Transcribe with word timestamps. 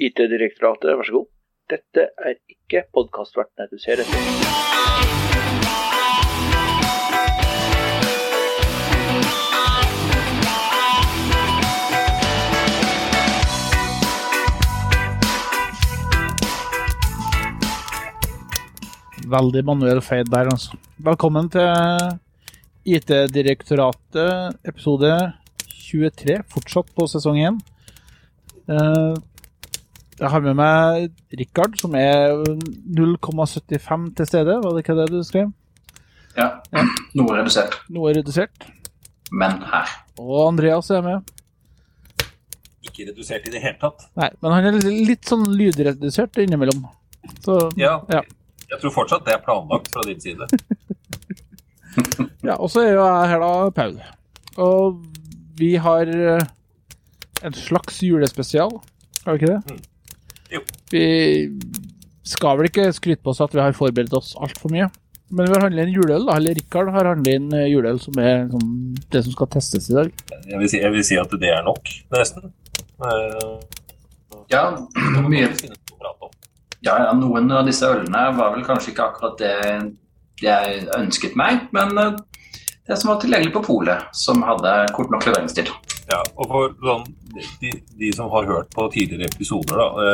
IT-direktoratet, 0.00 0.94
vær 0.96 1.04
så 1.04 1.12
god. 1.18 1.26
Dette 1.70 2.06
er 2.24 2.38
ikke 2.48 2.86
podkastvertene 2.96 3.68
du 3.68 3.76
ser 3.78 4.00
etter. 4.00 4.16
Veldig 19.30 19.62
manuell 19.68 20.00
feil 20.02 20.24
der, 20.32 20.48
altså. 20.48 20.80
Velkommen 20.96 21.52
til 21.52 21.68
IT-direktoratet, 22.88 24.56
episode 24.64 25.12
23, 25.68 26.40
fortsatt 26.48 26.88
på 26.96 27.04
sesong 27.12 27.44
1. 27.44 27.60
Eh, 28.70 29.14
Jeg 30.20 30.28
har 30.28 30.42
med 30.44 30.56
meg 30.58 31.06
Rikard, 31.40 31.78
som 31.80 31.94
er 31.96 32.34
0,75 32.92 34.10
til 34.18 34.26
stede, 34.28 34.56
var 34.60 34.74
det 34.76 34.82
ikke 34.84 34.96
det 34.98 35.06
du 35.14 35.20
skrev? 35.24 35.48
Ja, 36.36 36.46
noe 37.18 37.38
redusert, 37.40 37.78
Noe 37.90 38.12
redusert. 38.14 38.66
men 39.32 39.62
her. 39.66 39.88
Og 40.20 40.48
Andreas 40.48 40.90
er 40.94 41.02
med. 41.02 41.30
Ikke 42.86 43.08
redusert 43.08 43.46
i 43.48 43.52
det 43.54 43.62
hele 43.64 43.78
tatt. 43.80 44.04
Nei, 44.18 44.28
men 44.42 44.52
han 44.54 44.68
er 44.70 44.78
litt 44.84 45.24
sånn 45.28 45.46
lydredusert 45.56 46.36
innimellom. 46.44 46.84
Så, 47.44 47.58
Ja. 47.80 47.98
Ja. 48.12 48.20
Jeg 48.70 48.78
tror 48.84 48.92
fortsatt 48.94 49.24
det 49.26 49.34
er 49.34 49.40
planlagt 49.42 49.88
fra 49.92 50.04
din 50.06 50.20
side. 50.22 50.46
Ja, 52.46 52.54
og 52.54 52.68
så 52.70 52.84
er 52.86 52.92
jo 52.94 53.02
jeg 53.02 53.28
her 53.32 53.40
da, 53.42 53.70
Paul. 53.74 53.96
Og 54.62 55.00
vi 55.58 55.72
har 55.82 56.06
eh, 56.06 56.44
en 57.42 57.56
slags 57.58 57.98
julespesial, 58.06 58.70
har 59.24 59.34
vi 59.34 59.40
ikke 59.40 59.50
det? 59.56 59.74
Mm. 59.74 59.80
Jo. 60.50 60.62
Vi 60.90 61.04
skal 62.26 62.58
vel 62.58 62.70
ikke 62.70 62.90
skryte 62.94 63.22
på 63.24 63.32
oss 63.32 63.42
at 63.44 63.54
vi 63.54 63.62
har 63.62 63.76
forberedt 63.76 64.14
oss 64.18 64.34
altfor 64.38 64.72
mye. 64.74 64.90
Men 65.30 65.46
vi 65.46 65.54
har 65.54 65.62
handlet 65.68 65.86
inn 65.86 65.94
juleøl, 65.94 66.24
da. 66.26 66.38
Eller 66.40 66.56
Rikard 66.58 66.90
har 66.94 67.06
handlet 67.12 67.38
inn 67.38 67.52
eh, 67.54 67.68
juleøl 67.70 68.00
som 68.02 68.16
er 68.18 68.48
som 68.50 68.64
det 69.14 69.22
som 69.26 69.36
skal 69.36 69.50
testes 69.54 69.90
i 69.92 69.98
dag. 70.00 70.10
Jeg 70.48 70.58
vil, 70.58 70.70
si, 70.72 70.80
jeg 70.82 70.94
vil 70.96 71.06
si 71.06 71.20
at 71.22 71.36
det 71.38 71.52
er 71.54 71.62
nok, 71.66 71.92
nesten. 72.16 72.50
Uh, 73.00 73.60
Ja, 74.50 74.88
det 75.14 75.28
mye. 75.28 75.48
Ja, 76.80 76.94
ja, 77.04 77.12
noen 77.14 77.52
av 77.54 77.68
disse 77.68 77.86
ølene 77.86 78.22
var 78.34 78.54
vel 78.54 78.64
kanskje 78.66 78.90
ikke 78.90 79.04
akkurat 79.10 79.36
det 79.38 79.52
jeg 80.42 80.86
ønsket 80.96 81.36
meg, 81.38 81.68
men 81.76 81.92
eh, 82.00 82.16
det 82.88 82.96
som 82.98 83.12
var 83.12 83.20
tilgjengelig 83.22 83.52
på 83.54 83.62
polet, 83.68 84.08
som 84.16 84.40
hadde 84.42 84.72
kort 84.96 85.12
nok 85.12 85.28
leveringstid. 85.28 85.70
Ja, 86.10 86.20
og 86.34 86.48
for 86.50 86.72
sånn, 86.82 87.04
de, 87.60 87.70
de 88.00 88.10
som 88.16 88.30
har 88.32 88.48
hørt 88.48 88.72
på 88.74 88.88
tidligere 88.90 89.30
episoder, 89.30 89.78
da. 89.78 90.08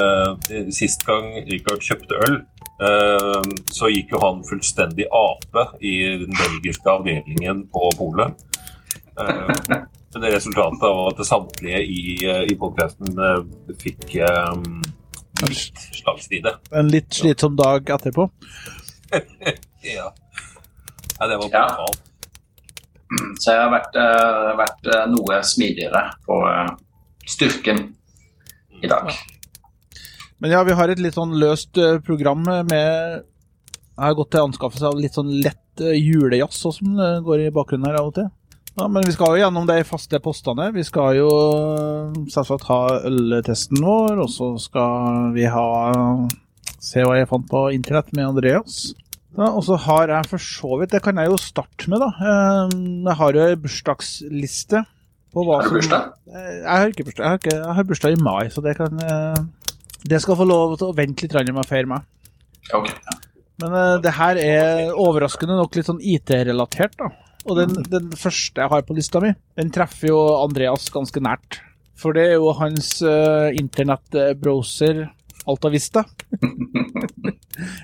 Eh, 0.52 0.68
sist 0.74 1.06
gang 1.08 1.30
Richard 1.48 1.84
kjøpte 1.84 2.18
øl, 2.26 2.38
eh, 2.84 3.52
så 3.72 3.88
gikk 3.92 4.12
jo 4.12 4.20
han 4.20 4.42
fullstendig 4.44 5.08
ape 5.08 5.68
i 5.80 5.96
den 6.26 6.36
belgiske 6.36 6.92
avdelingen 6.92 7.64
på 7.72 7.92
polet. 7.96 8.44
Eh, 9.16 9.84
det 10.16 10.32
resultatet 10.32 10.80
var 10.80 11.10
at 11.12 11.26
samtlige 11.28 11.80
i, 11.84 12.02
eh, 12.24 12.42
i 12.48 12.56
podkasten 12.60 13.18
eh, 13.20 13.40
fikk 13.80 14.14
eh, 14.24 14.52
litt 15.44 15.82
slagside. 15.96 16.56
En 16.72 16.92
litt 16.92 17.12
slitsom 17.14 17.56
dag 17.56 17.96
etterpå. 17.96 18.28
Ja. 19.86 20.08
Nei, 21.20 21.26
det 21.30 21.36
var 21.38 21.52
Ja. 21.52 21.86
Så 23.38 23.52
jeg 23.52 23.60
har 23.60 23.70
vært, 23.70 23.96
eh, 24.00 24.52
vært 24.58 24.88
eh, 24.90 25.04
noe 25.12 25.38
smidigere 25.46 26.02
på 26.26 26.40
eh, 26.50 26.70
styrken 27.28 27.82
i 28.82 28.90
dag. 28.90 29.12
Men 30.42 30.52
ja, 30.52 30.62
vi 30.66 30.74
har 30.76 30.90
et 30.90 31.00
litt 31.00 31.16
sånn 31.16 31.36
løst 31.40 31.78
program 32.04 32.42
med 32.44 33.22
Jeg 33.22 34.02
har 34.02 34.16
gått 34.18 34.34
til 34.34 34.50
anskaffelse 34.50 34.90
av 34.90 34.98
litt 35.00 35.16
sånn 35.16 35.30
lett 35.40 35.80
julejazz 35.80 36.58
også, 36.68 36.82
som 36.82 36.98
går 37.24 37.46
i 37.46 37.54
bakgrunnen 37.54 37.88
her 37.88 37.96
av 38.02 38.10
og 38.10 38.18
til. 38.18 38.26
Ja, 38.76 38.88
Men 38.92 39.06
vi 39.06 39.14
skal 39.14 39.32
jo 39.32 39.40
gjennom 39.40 39.64
de 39.68 39.78
faste 39.88 40.20
postene. 40.20 40.68
Vi 40.74 40.84
skal 40.84 41.16
jo 41.16 41.30
selvsagt 42.28 42.68
ha 42.68 42.82
øltesten 43.08 43.80
vår, 43.80 44.20
og 44.26 44.28
så 44.28 44.50
skal 44.60 45.32
vi 45.36 45.48
ha 45.48 45.70
Se 46.86 47.02
hva 47.02 47.16
jeg 47.16 47.26
fant 47.26 47.48
på 47.50 47.64
internett 47.74 48.12
med 48.14 48.28
Andreas. 48.28 48.92
Ja, 49.36 49.50
og 49.50 49.62
så 49.66 49.76
har 49.84 50.08
jeg 50.08 50.28
for 50.30 50.40
så 50.40 50.78
vidt 50.80 50.94
Det 50.94 51.02
kan 51.04 51.18
jeg 51.20 51.28
jo 51.28 51.36
starte 51.40 51.90
med, 51.92 52.00
da. 52.00 52.08
Eh, 52.16 52.76
Jeg 53.04 53.16
har 53.20 53.36
jo 53.36 53.44
ei 53.44 53.58
bursdagsliste. 53.60 54.82
På 55.34 55.44
hva 55.44 55.60
Har 55.60 55.68
du 55.68 55.76
bursdag? 55.76 56.08
Som, 56.08 56.40
Jeg 56.40 56.72
har 56.72 56.92
ikke 56.92 57.04
bursdag. 57.04 57.22
Jeg 57.22 57.30
har, 57.30 57.40
ikke, 57.42 57.56
jeg 57.58 57.76
har 57.78 57.88
bursdag 57.90 58.16
i 58.16 58.22
mai, 58.24 58.48
så 58.52 58.64
det 58.64 58.76
kan 58.78 59.04
eh, 59.04 59.44
Det 60.08 60.22
skal 60.24 60.40
få 60.40 60.48
lov 60.48 60.78
til 60.80 60.88
å 60.88 60.96
vente 60.96 61.26
litt 61.26 61.36
med 61.52 61.64
å 61.64 61.68
feire 61.68 61.90
meg. 61.90 62.08
Ok. 62.72 62.88
Men 63.60 63.76
eh, 63.76 63.94
det 64.04 64.16
her 64.16 64.40
er 64.40 64.96
overraskende 64.96 65.58
nok 65.60 65.76
litt 65.76 65.88
sånn 65.88 66.00
IT-relatert, 66.00 66.96
da. 67.00 67.12
Og 67.46 67.60
den, 67.60 67.76
den 67.92 68.10
første 68.18 68.64
jeg 68.64 68.72
har 68.72 68.82
på 68.82 68.96
lista 68.96 69.20
mi, 69.22 69.30
den 69.58 69.68
treffer 69.70 70.10
jo 70.10 70.18
Andreas 70.40 70.88
ganske 70.90 71.20
nært. 71.22 71.60
For 71.96 72.16
det 72.16 72.24
er 72.32 72.34
jo 72.40 72.50
hans 72.58 72.98
uh, 73.06 73.48
internettbrowser 73.56 75.04
Alta 75.46 75.70
Vista. 75.72 76.02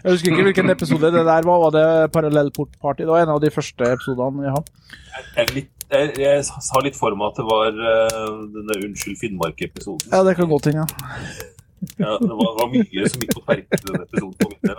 jeg 0.02 0.10
husker 0.16 0.28
ikke 0.32 0.46
hvilken 0.48 0.72
episode 0.74 1.06
det 1.14 1.22
der 1.28 1.42
var. 1.46 1.58
Var 1.66 1.72
det 1.76 1.86
Parallellportparty? 2.16 3.02
Det 3.06 3.12
var 3.12 3.20
en 3.22 3.34
av 3.36 3.40
de 3.42 3.50
første 3.54 3.82
episodene 3.92 4.38
vi 4.42 4.48
har 4.50 4.62
Jeg, 5.36 5.46
litt, 5.54 5.70
jeg, 5.92 6.04
jeg 6.22 6.36
sa 6.48 6.76
litt 6.82 6.96
for 6.98 7.10
meg 7.18 7.26
at 7.30 7.36
det 7.40 7.46
var 7.48 7.68
eh, 7.70 8.28
denne 8.56 8.74
Unnskyld 8.88 9.18
Finnmark-episoden. 9.20 10.06
Ja, 10.10 10.18
det 10.26 10.34
kan 10.40 10.48
godt 10.50 10.66
hende. 10.70 10.84
Ja. 10.86 10.88
Ja, 11.98 12.12
det 12.20 12.30
var, 12.30 12.50
var 12.60 12.68
mye 12.70 13.08
som 13.10 13.18
gikk 13.24 13.32
på 13.34 13.40
tverke 13.42 13.74
i 13.74 13.76
den 13.88 14.02
episoden. 14.04 14.36
på 14.38 14.46
min 14.52 14.62
del. 14.70 14.78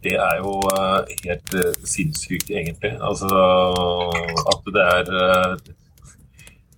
Det 0.03 0.15
er 0.15 0.39
jo 0.39 0.53
eh, 0.71 1.11
helt 1.25 1.53
eh, 1.59 1.75
sinnssykt, 1.83 2.49
egentlig. 2.53 2.93
Altså 3.03 3.27
at 4.53 4.71
det 4.75 4.85
er 4.85 5.11
eh, 5.21 5.73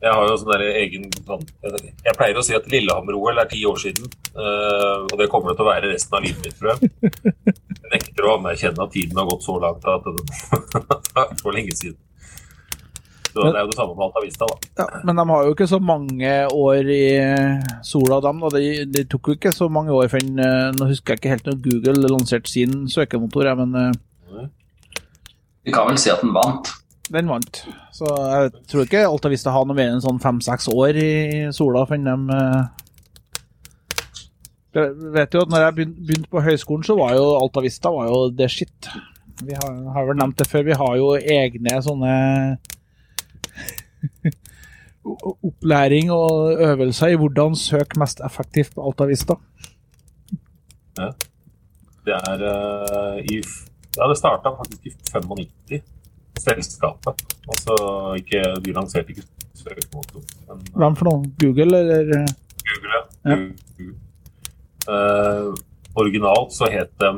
Jeg 0.01 0.13
har 0.17 0.25
jo 0.25 0.37
sånn 0.41 0.53
der 0.55 0.63
egen 0.81 1.03
Jeg 1.05 2.15
pleier 2.17 2.39
å 2.39 2.45
si 2.45 2.55
at 2.57 2.65
Lillehammer-OL 2.73 3.43
er 3.43 3.49
ti 3.51 3.61
år 3.69 3.77
siden. 3.77 4.09
og 4.33 5.17
det 5.19 5.27
kommer 5.29 5.51
det 5.51 5.59
til 5.59 5.67
å 5.67 5.69
være 5.69 5.91
resten 5.91 6.17
av 6.17 6.25
livet 6.25 6.47
mitt, 6.47 6.57
tror 6.57 6.71
jeg. 6.73 6.89
Jeg 7.03 7.91
nekter 7.91 8.25
å 8.25 8.37
anerkjenne 8.39 8.87
at 8.87 8.95
tiden 8.95 9.21
har 9.21 9.29
gått 9.29 9.45
så 9.45 9.59
langt 9.61 9.85
at 9.85 10.07
det 10.07 11.21
er 11.21 11.35
så 11.37 11.53
lenge 11.53 11.77
siden. 11.77 11.99
Så 13.31 13.45
det 13.47 13.55
er 13.55 13.63
jo 13.63 13.69
det 13.71 13.77
samme 13.77 13.95
med 13.95 14.03
Altavista, 14.09 14.47
da. 14.49 14.55
Ja, 14.81 14.85
men 15.07 15.15
de 15.15 15.23
har 15.29 15.45
jo 15.47 15.53
ikke 15.55 15.67
så 15.71 15.79
mange 15.79 16.31
år 16.51 16.89
i 16.91 17.03
sola, 17.87 18.19
dem. 18.25 18.41
Og 18.43 18.51
det, 18.55 18.63
de 18.91 19.05
tok 19.07 19.29
jo 19.31 19.35
ikke 19.37 19.53
så 19.55 19.69
mange 19.71 19.93
år 19.95 20.09
før 20.11 20.25
eh, 20.25 20.67
Nå 20.75 20.87
husker 20.89 21.13
jeg 21.15 21.21
ikke 21.21 21.31
helt 21.35 21.47
når 21.47 21.61
Google 21.63 22.11
lanserte 22.11 22.51
sin 22.51 22.89
søkemotor, 22.91 23.47
ja, 23.47 23.55
men 23.55 23.75
eh, 23.79 24.45
Vi 25.63 25.71
kan 25.75 25.87
vel 25.87 25.99
si 26.01 26.11
at 26.11 26.23
den 26.25 26.33
vant. 26.35 26.73
den 27.11 27.31
vant. 27.31 27.61
Så 27.95 28.07
jeg 28.11 28.51
tror 28.71 28.83
ikke 28.87 29.05
Altavista 29.07 29.53
har 29.55 29.65
noe 29.67 29.77
mer 29.79 29.93
enn 29.93 30.03
sånn 30.03 30.19
fem-seks 30.23 30.67
år 30.73 30.99
i 30.99 31.11
sola 31.55 31.85
før 31.87 32.03
de 32.03 32.17
eh, 32.35 32.61
Jeg 34.75 34.91
vet 35.15 35.33
jo 35.35 35.45
at 35.45 35.51
når 35.51 35.65
jeg 35.65 35.77
begynte 35.79 36.31
på 36.31 36.43
høyskolen, 36.43 36.83
så 36.87 36.95
var 36.99 37.15
jo 37.15 37.25
Altavista 37.39 37.91
var 37.95 38.11
jo 38.11 38.19
det 38.35 38.51
shit. 38.51 38.91
Vi 39.41 39.55
har, 39.55 39.71
har 39.95 40.05
vel 40.07 40.19
nevnt 40.19 40.37
det 40.39 40.47
før, 40.51 40.67
vi 40.67 40.77
har 40.83 40.99
jo 40.99 41.09
egne 41.15 41.79
sånne 41.83 42.13
opplæring 45.49 46.11
og 46.11 46.61
øvelser 46.61 47.07
i 47.07 47.15
hvordan 47.17 47.55
søke 47.55 47.99
mest 47.99 48.21
effektivt 48.25 48.75
på 48.75 48.85
Altavista. 48.87 49.33
Ja. 50.99 51.09
Det 52.05 52.13
er 52.13 52.37
uh, 52.53 53.17
i 53.19 53.41
Ja, 53.97 54.07
det 54.09 54.17
starta 54.17 54.49
faktisk 54.57 54.85
i 54.85 54.91
95, 55.11 55.83
selskapet. 56.39 57.25
Altså 57.51 57.75
ikke 58.17 58.43
De 58.65 58.73
lanserte 58.73 59.09
ikke 59.09 59.23
søkemotor, 59.55 60.21
men 60.47 60.57
eh, 60.57 60.77
Hvem 60.77 60.95
for 60.95 61.05
noen? 61.09 61.25
Google, 61.41 61.77
eller? 61.77 62.27
Google, 62.67 62.93
ja. 62.95 63.01
Ja. 63.29 63.35
Google. 63.35 63.97
Uh, 64.89 65.53
originalt 65.95 66.53
så 66.53 66.69
het 66.71 66.89
de 66.99 67.11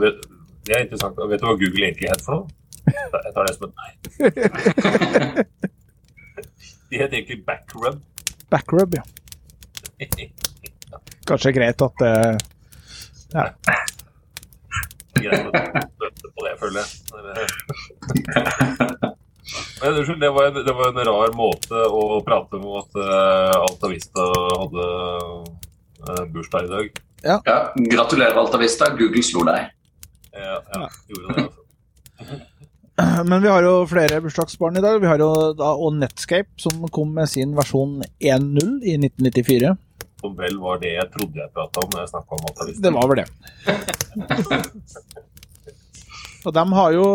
vet, 0.00 0.24
Det 0.66 0.76
er 0.76 0.80
interessant. 0.84 1.18
Vet 1.30 1.40
du 1.40 1.46
hva 1.46 1.58
Google 1.60 1.84
egentlig 1.84 2.08
het 2.10 2.24
for 2.24 2.32
noe? 2.40 2.46
Jeg 2.86 3.32
tar 3.34 3.46
det 3.46 3.54
som 3.56 3.68
et 3.68 3.74
nei. 3.82 3.90
De 6.88 6.96
het 6.96 7.12
egentlig 7.12 7.44
Backrub. 7.44 8.00
Backrub, 8.48 8.94
ja. 8.94 9.04
Kanskje 11.28 11.52
greit 11.52 11.82
at 11.82 12.00
uh, 12.06 12.36
ja. 13.34 13.54
Greit 15.12 15.44
på 16.34 16.44
det, 16.44 16.54
føler 16.60 16.80
jeg. 16.82 16.88
Men 19.82 19.94
unnskyld, 19.94 20.20
det 20.20 20.30
var, 20.30 20.46
en, 20.46 20.54
det 20.66 20.72
var 20.72 20.88
en 20.88 21.04
rar 21.06 21.34
måte 21.36 21.82
å 21.86 22.20
prate 22.26 22.58
om 22.58 22.66
at 22.80 22.98
uh, 22.98 23.54
Alta 23.60 23.90
Vista 23.92 24.24
hadde 24.32 24.86
eh, 26.08 26.24
bursdag 26.32 26.66
i 26.66 26.72
dag. 26.72 26.98
Ja, 27.26 27.36
gratulerer, 27.76 28.40
Alta 28.40 28.58
Vista. 28.58 28.88
Google 28.98 29.22
slo 29.26 29.44
deg. 29.46 29.70
Ja, 30.32 30.58
ja, 30.72 30.88
gjorde 31.12 31.26
det, 31.28 31.46
altså. 31.46 32.42
Men 33.28 33.42
vi 33.42 33.48
har 33.48 33.62
jo 33.66 33.86
flere 33.90 34.20
bursdagsbarn 34.24 34.76
i 34.80 34.84
dag. 34.84 35.00
Vi 35.00 35.08
har 35.10 35.20
jo 35.20 35.52
da 35.56 35.72
og 35.76 35.98
Netscape, 36.00 36.48
som 36.60 36.88
kom 36.92 37.12
med 37.16 37.28
sin 37.28 37.52
versjon 37.56 38.02
1.0 38.20 38.80
i 38.86 38.96
1994. 38.96 39.74
Som 40.22 40.36
vel 40.38 40.56
var 40.62 40.80
det 40.80 40.94
jeg 40.94 41.10
trodde 41.12 41.42
jeg 41.42 41.52
prata 41.54 41.82
om 41.82 41.90
når 41.92 42.00
jeg 42.04 42.12
snakka 42.14 42.38
om 42.38 42.46
Atalisten. 42.50 42.82
Det 42.86 42.92
var 42.96 43.06
vel 43.12 43.18
det. 43.20 43.28
Og 46.46 46.54
de 46.54 46.62
har 46.78 46.92
jo 46.94 47.06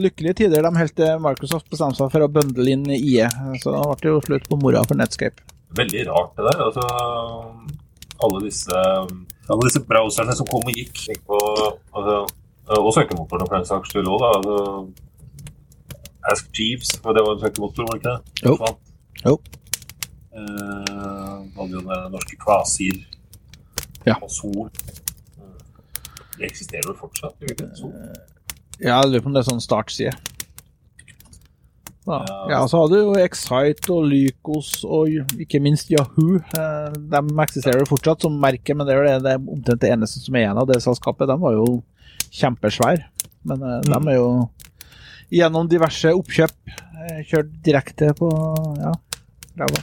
lykkelige 0.00 0.38
tider, 0.40 0.64
de 0.64 0.80
helt 0.80 0.94
til 0.96 1.18
Microsoft 1.20 1.66
bestemte 1.68 2.00
seg 2.00 2.08
for 2.14 2.24
å 2.24 2.30
bundle 2.32 2.72
inn 2.72 2.86
IE. 2.88 3.26
Så 3.60 3.74
da 3.74 3.82
ble 3.84 3.98
det 4.00 4.12
jo 4.14 4.22
slutt 4.24 4.46
på 4.48 4.58
mora 4.62 4.80
for 4.88 4.96
Netscape. 4.96 5.44
Veldig 5.76 6.06
rart 6.08 6.38
det 6.38 6.46
der. 6.48 6.62
Altså, 6.66 6.84
alle 8.24 8.40
disse, 8.46 8.84
alle 9.52 9.68
disse 9.68 9.82
browserne 9.88 10.36
som 10.38 10.48
kom 10.48 10.64
og 10.64 10.78
gikk. 10.78 11.04
på, 11.28 11.40
altså, 11.92 12.22
og 12.78 12.90
søkemotorene 12.96 13.48
for 13.48 13.58
den 13.58 13.68
saks 13.68 13.92
skyld 13.92 14.08
òg, 14.08 14.22
Ask 16.30 16.48
Jeeves, 16.54 16.92
for 17.02 17.12
det 17.16 17.22
var 17.26 17.34
en 17.34 17.40
søkemotor, 17.42 17.86
var 17.88 17.98
det 17.98 18.02
ikke 18.02 18.10
det? 18.12 18.44
Jo. 18.46 18.56
Forsvant. 18.56 18.78
Jo. 19.26 19.34
Eh, 20.32 21.38
hadde 21.56 21.72
jo 21.76 21.80
den 21.80 22.12
norske 22.14 22.36
Kvasir 22.40 23.00
Ja. 24.06 24.14
og 24.22 24.30
Sol. 24.30 24.70
Det 26.38 26.46
eksisterer 26.48 26.86
vel 26.88 26.96
fortsatt? 26.98 27.34
ikke? 27.50 27.68
Sol? 27.76 27.92
Ja, 28.80 29.00
jeg 29.02 29.10
lurer 29.12 29.22
på 29.22 29.30
om 29.30 29.34
det 29.36 29.42
er 29.44 29.50
sånn 29.50 29.60
startside. 29.62 30.14
Ja. 32.06 32.16
Ja. 32.26 32.38
ja, 32.50 32.60
så 32.66 32.80
hadde 32.82 32.96
du 32.98 33.04
jo 33.04 33.18
Excite 33.22 33.92
og 33.94 34.08
Lykos 34.10 34.70
og 34.88 35.12
ikke 35.38 35.60
minst 35.62 35.90
Yahoo. 35.92 36.40
Eh, 36.58 36.96
De 37.12 37.20
eksisterer 37.44 37.86
fortsatt 37.86 38.24
som 38.26 38.40
merke, 38.42 38.74
men 38.74 38.88
det 38.88 38.96
er 38.96 39.20
det, 39.22 39.36
omtrent 39.46 39.80
det 39.84 39.92
eneste 39.94 40.18
som 40.24 40.34
er 40.34 40.46
igjen 40.48 40.58
av 40.58 40.66
det 40.70 40.80
selskapet. 40.82 41.28
De 41.30 41.36
var 41.38 41.54
jo 41.54 41.68
kjempesvære, 42.34 43.04
men 43.46 43.62
eh, 43.68 43.80
de 43.86 44.00
er 44.00 44.18
jo 44.18 44.26
gjennom 45.32 45.68
diverse 45.70 46.12
oppkjøp 46.14 46.72
eh, 46.76 47.20
kjørt 47.28 47.52
direkte 47.64 48.12
på 48.18 48.28
ja, 48.80 48.92
ræva. 49.62 49.82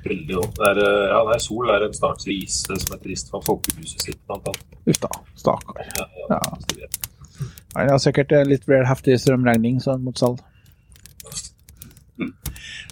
Veldig 0.00 0.34
godt. 0.34 0.56
Det 0.56 0.68
er, 0.70 0.80
ja, 1.12 1.20
det 1.28 1.34
er 1.36 1.42
Sol 1.44 1.68
er 1.74 1.84
en 1.86 1.94
startsis 1.96 2.62
som 2.70 2.94
er 2.96 3.02
trist 3.04 3.28
for 3.32 3.44
folkehuset 3.44 4.06
sitt, 4.08 4.20
blant 4.26 4.48
annet. 4.48 4.78
Uff 4.88 5.00
da, 5.02 5.10
stakkar. 5.36 5.82
Ja, 5.98 6.06
ja, 6.24 6.38
Ja. 6.38 6.40
det. 6.74 6.88
Han 7.76 7.88
har 7.92 8.00
sikkert 8.02 8.32
litt 8.48 8.64
vel 8.66 8.86
heftig 8.88 9.20
strømregning, 9.22 9.76
så 9.82 9.92
han 9.94 10.02
måtte 10.02 10.24
selge. 10.24 10.46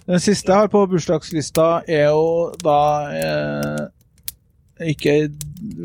Den 0.09 0.21
siste 0.23 0.51
jeg 0.53 0.57
har 0.63 0.69
på 0.71 0.85
bursdagslista, 0.89 1.81
er 1.87 2.07
jo 2.09 2.53
da 2.63 2.77
eh, 3.13 3.81
ikke 4.79 5.13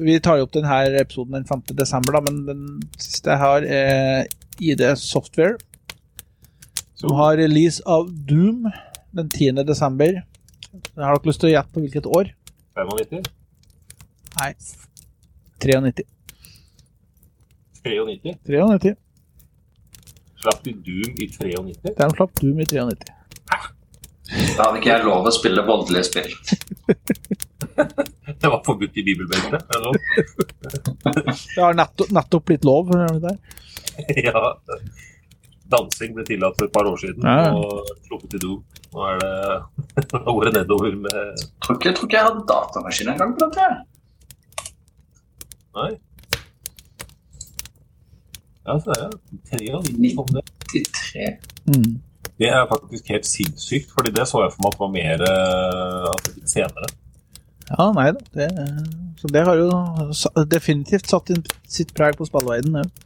Vi 0.06 0.18
tar 0.22 0.38
jo 0.38 0.46
opp 0.46 0.54
denne 0.54 0.80
episoden 1.00 1.34
den 1.38 1.46
5. 1.48 1.62
desember, 1.74 2.16
da, 2.16 2.20
men 2.24 2.42
den 2.46 2.64
siste 2.98 3.32
jeg 3.32 3.42
har, 3.42 3.66
er 3.66 4.26
ID 4.62 4.84
Software. 5.00 5.58
Som 6.94 7.16
har 7.18 7.36
release 7.40 7.82
av 7.86 8.08
Doom 8.28 8.68
den 9.14 9.28
10. 9.28 9.64
desember. 9.66 10.22
Har 10.96 11.14
dere 11.14 11.28
lyst 11.28 11.42
til 11.42 11.50
å 11.50 11.54
gjette 11.54 11.74
på 11.74 11.82
hvilket 11.84 12.06
år? 12.06 12.30
95? 12.74 13.22
Nei. 14.40 14.52
93. 15.62 16.06
93? 17.84 18.36
93. 18.46 18.94
Slapp 20.44 20.64
de 20.64 20.72
Doom 20.86 21.20
i 21.20 21.28
93? 21.30 21.94
De 21.98 22.08
slapp 22.16 22.40
Doom 22.40 22.60
i 22.60 22.66
93. 22.68 23.23
Da 24.24 24.66
hadde 24.66 24.80
ikke 24.80 24.90
jeg 24.90 25.04
lov 25.04 25.26
å 25.28 25.32
spille 25.34 25.64
voldelige 25.66 26.06
spill. 26.08 26.30
Det 27.74 28.50
var 28.50 28.60
forbudt 28.64 28.96
i 28.96 29.04
bibelbeltet? 29.04 29.66
Det 31.04 31.60
har 31.60 31.76
nettopp, 31.76 32.12
nettopp 32.14 32.46
blitt 32.48 32.64
lov. 32.64 32.92
der. 33.20 33.36
ja. 34.28 34.44
Dansing 35.74 36.14
ble 36.16 36.24
tillatt 36.28 36.56
for 36.58 36.68
et 36.68 36.74
par 36.74 36.88
år 36.88 36.96
siden, 37.00 37.24
Ja, 37.24 37.52
og 37.56 37.88
sluppet 38.06 38.36
i 38.36 38.40
do. 38.42 38.58
Nå 38.94 39.04
er 39.10 39.22
det 39.22 39.34
det 40.44 40.52
nedover 40.54 40.96
med 41.02 41.44
Tror 41.64 41.78
ikke, 41.78 41.88
jeg 41.88 41.96
tror 41.98 42.08
ikke 42.08 42.18
jeg 42.18 42.26
hadde 42.28 42.44
datamaskin 42.50 43.12
engang 43.14 43.32
på 43.34 43.48
dette. 43.48 43.68
Nei. 45.74 45.92
Ja, 48.64 48.76
så 48.80 48.94
er 48.94 49.00
det. 49.04 49.40
Tre 49.50 49.70
av 49.76 49.88
93 49.88 50.12
kom 50.20 50.34
det. 50.36 50.44
93. 50.74 51.32
Mm. 51.72 52.13
Det 52.40 52.50
er 52.50 52.66
faktisk 52.70 53.10
helt 53.14 53.26
sinnssykt, 53.28 53.92
fordi 53.94 54.10
det 54.14 54.26
så 54.26 54.42
jeg 54.42 54.52
for 54.54 54.64
meg 54.64 54.72
at 54.74 54.80
var 54.80 54.92
mer 54.94 55.24
altså, 56.10 56.32
senere. 56.50 56.88
Ja, 57.70 57.86
nei 57.94 58.08
da. 58.12 58.24
Det, 58.34 58.48
så 59.20 59.30
det 59.32 59.44
har 59.46 59.60
jo 59.60 60.44
definitivt 60.50 61.08
satt 61.08 61.30
sitt 61.70 61.94
preg 61.96 62.18
på 62.18 62.26
spillverdenen. 62.28 62.82
Ja. 62.82 63.04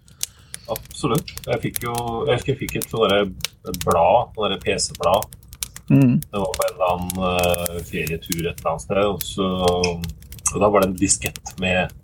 Absolutt. 0.69 1.32
Jeg 1.46 1.60
fikk 1.62 1.82
jo 1.86 1.94
jeg 2.28 2.38
husker 2.38 2.52
jeg 2.52 2.60
fikk 2.62 2.78
et 2.80 2.90
sånt 2.90 3.12
blad, 3.84 4.32
et 4.32 4.34
blad, 4.36 4.56
PC-blad. 4.64 5.36
Mm. 5.88 6.19
Det 6.20 6.40
var 6.42 6.50
på 6.56 6.66
en 6.66 6.75
eller 6.75 6.90
annen 6.92 7.22
eh, 7.28 7.78
ferietur 7.88 8.42
et 8.42 8.58
eller 8.58 8.72
annet 8.72 8.84
sted. 8.84 9.04
Og, 9.06 9.22
så, 9.25 9.46
og 10.54 10.58
da 10.60 10.69
var 10.69 10.84
det 10.84 10.90
en 10.90 10.98
diskett 11.00 11.54
med 11.62 11.94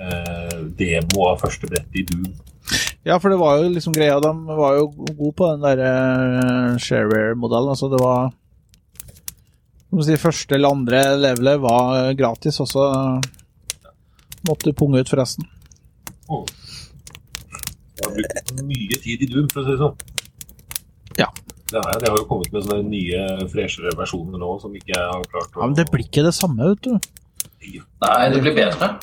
eh, 0.00 0.58
demo 0.78 1.30
av 1.30 1.40
første 1.44 1.70
brett 1.70 1.96
i 1.96 2.04
Doom. 2.10 2.28
Ja, 3.06 3.20
for 3.22 3.30
det 3.30 3.36
var 3.38 3.60
jo 3.60 3.68
liksom 3.70 3.92
greia. 3.94 4.18
De 4.20 4.46
var 4.46 4.74
jo 4.80 4.88
gode 4.90 5.32
på 5.38 5.46
den 5.52 5.60
der 5.62 5.78
uh, 5.78 6.78
shareware-modellen. 6.82 7.70
Altså, 7.70 7.86
det 7.92 8.00
var 8.02 8.32
Skal 9.86 9.98
vi 10.00 10.06
si, 10.08 10.16
Første 10.18 10.54
eller 10.56 10.74
andre 10.74 11.02
levelet 11.22 11.60
var 11.62 12.10
gratis, 12.18 12.58
og 12.64 12.68
så 12.68 12.82
måtte 14.48 14.66
du 14.66 14.72
punge 14.74 14.98
ut 14.98 15.10
forresten. 15.12 15.46
Jeg 17.96 18.02
har 18.02 18.10
brukt 18.16 18.50
mye 18.66 18.96
tid 19.04 19.22
i 19.22 19.28
Doom, 19.30 19.46
for 19.54 19.62
å 19.62 19.64
si 19.68 19.72
det 19.76 19.82
sånn. 19.84 19.96
Ja. 21.22 21.30
Det 21.70 21.78
har 21.78 21.86
jeg. 21.94 22.02
De 22.02 22.10
har 22.10 22.18
jo 22.18 22.26
kommet 22.26 22.50
med 22.50 22.66
sånne 22.66 22.90
nye, 22.90 23.22
freshere 23.54 23.94
versjoner 24.02 24.38
nå 24.42 24.50
som 24.62 24.74
ikke 24.74 24.94
jeg 24.96 25.06
har 25.12 25.22
klart 25.30 25.54
å 25.54 25.62
Ja, 25.62 25.66
Men 25.70 25.78
det 25.78 25.86
blir 25.94 26.02
ikke 26.10 26.26
det 26.26 26.34
samme, 26.34 26.74
vet 26.74 26.82
du. 26.90 26.98
Nei, 28.02 28.22
det 28.34 28.42
blir 28.42 28.54
bedre. 28.58 28.96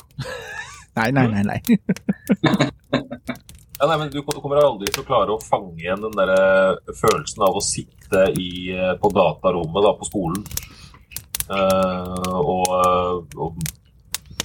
Nei, 0.94 1.10
nei, 1.10 1.26
nei. 1.26 1.42
nei. 1.48 1.58
Ja, 3.78 3.88
nei, 3.90 3.98
men 3.98 4.10
Du 4.10 4.22
kommer 4.22 4.62
aldri 4.62 4.90
til 4.92 5.02
å 5.02 5.06
klare 5.08 5.34
å 5.34 5.42
fange 5.42 5.80
igjen 5.82 6.04
den 6.04 6.14
der 6.18 6.30
eh, 6.34 6.94
følelsen 6.94 7.42
av 7.46 7.58
å 7.58 7.64
sitte 7.64 8.28
i, 8.38 8.70
eh, 8.74 8.94
på 9.00 9.10
datarommet 9.14 9.82
da, 9.84 9.94
på 9.98 10.06
skolen 10.08 10.44
uh, 11.50 12.38
og, 12.38 13.34
og 13.34 13.58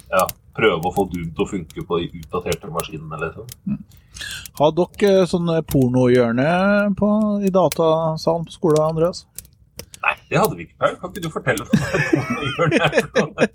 ja, 0.09 0.25
prøve 0.57 0.89
å 0.89 0.93
få 0.95 1.05
Doom 1.11 1.29
til 1.35 1.45
å 1.45 1.49
funke 1.49 1.85
på 1.85 2.01
de 2.01 2.09
utdaterte 2.19 2.71
maskinene. 2.73 3.19
Liksom. 3.21 3.77
Har 4.59 4.73
dere 4.75 5.27
sånne 5.29 5.59
sånn 5.61 5.67
pornohjørne 5.69 6.49
i 7.45 7.53
datasalen 7.53 8.47
på 8.49 8.55
skolen, 8.55 8.83
Andreas? 8.89 9.23
Det 10.29 10.37
hadde 10.37 10.57
vi 10.57 10.65
ikke. 10.67 10.75
Paul. 10.77 10.95
Kan 11.01 11.09
ikke 11.09 11.23
du 11.25 11.31
fortelle 11.33 11.65
for 11.65 11.75
meg 11.81 11.93
hvordan 12.13 12.43
gjør 12.45 12.67
det? 12.73 13.47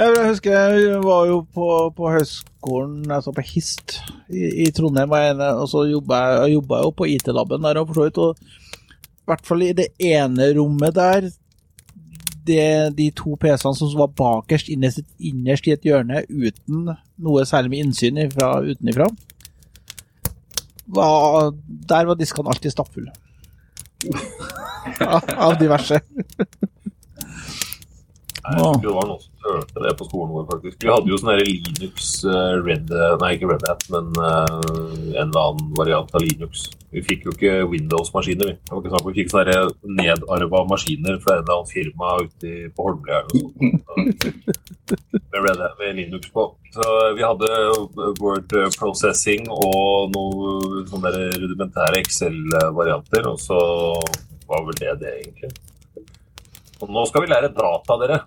Jeg 0.00 0.28
husker 0.30 0.54
jeg 0.56 1.00
var 1.04 1.26
jo 1.28 1.40
på, 1.52 1.66
på 1.96 2.12
høyskolen, 2.14 3.02
altså 3.12 3.34
på 3.36 3.44
HIST 3.44 3.98
i, 4.32 4.46
i 4.64 4.70
Trondheim, 4.76 5.12
og 5.12 5.66
så 5.68 5.84
jobba 5.90 6.22
jeg, 6.24 6.56
jo 6.56 6.94
på 6.96 7.10
IT-laben 7.12 7.68
der 7.68 7.82
og 7.82 7.90
for 7.90 8.00
så 8.00 8.08
vidt. 8.08 8.22
Og 8.24 8.38
i 9.26 9.28
hvert 9.28 9.44
fall 9.44 9.66
i 9.66 9.74
det 9.76 9.90
ene 10.00 10.48
rommet 10.56 10.96
der, 10.96 11.28
det, 12.46 12.96
de 12.96 13.10
to 13.18 13.36
PC-ene 13.42 13.76
som 13.76 13.94
var 13.98 14.12
bakerst 14.16 14.70
innerst, 14.72 15.04
innerst 15.18 15.66
i 15.66 15.74
et 15.74 15.84
hjørne 15.84 16.22
uten 16.30 16.92
noe 17.26 17.46
særlig 17.48 17.72
med 17.72 17.84
innsyn 17.84 18.22
ifra, 18.22 18.54
utenifra, 18.62 19.10
var, 20.96 21.50
der 21.90 22.08
var 22.08 22.16
diskene 22.16 22.52
alltid 22.54 22.72
stappfulle. 22.72 23.12
Av, 25.46 25.58
diverse. 25.58 26.00
Nei, 28.46 28.72
det 28.78 28.92
var 28.94 29.08
noen 29.08 29.18
som 29.18 29.36
hørte 29.46 29.82
det 29.82 29.92
på 29.98 30.06
skolen 30.06 30.32
vår, 30.34 30.44
faktisk. 30.50 30.78
Vi 30.82 30.90
hadde 30.90 31.10
jo 31.10 31.18
sånn 31.20 31.40
Linux 31.40 32.10
eh, 32.26 32.56
Red 32.62 32.92
Nei, 33.20 33.30
ikke 33.36 33.50
Red 33.50 33.64
Hat, 33.66 33.86
men 33.92 34.10
eh, 34.14 34.52
en 35.16 35.28
eller 35.28 35.40
annen 35.42 35.72
variant 35.78 36.14
av 36.14 36.22
Linux. 36.22 36.68
Vi 36.94 37.02
fikk 37.04 37.26
jo 37.26 37.34
ikke 37.34 37.64
Windows-maskiner, 37.72 38.52
vi. 38.52 38.54
Det 38.56 38.72
var 38.72 38.82
ikke 38.82 38.92
snakk 38.92 39.06
om 39.06 39.12
vi 39.12 39.18
fikk 39.20 39.32
sånne 39.32 39.56
nedarva 39.98 40.62
maskiner 40.70 41.18
fra 41.22 41.36
en 41.36 41.42
eller 41.42 41.56
annen 41.56 41.72
firma 41.72 42.12
ute 42.22 42.52
på 42.76 42.86
Holmlia. 42.86 43.24
Med, 44.86 45.40
Red 45.42 45.60
Hat, 45.60 45.74
med 45.80 45.98
Linux 45.98 46.30
på. 46.32 46.46
Så 46.76 46.92
vi 47.16 47.24
hadde 47.24 47.50
word 48.22 48.54
processing 48.78 49.50
og 49.50 50.14
noen 50.14 50.86
sånne 50.90 51.12
rudimentære 51.34 52.00
Excel-varianter, 52.04 53.28
og 53.32 53.42
så 53.42 53.60
var 54.48 54.64
vel 54.66 54.78
det 54.80 54.94
det, 55.02 55.12
egentlig. 55.22 55.50
Og 56.80 56.92
nå 56.92 57.06
skal 57.08 57.24
vi 57.24 57.32
lære 57.32 57.54
data, 57.56 57.92
dere. 58.02 58.18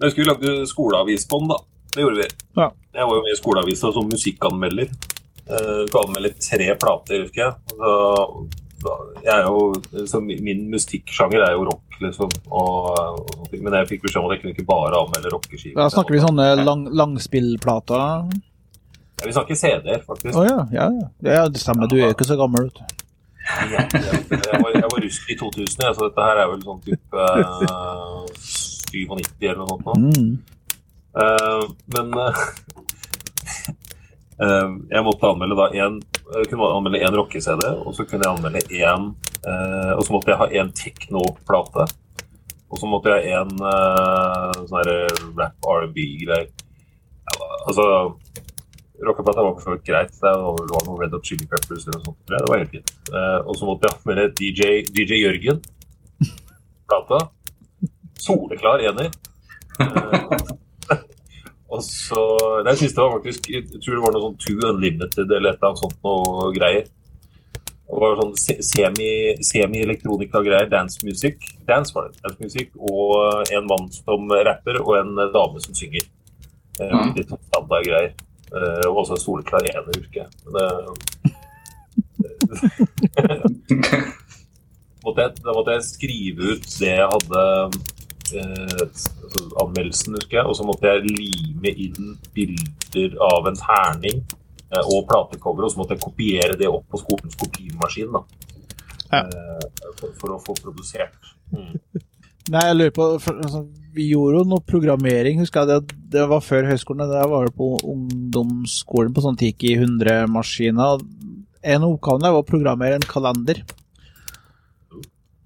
Jeg 0.00 0.08
husker 0.08 0.22
vi 0.22 0.28
lagde 0.30 0.52
skoleavis 0.70 1.26
på 1.28 1.42
den, 1.42 1.50
da. 1.52 1.58
Det 1.92 2.04
gjorde 2.04 2.22
vi. 2.22 2.28
Ja. 2.56 2.70
Jeg 2.96 3.08
var 3.08 3.18
jo 3.18 3.22
med 3.26 3.34
i 3.34 3.36
skoleavisa 3.36 3.90
som 3.92 4.06
musikkanmelder. 4.08 4.88
Eh, 5.50 5.82
kan 5.92 6.06
anmelde 6.06 6.30
tre 6.40 6.68
plater, 6.80 7.24
husker 7.26 7.42
jeg. 7.42 7.52
Så, 7.74 7.90
da, 8.80 8.94
jeg 9.26 9.34
er 9.34 9.44
jo, 9.44 10.06
så 10.08 10.20
Min 10.24 10.70
musikksjanger 10.72 11.44
er 11.44 11.52
jo 11.58 11.66
rock, 11.68 11.98
liksom. 12.00 12.32
Og, 12.48 12.88
og, 12.96 13.56
men 13.58 13.76
jeg 13.76 13.90
fikk 13.90 14.06
beskjed 14.06 14.22
om 14.22 14.30
at 14.30 14.36
jeg 14.36 14.44
kunne 14.44 14.54
ikke 14.56 14.68
bare 14.70 15.02
anmelde 15.02 15.34
rockeskiver. 15.34 15.76
Da 15.82 15.90
snakker 15.92 16.16
vi 16.16 16.22
sånne 16.24 16.48
lang, 16.62 16.86
langspillplater. 17.02 18.30
Ja, 19.20 19.26
vi 19.26 19.32
snakker 19.36 19.54
CD-er, 19.54 20.00
faktisk. 20.06 20.32
Å 20.32 20.44
ja, 20.46 20.60
ja, 20.72 20.86
ja. 20.88 21.08
ja. 21.28 21.44
Det 21.52 21.60
stemmer, 21.60 21.90
du 21.90 21.98
er 21.98 22.06
jo 22.08 22.14
ikke 22.14 22.28
så 22.28 22.38
gammel. 22.40 22.70
vet 22.70 22.80
du. 22.80 22.96
Jeg, 23.50 23.88
jeg, 23.92 24.60
var, 24.62 24.70
jeg 24.72 24.88
var 24.88 25.02
rusk 25.04 25.32
i 25.32 25.36
2000, 25.36 25.82
jeg, 25.84 25.96
så 25.98 26.06
dette 26.06 26.28
her 26.28 26.40
er 26.40 26.48
vel 26.52 26.62
sånn 26.64 26.80
type 26.86 27.26
uh, 27.26 28.24
97 28.94 29.44
eller 29.50 29.60
noe 29.64 29.80
sånt. 29.84 30.16
Mm. 30.16 30.30
Uh, 31.10 31.64
men 31.96 32.12
uh, 32.14 32.40
eh, 34.40 34.68
jeg 34.94 35.04
måtte 35.04 35.32
anmelde 35.32 35.58
da 35.58 35.66
en 35.82 35.98
jeg 36.30 36.46
kunne 36.46 36.70
anmelde 36.70 37.02
én 37.02 37.16
rocke-CD, 37.18 37.64
og 37.82 37.92
så 37.96 38.06
kunne 38.06 38.22
jeg 38.22 38.36
anmelde 38.36 38.60
én 38.70 39.08
eh, 39.42 39.92
Og 39.96 40.04
så 40.06 40.14
måtte 40.14 40.30
jeg 40.30 40.38
ha 40.38 40.46
én 40.62 40.70
tekno-plate. 40.78 41.86
Og 42.70 42.78
så 42.78 42.86
måtte 42.86 43.16
jeg 43.16 43.32
ha 43.34 43.40
en 43.42 43.64
eh, 43.72 44.60
sånn 44.70 44.92
rap 45.40 45.70
R&B-greier. 45.74 46.46
Ja, 47.30 47.48
altså 47.66 47.86
Rockeplata 49.06 49.42
var 49.42 49.54
for 49.56 49.64
så 49.64 49.74
vidt 49.76 49.84
greit. 49.88 50.12
Det 50.20 50.32
var, 50.44 50.84
noe 50.86 51.00
Red 51.00 51.14
Hot 51.16 51.24
Chili 51.24 51.46
Peppers 51.48 51.86
eller 51.86 51.98
noe 51.98 52.04
sånt. 52.10 52.18
Det 52.28 52.40
var 52.48 52.58
helt 52.60 52.70
fint. 52.74 52.90
Eh, 53.14 53.38
og 53.48 53.56
så 53.56 53.68
måtte 53.68 53.88
jeg 53.88 53.96
anmelde 53.96 54.26
DJ, 54.40 54.82
DJ 54.92 55.20
Jørgen. 55.22 55.60
Plata. 56.90 57.20
Soleklar 58.20 58.82
ener. 58.84 59.08
Eh, 59.80 60.98
og 61.70 61.82
så 61.86 62.20
Det 62.66 62.72
siste 62.80 62.98
var 63.00 63.12
faktisk 63.14 63.46
Jeg 63.48 63.62
tror 63.80 63.94
det 63.94 64.02
var 64.02 64.12
noe 64.16 64.24
sånn 64.26 64.38
Two 64.42 64.58
Unlimited 64.68 65.30
eller 65.30 65.52
et 65.54 65.60
eller 65.60 65.68
annet 65.70 65.80
sånt 65.84 66.00
noe 66.04 66.50
greier. 66.56 66.88
Det 67.90 67.98
var 68.04 68.18
sånn 68.20 68.34
semi- 68.62 69.38
semi-elektronika-greier. 69.42 70.68
dance 70.70 71.00
music. 71.06 71.38
Dance 71.66 71.94
var 71.94 72.08
det. 72.10 72.20
Dance 72.22 72.38
music, 72.42 72.68
Og 72.78 73.46
en 73.50 73.66
mann 73.66 73.88
som 73.90 74.28
rapper, 74.30 74.78
og 74.82 74.96
en 75.00 75.14
dame 75.34 75.60
som 75.64 75.74
synger. 75.74 76.04
Eh, 76.80 76.90
Mm. 76.90 77.14
Litt 77.16 77.28
sånn 77.28 77.42
standard-greier. 77.50 78.12
Eh, 78.50 78.86
og 78.88 78.96
også 79.04 79.14
en 79.16 79.22
soleklar 79.22 79.62
ener, 79.70 79.92
husker 79.94 80.18
jeg. 80.24 80.30
Men 80.46 80.52
det 80.58 80.66
måtte 85.04 85.24
jeg, 85.24 85.30
da 85.44 85.54
måtte 85.56 85.76
jeg 85.76 85.86
skrive 85.86 86.54
ut 86.56 86.66
det 86.80 86.90
jeg 86.90 87.08
hadde 87.14 87.42
eh, 88.36 88.74
altså 88.84 89.44
anmeldelsen, 89.62 90.18
husker 90.18 90.40
jeg, 90.40 90.46
og 90.50 90.58
så 90.58 90.66
måtte 90.68 90.90
jeg 90.90 91.06
lime 91.08 91.72
inn 91.86 92.14
bilder 92.36 93.16
av 93.30 93.48
en 93.50 93.58
terning 93.60 94.18
eh, 94.20 94.84
og 94.84 95.06
platecover, 95.10 95.66
og 95.66 95.72
så 95.72 95.80
måtte 95.80 95.96
jeg 95.96 96.04
kopiere 96.04 96.58
det 96.60 96.68
opp 96.70 96.86
på 96.90 97.02
skolens 97.04 97.38
kopimaskin 97.40 98.12
da, 98.16 98.24
Ja. 99.10 99.24
eh, 99.26 99.64
for, 99.98 100.10
for 100.20 100.28
å 100.36 100.42
få 100.42 100.54
produsert. 100.60 101.18
Mm. 101.54 101.72
Nei, 102.50 102.66
jeg 102.66 102.76
lurer 102.76 102.94
på 102.94 103.06
for, 103.22 103.38
altså, 103.42 103.64
Vi 103.94 104.06
gjorde 104.12 104.40
jo 104.40 104.46
noe 104.46 104.62
programmering, 104.66 105.40
husker 105.42 105.66
jeg. 105.66 105.82
Det, 105.88 105.98
det 106.14 106.26
var 106.30 106.44
før 106.44 106.68
høyskolen. 106.70 107.10
Det 107.10 107.26
var 107.32 107.48
det 107.48 107.56
på 107.58 107.72
ungdomsskolen 107.92 109.14
på 109.16 109.24
sånn 109.24 109.38
Tiki 109.40 109.74
100-maskiner. 109.78 111.02
En 111.60 111.84
av 111.84 111.94
oppgavene 111.96 112.32
var 112.34 112.44
å 112.44 112.48
programmere 112.48 113.00
en 113.00 113.08
kalender. 113.10 113.64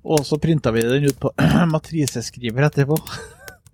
Og 0.04 0.20
så 0.28 0.36
printa 0.40 0.72
vi 0.74 0.84
den 0.84 1.08
ut 1.08 1.20
på 1.20 1.32
matriseskriver 1.74 2.68
etterpå. 2.68 2.98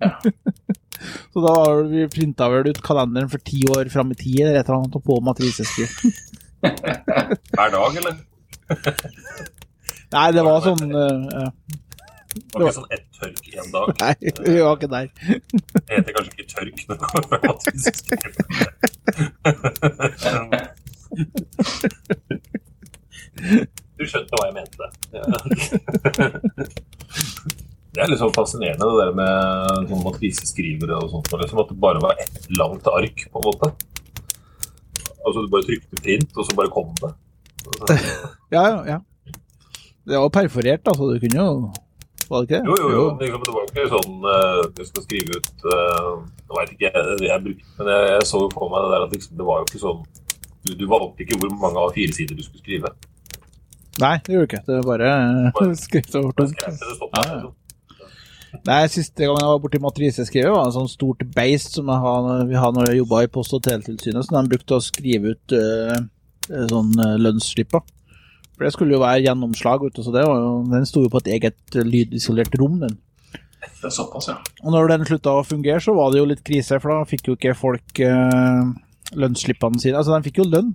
så 1.33 1.43
da 1.43 1.55
var 1.57 1.83
vi 1.91 2.07
printa 2.13 2.49
vel 2.53 2.71
ut 2.71 2.83
kalenderen 2.85 3.31
for 3.33 3.43
ti 3.43 3.65
år 3.67 3.91
fram 3.93 4.15
i 4.15 4.19
tid, 4.21 4.45
eller 4.45 4.61
et 4.61 4.69
eller 4.69 4.79
annet, 4.85 4.99
og 5.01 5.07
på 5.07 5.19
matriseskriver. 5.27 6.19
Hver 7.57 7.75
dag, 7.75 8.03
eller? 8.03 8.21
Nei, 10.11 10.27
det 10.35 10.43
var 10.47 10.63
sånn 10.63 10.95
eh, 10.95 11.49
Det 12.31 12.55
var 12.55 12.63
ikke 12.63 12.79
sånn 12.79 12.95
ett 12.95 13.07
tørk 13.19 13.45
en 13.59 13.71
dag. 13.75 13.89
Nei, 14.05 14.15
vi 14.47 14.63
var 14.63 14.75
ikke 14.79 14.93
der. 14.93 15.09
Det 15.75 15.91
heter 15.91 16.13
kanskje 16.17 16.35
ikke 16.37 16.51
tørk 16.55 16.79
når 16.87 16.95
det 16.95 17.03
kommer 17.07 17.25
fra 17.27 17.39
matrisk 17.49 18.05
Du 23.99 24.03
skjønte 24.07 24.33
hva 24.37 24.45
jeg 24.47 24.55
mente. 24.61 24.85
Det 27.91 27.99
er 28.05 28.11
litt 28.13 28.21
sånn 28.21 28.31
fascinerende 28.31 28.87
det 28.87 28.99
der 29.01 29.17
med 29.19 29.89
sånn 29.91 30.05
matriseskrivere 30.05 30.95
og 31.03 31.09
sånt. 31.11 31.27
Liksom, 31.41 31.59
at 31.59 31.71
det 31.73 31.83
bare 31.83 31.99
var 32.05 32.15
ett 32.23 32.37
langt 32.55 32.87
ark, 32.87 33.19
på 33.33 33.37
en 33.41 33.47
måte. 33.49 33.67
Altså 35.27 35.43
du 35.43 35.49
bare 35.51 35.67
trykte 35.67 35.99
print, 35.99 36.31
og 36.37 36.47
så 36.47 36.55
bare 36.59 36.71
kom 36.73 36.91
det. 37.03 37.11
Ja, 38.55 38.63
ja, 38.63 38.81
ja. 38.87 38.99
Det 40.07 40.19
var 40.19 40.31
perforert, 40.35 40.87
altså. 40.87 41.13
du 41.13 41.19
kunne 41.23 41.43
jo 41.43 41.73
Var 42.31 42.43
det 42.43 42.47
ikke 42.47 42.59
det? 42.59 42.67
Jo, 42.71 42.75
jo, 42.79 42.89
jo. 42.95 43.05
Det 43.19 43.55
var 43.55 43.65
ikke 43.67 43.87
sånn 43.91 44.13
uh, 44.23 44.61
du 44.77 44.83
skal 44.87 45.03
skrive 45.03 45.39
ut 45.41 45.65
uh, 45.67 46.21
Jeg 46.47 46.57
veit 46.57 46.75
ikke, 46.77 46.91
jeg, 46.95 47.15
jeg 47.27 47.43
brukte 47.47 47.73
Men 47.81 47.91
jeg, 47.91 48.11
jeg 48.15 48.27
så 48.31 48.43
jo 48.45 48.51
for 48.55 48.71
meg 48.71 48.85
det 48.85 48.93
der 48.93 49.07
at 49.07 49.15
liksom, 49.17 49.39
det 49.41 49.47
var 49.49 49.63
jo 49.63 49.67
ikke 49.67 49.83
sånn 49.83 50.05
du, 50.61 50.75
du 50.77 50.85
valgte 50.87 51.25
ikke 51.25 51.39
hvor 51.41 51.55
mange 51.57 51.81
av 51.81 51.95
fire 51.97 52.13
sider 52.13 52.37
du 52.37 52.43
skulle 52.45 52.61
skrive. 52.61 52.91
Nei, 54.01 54.11
det 54.27 54.35
gjorde 54.35 54.45
du 54.45 54.51
ikke. 54.51 54.59
Det 54.67 54.75
var 54.77 54.89
bare 54.91 55.13
uh, 55.57 55.71
skrevet 55.81 56.19
over 56.21 56.35
Det 56.37 56.49
det 56.53 56.67
Ja, 56.69 57.23
ja. 57.25 57.39
liksom. 57.39 57.55
Nei, 58.67 58.81
Siste 58.93 59.25
gang 59.25 59.39
jeg 59.41 59.49
var 59.49 59.63
borti 59.63 59.81
matriseskrivet, 59.81 60.53
var 60.53 60.69
en 60.69 60.75
sånn 60.75 60.91
stort 60.91 61.25
beist 61.33 61.79
som 61.79 61.89
har, 61.89 62.29
vi 62.51 62.59
har 62.61 62.75
når 62.77 62.91
jeg 62.91 63.01
jobba 63.01 63.23
i 63.25 63.31
Post- 63.33 63.57
og 63.57 63.65
teletilsynet, 63.65 64.27
som 64.27 64.37
de 64.37 64.53
brukte 64.53 64.77
å 64.77 64.85
skrive 64.85 65.33
ut 65.33 65.57
uh, 65.57 65.97
sånn 66.75 66.93
lønnsslipper. 67.25 67.87
For 68.61 68.69
det 68.69 68.75
skulle 68.75 68.93
jo 68.93 69.01
være 69.01 69.23
gjennomslag, 69.25 69.87
ute, 69.89 70.03
så 70.05 70.13
det 70.13 70.21
var 70.29 70.37
jo, 70.37 70.49
den 70.69 70.85
sto 70.85 71.01
jo 71.01 71.09
på 71.09 71.23
et 71.23 71.31
eget 71.33 71.79
uh, 71.79 71.81
lydisolert 71.81 72.53
rom, 72.61 72.75
den. 72.83 72.99
Det 73.65 73.89
er 73.89 73.95
såpass, 73.95 74.29
ja. 74.29 74.35
Og 74.61 74.75
når 74.75 74.91
den 74.93 75.07
slutta 75.09 75.33
å 75.33 75.47
fungere, 75.49 75.81
så 75.81 75.95
var 75.97 76.13
det 76.13 76.21
jo 76.21 76.27
litt 76.29 76.43
krise, 76.45 76.77
for 76.77 76.93
da 76.93 77.09
fikk 77.09 77.31
jo 77.31 77.37
ikke 77.39 77.55
folk 77.57 78.01
eh, 78.05 78.69
lønnsslippene 79.17 79.81
sine. 79.81 79.97
Altså, 79.97 80.13
de 80.13 80.29
fikk 80.29 80.43
jo 80.43 80.47
lønn. 80.49 80.75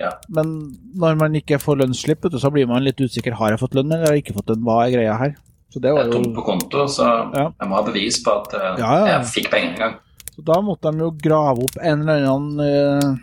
Ja. 0.00 0.10
Men 0.34 0.50
når 0.98 1.18
man 1.20 1.38
ikke 1.38 1.60
får 1.62 1.84
lønnsslipp, 1.84 2.26
så 2.42 2.50
blir 2.54 2.66
man 2.70 2.82
litt 2.82 2.98
usikker. 2.98 3.34
Har 3.38 3.54
jeg 3.54 3.62
fått 3.62 3.74
lønn, 3.78 3.90
eller 3.94 4.10
har 4.10 4.18
jeg 4.18 4.24
ikke 4.24 4.36
fått 4.40 4.50
lønn? 4.50 4.64
Hva 4.66 4.80
er 4.84 4.94
greia 4.96 5.18
her? 5.20 5.36
Så 5.74 5.82
det 5.82 5.94
var 5.94 6.06
er 6.06 6.14
tomt 6.14 6.30
jo 6.30 6.34
på 6.36 6.46
konto, 6.46 6.88
så 6.90 7.06
Ja. 7.34 7.46
jeg 7.50 7.70
må 7.70 7.78
ha 7.78 7.84
bevis 7.86 8.18
på 8.22 8.34
at 8.40 8.58
eh, 8.58 8.82
Ja, 8.82 8.92
jeg 9.10 9.30
fikk 9.34 9.50
penger 9.54 9.70
en 9.72 9.78
gang. 9.84 9.94
Så 10.34 10.42
da 10.46 10.58
måtte 10.62 10.90
de 10.90 11.02
jo 11.02 11.12
grave 11.22 11.66
opp 11.66 11.78
en 11.82 12.02
eller 12.02 12.26
annen 12.30 12.60
eh, 12.62 13.16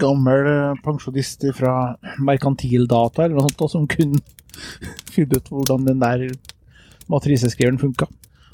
gammel 0.00 0.46
eh, 0.48 0.80
pensjonist 0.84 1.44
fra 1.58 1.96
Merkantildata 2.24 3.24
eller 3.26 3.36
noe 3.38 3.46
sånt 3.48 3.58
da, 3.60 3.68
som 3.68 3.86
kunne 3.90 4.20
finne 5.14 5.38
ut 5.40 5.48
hvordan 5.52 5.86
den 5.88 6.00
der 6.02 6.26
matriseskriveren 7.12 7.80
funka. 7.82 8.06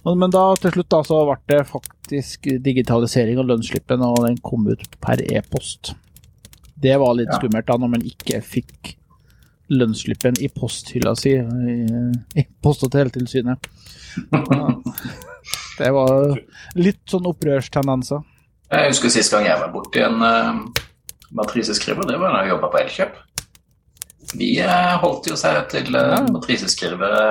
Men 0.08 0.30
da 0.32 0.44
til 0.56 0.72
slutt 0.72 0.88
da, 0.94 1.02
så 1.04 1.18
ble 1.28 1.36
det 1.50 1.64
faktisk 1.68 2.46
digitalisering 2.64 3.40
av 3.42 3.48
lønnsslippen, 3.50 4.00
og 4.06 4.22
den 4.24 4.38
kom 4.46 4.64
ut 4.70 4.86
per 5.04 5.20
e-post. 5.26 5.92
Det 6.78 6.94
var 7.02 7.16
litt 7.18 7.28
Ja. 7.28 7.36
skummelt 7.40 7.66
da, 7.68 7.76
når 7.76 7.90
man 7.96 8.06
ikke 8.06 8.38
fikk 8.40 8.94
lønnsslippen 9.68 10.38
i 10.40 10.48
posthylla 10.48 11.12
si 11.18 11.34
i, 11.34 11.74
i 12.40 12.44
Post- 12.62 12.86
og 12.86 12.92
teletilsynet. 12.94 13.66
Det 15.78 15.90
var 15.94 16.38
litt 16.78 17.04
sånn 17.10 17.26
opprørstendenser. 17.30 18.24
Jeg 18.72 18.90
husker 18.90 19.12
sist 19.12 19.32
gang 19.32 19.46
jeg 19.46 19.60
var 19.60 19.70
borti 19.72 20.00
en 20.04 20.18
uh, 20.24 20.64
matriseskriver, 21.36 22.06
det 22.08 22.18
var 22.20 22.34
da 22.34 22.44
jeg 22.44 22.54
jobba 22.54 22.70
på 22.72 22.80
Elkjøp. 22.82 23.18
Vi 24.38 24.50
eh, 24.60 24.94
holdt 25.02 25.30
jo 25.30 25.36
seg 25.40 25.68
til 25.72 25.94
uh, 25.96 26.02
Ja. 26.12 26.20
matriseskrivere 26.28 27.22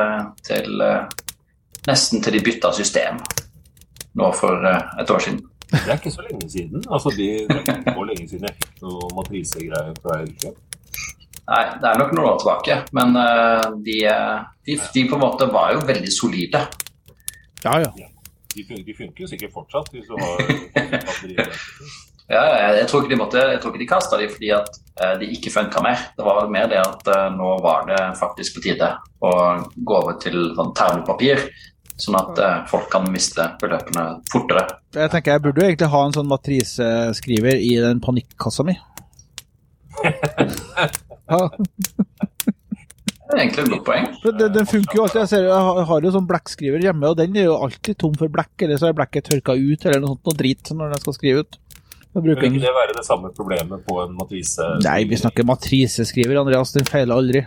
til 0.47 0.81
eh, 0.81 1.03
nesten 1.87 2.23
til 2.25 2.33
de 2.37 2.41
bytta 2.45 2.71
system 2.73 3.19
nå 4.17 4.31
for 4.33 4.65
eh, 4.65 4.81
et 5.01 5.11
år 5.13 5.21
siden. 5.21 5.43
Det 5.67 5.83
er 5.83 5.97
ikke 5.99 6.11
så 6.11 6.23
lenge 6.25 6.49
siden. 6.49 6.83
Altså, 6.89 7.11
de, 7.13 7.27
det 7.49 7.57
er 7.59 7.77
ikke 7.81 7.93
så 7.93 8.07
lenge 8.07 8.29
siden 8.31 8.47
jeg 8.47 8.55
fikk 8.63 8.81
noe 8.85 9.11
matrisegreier 9.19 9.93
fra 10.01 10.21
Elkjøp. 10.23 10.63
Nei, 11.47 11.63
det 11.79 11.87
er 11.87 11.99
nok 12.01 12.11
noen 12.15 12.27
år 12.27 12.39
tilbake, 12.41 12.77
men 12.97 13.15
eh, 13.21 13.67
de, 13.85 13.97
eh, 14.11 14.39
de, 14.67 14.79
de 14.95 15.05
på 15.07 15.15
en 15.19 15.23
måte 15.23 15.47
var 15.53 15.75
jo 15.75 15.85
veldig 15.87 16.11
solide. 16.11 16.65
Ja, 17.63 17.77
ja. 17.83 17.91
De, 18.55 18.63
fun 18.65 18.81
de 18.83 18.95
funker 18.97 19.23
jo 19.25 19.29
sikkert 19.29 19.53
fortsatt 19.53 19.91
hvis 19.93 20.09
du 20.09 20.17
har 20.17 20.41
batterier. 21.07 21.53
Ja, 22.27 22.41
jeg 22.75 22.87
tror 22.91 23.03
ikke 23.05 23.13
de, 23.13 23.19
måtte, 23.21 23.39
jeg 23.53 23.59
tror 23.63 23.71
ikke 23.71 23.79
de 23.85 23.87
kasta 23.87 24.17
dem 24.19 24.31
fordi 24.33 24.49
at 24.51 24.67
eh, 24.99 25.13
de 25.21 25.29
ikke 25.37 25.51
funka 25.53 25.79
mer. 25.85 26.01
Det 26.17 26.25
var 26.27 26.49
mer 26.51 26.67
det 26.67 26.81
at 26.81 27.07
eh, 27.13 27.27
nå 27.37 27.53
var 27.63 27.85
det 27.87 28.01
faktisk 28.19 28.57
på 28.57 28.63
tide 28.65 28.89
å 29.23 29.31
gå 29.77 29.95
over 30.01 30.17
til 30.19 30.35
sånn 30.57 30.73
termopapir, 30.75 31.45
sånn 31.95 32.17
at 32.19 32.41
eh, 32.43 32.57
folk 32.67 32.89
kan 32.91 33.07
miste 33.13 33.45
beløpene 33.61 34.03
fortere. 34.33 34.65
Jeg 34.97 35.13
tenker 35.15 35.37
jeg 35.37 35.45
burde 35.47 35.63
jo 35.63 35.69
egentlig 35.69 35.91
ha 35.95 36.01
en 36.09 36.17
sånn 36.19 36.27
matriseskriver 36.33 37.63
i 37.63 37.71
den 37.85 38.03
panikkassa 38.03 38.67
mi. 38.67 38.75
Ja, 41.27 41.41
Det 43.27 43.35
er 43.35 43.41
egentlig 43.41 43.63
et 43.65 43.71
godt 43.73 43.83
poeng. 43.89 44.05
den, 44.23 44.51
den 44.55 44.67
funker 44.69 44.95
jo 44.95 45.01
alltid. 45.03 45.19
Jeg, 45.25 45.29
ser, 45.33 45.47
har- 45.51 45.79
jeg 45.81 45.87
har 45.89 46.05
jo 46.07 46.11
sånn 46.15 46.27
blekkskriver 46.29 46.83
hjemme, 46.85 47.09
og 47.11 47.17
den 47.19 47.35
er 47.35 47.49
jo 47.49 47.57
alltid 47.65 47.97
tom 47.99 48.13
for 48.15 48.31
blekk, 48.31 48.53
eller 48.63 48.79
så 48.79 48.87
er 48.87 48.95
blekket 48.95 49.27
tørka 49.27 49.55
ut, 49.59 49.83
eller 49.83 49.99
noe 50.03 50.13
sånt 50.13 50.29
noe 50.29 50.37
drit 50.39 50.71
når 50.71 50.93
den 50.95 51.01
skal 51.03 51.15
skrive 51.17 51.43
ut. 51.43 51.57
Vil 52.15 52.31
ikke 52.33 52.61
det 52.63 52.73
være 52.73 52.95
det 52.97 53.05
samme 53.05 53.29
problemet 53.35 53.83
på 53.85 53.99
en 54.03 54.15
matrise? 54.17 54.63
Nei, 54.85 55.03
vi 55.09 55.19
snakker 55.19 55.45
matriseskriver, 55.45 56.39
Andreas. 56.41 56.71
Den 56.73 56.87
feiler 56.87 57.19
aldri. 57.19 57.43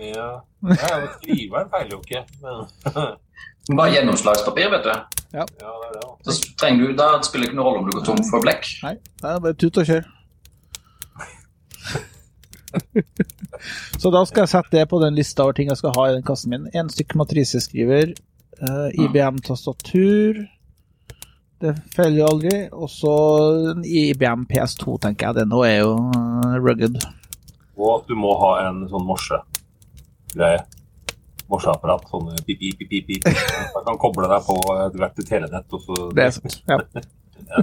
Ja, 0.00 0.30
ja 0.64 0.96
skriveren 1.18 1.68
feiler 1.70 1.92
jo 1.94 2.00
ikke. 2.02 2.24
Men, 2.42 3.76
Bare 3.78 3.92
gjennomslagspapir, 3.94 4.72
vet 4.72 4.88
du. 4.88 4.90
ja, 5.36 5.44
det 5.46 5.68
er 5.68 5.92
det. 5.94 6.08
Så 6.26 6.48
trenger 6.58 6.88
du, 6.88 6.96
Da 6.98 7.12
spiller 7.22 7.46
det 7.46 7.52
ikke 7.52 7.60
noen 7.60 7.68
rolle 7.68 7.82
om 7.84 7.86
du 7.90 7.94
går 7.98 8.08
tom 8.08 8.24
for 8.26 8.42
blekk. 8.42 8.66
Nei, 8.82 8.96
det 9.22 9.30
er 9.30 9.44
bare 9.44 9.58
tut 9.62 9.78
og 9.78 9.86
kjør. 9.86 10.08
Så 14.02 14.10
da 14.10 14.24
skal 14.26 14.42
jeg 14.42 14.50
sette 14.54 14.74
det 14.74 14.88
på 14.90 14.98
den 15.02 15.14
lista 15.14 15.44
over 15.44 15.54
ting 15.56 15.70
jeg 15.70 15.78
skal 15.78 15.94
ha 15.94 16.08
i 16.08 16.16
den 16.16 16.26
kassen 16.26 16.50
min. 16.50 16.66
En 16.74 16.90
stykk 16.90 17.14
matriseskriver, 17.20 18.14
eh, 18.58 18.88
IBM-tastatur 19.04 20.42
Det 21.62 21.72
feiler 21.94 22.18
jo 22.18 22.26
aldri. 22.26 22.54
Og 22.74 22.88
så 22.90 23.12
IBM 23.86 24.46
PS2, 24.50 24.96
tenker 25.04 25.28
jeg. 25.30 25.36
Det 25.40 25.44
nå 25.50 25.62
er 25.68 25.78
jo 25.84 25.92
eh, 26.10 26.56
rugged. 26.58 26.98
Og 27.78 28.04
du 28.08 28.14
må 28.18 28.34
ha 28.42 28.50
en 28.66 28.82
sånn 28.90 29.06
morse-greie. 29.08 30.64
Morseapparat. 31.52 32.04
Sånn 32.10 32.30
pip, 32.46 32.58
pip, 32.58 32.82
pip, 32.82 32.90
pip, 32.90 33.06
pip. 33.08 33.24
Du 33.76 33.80
kan 33.86 33.98
koble 34.02 34.28
deg 34.30 34.44
på 34.46 34.58
etter 34.74 35.02
hvert 35.04 35.22
telenett. 35.28 35.68
Og 35.78 35.86
så 35.86 36.00
Det 36.18 36.26
er 36.28 36.36
sant. 36.36 36.62
Ja. 36.66 37.62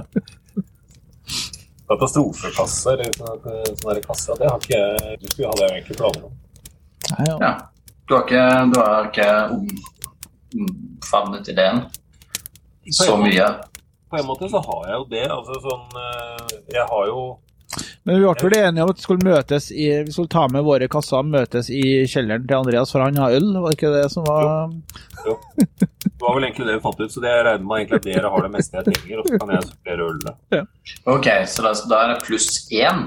Katastrofekasse 1.90 2.92
eller 2.94 3.08
sånn 3.16 3.40
sånne 3.42 4.02
kasser, 4.04 4.04
kasse, 4.06 4.34
det 4.38 4.46
har 4.46 4.60
ikke 4.62 4.76
jeg 4.78 5.16
Det 5.24 5.30
skulle- 5.32 5.48
hadde 5.50 5.64
jeg 5.64 5.72
egentlig 5.80 5.96
planer 5.98 6.26
om. 6.28 6.34
Nei, 7.10 7.24
ja. 7.26 7.36
Ja. 7.40 7.50
Du 8.06 8.14
har 8.14 8.22
ikke, 8.26 8.44
du 8.72 8.76
har 8.80 9.08
ikke 9.08 9.26
om- 9.50 9.66
omfavnet 10.60 11.48
ideen 11.50 11.80
så 12.90 13.16
mye. 13.18 13.48
På 14.10 14.18
en 14.18 14.26
måte 14.26 14.48
så 14.50 14.58
har 14.64 14.82
jeg 14.88 14.98
jo 14.98 15.06
det. 15.12 15.26
Altså 15.30 15.60
sånn 15.62 16.02
eh, 16.02 16.58
Jeg 16.74 16.86
har 16.90 17.06
jo 17.10 17.22
Men 18.04 18.16
vi 18.16 18.24
ble 18.24 18.32
vel 18.42 18.56
enige 18.58 18.84
om 18.84 18.90
at 18.90 18.98
vi 18.98 19.04
skulle 19.06 19.28
møtes 19.28 19.70
i 19.70 19.86
Vi 20.08 20.14
skulle 20.14 20.32
ta 20.32 20.46
med 20.50 20.66
våre 20.66 20.88
kasser 20.90 21.20
og 21.20 21.30
møtes 21.30 21.70
i 21.70 21.84
kjelleren 22.10 22.48
til 22.48 22.58
Andreas, 22.58 22.90
for 22.90 23.04
han 23.04 23.20
har 23.22 23.36
øl, 23.38 23.52
var 23.54 23.70
det 23.70 23.78
ikke 23.78 23.94
det 23.94 24.08
som 24.10 24.26
var 24.26 24.74
Jo 25.28 25.38
Det 25.70 26.20
var 26.20 26.36
vel 26.36 26.48
egentlig 26.48 26.66
det 26.66 26.76
vi 26.76 26.84
fant 26.84 27.00
ut, 27.00 27.12
så 27.14 27.22
det 27.22 27.32
jeg 27.32 27.46
regner 27.46 27.66
med 27.70 27.82
egentlig 27.82 28.00
at 28.00 28.08
dere 28.08 28.32
har 28.34 28.44
det 28.44 28.52
meste 28.56 28.76
jeg 28.80 28.88
trenger, 28.90 29.20
og 29.20 29.28
så 29.28 29.38
kan 29.40 29.52
jeg 29.54 29.68
supplere 29.70 30.08
ølene. 30.10 30.62
Ok, 31.08 31.28
så 31.48 31.64
da, 31.64 31.72
da 31.92 32.00
er 32.02 32.10
det 32.12 32.18
pluss 32.26 32.48
én. 32.76 33.06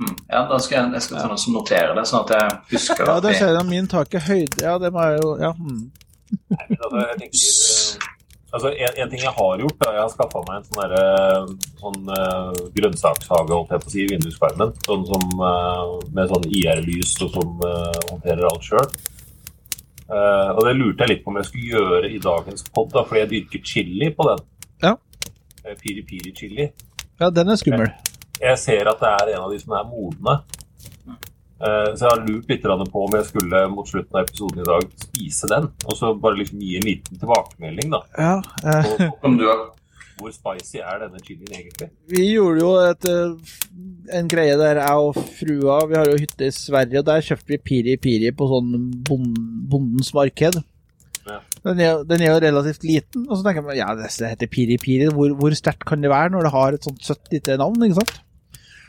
Mm. 0.00 0.14
Ja, 0.28 0.40
da 0.48 0.58
skal 0.62 0.78
jeg, 0.78 0.92
jeg 0.96 1.04
skal 1.04 1.18
ta 1.20 1.26
noen 1.28 1.42
som 1.42 1.56
noterer 1.56 1.92
det, 1.98 2.06
sånn 2.08 2.24
at 2.24 2.32
jeg 2.32 2.54
husker 2.72 3.04
Ja, 3.10 3.18
der 3.22 3.36
ser 3.36 3.52
jeg 3.58 3.68
min 3.68 3.90
tak 3.92 4.14
er 4.16 4.24
høyde 4.24 4.64
Ja, 4.64 4.78
det 4.80 4.88
må 4.94 5.04
jeg 5.04 5.20
jo 5.20 5.34
Ja. 5.42 5.52
Mm. 5.58 5.82
Nei, 6.48 6.64
men 6.70 6.78
altså, 6.80 7.02
jeg 7.02 7.18
tenker 7.20 7.42
eh, 7.42 8.11
Altså, 8.52 8.68
en, 8.68 8.98
en 9.00 9.08
ting 9.08 9.22
jeg 9.22 9.32
har 9.32 9.60
gjort, 9.62 9.78
da, 9.80 9.92
jeg 9.96 10.02
har 10.02 10.10
skaffa 10.12 10.42
meg 10.44 10.58
en 10.58 10.66
sånn, 10.66 10.80
derre, 10.82 11.04
sånn 11.80 12.10
uh, 12.12 12.50
grønnsakshage 12.76 13.54
holdt 13.54 13.72
jeg 13.72 13.84
på 13.84 13.88
å 13.88 13.92
si, 13.94 14.02
i 14.02 14.10
vinduskarmen. 14.10 14.74
Sånn 14.84 15.06
som, 15.08 15.24
eh, 15.48 15.94
med 16.12 16.34
sånn 16.34 16.44
IR-lys 16.58 17.14
og 17.24 17.32
som 17.38 17.64
uh, 17.64 17.96
håndterer 18.10 18.44
alt 18.50 18.68
sjøl. 18.68 18.92
og 20.12 20.60
det 20.66 20.74
lurte 20.76 21.06
jeg 21.06 21.08
litt 21.14 21.22
på 21.24 21.30
om 21.32 21.38
jeg 21.40 21.48
skulle 21.48 21.70
gjøre 21.72 22.08
i 22.12 22.18
dagens 22.20 22.66
pod, 22.68 22.90
da, 22.92 23.06
fordi 23.08 23.22
jeg 23.22 23.30
dyrker 23.30 23.62
chili 23.70 24.10
på 24.12 24.26
den. 24.28 24.44
Ja. 24.84 24.96
Eh, 25.64 25.76
Piri 25.80 26.02
piri 26.02 26.32
chili. 26.36 26.72
ja, 27.20 27.30
den 27.30 27.48
er 27.48 27.56
skummel. 27.56 27.88
Jeg 28.42 28.58
ser 28.58 28.88
at 28.90 29.00
det 29.00 29.08
er 29.08 29.36
en 29.36 29.44
av 29.46 29.52
de 29.52 29.58
som 29.62 29.72
er 29.78 29.86
modne. 29.86 30.40
Eh, 31.62 31.90
Så 31.94 32.06
jeg 32.06 32.10
har 32.10 32.24
lurt 32.26 32.48
litt 32.50 32.64
på 32.92 33.04
om 33.06 33.14
jeg 33.14 33.28
skulle 33.28 33.60
mot 33.70 33.86
slutten 33.88 34.18
av 34.18 34.24
episoden 34.26 34.64
i 34.64 34.66
dag 34.66 34.88
spise 35.04 35.50
den. 35.52 35.68
Og 35.86 35.94
så 35.98 36.10
bare 36.18 36.40
liksom 36.40 36.58
gi 36.64 36.76
en 36.80 36.88
liten 36.88 37.20
tilbakemelding 37.22 37.94
da. 37.94 38.02
Ja. 38.18 38.34
Eh, 38.66 39.06
Om 39.22 39.38
du 39.38 39.46
har 39.46 39.70
hvor 40.22 40.30
spicy 40.30 40.78
er 40.78 41.00
denne 41.02 41.18
chilien 41.24 41.50
egentlig? 41.56 41.88
vi 42.06 42.26
gjorde 42.34 42.60
jo 42.62 42.72
et, 42.78 43.06
eh, 43.10 44.18
en 44.18 44.28
greie 44.30 44.58
der 44.60 44.78
jeg 44.78 45.06
og 45.06 45.16
frua 45.38 45.78
Vi 45.88 45.96
har 45.98 46.10
jo 46.10 46.18
hytte 46.20 46.46
i 46.46 46.54
Sverige, 46.54 47.00
og 47.00 47.08
der 47.08 47.24
kjøpte 47.26 47.54
vi 47.54 47.58
piri 47.58 47.96
piri 47.96 48.30
på 48.36 48.46
sånn 48.50 48.76
bond, 49.08 49.32
bondens 49.72 50.12
marked. 50.14 50.60
Ja. 51.26 51.40
Den 51.64 51.80
er, 51.80 52.04
den 52.06 52.22
er 52.22 52.32
jo 52.34 52.42
relativt 52.44 52.84
liten, 52.86 53.26
og 53.28 53.38
så 53.38 53.46
tenker 53.46 53.72
jeg 53.72 53.82
ja, 53.82 53.94
det 53.98 54.10
heter 54.10 54.50
piri 54.52 54.78
piri. 54.82 55.08
Hvor, 55.14 55.34
hvor 55.38 55.54
sterkt 55.58 55.86
kan 55.88 56.02
det 56.02 56.10
være 56.12 56.34
når 56.34 56.46
det 56.46 56.54
har 56.54 56.76
et 56.76 56.86
sånt 56.86 57.02
søtt 57.06 57.32
lite 57.32 57.58
navn, 57.58 57.82
ikke 57.86 58.00
sant? 58.02 58.16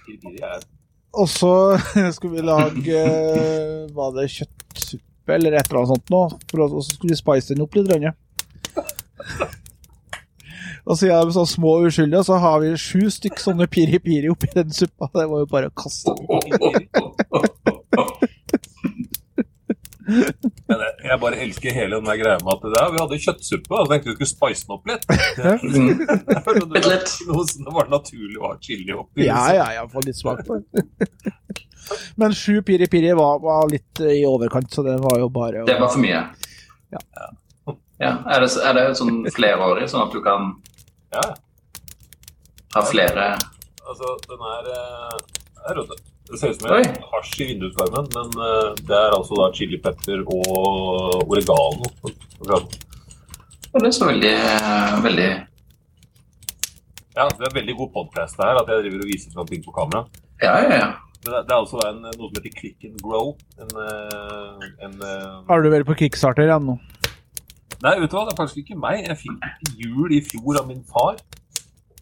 Piri 0.05 0.17
piri 0.21 0.41
er 0.43 0.65
Og 1.13 1.29
så 1.29 1.77
skulle 2.15 2.39
vi 2.39 2.47
lage 2.47 2.99
eh, 2.99 3.89
Var 3.93 4.13
det 4.15 4.31
kjøttsuppe 4.33 5.35
eller 5.37 5.51
et 5.55 5.67
eller 5.69 5.79
annet 5.81 5.93
sånt 5.93 6.09
nå? 6.11 6.21
Og 6.59 6.83
så 6.83 6.91
skulle 6.95 7.13
vi 7.13 7.19
spice 7.19 7.53
den 7.53 7.63
opp 7.63 7.75
litt. 7.77 7.89
Rønne. 7.91 8.11
Og 10.83 10.93
siden 10.99 11.15
de 11.15 11.17
er 11.29 11.31
så 11.31 11.45
små 11.47 11.69
og 11.77 11.85
uskyldige, 11.87 12.25
så 12.27 12.35
har 12.43 12.57
vi 12.59 12.73
sju 12.75 13.07
stykk 13.13 13.37
sånne 13.39 13.71
piri-piri 13.71 14.27
oppi 14.33 14.47
den 14.51 14.67
suppa. 14.75 15.07
Det 15.15 15.29
var 15.31 15.39
jo 15.45 15.51
bare 15.53 15.71
å 15.71 15.77
kaste. 15.79 16.11
piri 20.73 20.87
piri. 20.89 21.01
Men 21.03 21.05
jeg, 21.05 21.09
jeg 21.11 21.21
bare 21.23 21.39
elsker 21.45 21.75
hele 21.77 21.99
den 21.99 22.09
der 22.09 22.19
greia 22.21 22.39
med 22.41 22.53
at 22.53 22.65
det 22.65 22.71
der, 22.73 22.89
vi 22.93 23.01
hadde 23.01 23.19
kjøttsuppe, 23.25 23.75
og 23.79 23.91
tenkte 23.91 24.09
vi 24.09 24.15
skulle 24.17 24.31
spice 24.31 24.65
den 24.65 24.75
opp 24.77 24.85
litt. 24.91 25.03
Mm. 25.63 25.91
noe 27.29 27.45
som 27.49 27.67
det 27.67 27.75
var 27.77 27.91
naturlig 27.91 28.39
å 28.41 28.49
ha 28.49 28.57
chili 28.61 28.95
oppi. 28.95 29.27
Ja, 29.27 29.43
ja, 29.55 29.69
ja, 29.77 29.85
få 29.91 30.03
litt 30.05 30.19
smak 30.19 30.43
på 30.47 30.59
det. 30.59 30.87
Men 32.21 32.33
sju 32.37 32.61
piri-piri 32.63 33.11
var, 33.19 33.41
var 33.43 33.67
litt 33.71 33.99
i 34.07 34.21
overkant, 34.25 34.71
så 34.71 34.85
det 34.85 34.97
var 35.03 35.17
jo 35.19 35.29
bare 35.33 35.63
å 35.63 35.67
Det 35.67 35.79
var 35.79 35.91
for 35.91 36.03
mye. 36.03 36.21
Ja. 36.93 37.01
Ja, 38.01 38.17
Er 38.27 38.43
det, 38.43 38.49
er 38.59 38.73
det 38.75 38.83
sånn 38.99 39.23
flerårig, 39.31 39.85
sånn 39.91 40.03
at 40.07 40.13
du 40.15 40.19
kan 40.25 40.55
Ja, 41.13 41.23
ha 42.73 42.81
flere 42.89 43.35
altså 43.83 44.15
den 44.25 44.43
er 44.49 44.69
er 44.73 45.21
her, 45.67 45.79
vet 45.79 45.91
du. 45.91 46.12
Det 46.29 46.39
ser 46.39 46.53
ut 46.53 46.61
som 46.61 46.71
Oi. 46.71 46.81
en 46.87 47.07
hasj 47.11 47.41
i 47.43 47.47
vinduskarmen, 47.51 48.05
men 48.15 48.29
eh, 48.47 48.69
det 48.87 48.95
er 48.95 49.15
altså 49.17 49.37
da 49.41 49.49
chili 49.55 49.79
pepper 49.83 50.23
og 50.23 51.25
oregano. 51.27 51.89
Og 52.05 53.79
Det 53.81 53.87
er 53.89 53.95
så 53.95 54.07
veldig, 54.07 54.33
veldig 55.03 55.29
Ja, 57.17 57.25
det 57.27 57.47
er 57.47 57.57
veldig 57.57 57.75
god 57.81 57.91
podcast 57.97 58.37
det 58.39 58.47
her, 58.47 58.61
at 58.61 58.71
jeg 58.71 58.85
driver 58.85 59.03
og 59.03 59.11
viser 59.11 59.35
fram 59.35 59.49
ting 59.49 59.65
på 59.65 59.75
kamera. 59.75 60.05
Ja, 60.41 60.55
ja, 60.63 60.77
ja. 60.79 60.87
Men 61.23 61.35
det, 61.35 61.43
er 61.51 61.59
altså 61.59 61.79
en, 61.87 62.01
noe 62.03 62.27
som 62.29 62.39
heter 62.39 62.55
Click 62.57 62.87
and 62.87 62.99
Grow. 63.03 63.35
En, 63.59 63.69
eh, 63.83 64.65
en 64.87 64.97
eh, 65.07 65.37
Har 65.47 65.63
du 65.63 65.69
vært 65.71 65.87
på 65.87 65.99
kickstarter 66.01 66.51
ennå? 66.55 66.79
Nei, 67.83 67.97
vet 67.99 68.11
du 68.11 68.15
hva, 68.15 68.25
det 68.27 68.33
er 68.33 68.39
faktisk 68.39 68.63
ikke 68.63 68.79
meg. 68.79 69.03
Jeg 69.07 69.19
fikk 69.21 69.77
jul 69.79 70.15
i 70.15 70.23
fjor 70.23 70.59
av 70.61 70.67
min 70.71 70.83
far. 70.87 71.19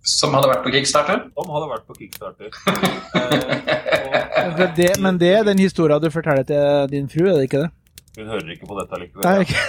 Som 0.02 0.34
hadde 0.34 0.50
vært 0.50 0.64
på 0.66 0.72
kickstarter. 0.74 1.20
Som 1.38 1.52
hadde 1.54 1.68
vært 1.70 1.86
på 1.88 1.94
Kickstarter. 2.00 2.50
Eh, 4.42 4.74
det, 4.76 4.88
men 5.04 5.20
det 5.22 5.30
er 5.38 5.44
den 5.46 5.60
historien 5.62 6.02
du 6.02 6.10
forteller 6.12 6.44
til 6.48 6.88
din 6.90 7.06
fru, 7.12 7.28
er 7.30 7.36
det 7.38 7.44
ikke 7.46 7.62
det? 7.62 7.70
hun 8.18 8.28
hører 8.32 8.50
ikke 8.56 8.68
på 8.68 8.76
dette 8.80 8.96
likevel. 9.00 9.24
Nei, 9.28 9.38
ikke. 9.46 9.60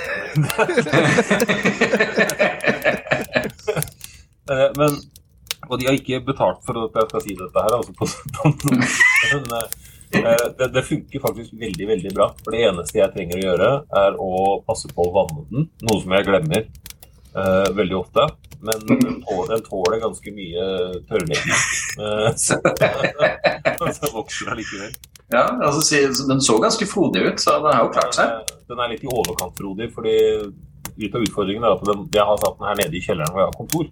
Eh, 4.51 4.71
Men, 4.75 4.97
og 5.71 5.79
de 5.79 5.87
har 5.87 5.95
ikke 5.95 6.18
betalt 6.27 6.64
for 6.66 6.75
at 6.83 6.97
jeg 6.99 7.07
skal 7.11 7.23
si 7.23 7.35
dette 7.38 7.62
her. 7.62 7.77
Altså 7.77 7.92
på, 7.95 8.05
på, 8.35 8.73
men 8.73 9.45
eh, 9.55 10.49
det, 10.59 10.66
det 10.75 10.83
funker 10.88 11.23
faktisk 11.23 11.55
veldig 11.61 11.87
veldig 11.92 12.12
bra. 12.16 12.27
For 12.42 12.51
det 12.57 12.64
eneste 12.66 12.99
jeg 12.99 13.12
trenger 13.14 13.38
å 13.38 13.45
gjøre, 13.45 13.71
er 14.03 14.18
å 14.18 14.31
passe 14.66 14.90
på 14.92 15.07
å 15.07 15.14
vanne 15.14 15.45
den. 15.53 15.68
Noe 15.87 16.03
som 16.03 16.16
jeg 16.16 16.27
glemmer 16.27 16.66
eh, 17.37 17.68
veldig 17.77 17.97
ofte. 17.99 18.27
Men 18.62 18.79
den 18.87 19.16
tåler, 19.27 19.49
den 19.57 19.64
tåler 19.66 19.99
ganske 20.05 20.35
mye 20.37 20.66
tørrlegging. 21.11 21.62
Uh, 21.92 22.31
så, 22.40 22.57
så 23.92 24.09
vokser 24.14 24.49
allikevel. 24.49 24.95
Ja, 25.29 25.42
altså, 25.61 25.99
Den 26.25 26.38
så 26.40 26.55
ganske 26.62 26.87
frodig 26.88 27.21
ut, 27.27 27.40
så 27.42 27.59
den 27.61 27.68
har 27.68 27.83
jo 27.85 27.90
klart 27.92 28.16
seg. 28.16 28.31
Den 28.31 28.40
er- 28.40 28.62
Den 28.71 28.81
er 28.81 28.88
litt 28.95 29.03
i 29.05 29.11
overkant 29.12 29.59
frodig, 29.61 29.90
fordi 29.92 30.14
litt 31.03 31.14
av 31.18 31.21
utfordringen 31.27 31.66
er 31.68 31.75
at 31.75 31.85
den, 31.85 32.07
jeg 32.14 32.25
har 32.25 32.40
satt 32.40 32.57
den 32.57 32.68
her 32.71 32.79
nede 32.81 32.97
i 32.97 33.03
kjelleren 33.05 33.29
hvor 33.35 33.42
jeg 33.42 33.51
har 33.51 33.59
kontor. 33.59 33.90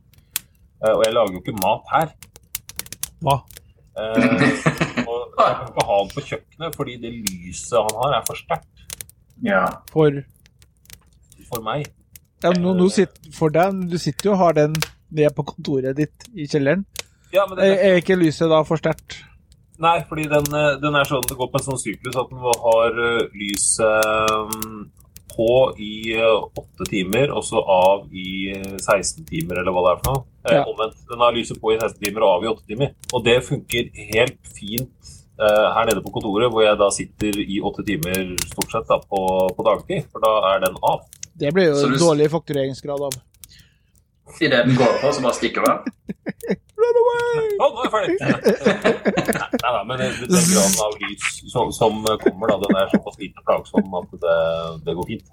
Uh, 0.80 0.94
og 0.94 1.04
jeg 1.04 1.12
lager 1.18 1.36
jo 1.36 1.42
ikke 1.44 1.56
mat 1.60 1.92
her. 1.92 2.08
Hva? 3.20 3.36
Uh, 4.00 5.04
og 5.04 5.20
jeg 5.44 5.54
kan 5.60 5.68
ikke 5.68 5.86
ha 5.90 6.00
den 6.00 6.12
på 6.16 6.24
kjøkkenet, 6.30 6.76
fordi 6.80 6.96
det 7.04 7.12
lyset 7.20 7.76
han 7.84 8.00
har, 8.00 8.16
er 8.16 8.24
for 8.30 8.40
sterkt 8.40 8.86
Ja. 9.44 9.64
For, 9.92 10.22
for 11.52 11.68
meg. 11.68 11.84
Ja, 12.42 12.52
nå, 12.56 12.74
nå 12.78 12.86
sitter, 12.92 13.32
for 13.36 13.52
deg, 13.54 13.82
du 13.90 13.98
sitter 14.00 14.30
jo 14.30 14.36
og 14.36 14.42
har 14.44 14.56
den 14.60 14.76
nede 15.10 15.32
på 15.34 15.44
kontoret 15.54 15.96
ditt 15.98 16.28
i 16.34 16.46
kjelleren. 16.50 16.84
Ja, 17.34 17.44
men 17.50 17.58
Er, 17.62 17.76
er 17.90 17.98
ikke 18.00 18.16
lyset 18.18 18.50
da 18.50 18.62
for 18.66 18.80
sterkt? 18.80 19.20
nei, 19.80 19.96
fordi 20.08 20.26
den, 20.28 20.44
eh, 20.52 20.74
den 20.82 20.96
er 20.98 21.06
sånn, 21.08 21.24
det 21.24 21.36
går 21.40 21.48
på 21.48 21.56
en 21.56 21.64
sånn 21.70 21.78
syklus 21.80 22.16
at 22.20 22.28
den 22.28 22.40
har 22.44 22.98
eh, 23.00 23.22
lyset 23.32 24.34
mm, 24.50 24.80
på 25.30 25.46
i 25.80 25.92
eh, 26.18 26.42
åtte 26.60 26.84
timer, 26.90 27.30
og 27.32 27.46
så 27.46 27.62
av 27.64 28.10
i 28.12 28.50
eh, 28.52 28.74
16 28.76 29.24
timer, 29.30 29.62
eller 29.62 29.72
hva 29.72 29.84
det 29.86 29.92
er 29.94 30.02
for 30.02 30.10
noe. 30.10 30.24
Eh, 30.44 30.56
Ja. 30.58 30.64
Omvendt. 30.68 30.98
Den 31.08 31.22
har 31.24 31.32
lyset 31.32 31.60
på 31.62 31.72
i 31.72 31.78
16 31.80 31.96
timer 32.02 32.26
og 32.26 32.34
av 32.34 32.44
i 32.44 32.50
8 32.52 32.66
timer. 32.74 32.92
Og 33.14 33.24
det 33.24 33.38
funker 33.46 33.88
helt 34.10 34.52
fint 34.58 35.14
eh, 35.40 35.68
her 35.78 35.88
nede 35.88 36.02
på 36.04 36.12
kontoret, 36.18 36.50
hvor 36.52 36.66
jeg 36.66 36.76
da 36.80 36.90
sitter 36.92 37.40
i 37.40 37.60
8 37.70 37.86
timer 37.88 38.34
stort 38.50 38.74
sett 38.76 38.88
da, 38.90 38.98
på, 39.00 39.22
på 39.56 39.66
dagtid. 39.70 40.10
For 40.12 40.24
da 40.26 40.34
er 40.52 40.64
den 40.66 40.76
av. 40.82 41.06
Det 41.40 41.50
blir 41.56 41.66
jo 41.70 41.74
du- 41.90 41.98
dårlig 42.00 42.26
faktureringsgrad 42.32 43.00
av. 43.08 43.14
Idet 44.40 44.60
den 44.66 44.76
går 44.78 44.92
på, 45.02 45.08
så 45.12 45.20
bare 45.24 45.34
stikker 45.34 45.60
den. 45.66 45.78
Run 46.80 46.96
away! 47.00 47.46
Å, 47.60 47.62
nå 47.74 47.78
er 47.80 47.84
jeg 47.86 47.92
ferdig! 47.94 48.14
Nei 49.64 49.72
nei, 49.74 49.84
men 49.88 49.96
det- 50.00 50.28
den 50.30 50.46
graden 50.52 50.78
av 50.86 50.92
lys 51.02 51.24
som, 51.52 51.66
som 51.74 51.92
kommer, 52.22 52.46
da, 52.52 52.56
den 52.62 52.74
er 52.80 52.86
såpass 52.94 53.16
lite 53.20 53.40
plagsom 53.48 53.86
at 53.98 54.08
det, 54.22 54.38
det 54.86 54.92
går 55.00 55.06
fint. 55.10 55.26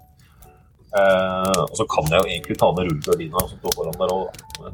Eh, 0.88 1.58
og 1.62 1.74
så 1.76 1.84
kan 1.92 2.04
jeg 2.08 2.18
jo 2.24 2.28
egentlig 2.32 2.56
ta 2.60 2.68
ned 2.72 2.84
rullegardina 2.88 3.38
som 3.50 3.56
står 3.60 3.72
foran 3.76 3.98
der 4.00 4.10
òg, 4.16 4.24
da. 4.58 4.64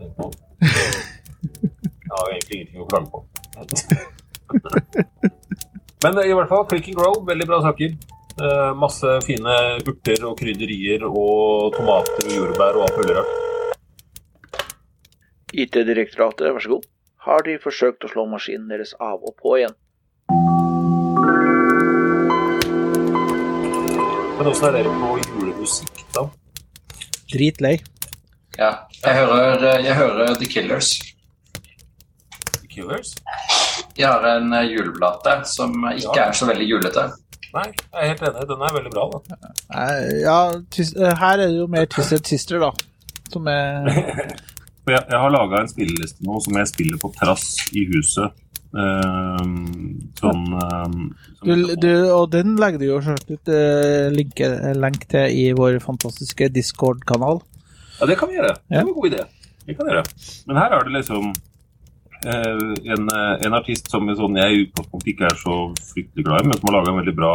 Jeg 0.63 2.15
har 2.15 2.25
jo 2.25 2.31
egentlig 2.37 2.57
ingenting 2.61 2.83
å 2.85 2.91
klage 2.91 3.09
på. 3.11 3.19
Men 6.05 6.13
i 6.21 6.35
hvert 6.37 6.51
fall, 6.51 6.67
Click 6.71 6.87
and 6.93 6.99
Grow, 6.99 7.15
veldig 7.27 7.47
bra 7.49 7.59
saker. 7.65 7.89
Eh, 8.35 8.75
masse 8.75 9.07
fine 9.23 9.55
urter 9.87 10.25
og 10.27 10.39
krydderier 10.41 11.05
og 11.07 11.75
tomater 11.77 12.27
og 12.27 12.33
jordbær 12.35 12.79
og 12.81 12.89
alt 12.89 12.97
mulig 12.99 13.15
rart. 13.21 13.35
IT-direktoratet, 15.55 16.51
vær 16.57 16.65
så 16.65 16.73
god. 16.75 16.89
Har 17.29 17.45
de 17.47 17.55
forsøkt 17.63 18.03
å 18.05 18.11
slå 18.11 18.25
maskinen 18.27 18.67
deres 18.73 18.91
av 18.99 19.23
og 19.23 19.37
på 19.39 19.55
igjen? 19.61 19.77
Men 24.35 24.51
åssen 24.51 24.67
er 24.69 24.81
dere 24.81 24.95
på 24.99 25.13
julemusikk, 25.23 26.03
da? 26.17 26.27
Dritlei. 27.31 27.77
Ja. 28.59 28.73
Jeg 28.99 29.15
hører, 29.21 29.63
jeg 29.83 29.95
hører 29.99 30.35
The 30.41 30.49
Killers. 30.51 30.91
The 32.59 32.67
Killers? 32.71 33.15
De 33.95 34.03
har 34.03 34.27
en 34.35 34.51
eh, 34.59 34.67
juleplate 34.75 35.39
som 35.47 35.71
ikke 35.95 36.17
Ja. 36.19 36.29
er 36.29 36.33
så 36.35 36.51
veldig 36.51 36.67
julete. 36.67 37.07
Nei, 37.55 37.67
jeg 37.71 38.01
er 38.03 38.09
helt 38.13 38.23
enig. 38.29 38.47
Den 38.51 38.63
er 38.67 38.75
veldig 38.75 38.93
bra, 38.95 39.05
da. 39.15 39.19
Ja, 40.19 40.39
eh, 40.55 41.13
her 41.21 41.39
er 41.39 41.45
det 41.47 41.59
jo 41.61 41.67
mer 41.71 41.87
Twisted 41.87 42.27
Sister, 42.27 42.59
da. 42.63 42.73
Som 43.33 43.47
er 43.51 43.87
Jeg, 44.85 45.01
jeg 45.09 45.17
har 45.17 45.31
laga 45.33 45.63
en 45.63 45.71
spilleliste 45.71 46.27
nå 46.29 46.37
som 46.45 46.59
jeg 46.61 46.69
spiller 46.69 46.99
på 47.01 47.09
trass 47.17 47.55
i 47.73 47.87
huset. 47.89 48.35
Ehm, 48.75 50.11
sånn 50.19 50.43
ehm, 50.59 50.97
du, 51.47 51.53
du, 51.79 51.89
Og 52.11 52.27
den 52.35 52.57
legger 52.61 52.83
du 52.83 52.85
jo 52.89 52.99
selvsagt 53.07 53.31
ut 53.31 53.51
eh, 53.55 54.11
link, 54.13 54.43
eh, 54.45 54.75
lenk 54.77 55.07
til 55.09 55.31
i 55.41 55.47
vår 55.57 55.79
fantastiske 55.85 56.51
Discord-kanal. 56.53 57.41
Ja, 58.01 58.11
det 58.11 58.19
kan 58.21 58.29
vi 58.33 58.37
gjøre. 58.41 58.57
Det 58.59 58.77
Ja. 58.77 58.83
var 58.83 58.91
en 58.91 58.99
god 58.99 59.11
idé. 59.13 59.25
Det 59.65 59.77
kan 59.79 59.87
vi 59.89 59.95
gjøre. 59.95 60.05
Men 60.51 60.61
her 60.61 60.77
er 60.77 60.85
det 60.85 60.97
liksom 60.99 61.33
en, 62.27 63.09
eh, 63.09 63.47
en 63.47 63.57
artist 63.57 63.91
som, 63.91 64.09
sånn, 64.17 64.39
jeg 64.41 64.55
i 64.55 64.63
utgangspunktet 64.65 65.11
ikke 65.13 65.29
er 65.29 65.39
så 65.41 65.57
fryktelig 65.93 66.25
glad 66.27 66.43
i, 66.45 66.49
men 66.49 66.59
som 66.59 66.71
har 66.71 66.77
laga 66.79 66.93
en 66.93 67.01
veldig 67.01 67.15
bra 67.19 67.35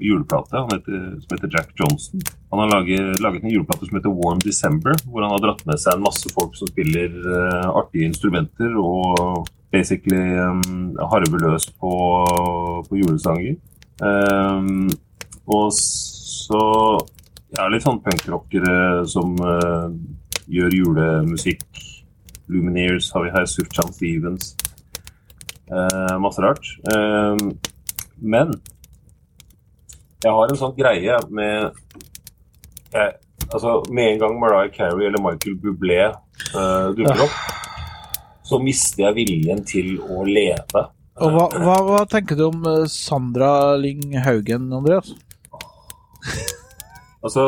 juleplate 0.00 0.62
heter, 0.72 1.02
som 1.22 1.34
heter 1.34 1.52
Jack 1.54 1.72
Johnson. 1.78 2.24
Han 2.50 2.62
har 2.62 2.72
laget, 2.72 3.20
laget 3.22 3.44
en 3.44 3.54
juleplate 3.54 3.88
som 3.88 3.98
heter 3.98 4.16
Warm 4.16 4.42
December, 4.44 4.96
hvor 5.06 5.26
han 5.26 5.34
har 5.34 5.44
dratt 5.44 5.64
med 5.68 5.80
seg 5.82 5.96
en 5.96 6.06
masse 6.06 6.32
folk 6.34 6.56
som 6.58 6.70
spiller 6.70 7.12
uh, 7.26 7.68
artige 7.82 8.08
instrumenter 8.08 8.74
og 8.80 9.46
basically 9.70 10.34
um, 10.40 10.96
harver 11.12 11.44
løs 11.44 11.68
på, 11.78 11.92
på 12.88 13.00
julesanger. 13.02 13.60
Um, 14.00 14.88
og 15.50 15.70
så 15.76 16.64
ja, 17.54 17.68
litt 17.70 17.84
sånn 17.84 18.02
punkrockere 18.02 19.04
som 19.10 19.36
uh, 19.42 19.90
gjør 20.50 20.76
julemusikk. 20.80 21.66
Lumineers 22.50 23.10
har 23.14 23.24
vi 23.24 23.32
her, 23.34 23.46
Sufjan 23.46 23.92
Stevens. 23.94 24.54
Eh, 25.70 26.14
masse 26.22 26.42
rart. 26.42 26.66
Eh, 26.92 27.36
men 28.20 28.52
jeg 30.20 30.32
har 30.36 30.50
en 30.50 30.58
sånn 30.60 30.76
greie 30.76 31.18
med 31.32 31.70
eh, 32.92 33.12
Altså, 33.50 33.80
med 33.90 34.12
en 34.12 34.18
gang 34.20 34.34
Mariah 34.38 34.68
Carey 34.70 35.08
eller 35.08 35.18
Michael 35.24 35.56
Bublé 35.58 35.96
eh, 36.04 36.90
dukker 36.94 37.22
opp, 37.24 37.38
så 38.46 38.60
mister 38.62 39.08
jeg 39.08 39.16
viljen 39.16 39.64
til 39.66 39.96
å 40.04 40.20
leve. 40.28 40.82
Og 41.18 41.34
hva, 41.34 41.48
hva, 41.58 41.78
hva 41.88 42.02
tenker 42.06 42.38
du 42.38 42.44
om 42.46 42.68
Sandra 42.86 43.74
Lyng 43.80 44.14
Haugen, 44.22 44.68
Andreas? 44.76 45.10
Altså 47.26 47.42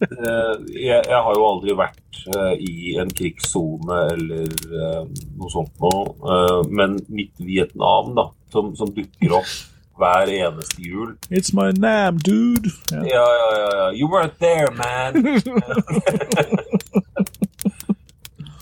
jeg, 0.00 1.00
jeg 1.08 1.20
har 1.26 1.34
jo 1.34 1.46
aldri 1.48 1.74
vært 1.78 2.20
eh, 2.34 2.54
i 2.62 2.94
en 3.02 3.10
krigssone 3.10 3.98
eller 4.12 4.46
eh, 4.68 5.02
noe 5.38 5.50
sånt 5.52 5.74
noe. 5.82 6.14
eh, 6.22 6.60
men 6.70 6.98
mitt 7.08 7.34
Vietnam, 7.42 8.14
da, 8.18 8.28
som, 8.54 8.70
som 8.78 8.92
dukker 8.94 9.34
opp 9.40 9.50
hver 9.98 10.30
eneste 10.30 10.82
jul 10.82 11.16
It's 11.30 11.50
my 11.52 11.72
name, 11.74 12.18
dude. 12.22 12.70
Yeah. 12.92 13.06
Ja, 13.10 13.26
ja, 13.40 13.48
ja. 13.58 13.70
ja. 13.80 13.88
You 13.98 14.08
weren't 14.08 14.38
there, 14.38 14.70
man. 14.78 15.18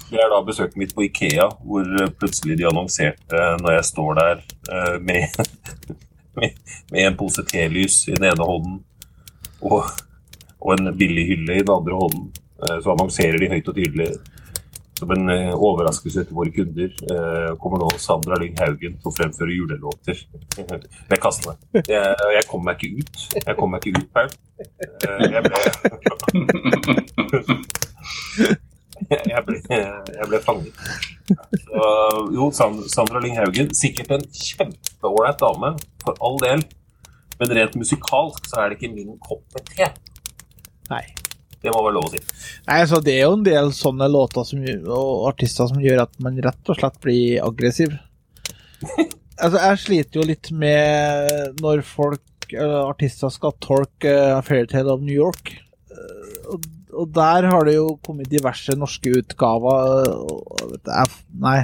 Det 0.06 0.22
er 0.22 0.30
da 0.30 0.38
besøket 0.46 0.78
mitt 0.78 0.94
på 0.94 1.02
Ikea, 1.08 1.48
hvor 1.66 1.82
eh, 2.00 2.10
plutselig 2.18 2.56
de 2.60 2.66
annonserte 2.68 3.40
når 3.60 3.72
jeg 3.76 3.84
står 3.88 4.14
der 4.20 4.42
eh, 4.72 4.96
med, 5.02 5.24
med, 6.38 6.50
med 6.92 7.06
en 7.08 7.16
pose 7.18 7.42
telys 7.50 8.04
i 8.08 8.14
den 8.14 8.28
ene 8.30 8.46
hånden 8.46 8.78
og, 9.60 9.90
og 10.60 10.74
en 10.76 10.90
billig 10.96 11.26
hylle 11.32 11.58
i 11.58 11.62
den 11.64 11.74
andre 11.74 12.00
hånden, 12.00 12.26
eh, 12.62 12.78
så 12.82 12.92
annonserer 12.94 13.38
de 13.40 13.52
høyt 13.52 13.68
og 13.70 13.76
tydelig 13.76 14.10
som 14.96 15.10
en 15.12 15.28
eh, 15.28 15.52
overraskelse 15.52 16.24
til 16.24 16.36
våre 16.36 16.52
kunder 16.56 16.88
eh, 16.88 17.50
kommer 17.60 17.82
nå 17.82 17.88
Sandra 18.00 18.38
Lyng 18.40 18.56
Haugen 18.62 18.94
til 18.96 19.10
å 19.10 19.12
fremføre 19.12 19.52
julelåter 19.52 20.16
ved 21.10 21.18
kassene. 21.20 21.54
Jeg, 21.82 22.14
jeg 22.38 22.44
kom 22.48 22.64
meg 22.64 22.80
ikke 22.80 23.02
ut. 23.02 23.16
Jeg 23.42 23.54
kom 23.58 23.68
meg 23.74 23.80
ikke 23.84 24.00
ut, 24.00 24.08
Paul. 24.16 24.30
Jeg 25.26 25.42
ble 25.44 25.58
jeg 29.34 29.42
ble, 29.46 29.58
jeg 29.68 30.26
ble 30.30 30.40
fanget. 30.42 30.72
Så, 31.66 31.84
jo, 32.32 32.48
Sandra 32.54 33.20
Lyng 33.20 33.36
Haugen, 33.38 33.68
sikkert 33.76 34.16
en 34.16 34.26
kjempeålreit 34.32 35.38
dame, 35.42 35.74
for 36.04 36.12
all 36.24 36.40
del. 36.42 36.64
Men 37.36 37.52
rent 37.58 37.76
musikalsk 37.76 38.48
så 38.48 38.62
er 38.62 38.72
det 38.72 38.78
ikke 38.78 38.94
min 38.94 39.18
kopp 39.20 39.44
med 39.52 39.68
te. 39.68 39.90
Nei. 40.92 41.04
Det 41.62 41.72
må 41.74 41.80
være 41.82 41.96
lov 41.96 42.06
å 42.06 42.12
si. 42.12 42.20
Nei, 42.68 42.80
så 42.86 43.00
Det 43.02 43.14
er 43.16 43.24
jo 43.24 43.36
en 43.38 43.46
del 43.46 43.72
sånne 43.74 44.06
låter 44.12 44.46
som, 44.46 44.62
og 44.86 45.26
artister 45.32 45.70
som 45.70 45.82
gjør 45.82 46.04
at 46.04 46.14
man 46.22 46.38
rett 46.44 46.70
og 46.70 46.78
slett 46.78 46.98
blir 47.02 47.40
aggressiv. 47.42 47.96
altså, 49.42 49.58
jeg 49.58 49.82
sliter 49.82 50.20
jo 50.20 50.26
litt 50.28 50.52
med 50.54 51.60
når 51.64 51.82
folk, 51.88 52.22
eller 52.52 52.92
artister, 52.92 53.32
skal 53.34 53.56
tolke 53.64 54.12
uh, 54.12 54.42
Fairytale 54.46 54.92
of 54.94 55.02
New 55.02 55.16
York. 55.16 55.56
Eh, 55.90 56.54
og, 56.94 57.08
der 57.16 57.48
har 57.50 57.66
det 57.66 57.74
jo 57.74 57.96
kommet 58.06 58.30
diverse 58.30 58.76
norske 58.78 59.10
utgaver. 59.18 60.06
Vet 60.70 60.92
jeg, 60.92 61.18
nei. 61.42 61.58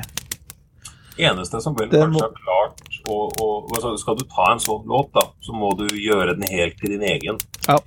Eneste 1.22 1.60
som 1.62 1.76
vel 1.78 1.92
kanskje 1.92 2.10
må- 2.16 2.24
har 2.24 2.34
klart 2.40 2.82
og, 3.06 3.34
og, 3.42 3.70
altså, 3.76 3.94
Skal 4.00 4.16
du 4.16 4.24
ta 4.30 4.52
en 4.52 4.60
sånn 4.62 4.86
låt, 4.88 5.12
da, 5.14 5.26
så 5.44 5.54
må 5.56 5.72
du 5.78 5.86
gjøre 6.00 6.34
den 6.38 6.48
helt 6.50 6.78
til 6.80 6.94
din 6.96 7.04
egen. 7.06 7.38
Ja. 7.68 7.78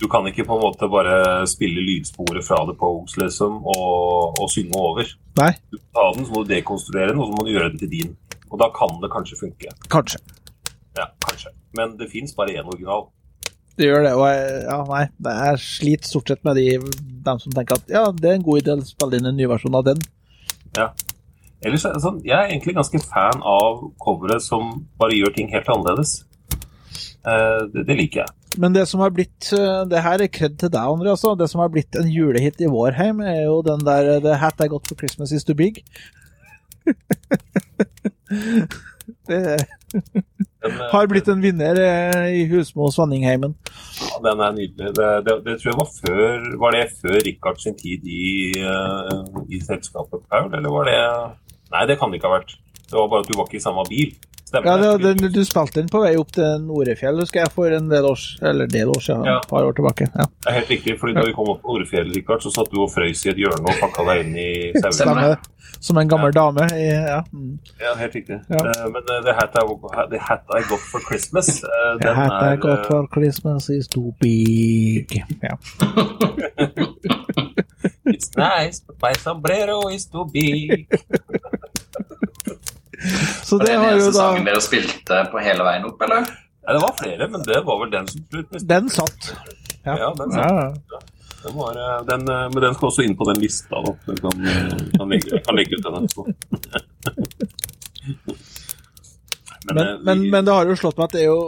Du 0.00 0.08
kan 0.10 0.26
ikke 0.26 0.44
på 0.46 0.56
en 0.56 0.64
måte 0.64 0.88
bare 0.90 1.46
spille 1.46 1.82
lydsporet 1.86 2.42
fra 2.46 2.60
The 2.66 2.74
Pogues 2.78 3.14
liksom, 3.20 3.60
og, 3.62 4.40
og 4.42 4.50
synge 4.50 4.74
over. 4.78 5.10
Nei, 5.38 5.52
Du 5.70 5.78
tar 5.78 6.14
den, 6.16 6.26
så 6.26 6.34
må 6.34 6.42
du 6.42 6.50
dekonstruere 6.50 7.12
den, 7.12 7.20
og 7.22 7.30
så 7.30 7.36
må 7.36 7.46
du 7.46 7.52
gjøre 7.54 7.70
den 7.72 7.82
til 7.84 7.92
din. 7.92 8.16
Og 8.50 8.58
da 8.62 8.70
kan 8.74 8.98
det 9.02 9.10
kanskje 9.14 9.38
funke. 9.40 9.70
kanskje. 9.90 10.18
Ja, 10.98 11.06
kanskje. 11.26 11.54
Men 11.78 11.96
det 11.98 12.10
fins 12.10 12.34
bare 12.34 12.54
én 12.58 12.70
original. 12.70 13.08
Det 13.78 13.88
gjør 13.88 14.04
det. 14.06 14.12
Og 14.14 14.26
jeg, 14.28 14.60
ja, 14.68 14.76
nei, 14.90 15.06
jeg 15.26 15.62
sliter 15.62 16.10
stort 16.10 16.30
sett 16.30 16.44
med 16.46 16.58
de 16.60 16.68
dem 17.24 17.40
som 17.42 17.54
tenker 17.54 17.80
at 17.80 17.90
ja, 17.90 18.04
det 18.14 18.30
er 18.30 18.38
en 18.38 18.46
god 18.46 18.62
idé 18.62 18.76
å 18.76 18.86
spille 18.86 19.18
inn 19.18 19.30
en 19.30 19.36
ny 19.38 19.48
versjon 19.50 19.78
av 19.78 19.86
den. 19.88 20.02
Ellers, 21.64 21.86
altså, 21.88 22.20
Jeg 22.24 22.36
er 22.36 22.52
egentlig 22.52 22.74
ganske 22.76 23.00
fan 23.00 23.42
av 23.42 23.86
covere 24.02 24.38
som 24.42 24.84
bare 25.00 25.16
gjør 25.16 25.34
ting 25.34 25.50
helt 25.54 25.70
annerledes. 25.72 26.18
Uh, 27.24 27.64
det, 27.72 27.86
det 27.88 27.96
liker 27.98 28.22
jeg. 28.24 28.34
Men 28.58 28.74
det 28.74 28.86
som 28.86 29.00
har 29.02 29.10
blitt 29.14 29.52
eh, 29.56 29.82
Det 29.90 30.02
her 30.04 30.22
er 30.22 30.30
kred 30.32 30.58
til 30.60 30.70
deg, 30.72 30.82
André. 30.82 31.10
Altså. 31.14 31.34
Det 31.38 31.48
som 31.50 31.62
har 31.64 31.70
blitt 31.72 31.96
en 31.98 32.10
julehit 32.10 32.60
i 32.62 32.70
vår 32.70 32.96
heim, 32.98 33.20
er 33.24 33.44
jo 33.46 33.60
den 33.66 33.84
der 33.86 34.16
eh, 34.16 34.22
The 34.24 34.38
hat 34.40 34.60
I 34.64 34.68
got 34.72 34.86
for 34.88 34.98
Christmas 34.98 35.32
is 35.32 35.44
too 35.44 35.56
big. 35.58 35.82
det 39.28 39.38
eh, 39.56 40.80
har 40.92 41.08
blitt 41.08 41.28
en 41.32 41.40
vinner 41.44 41.78
i 42.28 42.44
Husmo 42.50 42.90
Svanningheimen. 42.92 43.54
Ja, 44.00 44.20
den 44.28 44.42
er 44.46 44.52
nydelig. 44.58 44.92
Det, 44.98 45.08
det, 45.26 45.38
det 45.46 45.54
tror 45.60 45.70
jeg 45.70 45.80
var 45.80 45.90
før 46.00 46.50
Var 46.60 46.76
det 46.76 46.84
før 47.00 47.18
Richard 47.28 47.58
sin 47.62 47.76
tid 47.78 48.04
i, 48.04 48.52
i 49.48 49.60
selskapet, 49.64 50.20
Paul? 50.30 50.52
Eller 50.52 50.70
var 50.72 50.84
det 50.90 51.00
Nei, 51.74 51.88
det 51.90 51.96
kan 51.98 52.12
det 52.12 52.20
ikke 52.20 52.30
ha 52.30 52.38
vært. 52.38 52.52
Det 52.84 52.94
var 52.94 53.08
bare 53.10 53.24
at 53.24 53.30
du 53.30 53.34
var 53.34 53.48
ikke 53.48 53.58
i 53.58 53.64
samme 53.64 53.82
bil. 53.88 54.12
Stemmer 54.54 54.70
Ja, 54.84 54.96
det? 54.98 55.14
det, 55.18 55.28
du 55.34 55.40
spilte 55.44 55.80
den 55.82 55.88
på 55.90 56.00
vei 56.04 56.12
opp 56.20 56.30
til 56.36 56.60
Norefjell, 56.62 57.18
husker 57.18 57.42
jeg, 57.42 57.50
for 57.54 57.74
en 57.74 57.88
del 57.90 58.06
års 58.06 58.26
Eller 58.42 58.70
del 58.70 58.92
år 58.94 59.00
siden, 59.02 59.24
Ja. 59.26 59.40
et 59.42 59.48
par 59.50 59.66
år 59.66 59.74
tilbake. 59.74 60.06
Ja. 60.14 60.26
Det 60.30 60.52
er 60.52 60.58
helt 60.60 60.70
riktig, 60.70 60.94
fordi 61.00 61.14
da 61.18 61.24
vi 61.26 61.32
kom 61.34 61.48
opp 61.50 61.62
på 61.64 61.74
Norefjell, 61.74 62.12
Rikard, 62.14 62.44
så 62.46 62.52
satt 62.54 62.70
du 62.70 62.78
og 62.84 62.92
frøys 62.94 63.24
i 63.26 63.32
et 63.34 63.40
hjørne 63.42 63.66
og 63.66 63.80
pakka 63.82 64.06
deg 64.12 64.22
inn 64.26 64.38
i 64.38 64.50
sauene. 64.94 65.34
Som 65.84 65.98
en 66.00 66.08
gammel 66.08 66.32
dame. 66.32 66.64
I, 66.72 66.84
ja. 66.86 67.18
mm. 67.32 67.58
Ja, 67.82 67.90
helt 67.98 68.14
riktig. 68.14 68.38
Ja. 68.48 68.60
Eh, 68.62 68.86
Men 68.94 69.02
uh, 69.10 69.18
the 69.26 69.34
hat, 69.36 69.52
I, 69.58 70.06
the 70.14 70.18
hat 70.22 70.44
I 70.54 70.62
got 70.70 70.80
for 70.80 71.00
Christmas, 71.00 71.50
uh, 71.64 71.98
The 71.98 72.06
den 72.06 72.14
hat 72.16 72.32
I 72.52 72.56
got 72.56 72.78
eh, 72.78 72.84
for 72.88 73.06
Christmas 73.12 73.68
is 73.70 73.88
too 73.88 74.14
big. 74.20 75.10
Ja. 75.42 75.58
It's 78.06 78.30
nice, 78.36 78.80
but 78.86 78.96
my 79.02 79.12
sombrero 79.18 79.88
is 79.88 80.06
too 80.06 80.24
big. 80.32 80.86
Så 83.44 83.58
Var 83.58 83.64
det 83.64 83.72
det 83.72 83.78
har 83.78 83.90
jo 83.90 83.96
eneste 83.98 84.12
da 84.12 84.18
sangen 84.20 84.46
dere 84.48 84.60
spilte 84.64 85.18
på 85.32 85.42
hele 85.44 85.66
veien 85.66 85.84
opp, 85.88 86.02
eller? 86.06 86.28
Ja, 86.64 86.72
det 86.72 86.80
var 86.82 86.94
flere, 86.98 87.28
men 87.28 87.42
det 87.44 87.58
var 87.66 87.80
vel 87.82 87.90
den 87.92 88.06
som 88.08 88.22
slutt. 88.30 88.54
Den 88.70 88.88
satt. 88.92 89.30
Ja. 89.84 89.96
Ja, 90.00 90.08
den, 90.16 90.32
satt. 90.32 90.78
ja. 90.94 91.00
den 91.44 91.56
var, 91.58 91.76
eh, 91.76 91.98
den, 92.08 92.24
eh, 92.32 92.46
men 92.54 92.62
den 92.64 92.74
skal 92.78 92.88
også 92.88 93.04
inn 93.04 93.16
på 93.20 93.26
den 93.28 93.42
lista. 93.42 93.82
Da. 93.84 93.92
Den 94.06 94.22
kan, 94.24 94.46
eh, 94.48 94.72
kan, 94.96 95.08
legge, 95.12 95.42
kan 95.44 95.58
legge 95.60 95.76
ut 95.76 95.84
den 95.84 96.00
etterpå. 96.00 96.26
Men, 99.74 100.02
men, 100.04 100.20
vi- 100.22 100.30
men 100.30 100.44
det 100.44 100.52
har 100.52 100.66
jo 100.68 100.74
slått 100.76 100.98
meg 101.00 101.06
at 101.08 101.14
det 101.16 101.22
er 101.24 101.30
jo 101.32 101.44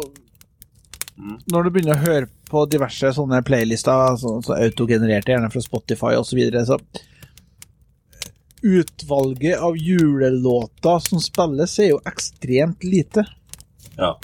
Mm. 1.17 1.39
Når 1.49 1.63
du 1.65 1.71
begynner 1.73 1.95
å 1.97 2.03
høre 2.11 2.27
på 2.51 2.67
diverse 2.69 3.09
sånne 3.17 3.39
playlister, 3.41 4.19
så, 4.21 4.35
så 4.45 4.53
autogenererte, 4.61 5.33
gjerne 5.33 5.49
fra 5.49 5.63
Spotify 5.65 6.11
osv., 6.13 6.29
så, 6.29 6.37
videre, 6.37 6.61
så 6.69 6.77
Utvalget 8.67 9.61
av 9.63 9.77
julelåter 9.79 10.99
som 11.05 11.21
spilles, 11.23 11.77
er 11.79 11.93
jo 11.93 12.01
ekstremt 12.09 12.83
lite. 12.87 13.23
Ja. 13.99 14.15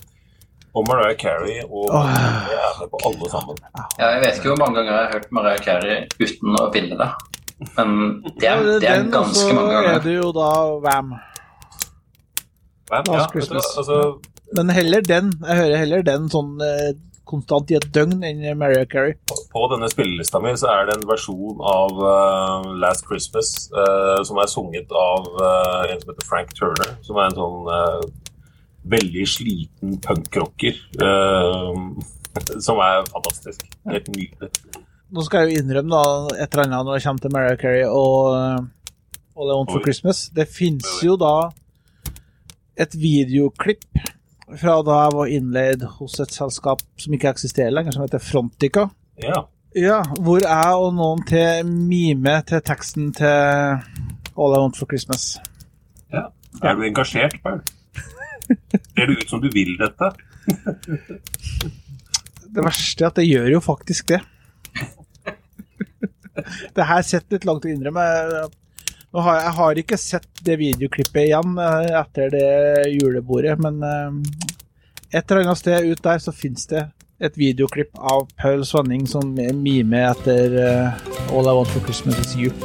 Og 0.73 0.87
Mariah 0.89 1.15
Carey 1.21 1.59
og 1.67 1.91
Åh. 1.93 2.07
jeg 2.49 2.57
er 2.65 2.79
med 2.81 2.91
på 2.95 3.01
alle 3.09 3.29
sammen. 3.33 3.59
Ja, 4.01 4.07
jeg 4.15 4.23
vet 4.25 4.39
ikke 4.41 4.51
hvor 4.55 4.61
mange 4.65 4.79
ganger 4.81 4.93
jeg 4.95 5.03
har 5.05 5.13
hørt 5.19 5.33
Mariah 5.37 5.61
Carey 5.61 5.99
uten 6.23 6.57
å 6.61 6.65
ville 6.73 6.97
det. 6.97 7.11
Men 7.77 7.93
det 8.41 8.49
er, 8.49 8.63
det 8.81 8.89
er 8.89 9.03
Den, 9.05 9.11
mange 9.13 9.13
ganger. 9.13 9.89
så 9.93 9.93
er 9.93 10.01
det 10.07 10.15
jo 10.17 10.31
da 10.35 10.49
Wam. 10.83 11.13
Wam, 12.91 13.05
Ja, 13.13 13.27
altså, 13.33 13.99
Men 14.57 14.73
heller 14.75 15.01
den. 15.07 15.31
Jeg 15.47 15.57
hører 15.61 15.77
heller 15.81 16.03
den 16.09 16.27
sånn 16.33 16.57
eh, 16.65 16.91
konstant 17.29 17.71
i 17.71 17.77
et 17.79 17.87
døgn 17.95 18.23
enn 18.27 18.43
Mariah 18.59 18.87
Carey. 18.91 19.15
på 19.53 19.63
denne 19.73 19.89
spillelista 19.93 20.41
mi 20.43 20.55
så 20.59 20.71
er 20.73 20.89
det 20.89 20.97
en 20.99 21.07
versjon 21.09 21.61
av 21.73 22.01
uh, 22.03 22.71
Last 22.83 23.07
Christmas 23.09 23.71
uh, 23.77 24.23
som 24.27 24.41
er 24.43 24.51
sunget 24.51 24.93
av 24.93 25.29
uh, 25.39 25.83
en 25.89 26.01
som 26.03 26.13
heter 26.13 26.29
Frank 26.29 26.55
Turner, 26.59 26.97
som 27.07 27.21
er 27.21 27.31
en 27.31 27.39
sånn 27.39 28.13
veldig 28.93 29.27
sliten 29.31 29.99
punkrocker. 30.03 30.79
som 32.67 32.81
er 32.83 33.05
fantastisk. 33.13 33.69
Helt 33.87 34.09
nydelig. 34.11 34.51
Nå 35.13 35.25
skal 35.27 35.45
jeg 35.45 35.59
jo 35.59 35.63
innrømme 35.63 35.93
da, 35.93 36.37
et 36.41 36.55
eller 36.55 36.65
annet 36.65 36.87
når 36.89 36.97
det 36.97 37.05
kommer 37.05 37.23
til 37.23 37.33
Mariah 37.35 37.59
Carey 37.61 37.85
og 37.85 38.33
uh, 38.33 39.37
All 39.37 39.51
I 39.51 39.57
Want 39.59 39.73
for. 39.75 39.85
Christmas. 39.85 40.25
Det 40.33 40.47
fins 40.49 40.89
jo 41.05 41.19
da 41.21 41.51
et 42.81 42.97
videoklipp 42.97 43.85
fra 44.61 44.77
da 44.87 44.99
jeg 45.05 45.17
var 45.17 45.33
innleid 45.37 45.85
hos 45.99 46.19
et 46.23 46.35
selskap 46.35 46.83
som 47.01 47.17
ikke 47.17 47.33
eksisterer 47.33 47.75
lenger, 47.75 47.95
som 47.95 48.05
heter 48.05 48.23
Frontica. 48.23 48.89
Ja. 49.23 49.45
Ja, 49.73 50.03
hvor 50.21 50.43
jeg 50.43 50.73
og 50.77 50.91
noen 50.99 51.23
til 51.29 51.65
mime 51.65 52.35
til 52.49 52.61
teksten 52.65 53.13
til 53.17 53.79
All 54.37 54.57
I 54.57 54.61
Want 54.61 54.77
for 54.77 54.91
Christmas. 54.91 55.39
Ja. 56.13 56.27
Er 56.61 56.77
du 56.77 56.85
engasjert, 56.85 57.39
Paul? 57.45 57.63
Ser 58.93 59.09
det 59.09 59.23
ut 59.23 59.31
som 59.31 59.41
du 59.41 59.49
vil 59.53 59.79
dette? 59.81 60.11
Det 62.53 62.65
verste 62.67 63.05
er 63.05 63.09
at 63.09 63.21
det 63.21 63.31
gjør 63.31 63.49
jo 63.55 63.63
faktisk 63.65 64.13
det. 64.13 64.21
Det 66.77 66.85
her 66.89 67.05
sitter 67.05 67.37
litt 67.37 67.47
langt 67.49 67.67
å 67.69 67.73
innrømme. 67.73 68.05
Nå 69.13 69.21
har 69.21 69.35
jeg, 69.37 69.45
jeg 69.45 69.57
har 69.59 69.79
ikke 69.81 69.97
sett 70.01 70.39
det 70.41 70.55
videoklippet 70.57 71.27
igjen 71.27 71.59
eh, 71.61 71.91
etter 71.99 72.31
det 72.33 72.93
julebordet, 72.95 73.59
men 73.61 73.83
eh, 73.85 74.15
et 75.13 75.27
eller 75.27 75.43
annet 75.43 75.61
sted 75.61 75.85
ut 75.85 76.01
der 76.01 76.23
så 76.25 76.33
finnes 76.33 76.65
det 76.71 76.87
et 77.21 77.37
videoklipp 77.37 77.93
av 78.01 78.25
Paul 78.41 78.65
Svanning 78.65 79.05
som 79.07 79.35
mimer 79.37 80.15
etter 80.15 80.57
eh, 80.57 81.05
All 81.29 81.45
I 81.45 81.57
Want 81.59 81.69
for 81.75 81.85
Christmas 81.85 82.25
Is 82.25 82.33
You. 82.41 82.57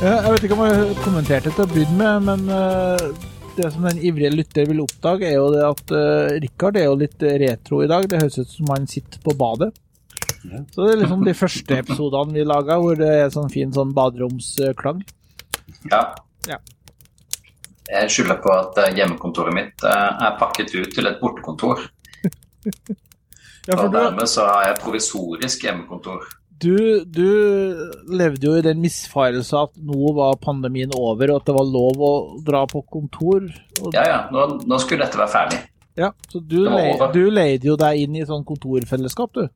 Jeg 0.00 0.32
vet 0.32 0.44
ikke 0.46 0.56
om 0.56 0.64
jeg 0.64 0.96
kommenterte 1.04 1.52
til 1.52 1.66
å 1.66 1.68
begynne 1.68 2.14
med, 2.24 2.46
men 2.48 3.28
det 3.56 3.68
som 3.74 3.84
den 3.88 4.00
ivrige 4.04 4.32
lytter 4.32 4.66
vil 4.68 4.82
oppdage, 4.84 5.28
er 5.28 5.36
jo 5.38 5.50
det 5.54 5.62
at 5.66 5.92
uh, 5.94 6.32
Rikard 6.42 6.78
er 6.80 6.88
jo 6.88 6.98
litt 7.00 7.22
retro 7.42 7.82
i 7.84 7.88
dag. 7.90 8.08
Det 8.08 8.20
høres 8.22 8.40
ut 8.40 8.52
som 8.52 8.72
han 8.74 8.88
sitter 8.90 9.22
på 9.24 9.34
badet. 9.38 9.70
Ja. 10.44 10.62
Så 10.72 10.86
det 10.86 10.92
er 10.92 11.00
liksom 11.02 11.24
de 11.26 11.36
første 11.36 11.78
episodene 11.82 12.36
vi 12.38 12.46
laga, 12.48 12.78
hvor 12.80 12.96
det 12.96 13.10
er 13.24 13.32
sånn 13.32 13.50
fin 13.52 13.72
sånn 13.74 13.92
baderomsklang. 13.96 15.02
Ja. 15.90 16.02
Ja. 16.48 16.58
Jeg 17.90 18.10
skylder 18.14 18.38
på 18.40 18.52
at 18.54 18.78
eh, 18.80 18.92
hjemmekontoret 18.96 19.54
mitt 19.54 19.84
eh, 19.84 20.10
er 20.26 20.36
pakket 20.40 20.72
ut 20.76 20.92
til 20.94 21.10
et 21.10 21.22
bortekontor. 21.22 21.86
Ja, 23.68 23.74
Og 23.76 23.90
dermed 23.92 24.24
så 24.26 24.46
har 24.48 24.62
jeg 24.64 24.78
provisorisk 24.80 25.66
hjemmekontor. 25.66 26.22
Du, 26.60 27.04
du 27.04 27.26
levde 28.12 28.46
jo 28.46 28.54
i 28.58 28.62
den 28.64 28.80
misfarelse 28.82 29.56
at 29.64 29.72
nå 29.80 30.12
var 30.16 30.36
pandemien 30.42 30.92
over, 30.96 31.32
og 31.32 31.40
at 31.40 31.48
det 31.50 31.54
var 31.56 31.68
lov 31.72 32.04
å 32.04 32.12
dra 32.46 32.64
på 32.70 32.82
kontor. 32.92 33.46
Ja, 33.94 34.04
ja, 34.04 34.20
nå, 34.34 34.46
nå 34.68 34.78
skulle 34.82 35.06
dette 35.06 35.18
være 35.20 35.32
ferdig. 35.32 35.60
ja, 36.00 36.12
så 36.30 36.40
du, 36.40 36.58
Det 36.64 36.70
le, 36.76 37.10
du 37.14 37.22
leide 37.30 37.70
jo 37.72 37.76
deg 37.80 38.04
inn 38.04 38.16
i 38.20 38.26
sånn 38.28 38.44
kontorfellesskap, 38.48 39.32
du. 39.34 39.48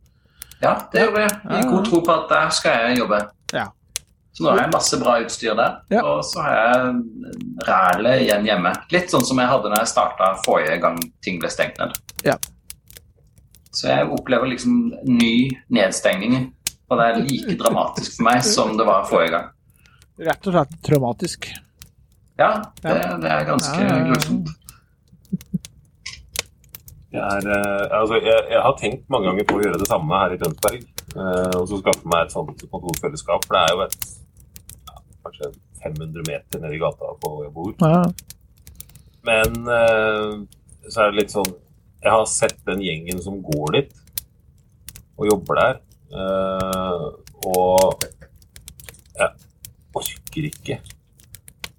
Ja, 0.62 0.76
det 0.92 1.02
gjorde 1.04 1.24
jeg. 1.26 1.38
I 1.58 1.64
god 1.68 1.88
tro 1.90 2.00
på 2.06 2.12
at 2.14 2.28
der 2.30 2.52
skal 2.56 2.88
jeg 2.88 2.98
jobbe. 3.02 3.18
Ja. 3.52 3.66
Så 4.34 4.42
nå 4.42 4.50
har 4.50 4.64
jeg 4.64 4.72
masse 4.72 4.98
bra 4.98 5.18
utstyr 5.22 5.54
der, 5.58 5.76
Ja. 5.94 6.00
og 6.02 6.24
så 6.26 6.42
har 6.42 6.54
jeg 6.56 7.28
rælet 7.68 8.24
igjen 8.24 8.48
hjemme. 8.48 8.72
Litt 8.90 9.12
sånn 9.12 9.22
som 9.28 9.38
jeg 9.38 9.46
hadde 9.50 9.70
når 9.70 9.84
jeg 9.84 9.92
starta 9.92 10.32
forrige 10.46 10.80
gang 10.82 10.98
ting 11.22 11.38
ble 11.42 11.50
stengt 11.52 11.78
ned. 11.78 11.94
Ja. 12.26 12.34
Så 13.74 13.88
jeg 13.90 14.08
opplever 14.14 14.46
liksom 14.50 14.92
ny 15.10 15.50
nedstengning, 15.74 16.53
og 16.88 17.01
det 17.01 17.05
er 17.07 17.20
like 17.25 17.57
dramatisk 17.61 18.16
for 18.18 18.29
meg 18.29 18.42
som 18.47 18.75
det 18.79 18.87
var 18.88 19.07
forrige 19.09 19.33
gang. 19.37 19.49
Rett 20.29 20.49
og 20.51 20.57
slett 20.57 20.75
traumatisk. 20.87 21.49
Ja, 22.38 22.51
det, 22.83 22.94
det 23.23 23.31
er 23.31 23.47
ganske 23.49 23.79
Ja, 23.79 23.88
ja, 23.88 23.97
ja. 23.97 24.05
grusomt. 24.11 24.53
Jeg, 27.14 27.23
er, 27.23 27.47
eh, 27.47 27.99
altså, 28.01 28.18
jeg, 28.18 28.38
jeg 28.51 28.61
har 28.64 28.75
tenkt 28.81 29.05
mange 29.12 29.29
ganger 29.31 29.47
på 29.47 29.59
å 29.59 29.62
gjøre 29.62 29.79
det 29.79 29.87
samme 29.87 30.18
her 30.18 30.35
i 30.35 30.38
Tønsberg. 30.40 30.81
Eh, 31.14 31.53
og 31.61 31.68
så 31.70 31.79
skaffe 31.79 32.11
meg 32.11 32.25
et 32.25 32.35
sånt 32.35 32.64
kontorfellesskap. 32.73 33.47
For 33.47 33.55
det 33.55 33.61
er 33.62 33.75
jo 33.77 33.85
et 33.85 33.99
ja, 34.90 34.97
kanskje 35.27 35.51
500 35.85 36.27
meter 36.27 36.62
nede 36.64 36.75
i 36.75 36.81
gata 36.83 37.12
på 37.23 37.31
hvor 37.31 37.44
jeg 37.44 37.55
bor. 37.55 37.75
Ja. 37.79 38.03
Men 39.31 39.70
eh, 39.77 40.33
så 40.90 41.05
er 41.05 41.12
det 41.12 41.23
litt 41.23 41.33
sånn 41.33 41.49
Jeg 42.05 42.12
har 42.12 42.27
sett 42.29 42.59
den 42.66 42.83
gjengen 42.85 43.23
som 43.25 43.38
går 43.47 43.79
dit 43.79 43.94
og 45.14 45.31
jobber 45.31 45.61
der. 45.61 45.79
Eh, 46.14 47.05
og 47.44 48.05
jeg 49.18 49.31
orker 49.94 50.48
ikke 50.50 50.79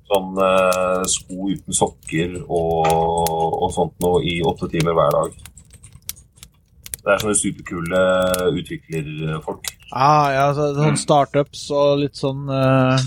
sånn 0.06 0.38
eh, 0.38 1.02
sko 1.10 1.50
uten 1.52 1.74
sokker 1.76 2.36
og, 2.46 2.88
og 3.66 3.72
sånt 3.74 3.96
noe 4.06 4.22
i 4.24 4.38
åtte 4.46 4.70
timer 4.72 4.94
hver 4.98 5.16
dag. 5.18 5.36
Det 7.06 7.14
er 7.14 7.22
sånne 7.22 7.38
superkule 7.38 8.00
utviklerfolk. 8.62 9.68
Ah, 9.94 10.30
ja, 10.34 10.46
så, 10.58 10.72
sånn 10.78 10.98
startups 10.98 11.68
og 11.76 12.00
litt 12.02 12.18
sånn 12.18 12.48
uh... 12.50 12.98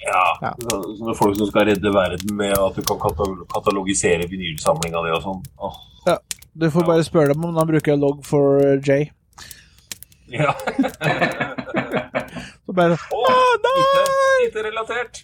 Ja, 0.00 0.22
Ja. 0.40 0.52
så- 0.62 0.94
Sånne 0.96 1.14
folk 1.18 1.34
som 1.36 1.48
skal 1.50 1.66
redde 1.68 1.90
verden 1.92 2.36
med 2.38 2.54
at 2.56 2.76
du 2.78 2.82
kan 2.86 3.00
katal- 3.02 3.42
katalogisere 3.52 4.28
vinylsamlinga 4.30 5.02
di 5.04 5.12
og 5.16 5.24
sånn. 5.26 5.42
Åh, 5.58 5.76
Du 6.58 6.70
får 6.72 6.86
bare 6.88 7.04
spørre 7.04 7.34
dem 7.34 7.44
om 7.44 7.54
de 7.54 7.64
bruker 7.72 7.96
log 8.00 8.22
for 8.26 8.62
J. 8.82 9.10
Ja. 10.28 10.52
Så 12.66 12.72
bare 12.76 12.96
Åh, 13.10 13.52
nei! 13.64 14.46
IT-relatert. 14.48 15.22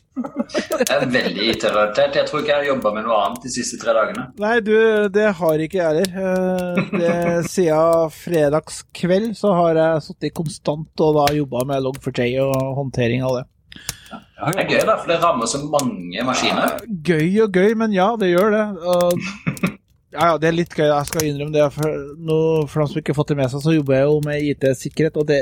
Det 0.80 0.86
er 0.90 1.04
veldig 1.12 1.48
IT-relatert. 1.52 2.16
Jeg 2.18 2.26
tror 2.28 2.40
ikke 2.40 2.50
jeg 2.54 2.60
har 2.62 2.68
jobba 2.70 2.92
med 2.96 3.04
noe 3.06 3.18
annet 3.26 3.44
de 3.44 3.52
siste 3.52 3.76
tre 3.82 3.92
dagene. 3.96 4.24
Nei, 4.40 4.54
du, 4.64 4.72
det 5.12 5.26
har 5.38 5.62
ikke 5.66 5.78
jeg 5.80 5.86
heller. 5.86 6.08
Eh, 6.24 6.74
det- 6.98 7.44
Siden 7.52 8.10
fredagskveld 8.16 9.34
så 9.38 9.52
har 9.58 9.80
jeg 9.82 10.02
sittet 10.08 10.34
konstant 10.36 11.04
og 11.04 11.18
da 11.20 11.26
jobba 11.36 11.64
med 11.68 11.84
log4j 11.84 12.40
og 12.46 12.56
håndtering 12.80 13.22
av 13.28 13.38
det. 13.40 13.44
Det 14.14 14.60
er 14.60 14.68
gøy, 14.70 14.82
da, 14.86 14.94
for 15.00 15.08
det 15.10 15.20
rammer 15.22 15.46
så 15.50 15.58
mange 15.66 16.24
maskiner. 16.26 16.76
Gøy 17.06 17.40
og 17.44 17.54
gøy, 17.56 17.72
men 17.78 17.94
ja, 17.94 18.08
det 18.20 18.32
gjør 18.32 18.50
det. 18.54 18.64
Ja, 20.14 20.30
ja, 20.30 20.38
det 20.38 20.48
er 20.48 20.56
litt 20.56 20.74
gøy, 20.76 20.86
jeg 20.86 21.10
skal 21.10 21.26
innrømme 21.26 21.54
det. 21.56 21.66
For, 21.74 22.00
nå, 22.22 22.38
for 22.70 22.82
de 22.82 22.90
som 22.90 23.00
ikke 23.00 23.14
har 23.14 23.18
fått 23.18 23.32
det 23.32 23.38
med 23.40 23.50
seg, 23.50 23.62
så 23.64 23.74
jobber 23.74 23.96
jeg 23.98 24.08
jo 24.08 24.18
med 24.22 24.48
IT-sikkerhet, 24.52 25.18
og 25.18 25.26
det, 25.30 25.40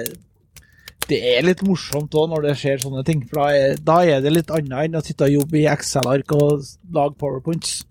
det 1.11 1.18
er 1.35 1.44
litt 1.44 1.62
morsomt 1.66 2.16
òg 2.16 2.30
når 2.32 2.46
det 2.48 2.56
skjer 2.62 2.80
sånne 2.80 3.04
ting. 3.06 3.22
For 3.28 3.42
da 3.42 3.48
er, 3.52 3.78
da 3.85 3.98
er 4.08 4.24
det 4.24 4.32
litt 4.32 4.52
annet 4.54 4.88
enn 4.88 5.00
å 5.00 5.04
sitte 5.04 5.28
og 5.28 5.37
jobbe 5.37 5.61
i 5.61 5.68
Excel-ark 5.72 6.37
og 6.38 6.64
lage 6.96 7.18
powerpoints. 7.20 7.82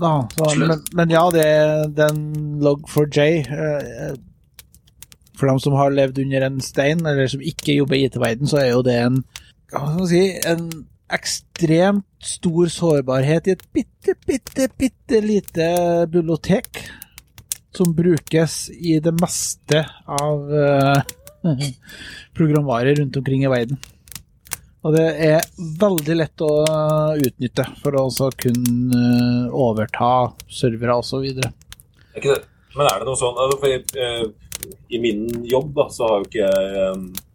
Da, 0.00 0.14
så, 0.32 0.52
men, 0.62 0.86
men 0.96 1.12
ja, 1.12 1.26
det 1.34 1.44
er 1.44 1.90
den 1.92 2.22
log4j. 2.64 3.26
Eh, 3.50 4.14
for 5.40 5.50
dem 5.50 5.60
som 5.60 5.74
har 5.74 5.92
levd 5.92 6.22
under 6.22 6.46
en 6.46 6.62
stein, 6.62 7.02
eller 7.02 7.28
som 7.32 7.42
ikke 7.42 7.80
jobber 7.80 7.98
i 7.98 8.06
IT-verden, 8.06 8.48
så 8.48 8.62
er 8.62 8.74
jo 8.74 8.84
det 8.86 8.96
en 9.00 9.22
hva 9.70 9.84
skal 9.86 10.00
man 10.00 10.08
si, 10.10 10.22
en 10.50 10.64
ekstremt 11.14 12.06
stor 12.20 12.68
sårbarhet 12.72 13.48
i 13.48 13.54
et 13.56 13.62
bitte, 13.74 14.14
bitte, 14.26 14.68
bitte 14.78 15.20
lite 15.24 15.68
bibliotek 16.10 16.82
som 17.76 17.94
brukes 17.94 18.70
i 18.70 18.98
det 19.00 19.12
meste 19.20 19.84
av 20.06 20.52
uh, 20.52 21.00
programvare 22.36 22.94
rundt 22.94 23.16
omkring 23.16 23.44
i 23.44 23.52
verden. 23.52 23.80
Og 24.80 24.94
det 24.96 25.06
er 25.26 25.48
veldig 25.80 26.16
lett 26.16 26.44
å 26.44 26.52
utnytte 27.20 27.66
for 27.82 27.96
å 27.96 28.06
også 28.08 28.30
kunne 28.40 29.00
uh, 29.00 29.56
overta 29.68 30.30
servere 30.50 30.96
osv. 31.02 31.26
Men 32.16 32.86
er 32.86 33.02
det 33.02 33.06
noe 33.08 33.18
sånn 33.18 33.38
altså, 33.38 33.60
for, 33.60 34.00
uh, 34.00 34.72
I 34.90 35.02
min 35.02 35.26
jobb 35.48 35.74
da, 35.76 35.86
så 35.92 36.08
har 36.08 36.22
jo 36.22 36.30
ikke 36.30 36.48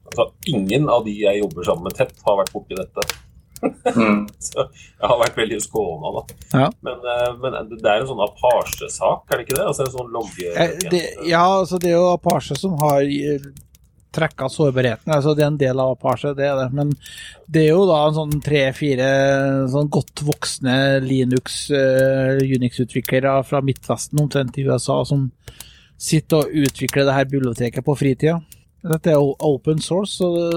altså, 0.10 0.28
Ingen 0.52 0.90
av 0.92 1.06
de 1.08 1.16
jeg 1.22 1.42
jobber 1.44 1.70
sammen 1.70 1.88
med 1.90 1.98
tett, 1.98 2.18
har 2.26 2.42
vært 2.42 2.54
borti 2.56 2.78
dette. 2.78 3.08
Mm. 3.62 4.26
så 4.48 4.65
jeg 4.68 5.10
har 5.10 5.20
vært 5.22 5.38
veldig 5.39 5.60
skåna, 5.63 6.13
da. 6.15 6.39
Ja. 6.54 6.70
Men, 6.86 7.04
uh, 7.04 7.30
men 7.41 7.60
det 7.76 7.91
er 7.91 8.02
en 8.02 8.10
sånn 8.10 8.24
Apache-sak, 8.26 9.28
er 9.30 9.38
det 9.38 9.46
ikke 9.48 9.60
det? 9.60 9.68
Altså 9.68 9.86
en 9.86 9.94
sånn 9.94 10.15
logge... 10.15 10.50
Eh, 10.54 10.74
det, 10.91 11.04
ja, 11.30 11.46
altså 11.62 11.80
det 11.82 11.91
er 11.91 11.98
jo 11.98 12.10
Apache 12.13 12.58
som 12.60 12.76
har 12.82 13.06
eh, 13.06 13.48
trekka 14.15 14.50
sårbarheten. 14.52 15.12
Altså 15.12 15.36
det 15.36 15.46
er 15.46 15.52
en 15.52 15.62
del 15.62 15.84
av 15.84 15.96
Apache, 15.96 16.34
det 16.38 16.48
er 16.48 16.58
det. 16.62 16.70
Men 16.76 16.94
det 17.52 17.65
er 17.65 17.72
jo 17.74 17.86
da 17.89 18.02
en 18.08 18.18
sånn 18.18 18.41
tre-fire 18.44 19.12
sånn 19.72 19.91
godt 19.94 20.26
voksne 20.28 20.78
Linux, 21.06 21.65
uh, 21.74 22.36
Unix-utviklere 22.39 23.38
fra 23.48 23.63
Midtvesten, 23.65 24.22
omtrent 24.24 24.60
i 24.60 24.68
USA, 24.68 25.02
som 25.08 25.30
sitter 26.02 26.44
og 26.44 26.65
utvikler 26.65 27.08
det 27.08 27.15
her 27.15 27.32
biblioteket 27.32 27.86
på 27.86 27.96
fritida. 27.98 28.39
Dette 28.86 29.15
er 29.15 29.46
open 29.48 29.80
source, 29.82 30.20
så 30.20 30.28
det, 30.36 30.50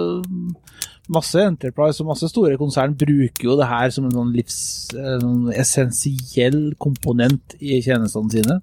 masse 1.12 1.40
Enterprise 1.40 2.02
og 2.02 2.10
masse 2.10 2.28
store 2.30 2.58
konsern 2.60 2.94
bruker 2.98 3.50
jo 3.50 3.56
det 3.58 3.68
her 3.70 3.92
som 3.94 4.08
en 4.08 4.16
sånn 4.16 4.32
livs, 4.36 4.58
eh, 4.94 5.18
sånn 5.20 6.72
komponent 6.80 7.56
i 7.60 7.80
tjenestene 7.84 8.32
sine. 8.32 8.58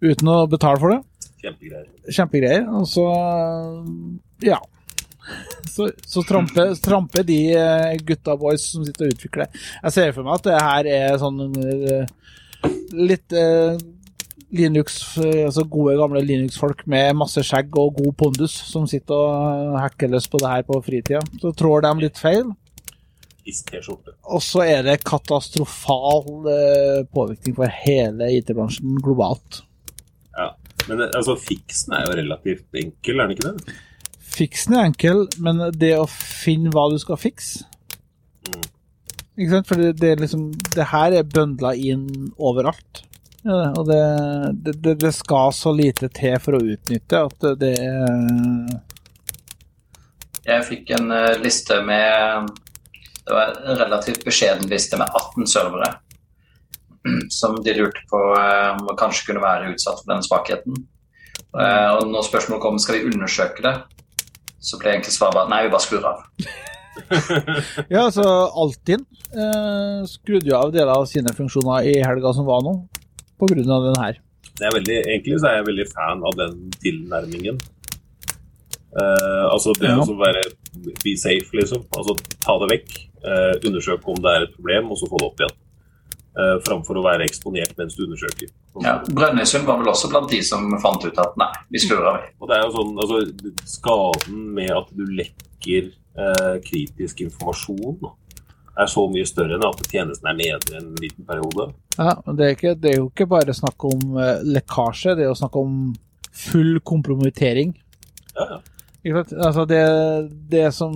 Uten 0.00 0.32
å 0.32 0.42
betale 0.50 0.80
for 0.80 0.94
det. 0.94 1.00
Kjempegreier. 1.40 1.88
Kjempegreier. 2.10 2.68
Og 2.78 2.86
så 2.88 3.06
ja. 4.44 4.60
Så, 5.70 5.90
så 6.06 6.24
tramper, 6.26 6.72
tramper 6.82 7.22
de 7.26 7.38
eh, 7.54 7.98
gutta 8.06 8.34
boys 8.40 8.64
som 8.72 8.84
sitter 8.86 9.06
og 9.06 9.14
utvikler. 9.14 9.50
Jeg 9.84 9.94
ser 9.94 10.14
for 10.16 10.26
meg 10.26 10.40
at 10.40 10.48
det 10.48 10.62
her 10.64 10.88
er 10.90 11.20
sånn 11.20 11.44
eh, 11.60 12.06
litt 12.96 13.36
Linux, 14.50 14.96
eh, 15.22 15.44
altså 15.46 15.64
gode, 15.70 15.94
gamle 16.00 16.22
Linux-folk 16.26 16.82
med 16.90 17.14
masse 17.20 17.42
skjegg 17.46 17.76
og 17.78 18.00
god 18.00 18.16
pondus 18.18 18.54
som 18.66 18.86
sitter 18.90 19.14
og 19.14 19.76
hacker 19.78 20.10
løs 20.10 20.26
på 20.30 20.40
det 20.42 20.50
her 20.50 20.64
på 20.66 20.80
fritida. 20.82 21.20
Så 21.42 21.52
trår 21.56 21.86
de 21.86 21.92
litt 22.02 22.18
feil. 22.18 22.50
Og 24.30 24.42
så 24.44 24.64
er 24.66 24.82
det 24.86 25.00
katastrofal 25.06 26.50
eh, 26.50 26.98
påvirkning 27.14 27.56
for 27.56 27.80
hele 27.84 28.30
IT-bransjen 28.36 28.98
globalt. 29.04 29.62
Ja. 30.36 30.52
Men 30.88 31.06
eh, 31.06 31.14
altså, 31.14 31.38
fiksen 31.38 31.94
er 31.96 32.06
jo 32.06 32.18
relativt 32.18 32.82
enkel, 32.82 33.20
er 33.20 33.30
den 33.30 33.36
ikke 33.38 33.52
det? 33.52 33.78
Fiksen 34.30 34.76
er 34.78 34.86
enkel, 34.90 35.24
men 35.42 35.62
det 35.74 35.96
å 35.98 36.06
finne 36.10 36.72
hva 36.74 36.90
du 36.92 36.98
skal 37.02 37.20
fikse 37.20 37.66
Mm. 38.40 38.62
Ikke 39.36 39.50
sant? 39.52 39.66
For 39.68 39.76
det, 39.76 39.90
det, 40.00 40.08
er 40.10 40.22
liksom, 40.22 40.46
det 40.74 40.86
her 40.90 41.14
er 41.18 41.26
bøndla 41.28 41.74
inn 41.76 42.06
overalt. 42.40 43.02
Ja, 43.42 43.70
og 43.72 43.86
det, 43.88 44.00
det, 44.64 44.72
det, 44.84 44.94
det 45.00 45.12
skal 45.16 45.52
så 45.56 45.72
lite 45.72 46.10
til 46.12 46.36
for 46.44 46.58
å 46.58 46.64
utnytte 46.74 47.22
at 47.24 47.46
det 47.60 47.72
Jeg 50.44 50.66
fikk 50.68 50.92
en 50.98 51.08
eh, 51.14 51.38
liste 51.40 51.78
med 51.86 52.50
Det 53.24 53.32
var 53.32 53.54
en 53.64 53.80
relativt 53.80 54.24
beskjeden 54.26 54.68
liste 54.68 54.98
med 55.00 55.08
18 55.08 55.48
servere. 55.48 55.92
Som 57.38 57.60
de 57.64 57.76
lurte 57.78 58.04
på 58.10 58.20
om 58.20 58.88
om 58.90 58.96
kanskje 58.98 59.30
kunne 59.30 59.44
være 59.44 59.72
utsatt 59.72 60.02
for 60.02 60.12
den 60.12 60.24
svakheten. 60.26 60.82
Eh, 61.56 61.90
Og 61.96 62.10
når 62.12 62.26
spørsmålet 62.28 62.62
kom 62.62 62.78
skal 62.78 62.98
vi 63.00 63.08
undersøke 63.14 63.64
det, 63.64 63.76
så 64.60 64.76
ble 64.80 64.92
egentlig 64.92 65.14
svaret 65.16 65.38
bare 65.38 65.48
nei, 65.48 65.64
vi 65.64 65.72
bare 65.72 65.86
skrur 65.86 66.10
av. 66.12 66.26
Ja, 67.88 68.02
altså 68.04 68.24
Altinn 68.60 69.06
eh, 69.32 70.00
skrudde 70.10 70.50
jo 70.50 70.56
av 70.58 70.72
deler 70.74 70.90
av 70.92 71.06
sine 71.08 71.32
funksjoner 71.32 71.86
i 71.88 71.94
helga 72.04 72.32
som 72.36 72.44
var 72.48 72.60
nå, 72.66 72.74
av 73.42 73.86
den 73.88 74.00
her. 74.02 74.18
Det 74.60 74.66
er 74.68 74.74
veldig, 74.76 74.96
egentlig 75.08 75.38
så 75.40 75.48
er 75.50 75.54
jeg 75.60 75.68
veldig 75.70 75.86
fan 75.92 76.24
av 76.26 76.36
den 76.36 76.56
tilnærmingen. 76.82 77.60
Uh, 78.90 79.46
altså 79.54 79.72
det 79.78 79.86
Ja. 79.88 79.96
å 80.02 80.16
være 80.18 80.42
be 81.04 81.16
safe, 81.16 81.48
liksom. 81.54 81.84
Altså 81.96 82.16
ta 82.42 82.58
det 82.58 82.70
vekk. 82.74 82.88
Uh, 83.24 83.54
undersøke 83.68 84.08
om 84.08 84.20
det 84.20 84.30
er 84.30 84.42
et 84.46 84.54
problem, 84.56 84.90
og 84.90 84.98
så 84.98 85.08
få 85.08 85.20
det 85.20 85.28
opp 85.28 85.40
igjen. 85.40 85.56
Uh, 86.30 86.56
framfor 86.66 86.98
å 86.98 87.04
være 87.04 87.26
eksponert 87.26 87.76
mens 87.78 87.96
du 87.96 88.04
undersøker. 88.06 88.50
Ja, 88.82 88.98
Brønnøysund 89.02 89.66
var 89.66 89.80
vel 89.80 89.90
også 89.90 90.10
blant 90.12 90.30
de 90.30 90.42
som 90.46 90.68
fant 90.82 91.04
ut 91.04 91.18
at 91.18 91.36
nei, 91.40 91.50
vi 91.70 91.82
skrur 91.82 92.06
av. 92.06 92.20
vi. 92.22 92.30
Og 92.40 92.48
det 92.48 92.56
er 92.56 92.66
jo 92.66 92.74
sånn, 92.76 92.92
altså 93.02 93.64
Skaden 93.66 94.44
med 94.54 94.70
at 94.70 94.92
du 94.94 95.02
lekker 95.10 95.90
eh, 95.90 96.56
kritisk 96.62 97.20
informasjon 97.26 97.98
er 98.80 98.90
så 98.90 99.04
mye 99.12 99.28
større 99.28 99.56
enn 99.56 99.66
at 99.66 99.82
tjenesten 99.90 100.30
er 100.30 100.38
nede 100.38 100.78
en 100.78 100.90
liten 101.00 101.26
periode. 101.28 101.70
Ja, 101.98 102.14
det 102.26 102.46
er, 102.46 102.54
ikke, 102.56 102.74
det 102.80 102.92
er 102.92 102.98
jo 103.00 103.08
ikke 103.10 103.28
bare 103.30 103.56
snakk 103.56 103.84
om 103.88 104.18
eh, 104.20 104.44
lekkasje, 104.56 105.16
det 105.18 105.26
er 105.26 105.30
jo 105.30 105.38
snakk 105.38 105.58
om 105.60 105.74
full 106.30 106.80
kompromittering. 106.86 107.74
Ja, 108.36 108.46
ja. 108.56 108.60
Altså 109.02 109.64
det, 109.64 109.84
det 110.52 110.66
som 110.76 110.92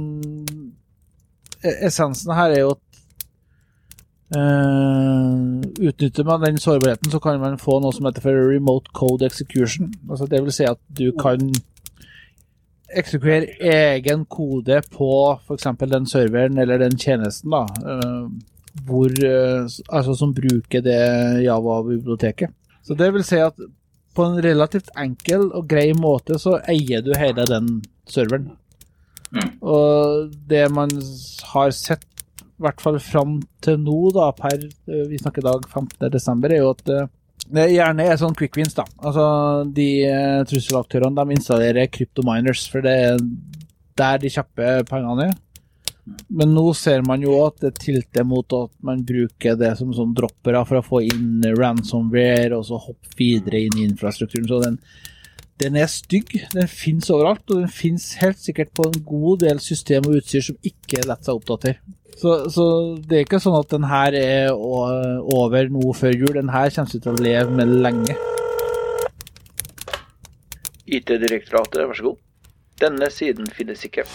e- 1.64 1.78
Essensen 1.86 2.34
her 2.36 2.52
er 2.52 2.60
jo 2.60 2.74
at 2.74 2.82
uh, 4.36 5.86
Utnytter 5.88 6.26
man 6.28 6.44
den 6.44 6.60
sårbarheten, 6.60 7.10
så 7.10 7.18
kan 7.18 7.40
man 7.40 7.56
få 7.58 7.78
noe 7.80 7.96
som 7.96 8.04
heter 8.04 8.24
for 8.24 8.50
remote 8.52 8.92
code 8.92 9.24
execution. 9.26 9.92
Altså 10.10 10.28
det 10.28 10.42
vil 10.44 10.52
si 10.52 10.68
at 10.68 10.80
du 10.98 11.10
kan 11.16 11.48
eksekvere 13.00 13.56
egen 13.74 14.24
kode 14.30 14.80
på 14.94 15.10
f.eks. 15.36 15.70
den 15.90 16.08
serveren 16.10 16.58
eller 16.60 16.82
den 16.82 16.96
tjenesten 17.00 17.54
da, 17.54 17.64
eh, 17.92 18.26
hvor, 18.88 19.10
eh, 19.10 19.64
altså 19.88 20.16
som 20.18 20.34
bruker 20.34 20.84
det 20.84 21.00
Java-biblioteket. 21.44 22.54
Så 22.84 22.96
det 22.98 23.12
vil 23.14 23.24
si 23.26 23.40
at 23.40 23.58
på 24.14 24.26
en 24.26 24.42
relativt 24.44 24.92
enkel 25.00 25.48
og 25.50 25.66
grei 25.70 25.88
måte 25.98 26.38
så 26.38 26.58
eier 26.70 27.02
du 27.02 27.14
hele 27.18 27.46
den 27.50 27.80
serveren. 28.10 28.52
Mm. 29.34 29.50
Og 29.66 30.34
det 30.50 30.66
man 30.70 30.92
har 31.54 31.74
sett, 31.74 32.06
i 32.38 32.62
hvert 32.62 32.82
fall 32.82 33.00
fram 33.02 33.40
til 33.64 33.80
nå, 33.82 33.98
da, 34.14 34.30
per 34.38 34.58
eh, 34.62 35.06
vi 35.10 35.18
snakker 35.18 35.46
dag 35.46 35.66
15. 35.66 36.10
desember, 36.12 36.52
er 36.52 36.62
jo 36.62 36.74
at 36.76 36.94
gjerne 37.52 38.06
er 38.08 38.18
sånn 38.20 38.36
quick 38.36 38.56
wins, 38.58 38.76
da. 38.76 38.86
Altså, 39.04 39.24
de 39.76 39.88
eh, 40.08 40.42
trusselaktørene 40.48 41.16
de 41.20 41.36
installerer 41.36 41.90
kryptominers, 41.92 42.66
for 42.72 42.84
det 42.84 42.94
er 43.08 43.24
der 43.98 44.22
de 44.22 44.30
kjappe 44.32 44.76
pengene 44.88 45.28
er. 45.30 45.34
Men 46.28 46.52
nå 46.52 46.66
ser 46.76 47.04
man 47.06 47.22
jo 47.24 47.38
at 47.46 47.62
det 47.62 47.78
tilter 47.80 48.26
mot 48.28 48.52
at 48.52 48.72
man 48.84 49.00
bruker 49.08 49.56
det 49.56 49.70
som 49.78 49.94
sånn 49.96 50.12
droppere 50.16 50.60
for 50.68 50.80
å 50.80 50.84
få 50.84 51.00
inn 51.06 51.44
ransomware, 51.56 52.52
og 52.58 52.66
så 52.68 52.80
hoppe 52.80 53.14
videre 53.16 53.62
inn 53.64 53.78
i 53.78 53.86
infrastrukturen. 53.88 54.48
Så 54.50 54.60
den, 54.66 54.78
den 55.62 55.76
er 55.78 55.90
stygg. 55.90 56.32
Den 56.54 56.68
finnes 56.70 57.10
overalt, 57.14 57.44
og 57.50 57.62
den 57.62 57.70
finnes 57.72 58.14
helt 58.20 58.40
sikkert 58.42 58.72
på 58.74 58.88
en 58.88 59.04
god 59.06 59.44
del 59.44 59.60
system 59.62 60.08
og 60.08 60.18
utstyr 60.18 60.42
som 60.48 60.58
ikke 60.66 61.04
lar 61.06 61.20
seg 61.22 61.38
oppdatere. 61.38 61.78
Så, 62.14 62.34
så 62.50 62.64
det 63.02 63.18
er 63.18 63.24
ikke 63.26 63.42
sånn 63.42 63.58
at 63.58 63.72
den 63.74 63.86
her 63.90 64.14
er 64.18 64.52
over 64.54 65.70
nå 65.70 65.94
før 65.98 66.14
jul. 66.14 66.34
Den 66.36 66.52
her 66.54 66.70
kommer 66.74 66.94
til 66.94 67.14
å 67.14 67.22
leve 67.22 67.58
med 67.58 67.74
lenge. 67.86 68.18
IT-direktoratet, 70.84 71.86
vær 71.88 71.98
så 71.98 72.10
god. 72.10 72.20
Denne 72.82 73.10
siden 73.10 73.48
finnes 73.54 73.86
ikke. 73.86 74.06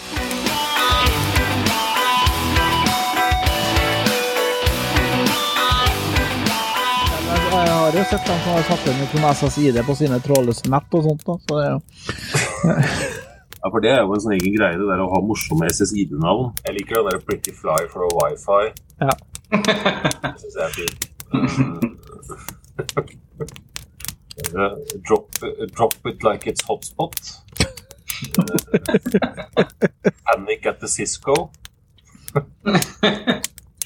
Har 7.90 7.98
jo 7.98 8.04
sett 8.04 8.26
dem 8.26 8.38
som 8.44 8.52
har 8.52 8.62
satt 8.62 8.86
inn 8.86 9.06
på 9.10 9.18
SSID 9.34 9.78
på 9.86 9.94
sine 9.98 10.18
trådløse 10.22 10.68
nett 10.70 10.94
og 10.94 11.02
sånt. 11.06 11.22
Da. 11.26 11.34
Så 11.42 11.50
det 11.56 11.64
er 11.66 11.70
jo 11.72 11.80
Ja, 13.60 13.68
for 13.68 13.82
det 13.84 13.90
er 13.92 13.98
jo 14.04 14.14
en 14.14 14.22
sånn 14.24 14.36
egen 14.36 14.54
greie, 14.54 14.78
det 14.78 14.86
der 14.88 15.02
å 15.04 15.08
ha 15.10 15.18
morsomme 15.26 15.66
SSID-navn. 15.68 16.52
Jeg 16.64 16.76
liker 16.78 17.00
den 17.00 17.08
der 17.10 17.18
Pretty 17.26 17.52
Fly 17.52 17.80
for 17.92 18.06
a 18.06 18.10
Wifi. 18.14 18.70
Ja. 19.02 19.12
Det 19.50 20.36
synes 20.40 20.54
jeg 20.54 20.64
er 20.64 20.72
fint. 20.78 21.02
Uh, 24.54 24.78
drop, 25.04 25.26
drop 25.74 25.94
it 26.06 26.24
like 26.24 26.46
it's 26.46 26.62
hotspot. 26.64 27.18
Panic 30.30 30.66
at 30.66 30.80
the 30.80 30.88
Cisco. 30.88 31.50
Uh, 32.34 32.40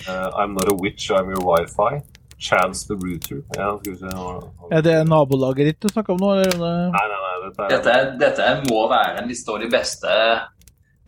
I'm 0.39 0.55
not 0.55 0.71
a 0.71 0.75
witch, 0.77 1.11
I'm 1.11 1.33
your 1.33 1.43
wifi. 1.43 2.03
Chance 2.45 2.85
the 2.89 2.97
router. 3.01 3.39
Ja, 3.57 3.71
skal 3.81 3.93
vi 3.93 3.99
se. 4.03 4.11
Er 4.77 4.83
det 4.85 4.97
nabolaget 5.09 5.71
ditt 5.71 5.81
du 5.81 5.89
snakker 5.93 6.13
om 6.17 6.21
nå? 6.21 6.33
Eller? 6.45 6.91
Nei, 6.93 7.05
nei, 7.13 7.21
nei. 7.25 7.31
Dette 7.45 7.65
er, 7.65 8.11
Dette, 8.19 8.19
dette 8.21 8.49
må 8.69 8.83
være 8.91 9.23
en 9.23 9.31
liste 9.31 9.53
over 9.53 9.65
de 9.65 9.71
beste 9.73 10.17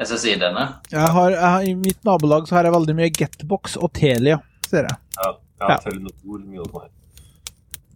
SSI-ene. 0.01 0.65
Jeg 0.93 1.13
har, 1.17 1.31
jeg 1.35 1.41
har, 1.45 1.65
I 1.69 1.75
mitt 1.81 2.01
nabolag 2.09 2.49
så 2.49 2.57
har 2.59 2.69
jeg 2.69 2.75
veldig 2.77 2.97
mye 2.99 3.13
Getbox 3.17 3.77
og 3.81 3.93
Telia, 3.97 4.39
ser 4.69 4.89
jeg. 4.89 4.99
Ja, 5.21 5.31
ja, 5.61 5.71
Ja. 5.73 5.77
Telenor, 5.85 6.41
mye 6.45 6.65
av 6.65 6.73
det. 6.73 6.91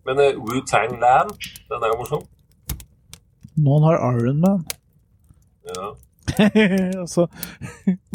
Men 0.09 0.21
uh, 0.21 0.39
Wu-Tang 0.41 0.95
Land, 1.01 1.35
den 1.69 1.83
er 1.85 1.93
jo 1.93 1.99
morsom. 2.01 2.23
Noen 3.61 3.85
har 3.89 3.99
Iron 4.15 4.41
Man. 4.41 4.63
Ja. 5.69 5.91
altså, 7.03 7.27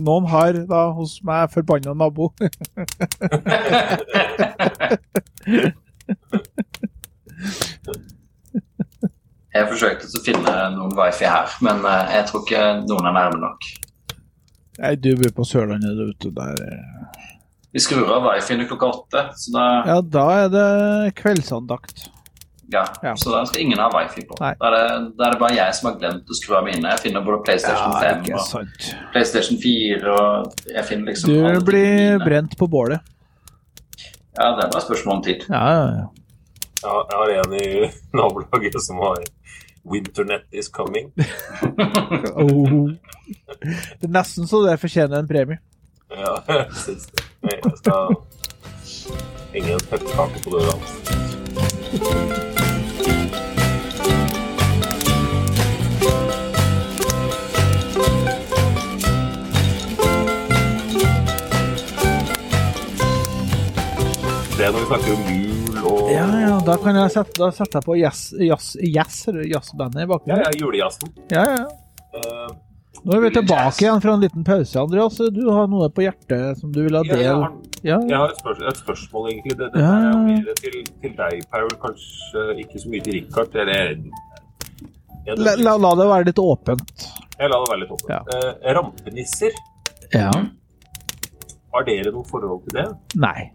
noen 0.01 0.28
har 0.32 0.59
da 0.70 0.86
hos 0.97 1.18
meg 1.26 1.51
forbanna 1.53 1.93
nabo. 1.97 2.32
Jeg 9.55 9.68
forsøkte 9.72 10.09
å 10.09 10.22
finne 10.26 10.53
noen 10.76 10.95
wifi 10.97 11.28
her, 11.30 11.51
men 11.63 11.86
eh, 11.88 12.16
jeg 12.18 12.28
tror 12.30 12.43
ikke 12.43 12.63
noen 12.89 13.07
er 13.07 13.16
nærme 13.16 13.39
nok. 13.39 13.70
Nei, 14.82 14.91
du 14.99 15.13
bor 15.16 15.32
på 15.38 15.45
Sørlandet, 15.47 15.95
du. 16.20 16.28
Der. 16.36 16.59
eh. 16.66 17.22
Vi 17.76 17.84
skrur 17.84 18.11
av 18.18 18.26
wifi-en 18.28 18.66
klokka 18.68 18.89
åtte, 18.91 19.24
så 19.39 19.53
da, 19.55 19.63
Ja, 19.88 19.97
da 20.18 20.26
er 20.41 20.51
det 20.51 20.68
kveldsandakt. 21.22 22.09
Ja, 22.74 22.84
Ja. 23.03 23.16
så 23.16 23.32
da 23.32 23.43
skal 23.45 23.61
ingen 23.61 23.80
ha 23.80 23.89
wifi 23.93 24.24
på. 24.28 24.36
Da 24.39 24.51
er, 24.51 24.76
det, 24.76 25.13
da 25.20 25.28
er 25.28 25.32
det 25.36 25.39
bare 25.39 25.55
jeg 25.55 25.76
som 25.78 25.89
har 25.91 25.99
glemt 25.99 26.30
å 26.30 26.38
skru 26.39 26.55
av 26.57 26.63
mine. 26.66 26.82
Jeg 26.95 26.99
finner 27.03 27.22
både 27.26 27.43
PlayStation 27.45 27.93
5 28.01 28.34
og 28.34 28.41
sant. 28.47 28.89
PlayStation 29.13 29.57
4 29.61 30.13
og 30.16 30.53
jeg 30.74 30.86
finner 30.89 31.11
liksom 31.11 31.30
Du 31.34 31.66
blir 31.66 32.18
mine. 32.18 32.26
brent 32.26 32.57
på 32.57 32.68
bålet. 32.68 32.99
Ja, 34.38 34.51
det 34.57 34.66
er 34.66 34.72
bare 34.74 34.82
spørsmål 34.84 35.16
om 35.18 35.24
tid. 35.24 35.45
Ja, 35.49 35.63
ja, 35.72 35.86
ja. 36.01 36.05
Ja, 36.86 36.95
jeg 37.09 37.18
har 37.18 37.30
en 37.45 37.53
i 37.53 37.91
nabolaget 38.20 38.82
som 38.84 38.97
har 39.05 39.24
Winternet 39.86 40.43
is 40.51 40.68
coming. 40.74 41.11
Oh. 42.36 42.89
Det 44.01 44.05
er 44.05 44.11
nesten 44.13 44.47
så 44.49 44.59
det 44.66 44.80
fortjener 44.82 45.20
en 45.22 45.28
premie. 45.30 45.57
Ja, 46.11 46.36
jeg 46.49 46.68
syns 46.84 47.07
det. 47.13 47.24
Jeg 47.45 47.78
skal 47.80 48.16
henge 49.53 49.74
en 49.78 49.86
pepperkake 49.89 50.43
på 50.43 50.53
døra 50.57 50.76
hans. 50.76 51.44
Det 64.56 64.64
er 64.64 64.72
når 64.72 64.80
vi 64.80 64.86
snakker 64.89 65.16
om 65.16 65.24
jul 65.30 65.80
og 65.84 66.12
Ja, 66.12 66.26
ja, 66.41 66.53
da 66.66 66.76
kan 66.82 66.95
jeg 66.95 67.12
sette, 67.14 67.36
da 67.38 67.49
setter 67.53 67.82
jeg 67.82 67.86
på 67.88 67.97
jazz, 67.99 68.22
jazz, 68.39 68.70
jazz, 68.82 69.18
jazzbandet 69.51 70.06
i 70.06 70.08
bakgrunnen. 70.10 70.45
ja, 70.45 70.51
julejazzen. 70.62 71.12
Ja, 71.34 71.43
ja. 71.58 71.66
Eh, 72.16 72.53
Nå 73.06 73.14
er 73.14 73.22
vi 73.22 73.30
tilbake 73.36 73.84
igjen 73.84 73.99
fra 74.01 74.14
en 74.18 74.24
liten 74.24 74.43
pause, 74.47 74.80
Andreas. 74.82 75.18
Du 75.34 75.43
har 75.53 75.68
noe 75.70 75.89
på 75.93 76.01
hjertet 76.06 76.58
som 76.58 76.72
du 76.74 76.80
vil 76.88 76.95
ha 76.97 77.03
ja, 77.06 77.14
jeg 77.14 77.22
del 77.22 77.41
har, 77.43 77.51
Ja, 77.86 77.97
jeg 78.01 78.18
har 78.18 78.32
et, 78.34 78.39
spørsmål, 78.41 78.70
et 78.72 78.80
spørsmål, 78.82 79.28
egentlig. 79.32 79.58
Det, 79.60 79.68
det 79.76 79.84
Ja, 79.84 79.91
er 79.93 80.06
ja, 80.06 80.14
ja. 80.14 80.22
mer 80.26 80.58
til, 80.62 80.78
til 81.03 81.14
deg, 81.20 81.43
Paul. 81.53 81.70
Kanskje 81.84 82.45
ikke 82.64 82.82
så 82.82 82.89
mye 82.93 83.03
til 83.06 83.18
Richard. 83.20 83.60
Eller 83.62 83.91
jeg, 85.26 85.38
la, 85.38 85.53
la, 85.68 85.76
la 85.86 85.91
det 86.01 86.08
være 86.10 86.28
litt 86.32 86.41
åpent. 86.41 87.06
jeg 87.39 87.51
la 87.53 87.60
det 87.62 87.70
være 87.72 87.82
litt 87.84 87.93
åpent. 87.93 88.10
Ja. 88.10 88.22
Eh, 88.39 88.74
rampenisser, 88.80 89.60
Ja. 90.14 90.32
har 91.76 91.86
dere 91.86 92.12
noe 92.16 92.26
forhold 92.30 92.66
til 92.66 92.80
det? 92.82 92.88
Nei. 93.22 93.51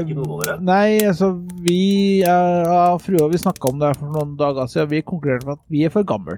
Ikke 0.00 0.16
noen 0.16 0.32
av 0.34 0.40
dere? 0.44 0.56
Nei, 0.64 0.98
altså 1.08 1.30
vi 1.64 1.78
ja, 2.24 2.96
frua 3.00 3.28
vi 3.32 3.40
snakka 3.40 3.68
om 3.70 3.78
det 3.80 3.94
for 4.00 4.12
noen 4.16 4.34
dager 4.40 4.68
siden. 4.68 4.90
Vi 4.96 5.00
konkluderte 5.06 5.48
med 5.48 5.58
at 5.60 5.64
vi 5.72 5.84
er 5.88 5.92
for 5.94 6.04
gamle. 6.08 6.36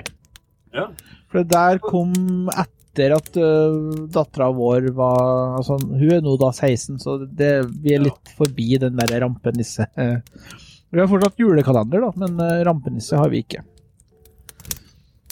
Ja. 0.75 0.89
For 1.35 1.43
det 1.43 1.51
der 1.51 1.81
kom 1.83 2.13
etter 2.55 3.17
at 3.17 3.35
uh, 3.43 4.07
dattera 4.15 4.53
vår 4.55 4.85
var 4.95 5.57
altså, 5.59 5.81
Hun 5.83 6.13
er 6.15 6.21
nå 6.23 6.37
da 6.39 6.53
16, 6.55 7.01
så 7.03 7.17
det, 7.27 7.49
vi 7.83 7.97
er 7.97 7.99
Ja. 7.99 8.05
litt 8.07 8.31
forbi 8.39 8.69
den 8.79 8.95
der 9.01 9.17
rampenisse. 9.25 9.89
Vi 10.95 11.01
har 11.03 11.09
fortsatt 11.11 11.41
julekalender, 11.43 12.05
da, 12.07 12.13
men 12.23 12.39
rampenisse 12.69 13.19
har 13.19 13.33
vi 13.33 13.43
ikke. 13.43 13.65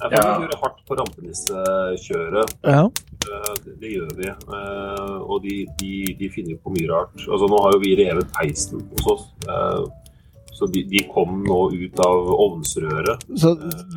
Jeg 0.03 0.11
får 0.11 0.19
Ja. 0.19 0.31
kjøre 0.43 0.59
hardt 0.59 0.81
på 0.89 0.97
rampenissekjøret. 0.99 2.55
Ja. 2.67 2.89
Det, 3.23 3.77
det 3.79 3.91
gjør 3.93 4.09
vi. 4.19 4.27
Eh, 4.27 5.19
Og 5.23 5.43
de, 5.45 5.55
de, 5.79 5.93
de 6.19 6.29
finner 6.35 6.59
på 6.59 6.73
mye 6.75 6.89
rart. 6.91 7.15
Altså, 7.29 7.47
nå 7.47 7.61
har 7.63 7.77
jo 7.77 7.83
vi 7.85 7.95
revet 8.01 8.27
peisen 8.35 8.83
hos 8.91 9.07
oss. 9.15 9.29
Så 10.63 10.69
de, 10.71 10.85
de 10.87 11.01
kom 11.11 11.41
nå 11.43 11.57
ut 11.75 12.01
av 12.07 12.29
ovnsrøret. 12.47 13.25
Så, 13.43 13.51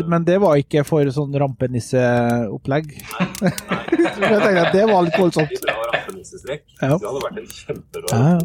men 0.09 0.25
det 0.25 0.39
var 0.41 0.57
ikke 0.57 0.81
for 0.87 1.05
sånn 1.13 1.35
rampenisseopplegg. 1.43 2.87
Nei, 2.97 3.51
Jeg 4.15 4.39
tenker 4.41 4.61
at 4.63 4.73
det 4.73 4.85
var 4.89 5.05
litt 5.05 5.17
voldsomt. 5.19 5.53
Det 5.61 5.75
var 5.77 5.91
rampenissestrekk. 5.93 6.63
Ja. 6.81 6.95
Det 6.97 7.09
hadde 7.11 7.21
vært 7.27 7.41
en 7.43 7.51
kjemperå 7.59 8.13
Ja. 8.15 8.37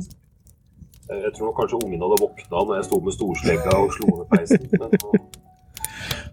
Eh, 1.10 1.22
Jeg 1.24 1.32
tror 1.38 1.54
kanskje 1.56 1.80
ungene 1.80 2.04
hadde 2.06 2.20
våkna 2.22 2.60
når 2.68 2.76
jeg 2.80 2.88
sto 2.90 3.00
med 3.06 3.16
storslegga 3.16 3.78
og 3.80 3.94
slo 3.96 4.12
ned 4.18 4.28
peisen. 4.34 4.68
Men 4.76 4.90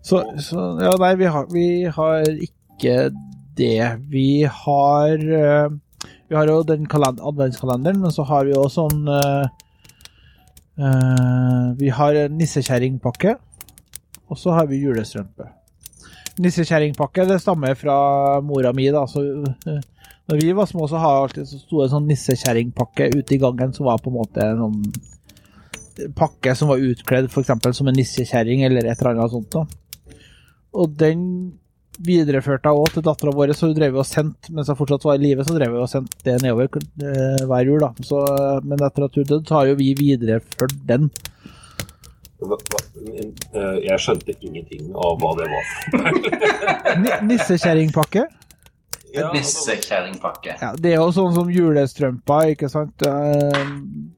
Så, 0.08 0.20
så 0.44 0.66
ja, 0.84 0.92
nei, 1.02 1.14
vi 1.20 1.32
har, 1.34 1.48
vi 1.52 1.68
har 1.98 2.28
ikke 2.50 2.98
det. 3.58 3.80
Vi 4.12 4.28
har 4.46 5.16
eh, 5.42 5.70
Vi 6.30 6.36
har 6.36 6.52
jo 6.52 6.60
den 6.68 6.86
kalend 6.92 7.22
adventskalenderen, 7.24 8.02
men 8.04 8.12
så 8.14 8.26
har 8.28 8.46
vi 8.46 8.54
jo 8.54 8.68
sånn 8.72 9.08
eh, 9.08 9.48
eh, 10.78 11.68
Vi 11.80 11.90
har 11.90 12.20
nissekjerringpakke, 12.34 13.36
og 14.28 14.40
så 14.40 14.56
har 14.58 14.70
vi 14.70 14.82
julestrømpe. 14.82 15.50
Nissekjerringpakke 16.44 17.26
det 17.30 17.40
stammer 17.42 17.76
fra 17.76 17.98
mora 18.46 18.74
mi. 18.74 18.90
da, 18.94 19.06
så 19.10 19.24
uh, 19.24 19.80
når 20.28 20.42
vi 20.42 20.54
var 20.54 20.66
små, 20.70 20.88
så 20.88 21.00
har 21.02 21.22
alltid 21.24 21.48
så 21.50 21.60
sto 21.62 21.82
en 21.82 21.94
sånn 21.94 22.10
nissekjerringpakke 22.10 23.10
ute 23.16 23.36
i 23.36 23.40
gangen 23.42 23.74
som 23.74 23.88
var 23.88 24.02
på 24.04 24.12
en 24.12 24.20
måte 24.20 24.44
en 24.44 24.60
sånn 24.62 26.12
pakke 26.18 26.54
som 26.56 26.70
var 26.70 26.84
utkledd 26.84 27.30
f.eks. 27.32 27.54
som 27.74 27.90
en 27.90 27.96
nissekjerring 27.98 28.62
eller 28.68 28.86
et 28.86 29.00
eller 29.00 29.16
annet 29.16 29.34
sånt. 29.34 29.56
da. 29.56 29.66
Og 30.78 30.94
den 31.00 31.24
videreførte 32.06 32.70
henne 32.70 32.92
til 32.94 33.04
dattera 33.06 33.32
vår, 33.34 33.54
så 33.58 33.68
hun 33.70 33.76
drev 33.78 33.96
og 33.98 34.06
sendte 34.06 34.54
mens 34.54 34.68
hun 34.70 34.78
fortsatt 34.80 35.06
var 35.08 35.18
i 35.18 35.24
live, 35.24 35.44
så 35.48 35.56
drev 35.58 35.74
jeg 35.74 35.82
og 35.86 35.90
sendte 35.90 36.22
det 36.28 36.36
nedover 36.44 36.70
eh, 36.78 37.46
hver 37.50 37.66
jul. 37.72 37.80
da. 37.82 37.90
Så, 38.06 38.22
men 38.64 38.84
etter 38.86 39.08
at 39.08 39.16
hun 39.18 39.24
døde, 39.32 39.44
så 39.48 39.56
har 39.60 39.72
jo 39.72 39.76
vi 39.80 39.94
videreført 39.98 40.76
den. 40.88 41.10
hva- 42.40 42.60
hva- 42.70 42.84
eh, 43.58 43.78
Jeg 43.88 44.00
skjønte 44.04 44.36
ingenting 44.42 44.92
av 44.96 45.18
hva 45.22 45.32
det 45.40 45.48
var. 45.54 45.66
Ni 47.02 47.10
Nissekjerringpakke. 47.34 48.28
Ja, 49.16 49.32
Nissekjerringpakke. 49.34 50.58
Ja, 50.62 50.74
det 50.76 50.92
er 50.94 51.00
jo 51.02 51.12
sånn 51.16 51.34
som 51.36 51.50
julestrømper, 51.52 52.54
ikke 52.56 52.70
sant. 52.72 53.02
Eh, 53.08 53.66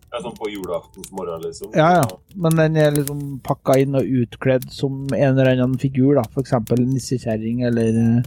Ja, 0.09 0.17
sånn 0.23 0.33
på 0.39 0.49
julaftens 0.49 1.11
morgen, 1.13 1.43
liksom. 1.43 1.69
Ja, 1.77 1.99
ja. 1.99 2.05
Men 2.33 2.57
den 2.57 2.77
er 2.81 2.95
liksom 2.95 3.39
pakka 3.45 3.75
inn 3.77 3.93
og 3.95 4.07
utkledd 4.23 4.65
som 4.73 5.03
en 5.13 5.37
eller 5.37 5.51
annen 5.53 5.77
figur, 5.77 6.15
da. 6.17 6.23
En 6.25 6.87
nissekjerring 6.89 7.61
eller 7.67 7.99
eh, 8.01 8.23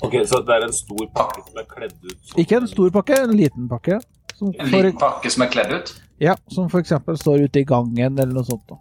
Ok, 0.00 0.14
Så 0.30 0.38
det 0.46 0.54
er 0.54 0.66
en 0.68 0.72
stor 0.72 1.08
pakke 1.10 1.42
som 1.42 1.58
er 1.58 1.66
kledd 1.66 1.96
ut 2.04 2.18
som 2.22 2.38
Ikke 2.38 2.60
en 2.60 2.68
stor 2.70 2.90
pakke, 2.94 3.18
en 3.18 3.34
liten 3.34 3.66
pakke. 3.68 3.98
Som 4.38 4.52
En 4.54 4.68
for, 4.70 4.84
liten 4.86 5.00
pakke 5.00 5.30
som 5.34 5.42
er 5.42 5.50
kledd 5.50 5.72
ut. 5.74 5.94
ja, 6.22 6.36
som 6.54 6.70
eksempel 6.70 7.18
står 7.18 7.48
ute 7.48 7.60
i 7.60 7.64
gangen 7.64 8.18
eller 8.18 8.32
noe 8.38 8.46
sånt. 8.46 8.62
da. 8.68 8.78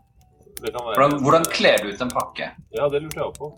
Det 0.62 0.74
kan 0.74 0.86
være 0.86 0.94
Hvordan, 0.94 1.24
hvordan 1.24 1.44
kler 1.54 1.82
du 1.82 1.90
ut 1.90 2.02
en 2.02 2.14
pakke? 2.14 2.52
Ja, 2.74 2.88
det 2.90 3.02
lurte 3.02 3.18
jeg 3.24 3.34
på. 3.40 3.50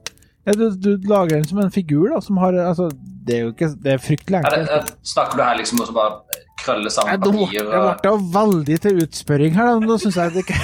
Ja, 0.50 0.56
du, 0.58 0.66
du 0.82 1.08
lager 1.10 1.36
den 1.38 1.46
som 1.50 1.62
en 1.62 1.70
figur, 1.74 2.08
da, 2.16 2.20
som 2.26 2.40
har 2.42 2.56
Altså, 2.66 2.90
det 3.28 3.36
er 3.38 3.42
jo 3.46 3.52
ikke 3.54 3.68
Det 3.84 3.92
er 3.96 4.00
fryktelig 4.02 4.40
Er 4.42 4.50
det, 4.50 4.62
enkelt. 4.66 4.94
er, 4.96 5.10
snakker 5.14 5.38
du 5.38 5.44
her 5.46 5.58
liksom 5.62 5.84
om 5.84 5.92
å 5.92 5.98
bare 6.00 6.46
krølle 6.64 6.92
sammen 6.92 7.22
ble 7.22 7.32
papir? 7.46 7.68
det 7.70 7.82
ble 8.02 8.14
jo 8.14 8.22
veldig 8.36 8.78
til 8.88 9.04
utspørring 9.06 9.54
her, 9.60 9.70
da. 9.70 9.76
men 9.84 9.92
Nå 9.94 10.00
syns 10.02 10.18
jeg 10.20 10.34
det 10.36 10.46
ikke 10.48 10.62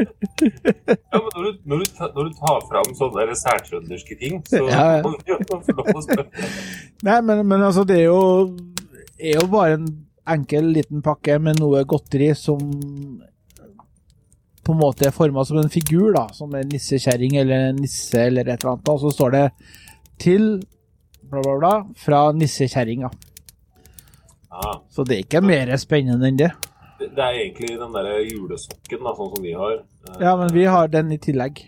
Ja, 0.00 1.18
men 1.18 1.30
når 1.34 1.42
du, 1.44 1.56
når 1.68 1.82
du, 1.82 1.88
når 2.14 2.28
du 2.30 2.36
tar 2.38 2.60
fram 2.70 2.92
sånne 2.96 3.24
der 3.26 3.34
særtrønderske 3.40 4.16
ting, 4.20 4.38
så 4.48 4.62
Ja, 4.70 4.84
ja. 4.96 5.02
må 5.04 5.10
du 5.18 5.32
jo 5.34 5.38
få 5.50 5.74
lov 5.80 5.90
å 5.98 6.04
spørre. 6.06 6.46
Nei, 7.08 7.18
men, 7.26 7.42
men 7.50 7.64
altså, 7.66 7.84
det 7.88 7.98
er 7.98 8.06
jo, 8.06 8.22
er 9.18 9.40
jo 9.40 9.48
bare 9.52 9.76
en 9.80 9.90
enkel 10.30 10.70
liten 10.76 11.02
pakke 11.04 11.36
med 11.42 11.58
noe 11.60 11.82
godteri 11.90 12.30
som 12.38 12.62
på 14.70 14.76
en 14.76 14.82
måte 14.84 15.08
er 15.08 15.14
forma 15.14 15.42
som 15.46 15.58
en 15.58 15.72
figur, 15.72 16.12
da, 16.14 16.28
som 16.36 16.52
en 16.54 16.68
nissekjerring 16.70 17.36
eller 17.42 17.70
en 17.70 17.80
nisse 17.82 18.20
eller 18.28 18.46
et 18.46 18.60
eller 18.62 18.76
annet. 18.76 18.90
Og 18.92 19.00
så 19.02 19.10
står 19.16 19.30
det 19.34 19.50
'til 20.22 20.62
bla, 21.30 21.42
bla, 21.42 21.56
bla' 21.58 21.94
fra 21.98 22.30
nissekjerringa. 22.32 23.10
Ja, 24.50 24.82
Så 24.90 25.04
det 25.04 25.16
er 25.16 25.24
ikke 25.24 25.42
mer 25.42 25.76
spennende 25.76 26.28
enn 26.28 26.38
det. 26.38 26.52
det, 27.00 27.18
er 27.18 27.32
egentlig 27.32 27.78
den 27.78 27.92
der 27.92 28.08
julesokken, 28.28 29.02
da, 29.02 29.14
sånn 29.16 29.34
som 29.34 29.42
vi 29.42 29.52
har. 29.52 29.72
Eh, 29.72 30.20
Ja, 30.20 30.36
men 30.36 30.52
vi 30.52 30.64
har 30.64 30.88
den 30.88 31.12
i 31.12 31.18
tillegg. 31.18 31.66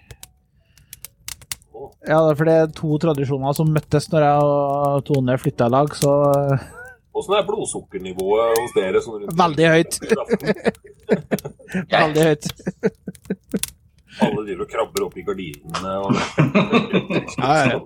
Ja, 2.07 2.34
for 2.34 2.44
det 2.44 2.53
er 2.53 2.66
to 2.66 2.98
tradisjoner 2.98 3.55
som 3.55 3.72
møttes 3.72 4.11
når 4.11 4.22
jeg 4.26 4.42
og 4.42 5.05
Tone 5.05 5.38
flytta 5.38 5.66
i 5.66 5.70
lag, 5.70 5.88
så 5.94 6.12
Åssen 7.12 7.34
er 7.36 7.44
blodsukkernivået 7.44 8.56
hos 8.58 8.72
dere? 8.76 9.00
Sånn 9.04 9.18
rundt- 9.20 9.36
Veldig 9.36 9.66
høyt. 9.74 9.98
veldig 11.92 12.22
høyt. 12.28 12.46
Alle 14.22 14.44
driver 14.46 14.64
og 14.64 14.70
krabber 14.72 15.04
opp 15.06 15.16
i 15.20 15.24
gardinene 15.26 15.92
og 16.04 16.10
Ja, 17.42 17.52
ja. 17.68 17.78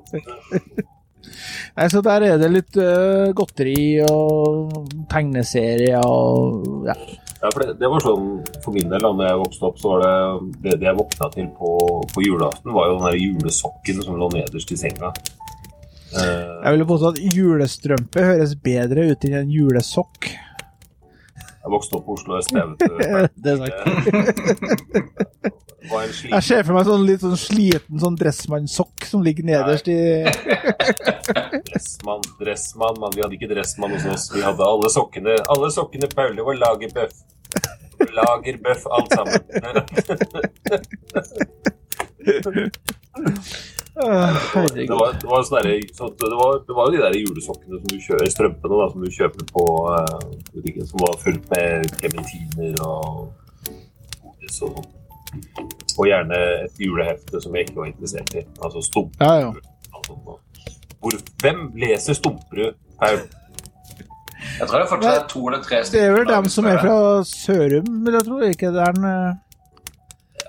Nei, 1.77 1.87
så 1.93 2.01
der 2.07 2.24
er 2.24 2.39
det 2.41 2.49
litt 2.55 2.77
uh, 2.81 3.29
godteri 3.37 4.01
og 4.07 4.72
tegneserier 5.12 6.01
og 6.07 6.87
ja. 6.89 6.95
Ja, 7.43 7.51
for 7.53 7.61
det, 7.66 7.74
det 7.83 7.89
var 7.93 8.01
sånn 8.01 8.29
for 8.64 8.72
min 8.74 8.89
del 8.91 9.03
da 9.05 9.11
når 9.12 9.27
jeg 9.29 9.41
vokste 9.43 9.66
opp, 9.68 9.77
så 9.83 9.91
var 9.93 10.01
det 10.07 10.14
det, 10.64 10.77
det 10.81 10.87
jeg 10.89 10.97
våkna 10.99 11.27
til 11.35 11.49
på, 11.59 11.72
på 12.14 12.22
julaften, 12.24 12.72
var 12.74 12.89
jo 12.89 12.95
den 12.97 13.05
der 13.11 13.18
julesokken 13.20 14.01
som 14.07 14.16
lå 14.22 14.31
nederst 14.33 14.72
i 14.72 14.79
senga. 14.81 15.11
Eh, 16.15 16.63
Jeg 16.65 16.73
ville 16.77 16.87
påstå 16.89 17.09
at 17.15 17.19
julestrømpe 17.35 18.23
høres 18.31 18.55
bedre 18.63 19.09
ut 19.11 19.25
enn 19.27 19.35
en 19.43 19.51
julesokk. 19.51 20.29
jeg 20.31 21.71
vokste 21.75 21.97
opp 21.99 22.05
på 22.07 22.13
Oslo 22.15 22.39
øst. 22.39 22.51
Det 23.43 23.51
er 23.53 23.57
sant. 23.59 23.75
En 25.87 26.11
Jeg 26.33 26.43
ser 26.43 26.63
for 26.67 26.75
meg 26.75 26.87
sånn 26.89 27.05
litt 27.07 27.21
sånn 27.23 27.37
sliten 27.39 28.01
sånn 28.03 28.17
dressmannsokk 28.19 29.05
som 29.07 29.23
ligger 29.23 29.45
nederst 29.47 29.87
i 29.91 29.97
dressmann, 31.69 32.23
dressmann, 32.41 32.99
mann. 33.03 33.15
Vi 33.15 33.23
hadde 33.23 33.37
ikke 33.39 33.51
dressmann 33.53 33.95
hos 33.95 34.07
oss. 34.11 34.25
Vi 34.35 34.43
hadde 34.43 34.63
alle 34.67 34.91
sokkene. 34.91 35.37
Alle 35.53 35.71
sokkene 35.75 36.09
Paule 36.15 36.43
var 36.47 36.59
lagerbøff. 36.59 37.15
Lagerbøff, 38.17 38.83
alt 38.93 39.11
sammen. 39.15 39.43
Det 43.97 44.03
var, 44.05 45.12
det 45.20 45.26
var, 45.26 45.42
sånne, 45.42 45.62
det 46.20 46.36
var, 46.36 46.59
det 46.66 46.74
var 46.76 46.90
jo 46.90 46.92
de 46.92 46.99
der 47.01 47.14
julesokkene 47.16 47.78
som 47.80 47.86
du 47.88 48.03
kjøper, 48.05 48.28
strømpene 48.34 48.80
da, 48.80 48.88
som 48.92 49.07
du 49.07 49.14
kjøper 49.14 49.47
på 49.49 49.64
eh, 49.92 50.26
butikken, 50.53 50.88
som 50.90 51.01
var 51.01 51.16
fullt 51.22 51.47
med 51.55 51.94
klementiner 52.03 52.82
og 52.84 53.07
godis 54.20 54.61
og 54.66 54.76
sånn. 54.76 54.92
Og 55.97 56.11
gjerne 56.11 56.42
et 56.66 56.76
julehefte 56.80 57.40
som 57.40 57.57
jeg 57.57 57.66
ikke 57.66 57.78
var 57.80 57.88
interessert 57.88 58.36
i. 58.36 58.44
Altså 58.61 58.84
Stumperud. 58.84 59.24
Ja, 59.24 59.47
ja. 59.47 59.97
sånt. 60.05 60.28
Hvor, 61.01 61.16
hvem 61.40 61.64
leser 61.80 62.20
Stumperud? 62.20 62.76
Jeg 63.01 64.68
tror 64.68 64.78
det 64.78 64.88
fortsatt 64.92 65.16
er 65.16 65.26
to 65.28 65.47
eller 65.49 65.64
tre 65.64 65.80
Det 65.88 66.05
er 66.05 66.12
vel 66.12 66.20
stykker 66.20 66.34
dem 66.34 66.53
som 66.53 66.68
er 66.68 66.78
fra 66.84 67.01
Sørum, 67.32 67.90
vil 68.05 68.20
jeg 68.20 68.28
tro. 68.28 68.40
Ikke 68.44 68.72
det 68.76 68.84
er 68.84 69.01
en 69.01 69.09
øh, 69.09 69.34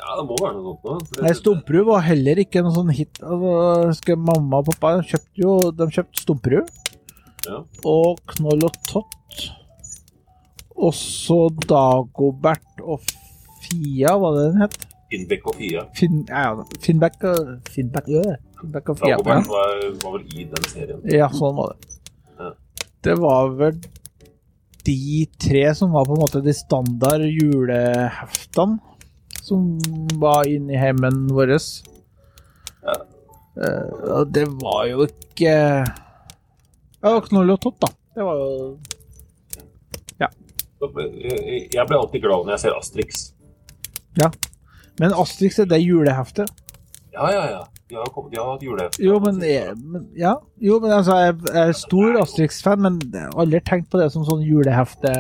Ja, 0.08 0.16
det 0.22 0.24
må 0.30 0.38
være 0.40 0.56
noe 0.56 0.74
sånt 0.80 1.12
noe. 1.18 1.24
Nei, 1.26 1.32
Stumperud 1.36 1.86
var 1.90 2.04
heller 2.06 2.40
ikke 2.40 2.62
noe 2.64 2.72
sånn 2.76 2.92
hit. 2.96 3.20
Altså, 3.28 4.16
mamma 4.16 4.62
og 4.62 4.70
pappa 4.72 4.94
kjøpte 5.04 5.42
jo 5.44 5.56
De 5.76 5.88
kjøpte 5.92 6.22
Stumperud 6.24 6.70
Ja. 7.48 7.60
og 7.84 8.22
Knoll 8.34 8.64
og 8.70 8.78
Tott. 8.88 9.48
Og 10.78 10.94
så 10.96 11.40
Dagobert 11.68 12.82
og 12.84 13.04
Fia, 13.66 14.14
hva 14.16 14.32
det 14.38 14.46
den 14.54 14.62
het? 14.64 14.76
Finnbekk 15.12 15.46
og 15.52 15.56
Fia. 15.60 15.84
Finn, 15.96 16.22
ja, 16.30 16.42
ja, 16.56 16.66
Finnbekk 16.84 17.24
og 17.30 17.70
Finnbekk, 17.74 18.10
ja. 18.12 18.36
Finnbekk 18.62 18.90
og 18.94 19.00
Fia. 19.02 19.16
Dagobert 19.18 19.48
var, 19.52 19.86
var 20.04 20.18
vel 20.18 20.26
i 20.38 20.48
den 20.52 20.68
serien. 20.72 21.00
ja, 21.12 21.28
sånn 21.36 21.56
var 21.58 21.74
det. 21.76 21.98
Ja. 22.40 22.52
Det 23.08 23.16
var 23.20 23.50
vel 23.60 23.80
de 24.88 25.26
tre 25.44 25.64
som 25.76 25.92
var 25.96 26.06
på 26.08 26.16
en 26.16 26.22
måte 26.24 26.40
de 26.46 26.54
standard 26.56 27.26
juleheftene 27.28 28.80
som 29.48 29.78
var 30.22 30.48
inni 30.52 30.78
heimen 30.80 31.26
vår. 31.32 31.56
Ja. 31.58 32.98
Eh, 33.58 33.88
og 34.20 34.34
det 34.36 34.46
var 34.62 34.84
jo 34.86 35.08
ikke 35.08 35.54
Ja, 37.02 37.14
ikke 37.16 37.34
noe 37.34 37.48
lott, 37.48 37.66
da. 37.82 37.90
Det 38.18 38.26
var 38.26 38.38
jo 38.38 38.50
eh, 40.84 41.66
Jeg 41.74 41.88
blir 41.88 41.98
alltid 41.98 42.22
glad 42.22 42.46
når 42.46 42.56
jeg 42.56 42.64
ser 42.68 42.78
Astrix. 42.78 43.26
Men 44.98 45.14
Astrix 45.14 45.60
er 45.62 45.68
det 45.70 45.82
juleheftet. 45.84 46.50
Ja, 47.14 47.32
ja, 47.34 47.44
ja. 47.52 47.64
De 47.88 47.96
har, 47.96 48.06
kommet, 48.12 48.34
de 48.34 48.40
har 48.42 48.50
hatt 48.52 48.64
julehefte. 48.66 49.02
Jo, 49.04 49.20
men, 49.24 49.38
jeg, 49.46 49.76
men 49.80 50.08
Ja. 50.18 50.36
Jo, 50.60 50.80
men 50.84 50.92
altså, 50.92 51.16
jeg 51.22 51.38
jeg 51.48 51.70
er 51.70 51.78
stor 51.78 52.18
Astrix-fan, 52.22 52.82
men 52.84 52.98
jeg 53.14 53.24
har 53.24 53.38
aldri 53.46 53.62
tenkt 53.66 53.90
på 53.94 54.02
det 54.02 54.10
som 54.14 54.26
sånn 54.28 54.44
julehefte. 54.46 55.14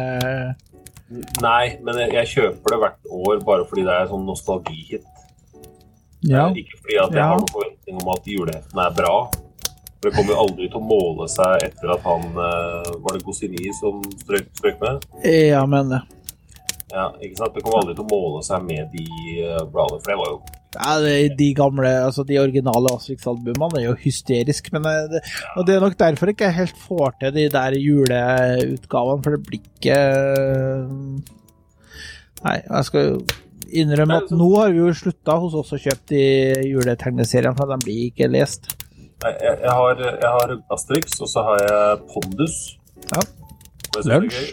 Nei, 1.42 1.78
men 1.82 1.96
jeg, 2.02 2.12
jeg 2.18 2.28
kjøper 2.34 2.74
det 2.74 2.80
hvert 2.82 3.12
år 3.16 3.44
bare 3.48 3.66
fordi 3.70 3.86
det 3.88 3.94
er 3.96 4.10
sånn 4.12 4.26
nostalgihit. 4.28 5.06
Ja. 6.28 6.48
Eh, 6.50 6.58
Ikke 6.64 6.80
fordi 6.82 6.98
at 7.00 7.12
jeg 7.16 7.22
Ja. 7.22 7.28
har 7.32 7.38
noen 7.40 7.52
forventning 7.54 8.02
om 8.02 8.10
at 8.16 8.26
juleheftene 8.28 8.86
er 8.90 8.96
bra. 8.98 9.14
For 9.98 10.10
det 10.10 10.14
kommer 10.18 10.34
jo 10.36 10.42
aldri 10.44 10.68
til 10.70 10.78
å 10.78 10.84
måle 10.86 11.26
seg 11.32 11.64
etter 11.66 11.90
at 11.96 12.04
han 12.06 12.26
eh, 12.38 12.92
Var 13.02 13.16
det 13.18 13.24
Gosini 13.26 13.72
som 13.80 14.04
strøk, 14.20 14.50
strøk 14.60 14.82
med? 14.84 15.08
Ja, 15.26 15.64
men 15.66 15.90
det. 15.90 16.02
Ja, 16.92 17.08
ikke 17.22 17.38
sant? 17.40 17.56
Det 17.56 17.64
kommer 17.64 17.82
aldri 17.82 17.96
til 17.98 18.06
å 18.06 18.12
måle 18.12 18.44
seg 18.46 18.62
med 18.68 18.92
de 18.94 19.06
eh, 19.44 19.64
bladene, 19.72 20.02
for 20.04 20.12
det 20.12 20.20
var 20.20 20.30
jo 20.36 20.42
Ja, 20.76 20.98
de 21.40 21.48
gamle, 21.56 21.90
altså 22.04 22.26
de 22.28 22.38
originale 22.42 22.92
Astrix-albumene 22.92 23.80
er 23.80 23.86
jo 23.86 23.96
hysterisk, 24.02 24.68
men 24.76 24.86
eh, 24.90 25.06
det, 25.14 25.22
og 25.56 25.68
det 25.68 25.78
er 25.78 25.84
nok 25.86 25.96
derfor 26.00 26.30
jeg 26.30 26.36
ikke 26.36 26.54
helt 26.58 26.82
får 26.84 27.16
til 27.22 27.36
de 27.38 27.46
der 27.54 27.78
juleutgavene, 27.80 29.24
for 29.24 29.38
det 29.38 29.42
blir 29.48 29.64
ikke 29.64 30.00
Nei, 32.38 32.58
jeg 32.62 32.86
skal 32.86 33.08
jo 33.08 33.22
innrømme 33.74 34.20
at 34.22 34.34
nå 34.36 34.50
har 34.54 34.76
vi 34.76 34.84
jo 34.84 34.92
slutta 34.96 35.38
hos 35.42 35.56
oss 35.58 35.74
å 35.74 35.80
kjøpe 35.82 36.12
de 36.12 36.26
juletegneseriene, 36.70 37.56
for 37.58 37.72
de 37.72 37.80
blir 37.84 38.04
ikke 38.12 38.30
lest. 38.30 38.70
Nei, 39.24 39.32
jeg, 39.42 39.56
jeg, 39.64 39.72
har, 39.80 40.04
jeg 40.06 40.34
har 40.36 40.54
Asterix, 40.76 41.18
og 41.26 41.32
så 41.32 41.44
har 41.48 41.64
jeg 41.64 42.04
Pondus. 42.12 42.60
Ja. 43.16 43.24
Lunsj. 44.06 44.52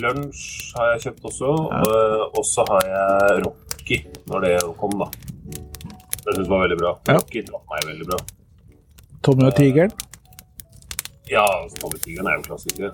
Lunsj 0.00 0.46
har 0.78 0.94
jeg 0.94 1.04
kjøpt 1.06 1.28
også. 1.28 1.52
Ja. 1.52 1.82
Og, 1.84 2.38
og 2.40 2.48
så 2.48 2.64
har 2.70 2.88
jeg 2.88 3.52
Rocky, 3.82 4.04
når 4.26 4.40
det 4.40 4.58
kom, 4.78 4.92
da. 4.94 5.08
Det 6.22 6.34
syns 6.34 6.44
jeg 6.44 6.50
var 6.50 6.60
veldig 6.62 6.76
bra. 6.78 6.90
Ja. 7.08 7.14
Rocky 7.16 7.40
traff 7.42 7.62
meg 7.66 7.86
veldig 7.88 8.04
bra. 8.06 8.18
Tommy 9.26 9.46
og 9.48 9.56
tigeren. 9.56 9.94
Ja, 11.30 11.42
Tommy 11.80 11.96
og 11.98 12.04
tigeren 12.04 12.28
er 12.30 12.36
jo 12.36 12.44
klassiker. 12.46 12.92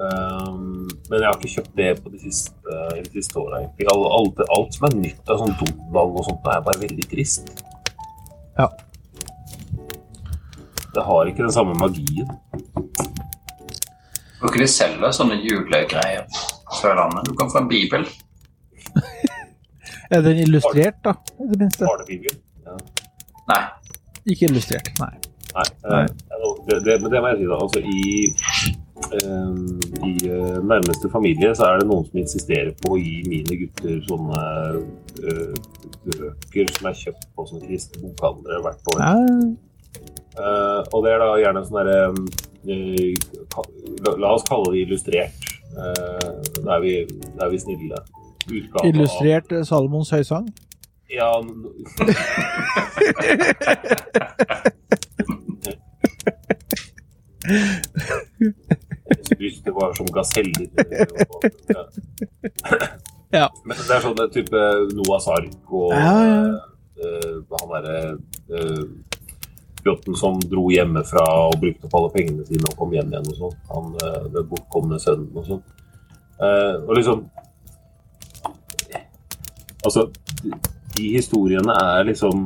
Um, 0.00 0.88
men 1.10 1.18
jeg 1.18 1.26
har 1.26 1.36
ikke 1.36 1.50
kjøpt 1.52 1.74
det 1.76 1.90
på 2.00 2.12
de 2.14 2.20
siste, 2.22 2.78
i 2.96 3.02
de 3.04 3.12
siste 3.12 3.36
åra. 3.42 3.60
Alt, 3.60 4.06
alt, 4.16 4.40
alt 4.56 4.78
som 4.78 4.86
er 4.88 4.96
nytt 5.02 5.28
av 5.28 5.42
sånn 5.42 5.52
Donald 5.60 6.16
og 6.16 6.24
sånt, 6.30 6.48
er 6.48 6.64
bare 6.64 6.80
veldig 6.86 7.06
trist. 7.10 7.52
Ja. 8.56 8.70
Det 10.96 11.04
har 11.10 11.28
ikke 11.28 11.44
den 11.44 11.52
samme 11.52 11.76
magien. 11.76 12.32
Tror 14.38 14.48
ikke 14.48 14.64
de 14.64 14.72
selger 14.78 15.12
sånne 15.12 15.36
julegreier 15.44 16.24
på 16.32 16.80
Sørlandet. 16.80 17.28
Du 17.28 17.36
kan 17.36 17.52
få 17.52 17.60
en 17.60 17.70
bibel. 17.70 18.08
Er 20.12 20.22
den 20.24 20.38
illustrert, 20.44 20.98
da? 21.04 21.14
I 21.40 21.48
det 21.50 21.58
minste. 21.62 21.86
Barnebibel. 21.88 22.36
Ja. 22.66 22.76
Nei. 23.50 23.60
Ikke 24.32 24.48
illustrert, 24.50 24.92
nei. 25.00 25.12
Nei, 25.52 25.64
Nei. 25.84 26.02
eh, 26.04 26.52
det, 26.68 26.78
det, 26.86 26.94
men 27.02 27.12
det 27.12 27.20
må 27.20 27.32
jeg 27.32 27.42
si, 27.42 27.48
da. 27.50 27.58
Altså, 27.64 27.80
I, 27.80 28.12
um, 29.26 29.80
i 30.08 30.12
eh, 30.28 30.60
nærmeste 30.64 31.10
familie 31.12 31.50
så 31.58 31.66
er 31.68 31.82
det 31.82 31.88
noen 31.90 32.06
som 32.08 32.22
insisterer 32.22 32.70
på 32.80 32.94
å 32.94 33.00
gi 33.00 33.18
mine 33.28 33.58
gutter 33.60 33.98
sånne 34.06 34.44
uh, 35.26 35.58
bøker 36.06 36.72
som 36.76 36.88
er 36.88 36.96
kjøpt 37.02 37.28
på 37.36 37.44
sånne 37.50 37.68
kristne 37.68 38.00
bokhandlere 38.06 38.62
hvert 38.64 38.94
år. 38.94 39.02
nei. 39.02 39.52
Eh, 40.32 40.80
og 40.96 41.02
det 41.04 41.10
er 41.12 41.20
da 41.20 41.32
gjerne 41.36 41.60
sånn 41.66 41.78
derre 41.82 41.96
um, 42.14 42.22
la, 44.06 44.14
la 44.22 44.30
oss 44.32 44.46
kalle 44.48 44.72
det 44.72 44.86
illustrert. 44.86 45.48
Uh, 45.72 46.40
da, 46.62 46.78
er 46.78 46.82
vi, 46.84 46.94
da 47.36 47.46
er 47.46 47.52
vi 47.52 47.60
snille. 47.60 48.00
Utgave 48.48 48.88
Illustrert 48.88 49.52
eh, 49.52 49.64
Salomons 49.68 50.10
høysang. 50.14 50.48
Ja, 51.12 51.28
Brystet 59.36 59.74
var 59.74 59.92
som 59.94 60.06
gaseller. 60.14 60.68
Ja. 61.68 61.82
Ja. 63.32 63.48
Men 63.64 63.78
det 63.80 63.94
er 63.96 64.02
sånn 64.04 64.20
en 64.20 64.32
type 64.32 64.62
Noahs 64.92 65.26
ark 65.32 65.72
og 65.72 65.94
Ja, 65.96 66.16
ja. 66.28 66.42
Uh, 67.02 67.38
han 67.56 67.70
derre 67.72 68.00
uh, 68.52 68.82
Bjotten 69.82 70.14
som 70.14 70.36
dro 70.46 70.66
hjemmefra 70.70 71.24
og 71.48 71.56
brukte 71.62 71.88
opp 71.88 71.96
alle 71.98 72.10
pengene 72.14 72.44
sine 72.46 72.68
og 72.68 72.76
kom 72.78 72.92
hjem 72.94 73.08
igjen 73.10 73.30
og 73.32 73.38
sånn. 73.40 73.56
Han 73.72 73.88
uh, 73.96 74.26
den 74.34 74.46
bortkomne 74.50 75.00
sønnen 75.02 75.32
og 75.32 75.48
sånn. 75.48 75.64
Uh, 76.38 76.76
og 76.84 76.92
liksom 77.00 77.24
Altså, 79.82 80.08
de, 80.96 81.06
historiene 81.16 81.74
er 81.74 82.04
liksom 82.06 82.44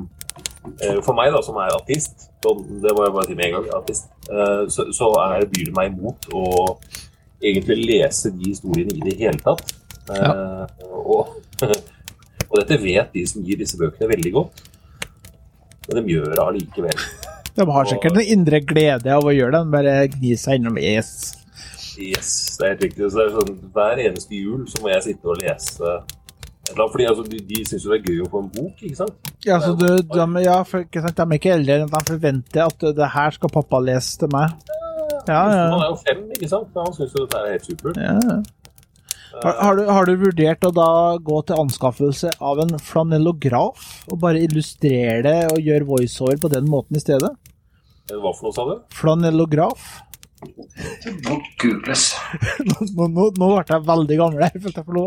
eh, 0.81 1.01
For 1.05 1.17
meg, 1.17 1.33
da, 1.35 1.43
som 1.45 1.59
er 1.61 1.75
sånn, 1.77 2.63
det 2.83 2.95
må 2.95 3.07
jeg 3.07 3.15
bare 3.17 3.27
si 3.29 3.37
med 3.37 3.49
en 3.49 3.57
gang, 3.59 3.67
ateist, 3.81 4.09
eh, 4.31 4.63
så, 4.73 4.89
så 4.95 5.11
er, 5.25 5.49
byr 5.51 5.69
det 5.71 5.77
meg 5.77 5.93
imot 5.93 6.31
å 6.33 6.47
egentlig 7.43 7.81
lese 7.85 8.33
de 8.33 8.53
historiene 8.53 8.97
i 8.97 9.05
det 9.05 9.19
hele 9.21 9.43
tatt. 9.43 9.75
Ja. 10.07 10.31
og, 10.87 11.35
og 12.49 12.59
dette 12.61 12.79
vet 12.79 13.11
de 13.13 13.25
som 13.27 13.43
gir 13.45 13.59
disse 13.61 13.79
bøkene, 13.81 14.09
veldig 14.13 14.33
godt. 14.37 14.63
Men 15.89 15.99
de 15.99 16.15
gjør 16.15 16.31
det 16.33 16.43
allikevel. 16.43 17.03
De 17.57 17.65
har 17.73 17.89
sikkert 17.89 18.19
en 18.19 18.31
indre 18.37 18.61
glede 18.69 19.13
av 19.13 19.25
å 19.25 19.33
gjøre 19.33 19.55
det, 19.55 19.65
de 19.65 19.75
bare 19.75 19.97
gnir 20.13 20.41
seg 20.41 20.61
innom 20.61 20.79
es. 20.81 21.11
Yes, 21.97 22.31
det 22.59 22.67
er 22.67 22.75
helt 22.75 22.83
riktig. 22.85 23.07
Så 23.09 23.17
det 23.17 23.25
er 23.25 23.35
sånn, 23.39 23.55
hver 23.73 24.03
eneste 24.05 24.37
jul 24.37 24.67
så 24.69 24.83
må 24.83 24.93
jeg 24.93 25.05
sitte 25.07 25.31
og 25.33 25.41
lese 25.41 25.95
Eller, 26.73 26.89
fordi 26.93 27.05
altså, 27.07 27.23
De, 27.31 27.39
de 27.47 27.61
syns 27.69 27.85
jo 27.87 27.93
det 27.93 28.01
er 28.01 28.09
gøy 28.11 28.25
å 28.25 28.31
få 28.33 28.43
en 28.43 28.51
bok, 28.57 28.81
ikke 28.83 28.99
sant? 28.99 29.31
Ja, 29.47 29.61
så 29.63 29.73
du, 29.79 29.87
de, 30.03 30.27
ja, 30.45 30.57
for, 30.67 30.83
ikke 30.89 31.05
sant, 31.05 31.17
de 31.21 31.27
er 31.27 31.39
ikke 31.41 31.55
eldre 31.55 31.79
enn 31.79 31.87
at 31.87 31.95
de 31.95 32.15
forventer 32.17 32.65
at 32.67 32.87
det 32.99 33.13
her 33.15 33.37
skal 33.39 33.53
pappa 33.55 33.81
lese 33.87 34.19
til 34.23 34.33
meg. 34.35 34.57
Ja, 35.27 35.41
Han 35.47 35.81
er 35.81 35.89
jo 35.91 35.97
fem, 36.03 36.21
ikke 36.37 36.51
sant? 36.51 36.75
Han 36.79 36.95
syns 36.95 37.15
jo 37.17 37.25
dette 37.25 37.41
er 37.43 37.57
helt 37.57 37.67
supert. 37.71 37.99
ja. 38.03 38.19
ja. 38.31 38.39
Har, 39.43 39.53
har, 39.61 39.77
du, 39.77 39.83
har 39.93 40.07
du 40.09 40.15
vurdert 40.17 40.65
å 40.65 40.71
da 40.73 40.89
gå 41.21 41.43
til 41.45 41.59
anskaffelse 41.61 42.31
av 42.41 42.63
en 42.63 42.71
flanellograf 42.81 43.83
og 44.09 44.23
bare 44.23 44.41
illustrere 44.41 45.19
det 45.27 45.35
og 45.51 45.61
gjøre 45.61 45.89
voiceover 45.91 46.39
på 46.41 46.49
den 46.55 46.65
måten 46.73 46.97
i 46.97 47.03
stedet? 47.03 47.35
Eh, 48.09 48.17
Hva 48.17 48.33
for 48.33 48.49
noe, 48.49 48.55
sa 48.57 48.65
du? 48.65 48.79
Flanellograf? 48.97 49.91
Må 51.27 51.39
googles. 51.61 52.11
Nå, 52.69 53.07
nå, 53.09 53.31
nå 53.39 53.49
ble 53.55 53.65
jeg 53.71 53.87
veldig 53.87 54.19
gammel 54.21 54.45
her, 54.45 54.59
følte 54.61 54.83
jeg 54.83 54.89
for 54.89 54.99
nå. 54.99 55.05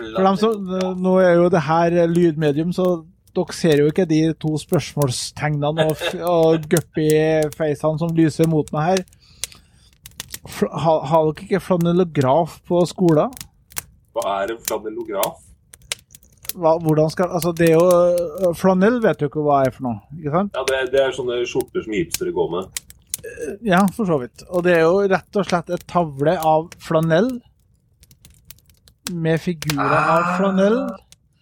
For 0.00 0.26
dem 0.26 0.38
som, 0.40 0.72
nå 0.98 1.12
er 1.22 1.36
jo 1.38 1.48
det 1.52 1.62
her 1.68 1.96
lydmedium, 2.10 2.72
så 2.74 2.88
dere 3.36 3.54
ser 3.54 3.82
jo 3.84 3.90
ikke 3.92 4.08
de 4.10 4.20
to 4.42 4.56
spørsmålstegnene 4.58 5.86
og, 5.86 6.02
og 6.26 6.66
guppy-facene 6.72 8.02
som 8.02 8.16
lyser 8.16 8.50
mot 8.50 8.72
meg 8.74 8.88
her. 8.88 9.04
Har, 10.50 11.06
har 11.06 11.30
dere 11.30 11.46
ikke 11.46 11.62
flanellograf 11.62 12.58
på 12.66 12.82
skolen? 12.90 13.30
Hva 14.16 14.40
er 14.40 14.56
en 14.56 14.60
flanellograf? 14.66 15.38
Hva, 16.58 16.74
hvordan 16.82 17.10
skal, 17.12 17.30
altså 17.30 17.52
det 17.54 17.68
er 17.70 17.76
jo, 17.78 18.54
Flanell 18.58 18.96
vet 19.04 19.20
du 19.20 19.28
ikke 19.28 19.44
hva 19.46 19.60
er 19.62 19.74
for 19.74 19.86
noe, 19.86 20.00
ikke 20.18 20.32
sant? 20.34 20.56
Ja, 20.58 20.64
det 20.66 20.78
er, 20.80 20.88
det 20.90 21.02
er 21.04 21.12
sånne 21.14 21.36
skjorter 21.46 21.84
som 21.84 21.94
hipstere 21.94 22.34
går 22.34 22.48
med. 22.56 22.80
Ja, 23.66 23.84
for 23.96 24.08
så 24.08 24.18
vidt. 24.22 24.42
Og 24.48 24.64
det 24.66 24.78
er 24.78 24.82
jo 24.86 25.04
rett 25.10 25.36
og 25.40 25.46
slett 25.48 25.70
et 25.74 25.86
tavle 25.90 26.36
av 26.38 26.70
flanell 26.82 27.30
med 29.10 29.40
figurer 29.42 29.96
av 30.16 30.34
flanell. 30.38 30.82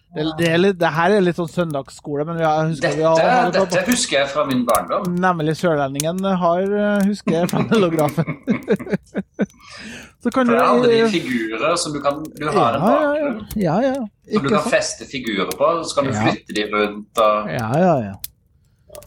Det, 0.09 0.23
det, 0.39 0.47
er 0.49 0.57
litt, 0.57 0.77
det 0.81 0.89
her 0.89 1.13
er 1.13 1.21
litt 1.21 1.37
sånn 1.37 1.51
søndagsskole, 1.53 2.23
men 2.25 2.39
har, 2.41 2.63
husker 2.71 2.95
vi 2.97 3.03
Dette, 3.03 3.25
har, 3.29 3.51
dette 3.53 3.81
husker 3.85 4.15
jeg 4.17 4.29
fra 4.31 4.45
min 4.49 4.63
barndom. 4.65 5.05
Nemlig 5.21 5.53
Sørlendingen 5.59 6.23
har, 6.41 6.63
eh, 6.65 7.03
husker 7.05 7.35
jeg, 7.35 7.49
flanellografen. 7.51 8.39
Så 10.23 10.31
kan 10.33 10.49
For 10.49 10.55
det 10.55 10.57
er 10.57 10.65
alle 10.65 10.87
de 10.89 11.03
figurer 11.13 11.75
som 11.79 11.93
du 11.93 12.01
kan 12.03 12.17
Du 12.35 12.47
har 12.49 12.75
en 12.75 12.81
bakgrunn 12.83 13.37
ja, 13.55 13.75
ja. 13.85 13.93
ja, 13.93 13.93
ja. 13.93 14.33
som 14.33 14.47
du 14.47 14.49
kan 14.51 14.65
feste 14.73 15.05
figurer 15.07 15.53
på. 15.53 15.69
Så 15.85 15.99
kan 15.99 16.09
du 16.09 16.11
Ja. 16.17 16.25
flytte 16.25 16.57
de 16.57 16.65
rundt 16.73 17.21
og 17.23 17.53
Ja, 17.53 17.69
ja, 17.79 17.93
ja. 18.09 18.15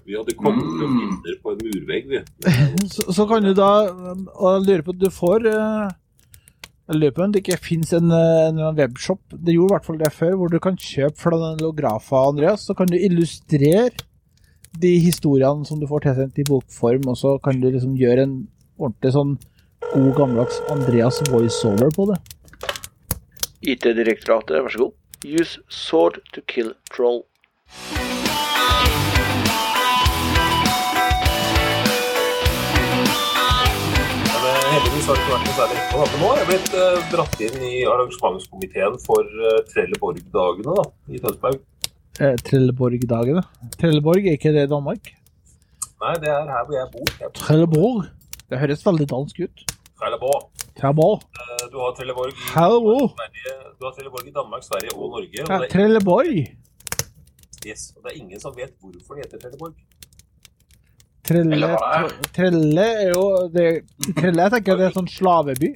Vi 0.07 0.17
hadde 0.17 0.35
kommet 0.39 0.65
Mm. 0.65 0.99
bilder 0.99 1.37
på 1.43 1.53
en 1.55 1.65
murvegg, 1.65 2.07
vi. 2.11 2.21
Så, 2.95 3.13
så 3.15 3.27
kan 3.29 3.43
du 3.43 3.53
da 3.55 3.69
Og 4.35 4.67
jeg 4.67 4.85
på 4.85 4.95
at 4.95 4.99
Du 5.03 5.11
får 5.11 5.47
eh, 5.47 5.91
Jeg 6.89 6.99
lurer 6.99 7.15
på 7.17 7.23
om 7.25 7.33
det 7.33 7.43
ikke 7.45 7.59
fins 7.63 7.93
en, 7.97 8.11
eh, 8.11 8.49
en 8.51 8.63
webshop, 8.77 9.21
det 9.33 9.55
gjorde 9.55 9.71
i 9.71 9.75
hvert 9.77 9.87
fall 9.87 10.01
det 10.01 10.13
før, 10.13 10.35
hvor 10.37 10.51
du 10.51 10.59
kan 10.61 10.77
kjøpe 10.77 11.17
flanellografer, 11.23 12.29
Andreas. 12.33 12.67
Så 12.67 12.75
kan 12.77 12.91
du 12.91 12.97
illustrere 12.99 13.91
de 14.83 14.91
historiene 15.05 15.65
som 15.69 15.81
du 15.81 15.87
får 15.87 16.03
tilsendt 16.09 16.39
i 16.43 16.45
bokform, 16.49 17.07
og 17.09 17.17
så 17.17 17.37
kan 17.45 17.61
du 17.61 17.71
liksom 17.71 17.95
gjøre 17.97 18.27
en 18.27 18.37
ordentlig 18.81 19.13
sånn 19.15 19.35
god 19.93 20.13
gammeldags 20.19 20.61
Andreas 20.73 21.23
voiceover 21.31 21.93
på 21.95 22.09
det. 22.11 22.19
IT-direktoratet, 23.63 24.59
vær 24.65 24.75
så 24.75 24.87
god. 24.87 24.93
Use 25.25 25.61
sword 25.71 26.19
to 26.35 26.43
kill 26.51 26.73
troll. 26.91 27.23
Heldigvis 35.03 35.09
har 35.09 35.17
det 35.17 35.23
ikke 35.23 35.33
vært 35.33 35.47
noe 35.47 35.57
særlig 35.57 35.81
å. 35.97 36.05
Men 36.13 36.21
nå 36.23 36.29
Jeg 36.33 36.43
er 36.43 36.49
blitt 36.51 36.75
eh, 36.79 36.99
dratt 37.13 37.41
inn 37.47 37.65
i 37.67 37.73
arrangementskomiteen 37.91 38.99
for 39.03 39.27
uh, 39.43 39.59
Trelleborg-dagene 39.73 40.77
da, 40.79 40.85
i 41.11 41.21
Tønsberg. 41.23 41.59
Eh, 42.23 42.37
Trelleborg-dagene. 42.47 43.43
Trelleborg, 43.81 44.27
er 44.31 44.39
ikke 44.39 44.53
det 44.55 44.69
Danmark? 44.71 45.13
Nei, 46.03 46.15
det 46.23 46.31
er 46.31 46.51
her 46.51 46.67
hvor 46.69 46.77
jeg 46.79 46.91
bor. 46.95 47.13
Jeg 47.19 47.29
bor 47.31 47.39
Trelleborg. 47.41 48.03
Det 48.53 48.61
høres 48.63 48.87
veldig 48.87 49.09
dansk 49.11 49.43
ut. 49.47 49.65
Trelleborg. 50.03 50.49
Trelleborg. 50.79 51.27
Eh, 51.41 51.65
Du 51.73 51.79
har 51.83 51.95
Trelleborg 51.99 52.33
i 52.35 52.39
Trelleborg. 52.53 53.09
Sverige, 53.17 53.57
du 53.79 53.87
har 53.89 53.97
Trelleborg 53.99 54.29
i 54.29 54.37
Danmark, 54.39 54.67
Sverige 54.67 54.95
og 54.97 55.17
Norge. 55.17 55.47
Og 55.47 55.51
Ja, 55.57 55.71
Trelleborg. 55.73 56.37
yes, 57.67 57.93
og 57.97 58.03
det 58.07 58.13
er 58.15 58.21
ingen 58.23 58.41
som 58.43 58.55
vet 58.57 58.75
hvorfor 58.79 59.15
det 59.19 59.27
heter 59.27 59.39
Trelleborg. 59.43 59.75
Trelle, 61.33 61.71
det 61.73 62.31
Trelle 62.37 62.87
er 63.05 63.11
jo 63.13 63.25
det, 63.55 63.67
Trelle 64.19 64.47
jeg 64.47 64.55
tenker 64.57 64.81
det 64.81 64.89
er 64.89 64.97
sånn 64.97 65.11
slaveby. 65.11 65.73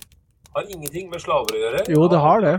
Har 0.57 0.69
ingenting 0.73 1.11
med 1.13 1.21
slaver 1.21 1.57
å 1.57 1.63
gjøre. 1.65 1.83
Jo, 1.93 2.07
det 2.13 2.21
har 2.23 2.45
det. 2.45 2.55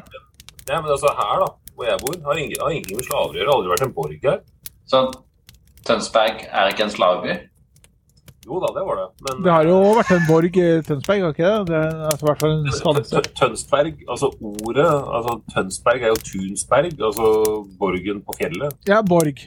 Nei, 0.67 0.79
men 0.81 0.91
altså 0.93 1.13
her, 1.17 1.43
da, 1.43 1.51
hvor 1.77 1.87
jeg 1.87 2.01
bor, 2.03 2.17
har, 2.27 2.41
ingen, 2.41 2.57
har 2.61 2.73
ingenting 2.75 2.99
med 2.99 3.07
slaver 3.07 3.37
å 3.37 3.39
gjøre. 3.41 3.55
Aldri 3.57 3.73
vært 3.73 3.85
en 3.87 3.93
borg 3.95 4.27
her. 4.31 4.41
Så 4.87 5.03
Tønsberg 5.87 6.43
er 6.51 6.73
ikke 6.73 6.87
en 6.87 6.93
slaveby? 6.93 7.37
Jo 8.47 8.61
da, 8.63 8.69
det 8.75 8.83
var 8.87 8.99
det. 9.01 9.05
Men 9.25 9.39
Det 9.43 9.51
har 9.51 9.67
jo 9.67 9.77
vært 9.97 10.11
en 10.15 10.27
borg 10.27 10.57
i 10.61 10.67
Tønsberg, 10.87 11.23
har 11.25 11.33
ikke 11.35 11.47
det? 11.47 11.55
Det 11.67 11.79
er 11.79 12.03
altså, 12.11 12.27
hvert 12.29 12.43
fall 12.43 12.53
en 12.53 12.75
skanse. 12.77 13.23
Tønsberg, 13.39 14.03
altså 14.07 14.29
ordet 14.39 14.87
altså 14.87 15.33
Tønsberg 15.51 16.05
er 16.05 16.13
jo 16.13 16.19
Tunsberg, 16.29 16.93
altså 17.09 17.31
borgen 17.81 18.21
på 18.23 18.37
fjellet. 18.39 18.77
Ja, 18.87 19.01
borg. 19.03 19.43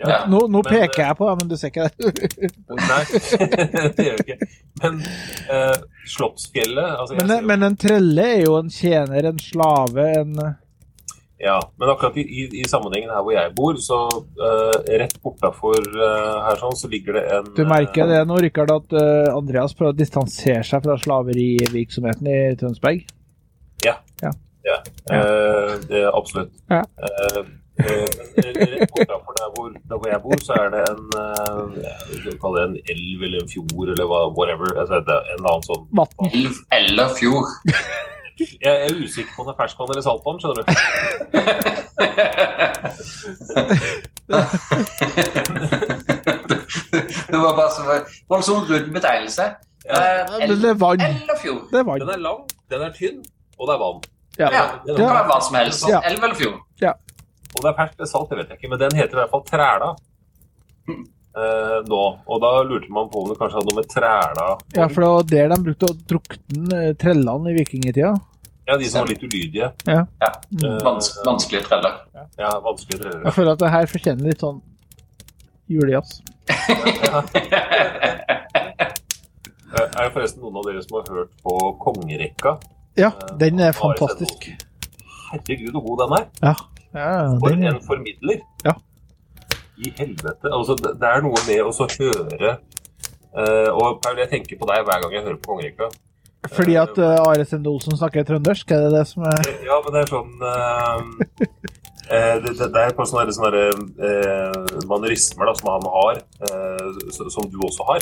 Ja. 0.00 0.22
Nå, 0.28 0.46
nå 0.48 0.62
Men, 0.64 0.70
peker 0.72 1.02
jeg 1.04 1.16
på 1.18 1.26
deg, 1.28 1.42
men 1.42 1.50
du 1.50 1.56
ser 1.60 1.72
ikke 1.74 1.88
det. 1.88 1.92
Nei, 2.90 3.02
det 3.98 4.06
gjør 4.06 4.16
jeg 4.16 4.24
ikke. 4.24 4.48
Men 4.80 4.96
uh, 5.50 5.76
Slottsfjellet 6.08 6.94
altså 7.02 7.18
Men, 7.18 7.34
jo- 7.34 7.46
men 7.50 7.66
en 7.68 7.76
trelle 7.80 8.26
er 8.38 8.42
jo 8.46 8.56
en 8.56 8.72
tjener, 8.72 9.28
en 9.28 9.40
slave, 9.42 10.06
en 10.22 10.32
Ja, 11.40 11.58
men 11.76 11.92
akkurat 11.92 12.16
i, 12.20 12.24
i, 12.24 12.46
i 12.62 12.64
sammenhengen 12.68 13.12
her 13.12 13.20
hvor 13.26 13.36
jeg 13.36 13.52
bor, 13.56 13.76
så 13.80 14.00
uh, 14.08 14.74
rett 14.88 15.20
bortafor 15.24 15.76
uh, 15.92 16.40
her 16.48 16.60
sånn, 16.64 16.76
så 16.80 16.88
ligger 16.92 17.20
det 17.20 17.26
en 17.36 17.52
Du 17.56 17.62
merker 17.68 18.08
det 18.08 18.24
nå, 18.28 18.40
Rikard, 18.44 18.72
at 18.72 18.96
eh, 18.96 19.28
Andreas 19.36 19.76
prøver 19.76 19.92
å 19.92 20.00
distansere 20.00 20.64
seg 20.64 20.84
fra 20.84 20.96
slaverivirksomheten 21.00 22.28
i 22.28 22.40
Tønsberg? 22.60 23.04
Ja, 23.84 23.98
det, 25.88 26.04
Absolutt. 26.12 26.52
Ja. 26.72 26.82
Eh, 27.80 28.08
eh, 28.40 28.52
men 28.58 28.68
rett 28.72 28.90
bortafor 28.92 29.32
der 29.40 29.48
hvor, 29.54 29.66
der 29.90 29.96
hvor 29.96 30.08
jeg 30.12 30.20
bor, 30.24 30.38
så 30.46 30.52
er 30.62 30.68
det 30.74 30.82
en 30.90 31.04
uh, 31.24 31.30
kaller 32.42 32.58
det 32.60 32.66
en 32.68 32.78
elv 32.94 33.18
eller 33.26 33.38
en 33.42 33.50
fjord 33.54 33.86
eller 33.94 34.06
hva, 34.10 34.20
whatever. 34.38 34.68
Altså, 34.80 34.94
det 35.06 35.14
er 35.16 35.22
en 35.36 35.44
annen 35.50 35.64
sånn 35.68 35.84
Vann. 35.98 36.12
Elv 36.30 36.54
eller 36.78 37.06
fjord? 37.18 37.46
Jeg 38.40 38.74
er 38.86 38.90
usikker 39.04 39.32
på 39.36 39.40
om 39.42 39.46
det 39.48 39.52
er 39.52 39.60
ferskvann 39.60 39.90
eller 39.92 40.04
saltvann, 40.06 40.38
skjønner 40.40 40.56
du. 40.60 40.64
det 47.30 47.38
var 47.42 47.52
bare 47.58 47.72
så 47.74 47.80
voldsomt 48.32 48.66
rund 48.70 48.88
betegnelse. 48.94 49.44
Ja. 49.84 49.92
Eh, 49.92 49.98
men 50.38 50.48
det 50.62 50.70
er 50.70 50.78
vann. 50.80 51.00
Eller 51.04 51.36
fjord? 51.42 51.62
Det 51.72 51.78
er 51.82 51.86
vann. 51.90 52.00
Den 52.00 52.10
er 52.16 52.20
lang, 52.28 52.40
den 52.72 52.80
er 52.88 52.92
tynn, 52.96 53.18
og 53.58 53.62
det 53.68 53.74
er 53.76 53.80
vann. 53.84 53.98
Ja. 54.38 54.48
Ja, 54.56 54.64
det 54.86 54.92
kan 54.96 55.16
være 55.18 55.28
hva 55.28 55.38
som 55.44 55.54
helst. 55.60 55.80
Ja. 55.88 55.98
Elv 56.08 56.20
eller 56.24 56.38
fjord? 56.38 56.58
Og 57.56 57.62
det 57.64 57.70
er 57.72 57.76
ferskt, 57.80 57.96
det 57.98 58.06
er 58.06 58.10
salt, 58.12 58.30
det 58.30 58.38
vet 58.40 58.52
jeg 58.52 58.60
ikke, 58.60 58.70
men 58.72 58.80
den 58.84 58.96
heter 58.98 59.16
i 59.16 59.20
hvert 59.20 59.32
fall 59.34 59.44
Træla. 59.48 59.88
Eh, 60.90 61.76
nå. 61.86 62.00
Og 62.26 62.40
da 62.42 62.50
lurte 62.66 62.90
man 62.94 63.06
på 63.12 63.22
om 63.22 63.28
det 63.30 63.36
kanskje 63.38 63.60
hadde 63.60 63.70
noe 63.70 63.78
med 63.78 63.88
Træla 63.92 64.46
Ja, 64.74 64.86
for 64.90 64.98
det 65.04 65.10
var 65.12 65.28
der 65.30 65.52
de 65.52 65.58
brukte 65.68 65.90
å 65.90 65.96
drukne 66.12 66.80
eh, 66.88 66.94
trellene 66.98 67.52
i 67.52 67.56
vikingtida. 67.60 68.10
Ja, 68.70 68.76
de 68.78 68.86
som 68.90 69.02
var 69.02 69.10
litt 69.10 69.22
ulydige. 69.26 69.68
Ja. 69.88 70.02
ja. 70.22 70.30
Vans 70.84 71.08
vanskelige 71.26 71.64
treller. 71.66 71.96
Ja, 72.38 72.50
vanskelige 72.62 73.02
treller. 73.02 73.24
Jeg 73.26 73.34
føler 73.34 73.56
at 73.56 73.62
det 73.64 73.70
her 73.74 73.88
fortjener 73.90 74.30
litt 74.30 74.44
sånn 74.46 74.60
julejazz. 75.70 76.20
Eh, 79.70 79.84
Er 79.86 80.08
det 80.08 80.12
forresten 80.16 80.42
noen 80.42 80.56
av 80.58 80.64
dere 80.66 80.80
som 80.82 80.96
har 80.98 81.04
hørt 81.14 81.30
på 81.46 81.52
Kongerekka? 81.78 82.56
Ja, 82.98 83.12
den 83.38 83.60
er 83.62 83.70
fantastisk. 83.76 84.48
Herregud, 85.30 85.70
hvor 85.76 85.84
god 85.84 86.00
den 86.02 86.14
er. 86.16 86.24
Ja, 86.42 86.54
ja 86.94 87.38
For 87.42 87.50
en 87.54 87.80
formidler. 87.86 88.38
Ja. 88.66 88.74
I 89.80 89.92
helvete. 89.96 90.50
Altså, 90.52 90.76
det, 90.76 91.08
er 91.08 91.22
noe 91.24 91.40
med 91.46 91.62
å 91.64 91.72
så 91.72 91.86
høre 91.88 92.50
uh, 93.32 93.70
Og 93.72 94.00
Paul, 94.04 94.18
jeg 94.20 94.28
tenker 94.32 94.58
på 94.60 94.68
deg 94.68 94.84
hver 94.84 95.00
gang 95.04 95.12
jeg 95.16 95.24
hører 95.24 95.38
på 95.40 95.54
Kongerekka. 95.54 95.86
fordi 96.56 96.74
at 96.80 96.94
uh, 97.00 97.24
Are 97.24 97.44
Sende 97.48 97.72
Olsen 97.72 97.96
snakker 97.96 98.26
trøndersk, 98.28 98.66
er 98.76 98.80
det 98.86 98.92
det 98.98 99.06
som 99.08 99.20
er 99.28 99.40
Ja, 99.64 99.76
men 99.84 99.90
det 99.96 100.00
er 100.02 100.08
sånn 100.12 100.32
uh, 100.44 100.48
uh, 102.10 102.36
det, 102.44 102.52
det, 102.60 102.82
er 102.82 102.96
par 102.98 103.08
sånne, 103.08 103.32
sånne 103.36 103.64
uh, 104.02 104.64
manerismer 104.90 105.44
da, 105.48 105.54
som 105.56 105.66
han 105.72 105.86
har, 105.94 106.14
eh, 106.48 106.86
som 107.32 107.44
du 107.48 107.56
også 107.64 107.82
har. 107.88 108.00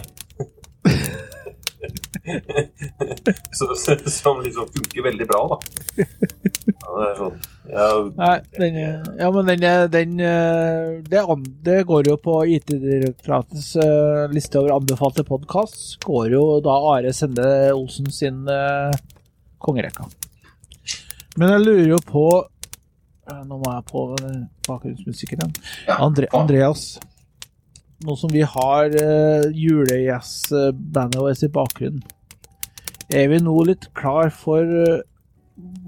så, 3.59 3.75
så, 3.75 4.11
som 4.11 4.43
liksom 4.45 4.69
funker 4.75 5.03
veldig 5.03 5.27
bra, 5.29 5.49
da. 5.53 5.57
Sånn 7.19 7.39
ja, 7.69 7.87
Nei, 8.17 8.35
den, 8.57 8.77
ja, 9.19 9.31
men 9.35 9.49
den, 9.51 9.65
den 9.93 10.21
eh, 10.25 10.93
det, 11.05 11.25
det 11.67 11.79
går 11.89 12.09
jo 12.09 12.17
på 12.23 12.37
IT-direktoratets 12.57 13.75
uh, 13.77 14.25
liste 14.33 14.61
over 14.61 14.77
anbefalte 14.79 15.25
podkast. 15.29 15.99
Går 16.07 16.31
jo 16.33 16.45
da 16.65 16.79
Are 16.95 17.13
Sende 17.17 17.49
Olsen 17.75 18.09
sin 18.15 18.47
uh, 18.49 18.95
kongerekka. 19.61 20.09
Men 21.37 21.53
jeg 21.55 21.67
lurer 21.67 21.93
jo 21.93 22.01
på 22.09 22.25
Eh, 23.29 23.45
Nå 23.45 23.59
må 23.61 23.73
jeg 23.75 23.87
på 23.91 24.05
bakgrunnsmusikken 24.69 25.43
igjen. 25.43 25.55
Ja, 25.89 25.99
Andre. 26.05 26.29
Andreas, 26.37 26.85
nå 28.07 28.17
som 28.17 28.33
vi 28.33 28.45
har 28.47 28.95
uh, 28.95 29.49
julejazzbandet 29.53 31.21
vårt 31.21 31.45
i 31.45 31.53
bakgrunnen, 31.53 32.05
er 33.09 33.29
vi 33.33 33.41
nå 33.43 33.57
litt 33.69 33.89
klar 33.97 34.33
for 34.33 34.65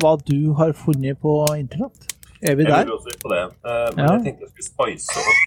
hva 0.01 0.17
du 0.27 0.53
har 0.59 0.73
funnet 0.73 1.19
på 1.23 1.35
internett? 1.59 2.07
Er 2.43 2.55
vi 2.57 2.65
Jeg 2.65 2.73
der? 2.73 2.85
lurer 2.89 2.97
også 2.99 3.11
litt 3.13 3.23
på 3.23 3.31
det. 3.35 3.41
Eh, 3.45 3.89
men 3.97 4.05
Ja. 4.05 4.13
jeg 4.17 4.23
tenkte 4.25 4.45
jeg 4.47 4.51
skulle 4.51 4.71
spice 4.73 5.19
opp 5.21 5.41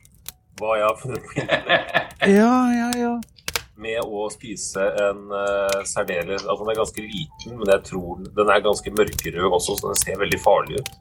hva 0.61 0.75
jeg 0.77 0.85
har 0.85 0.97
funnet 1.01 1.23
på 1.25 1.39
internett 1.41 2.27
Ja, 2.29 2.57
ja, 2.71 2.89
ja. 3.01 3.13
med 3.75 3.99
å 4.05 4.27
spise 4.31 4.83
en 5.01 5.23
uh, 5.33 5.81
særdeles 5.89 6.45
Altså, 6.45 6.61
den 6.63 6.69
er 6.75 6.77
ganske 6.83 7.01
liten, 7.01 7.57
men 7.57 7.67
jeg 7.73 7.81
tror 7.89 8.21
den 8.37 8.49
er 8.53 8.61
ganske 8.61 8.91
mørkerød 8.93 9.49
også, 9.57 9.75
så 9.81 9.89
den 9.89 9.99
ser 10.03 10.19
veldig 10.21 10.39
farlig 10.39 10.77
ut. 10.79 10.91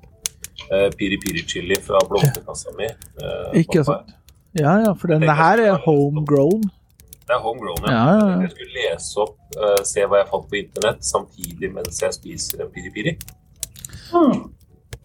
Uh, 0.72 0.88
piri 0.96 1.18
piri 1.20 1.44
chili 1.46 1.76
fra 1.84 2.00
blomsterkassa 2.08 2.72
mi. 2.78 2.88
Uh, 3.20 3.52
Ikke 3.60 3.84
sant? 3.84 4.14
Ja, 4.58 4.78
ja, 4.86 4.92
for 4.96 5.08
denne 5.12 5.34
her 5.36 5.60
er 5.60 5.76
homegrown. 5.84 6.64
Det 7.32 7.38
er 7.38 7.44
homegrown, 7.46 7.84
Ja, 7.88 7.92
ja, 8.12 8.24
ja. 8.28 8.40
Jeg 8.42 8.50
skulle 8.50 8.72
lese 8.76 9.20
opp, 9.22 9.38
uh, 9.56 9.78
se 9.88 10.02
hva 10.04 10.18
jeg 10.20 10.26
fant 10.28 10.50
på 10.50 10.56
internett, 10.58 10.98
samtidig 11.00 11.70
mens 11.72 12.00
jeg 12.02 12.12
spiser 12.12 12.60
en 12.60 12.68
piri 12.74 12.90
piri. 12.92 13.14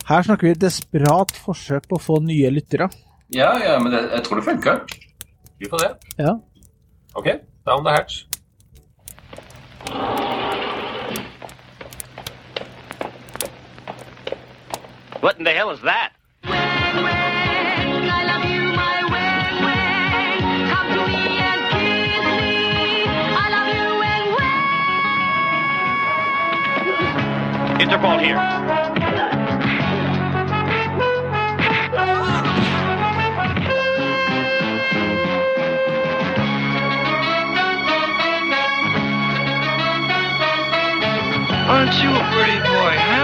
Her 0.09 0.25
snakker 0.28 0.49
vi 0.49 0.57
desperat 0.59 1.32
forsøk 1.45 1.88
på 1.88 1.95
å 1.95 2.03
få 2.03 2.17
nye 2.25 2.51
lyttere. 2.51 2.89
Ja, 3.32 3.53
ja, 3.63 3.78
men 3.80 3.95
det, 3.95 4.01
jeg 4.11 4.25
tror 4.25 4.41
det 4.41 4.45
funker. 4.49 4.84
Vi 5.55 5.71
får 5.71 5.86
det. 5.86 5.93
Ja. 6.19 6.36
OK, 7.15 7.32
down 7.63 7.88
the 7.88 7.95
hatch. 7.95 8.25
What 15.23 15.39
in 15.39 15.45
the 15.47 15.55
hell 15.55 15.71
is 15.71 15.80
that? 15.88 16.11
You, 27.90 27.98
wang 27.98 28.04
wang. 28.04 28.18
Interpol 28.18 28.20
here. 28.20 28.38
Aren't 41.70 42.02
you 42.02 42.10
a 42.10 42.24
pretty 42.32 42.60
boy, 42.60 42.96
Hans? 42.98 43.16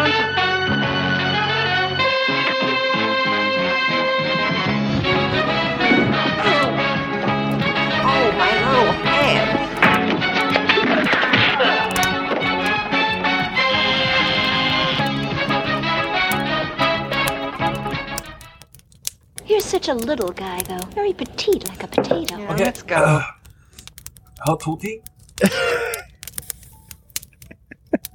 Such 19.74 19.88
a 19.88 19.94
little 19.96 20.32
guy, 20.32 20.62
though. 20.68 20.86
Very 20.94 21.14
petite, 21.14 21.68
like 21.68 21.82
a 21.82 21.88
potato. 21.88 22.38
Yeah, 22.38 22.56
let's 22.56 22.84
go. 22.84 22.96
Jeg 22.96 24.46
har 24.46 24.56
to 24.56 24.78
ting. 24.78 25.02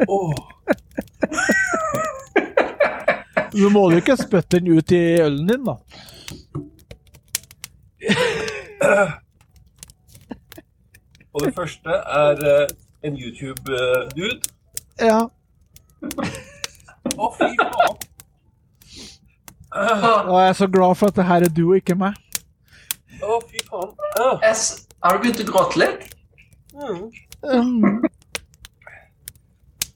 oh. 0.09 0.33
Du 3.53 3.69
må 3.71 3.91
jo 3.91 3.97
ikke 3.99 4.17
spytte 4.17 4.61
den 4.61 4.69
ut 4.79 4.93
i 4.93 5.21
ølen 5.25 5.47
din, 5.49 5.65
da. 5.67 5.75
Og 11.35 11.41
det 11.43 11.55
første 11.55 11.91
er 12.23 12.33
eh, 12.53 12.67
en 13.03 13.17
YouTube-dude. 13.19 14.41
Ja. 15.01 15.21
Å, 17.19 17.33
fy 17.35 17.51
faen. 17.59 18.08
Og 19.73 20.41
jeg 20.41 20.49
er 20.49 20.53
så 20.57 20.67
glad 20.73 20.95
for 20.97 21.07
at 21.13 21.17
det 21.17 21.25
her 21.29 21.45
er 21.45 21.53
du 21.53 21.65
og 21.71 21.77
ikke 21.77 21.95
meg. 21.99 22.15
Å, 23.23 23.39
fy 23.51 23.59
faen. 23.67 23.91
S- 24.53 24.87
Har 25.05 25.17
du 25.19 25.23
begynt 25.25 25.41
å 25.43 25.49
gråte 25.53 25.79
litt? 25.83 26.07
mm. 26.75 27.03
Um. 27.43 28.05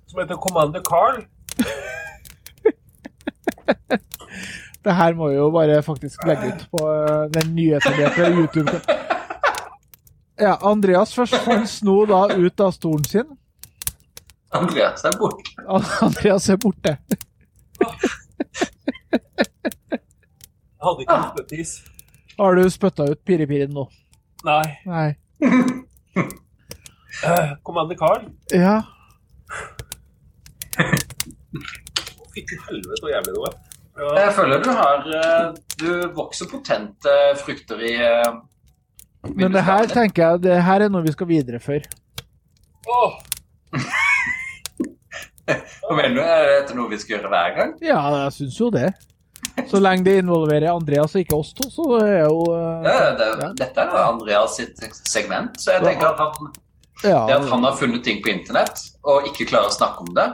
Som 0.07 0.21
heter 0.21 0.37
Commander 0.39 0.83
Carl. 0.87 1.23
Det 4.85 4.93
her 4.99 5.15
må 5.15 5.29
vi 5.31 5.37
jo 5.37 5.47
bare 5.55 5.77
faktisk 5.87 6.25
legge 6.27 6.49
ut 6.53 6.63
på 6.75 6.81
eh, 6.91 7.29
den 7.37 7.53
nyetablerte 7.55 8.31
YouTube. 8.35 8.81
Ja, 10.43 10.57
Andreas 10.67 11.13
først 11.15 11.37
fant 11.45 11.69
Sno 11.71 12.01
da 12.11 12.25
ut 12.35 12.61
av 12.65 12.73
stolen 12.75 13.05
sin. 13.07 13.29
Andreas 14.53 15.05
er 15.07 15.15
borte. 15.21 15.55
Andreas 16.03 16.49
er 16.51 16.59
borte. 16.61 16.97
Jeg 20.83 20.89
hadde 20.89 21.03
ikke 21.05 21.15
noe 21.15 21.31
spyttis. 21.31 21.73
Har 22.41 22.57
du 22.59 22.63
spytta 22.75 23.05
ut 23.13 23.21
piripirien 23.29 23.71
nå? 23.71 23.85
Nei. 24.43 24.65
Nei. 24.91 25.15
Commander 27.63 27.95
Carl. 28.01 28.25
Ja. 28.51 28.81
Fytti 32.35 32.59
helvete 32.67 32.99
så 32.99 33.13
jævlig 33.13 33.35
det 33.37 33.43
var. 33.45 33.55
Ja. 34.01 34.09
Jeg 34.25 34.33
føler 34.35 34.63
du 34.65 34.71
har 34.73 35.07
eh, 35.21 35.49
Du 35.79 35.89
vokser 36.17 36.49
potente 36.51 37.13
frukter 37.45 37.83
i 37.85 37.93
eh, 38.01 38.33
Men 39.37 39.53
det 39.55 39.63
her 39.67 39.87
tenker 39.93 40.23
jeg 40.25 40.43
det 40.49 40.57
her 40.65 40.87
er 40.87 40.91
noe 40.91 41.05
vi 41.07 41.13
skal 41.15 41.29
videreføre. 41.31 41.87
Åh, 42.91 43.13
Hva 45.47 45.95
mener 45.95 46.17
du? 46.17 46.23
Er 46.25 46.49
dette 46.57 46.75
noe 46.75 46.91
vi 46.91 46.99
skal 46.99 47.19
gjøre 47.21 47.31
hver 47.31 47.55
gang? 47.61 47.77
Ja, 47.85 48.01
jeg 48.25 48.35
syns 48.41 48.59
jo 48.59 48.73
det. 48.75 48.91
Så 49.69 49.81
lenge 49.81 50.05
det 50.07 50.19
involverer 50.23 50.73
Andreas 50.73 51.15
og 51.17 51.25
ikke 51.25 51.39
oss 51.39 51.53
to, 51.57 51.69
så 51.73 51.89
er 52.01 52.23
jo 52.27 52.45
eh, 52.55 52.87
Ja, 52.89 53.11
det, 53.19 53.29
Ja. 53.43 53.51
Dette 53.59 53.85
er 53.85 53.91
jo 53.91 54.05
Andreas 54.05 54.57
sitt 54.59 54.81
segment, 55.09 55.59
så 55.61 55.77
jeg 55.77 55.85
tenker 55.87 56.13
at 56.13 56.23
han, 56.23 56.55
det 57.03 57.13
at 57.37 57.51
han 57.51 57.67
har 57.67 57.77
funnet 57.79 58.05
ting 58.07 58.23
på 58.25 58.33
internett 58.33 58.81
og 59.03 59.29
ikke 59.31 59.49
klarer 59.51 59.73
å 59.73 59.75
snakke 59.75 60.07
om 60.07 60.13
det, 60.17 60.29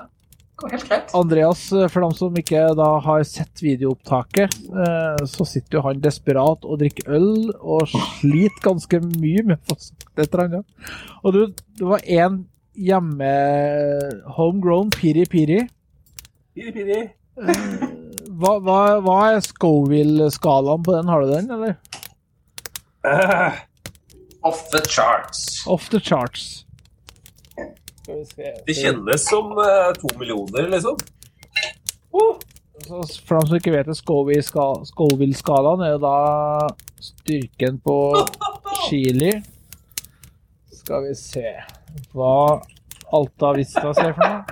går 0.58 0.74
helt 0.74 0.88
greit. 0.88 1.14
Andreas, 1.14 1.64
eh, 1.72 1.86
for 1.92 2.04
dem 2.04 2.14
som 2.18 2.38
ikke 2.40 2.64
da 2.78 2.88
har 3.04 3.24
sett 3.28 3.62
videoopptaket, 3.62 4.58
eh, 4.84 5.24
så 5.30 5.46
sitter 5.46 5.78
jo 5.78 5.84
han 5.86 6.02
desperat 6.04 6.66
og 6.66 6.80
drikker 6.82 7.10
øl 7.18 7.52
og 7.58 7.86
sliter 7.92 8.62
ganske 8.64 9.02
mye 9.06 9.46
med 9.52 9.74
et 9.74 10.26
eller 10.26 10.44
annet. 10.46 10.90
Og 11.22 11.36
du, 11.36 11.42
det 11.78 11.86
var 11.86 12.02
én 12.04 12.42
hjemme 12.78 13.30
homegrown 14.38 14.90
piri-piri. 14.94 15.64
piri 16.54 16.74
piri. 16.74 17.00
Hva, 18.38 18.52
hva, 18.62 18.78
hva 19.02 19.16
er 19.32 19.40
Scoville-skalaen 19.42 20.82
på 20.86 20.92
den? 20.94 21.08
Har 21.10 21.24
du 21.24 21.32
den, 21.32 21.50
eller? 21.50 21.74
Uh, 23.02 23.56
Off 24.46 24.60
the 24.70 24.78
charts. 24.86 25.66
Off 25.66 25.88
the 25.90 25.98
charts. 26.00 26.64
Det 28.06 28.74
kjennes 28.78 29.24
som 29.28 29.50
uh, 29.58 29.90
to 29.98 30.08
millioner, 30.20 30.68
liksom. 30.70 30.96
Oh. 32.14 32.36
Så 32.86 33.02
for 33.26 33.34
dem 33.40 33.46
som 33.50 33.56
ikke 33.58 33.74
vet 33.74 33.88
det, 33.90 33.96
Scoville-ska- 33.98 34.84
Scoville-skalaen 34.88 35.82
er 35.84 35.90
jo 35.96 36.00
da 36.06 36.14
styrken 37.02 37.80
på 37.84 37.96
chili. 38.86 39.32
Skal 40.78 41.08
vi 41.08 41.14
se 41.18 41.44
hva 42.14 42.62
Alta 43.18 43.50
Vista 43.58 43.90
ser 43.98 44.14
for 44.14 44.26
noe. 44.30 44.42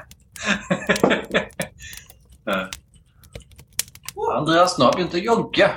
Andreas 4.35 4.79
nå 4.79 4.89
har 4.89 4.97
begynt 4.97 5.15
å 5.15 5.23
jogge. 5.23 5.69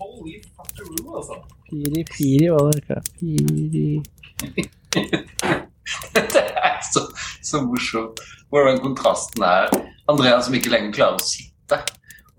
Holy 0.00 0.40
fuckeroo, 0.56 1.16
altså. 1.20 1.38
Piri, 1.70 2.02
piri, 2.08 2.48
hva 2.50 2.64
det 2.66 2.80
heter. 2.80 3.00
Piri 3.20 4.02
Det 6.14 6.42
er 6.42 6.78
så, 6.90 7.04
så 7.46 7.62
morsomt 7.62 8.20
hvordan 8.50 8.80
kontrasten 8.82 9.44
er. 9.46 9.70
Andreas 10.10 10.48
som 10.48 10.56
ikke 10.58 10.72
lenger 10.72 10.96
klarer 10.98 11.20
å 11.20 11.24
sitte. 11.24 11.78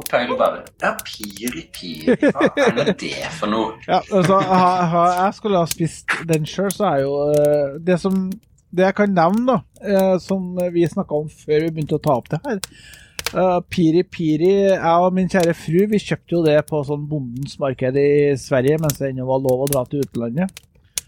Og 0.01 0.07
Pøyl 0.09 0.33
bare 0.35 0.63
Ja, 0.81 0.95
piri, 1.05 1.67
piri, 1.71 2.15
hva 2.33 2.49
er 2.57 2.91
det 2.91 3.11
for 3.37 3.51
noe? 3.51 3.75
Ja, 3.87 4.01
altså, 4.01 4.39
ha, 4.49 4.71
ha, 4.91 5.03
jeg 5.21 5.37
skulle 5.37 5.61
ha 5.61 5.69
spist 5.69 6.15
den 6.27 6.47
sjøl, 6.49 6.71
så 6.73 6.89
er 6.89 7.03
jo 7.05 7.13
eh, 7.35 7.77
det 7.85 7.99
som 8.01 8.25
Det 8.71 8.85
jeg 8.87 8.95
kan 8.97 9.13
nevne, 9.13 9.45
da, 9.51 9.57
eh, 9.83 10.17
som 10.23 10.55
vi 10.73 10.87
snakka 10.87 11.21
om 11.21 11.29
før 11.29 11.67
vi 11.67 11.71
begynte 11.75 11.97
å 11.99 12.03
ta 12.03 12.17
opp 12.17 12.29
det 12.31 12.39
her 12.45 12.59
eh, 13.35 13.59
Piri 13.71 14.03
Piri, 14.03 14.51
jeg 14.71 15.05
og 15.05 15.13
min 15.15 15.29
kjære 15.31 15.55
fru, 15.57 15.85
vi 15.91 16.01
kjøpte 16.01 16.35
jo 16.35 16.41
det 16.45 16.57
på 16.69 16.81
sånn 16.87 17.07
bondens 17.09 17.57
marked 17.61 17.97
i 17.99 18.35
Sverige 18.39 18.81
mens 18.81 18.99
det 18.99 19.11
ennå 19.11 19.27
var 19.29 19.41
lov 19.43 19.65
å 19.65 19.71
dra 19.71 19.85
til 19.89 20.03
utlandet. 20.05 20.51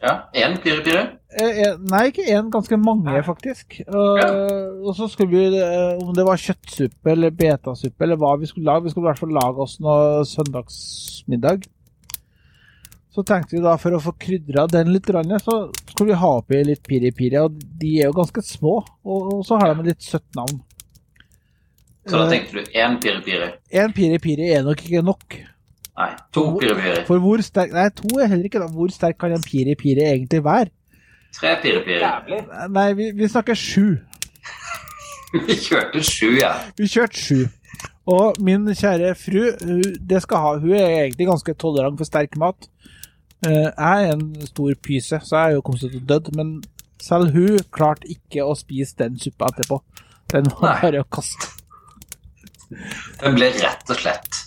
Ja, 0.04 0.18
én 0.36 0.58
piri, 0.60 0.82
piri. 0.84 1.04
Eh, 1.32 1.60
eh, 1.64 1.78
Nei, 1.92 2.10
ikke 2.10 2.26
én, 2.28 2.50
ganske 2.52 2.76
mange, 2.76 3.22
faktisk. 3.24 3.78
Uh, 3.88 4.82
Og 4.84 4.98
så 4.98 5.08
skulle 5.08 5.32
vi, 5.32 5.62
om 6.04 6.12
det 6.16 6.26
var 6.28 6.42
kjøttsuppe 6.44 7.14
eller 7.14 7.32
betasuppe 7.32 8.04
eller 8.04 8.20
hva 8.20 8.34
vi 8.42 8.50
skulle 8.50 8.68
lage, 8.68 8.84
vi 8.84 8.92
skulle 8.92 9.08
i 9.08 9.12
hvert 9.14 9.22
fall 9.24 9.38
lage 9.38 9.64
oss 9.64 9.78
noe 9.80 10.26
søndagsmiddag. 10.28 11.64
Så 13.14 13.24
tenkte 13.30 13.56
vi 13.56 13.64
da, 13.64 13.78
for 13.78 13.96
å 13.96 14.02
få 14.02 14.16
krydra 14.18 14.66
den 14.68 14.92
litt, 14.92 15.08
så 15.46 15.58
skulle 15.94 16.12
vi 16.12 16.20
ha 16.20 16.32
oppi 16.40 16.64
litt 16.66 16.84
piri-piri, 16.88 17.38
og 17.40 17.60
de 17.80 17.92
er 18.02 18.10
jo 18.10 18.18
ganske 18.18 18.42
små, 18.42 18.80
og, 19.06 19.28
og 19.38 19.44
så 19.46 19.60
har 19.62 19.70
de 19.70 19.84
et 19.84 19.92
litt 19.94 20.08
søtt 20.08 20.26
navn. 20.36 20.64
Så 22.08 22.18
da 22.20 22.26
Eh, 22.26 22.30
tenkte 22.34 22.54
du 22.60 22.72
én 22.76 23.00
piri-piri. 23.02 23.50
En 23.72 23.94
piri-piri 23.96 24.50
er 24.52 24.64
nok 24.64 24.82
ikke 24.84 25.02
nok. 25.06 25.38
Nei, 25.98 26.10
to 26.34 26.46
piri-piri. 26.60 27.06
For 27.08 27.20
hvor 27.24 27.42
sterk 27.46 27.72
Nei, 27.72 27.90
to 27.96 28.20
er 28.20 28.28
heller 28.28 28.50
ikke 28.50 28.60
da. 28.60 28.68
Hvor 28.68 28.92
sterk 28.92 29.18
kan 29.22 29.32
en 29.32 29.44
piri-piri 29.46 30.04
egentlig 30.04 30.44
være? 30.44 30.72
Tre 31.38 31.56
piri-piri. 31.62 32.42
Nei, 32.70 32.94
vi, 32.94 33.12
vi 33.16 33.28
snakker 33.28 33.56
sju. 33.56 33.98
Vi 35.48 35.56
kjørte 35.58 36.04
sju, 36.06 36.28
ja. 36.38 36.52
Vi 36.78 36.86
kjørte 36.86 37.18
sju. 37.18 37.40
Og 38.06 38.36
min 38.44 38.68
kjære 38.76 39.16
fru, 39.18 39.48
det 40.10 40.20
skal 40.22 40.38
ha, 40.44 40.52
hun 40.60 40.76
er 40.78 40.92
egentlig 41.08 41.26
ganske 41.26 41.56
tolerant 41.58 41.98
for 41.98 42.06
sterk 42.06 42.36
mat. 42.38 42.68
Eh, 43.48 43.72
jeg 43.72 44.04
er 44.06 44.12
en 44.14 44.28
stor 44.46 44.76
pyse, 44.84 45.20
så 45.24 45.36
jeg 45.40 45.48
er 45.48 45.56
jo 45.56 45.64
kommet 45.66 45.82
til 45.88 45.98
å 45.98 46.06
dø, 46.12 46.20
men 46.38 46.52
selv 47.02 47.34
hun 47.34 47.58
klarte 47.74 48.12
ikke 48.12 48.46
å 48.46 48.54
spise 48.60 49.00
den 49.00 49.18
suppa 49.18 49.50
etterpå. 49.50 49.82
Den 50.36 50.52
var 50.60 50.84
bare 50.84 51.02
å 51.02 51.10
kaste. 51.10 51.50
Den 53.22 53.36
ble 53.38 53.50
rett 53.60 53.90
og 53.94 54.00
slett 54.00 54.40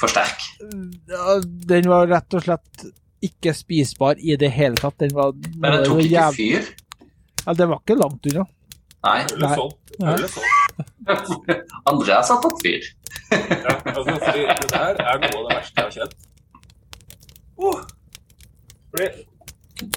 for 0.00 0.12
sterk. 0.12 0.42
Den 1.70 1.88
var 1.88 2.06
rett 2.10 2.34
og 2.36 2.44
slett 2.44 2.86
ikke 3.26 3.54
spisbar 3.56 4.18
i 4.20 4.36
det 4.38 4.50
hele 4.54 4.76
tatt. 4.78 4.98
Den 5.00 5.14
var, 5.16 5.32
Men 5.56 5.78
den 5.78 5.86
tok 5.88 6.02
ikke 6.04 6.12
jæv- 6.12 6.36
fyr. 6.36 6.68
Ja, 7.46 7.54
det 7.54 7.68
var 7.70 7.80
ikke 7.82 7.96
langt 8.00 8.26
unna. 8.32 8.44
Nei. 9.06 9.18
Eller 9.32 9.46
Nei. 9.48 9.56
sånn. 9.56 9.74
Eller 10.02 10.28
sånn. 10.34 10.52
Andreas 11.92 12.30
har 12.32 12.40
tatt 12.42 12.62
fyr. 12.64 12.88
Ja, 13.30 13.76
altså, 13.92 14.16
fordi 14.22 14.42
det 14.46 14.72
her 14.74 14.98
er 15.00 15.20
noe 15.22 15.30
av 15.30 15.46
det 15.46 15.54
verste 15.54 15.80
jeg 15.80 15.86
har 15.86 15.94
kjent. 15.96 16.16
Oh. 17.56 17.78
Fordi 18.92 19.06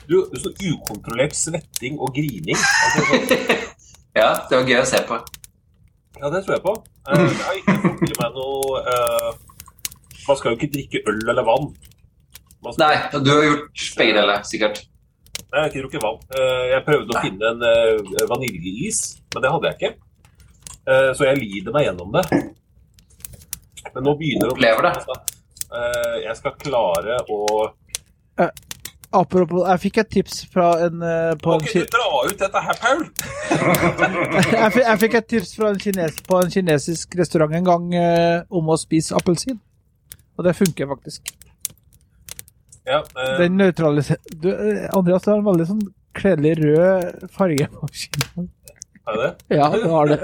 du, 0.08 0.16
du 0.32 0.38
så 0.40 0.52
ukontrollert 0.54 1.36
svetting 1.36 1.98
og 2.00 2.14
grining. 2.16 2.56
Altså, 2.56 3.04
sånn, 3.10 3.68
Ja, 4.20 4.30
det 4.50 4.58
var 4.58 4.66
gøy 4.72 4.80
å 4.82 4.88
se 4.90 5.02
på. 5.10 5.20
Ja, 6.20 6.30
det 6.34 6.42
tror 6.46 6.56
jeg 6.56 6.64
på. 6.66 6.74
Eh, 7.10 7.24
Jeg 7.24 7.46
har 7.46 7.58
ikke 7.60 7.78
fått 7.86 8.04
i 8.10 8.18
meg 8.20 8.36
noe 8.36 8.82
eh, 8.94 9.32
Man 10.28 10.38
skal 10.38 10.52
jo 10.52 10.58
ikke 10.60 10.72
drikke 10.76 11.02
øl 11.10 11.22
eller 11.34 11.46
vann. 11.48 11.70
Man 12.64 12.74
skal, 12.76 12.84
Nei, 12.86 13.24
du 13.24 13.30
har 13.32 13.44
gjort 13.48 13.84
begge 13.98 14.16
deler, 14.20 14.44
sikkert. 14.46 14.82
Nei, 15.50 15.56
jeg 15.56 15.62
har 15.64 15.70
ikke 15.72 15.82
drukket 15.86 16.04
vann. 16.06 16.20
Eh, 16.36 16.66
Jeg 16.76 16.86
prøvde 16.86 17.10
å 17.14 17.18
Nei. 17.18 17.24
finne 17.26 17.52
en 17.56 18.30
vaniljeis, 18.30 19.00
men 19.34 19.46
det 19.46 19.52
hadde 19.56 19.72
jeg 19.72 19.80
ikke. 19.80 19.94
Eh, 20.90 21.12
Så 21.18 21.26
jeg 21.30 21.40
lider 21.42 21.74
meg 21.76 21.88
gjennom 21.88 22.12
det. 22.14 22.26
Men 23.96 24.04
nå 24.06 24.14
begynner 24.20 24.52
Opplever 24.54 24.86
det. 24.90 25.20
Eh, 25.74 26.16
Jeg 26.28 26.36
skal 26.38 26.58
klare 26.62 27.18
å 27.30 27.40
Apropos, 29.10 29.64
jeg 29.66 29.82
fikk 29.82 29.96
et 30.04 30.10
tips 30.14 30.44
fra 30.54 30.68
en 30.86 31.00
uh, 31.02 31.32
på 31.42 31.56
en, 31.56 31.64
Må 31.64 31.66
ikke 31.66 31.82
du 31.82 31.94
dra 31.96 32.10
ut 32.28 32.42
dette 32.44 32.62
her, 32.62 32.76
Paul? 32.78 33.00
jeg, 34.62 34.74
fikk, 34.76 34.84
jeg 34.84 35.00
fikk 35.02 35.16
et 35.18 35.28
tips 35.34 35.54
fra 35.58 35.72
en 35.74 35.80
kines, 35.82 36.20
på 36.28 36.42
en 36.44 36.54
kinesisk 36.54 37.18
restaurant 37.18 37.56
en 37.58 37.66
gang 37.66 37.88
uh, 37.98 38.44
om 38.54 38.70
å 38.70 38.78
spise 38.78 39.18
appelsin. 39.18 39.58
Og 40.38 40.46
det 40.46 40.54
funker 40.60 40.92
faktisk. 40.92 41.34
Ja, 42.86 43.02
uh, 43.02 43.34
Den 43.42 43.58
nøytraliserer 43.58 44.38
du, 44.46 44.52
Andreas, 44.94 45.26
du 45.26 45.32
har 45.34 45.42
en 45.42 45.50
veldig 45.50 45.68
sånn 45.72 45.82
kledelig 46.20 46.54
rød 46.62 47.26
farge 47.34 47.70
på 47.74 47.90
kinnet. 48.04 48.78
er 49.10 49.18
det 49.18 49.26
det? 49.26 49.58
Ja, 49.58 49.72
du 49.74 49.90
har 49.90 50.14
det. 50.14 50.22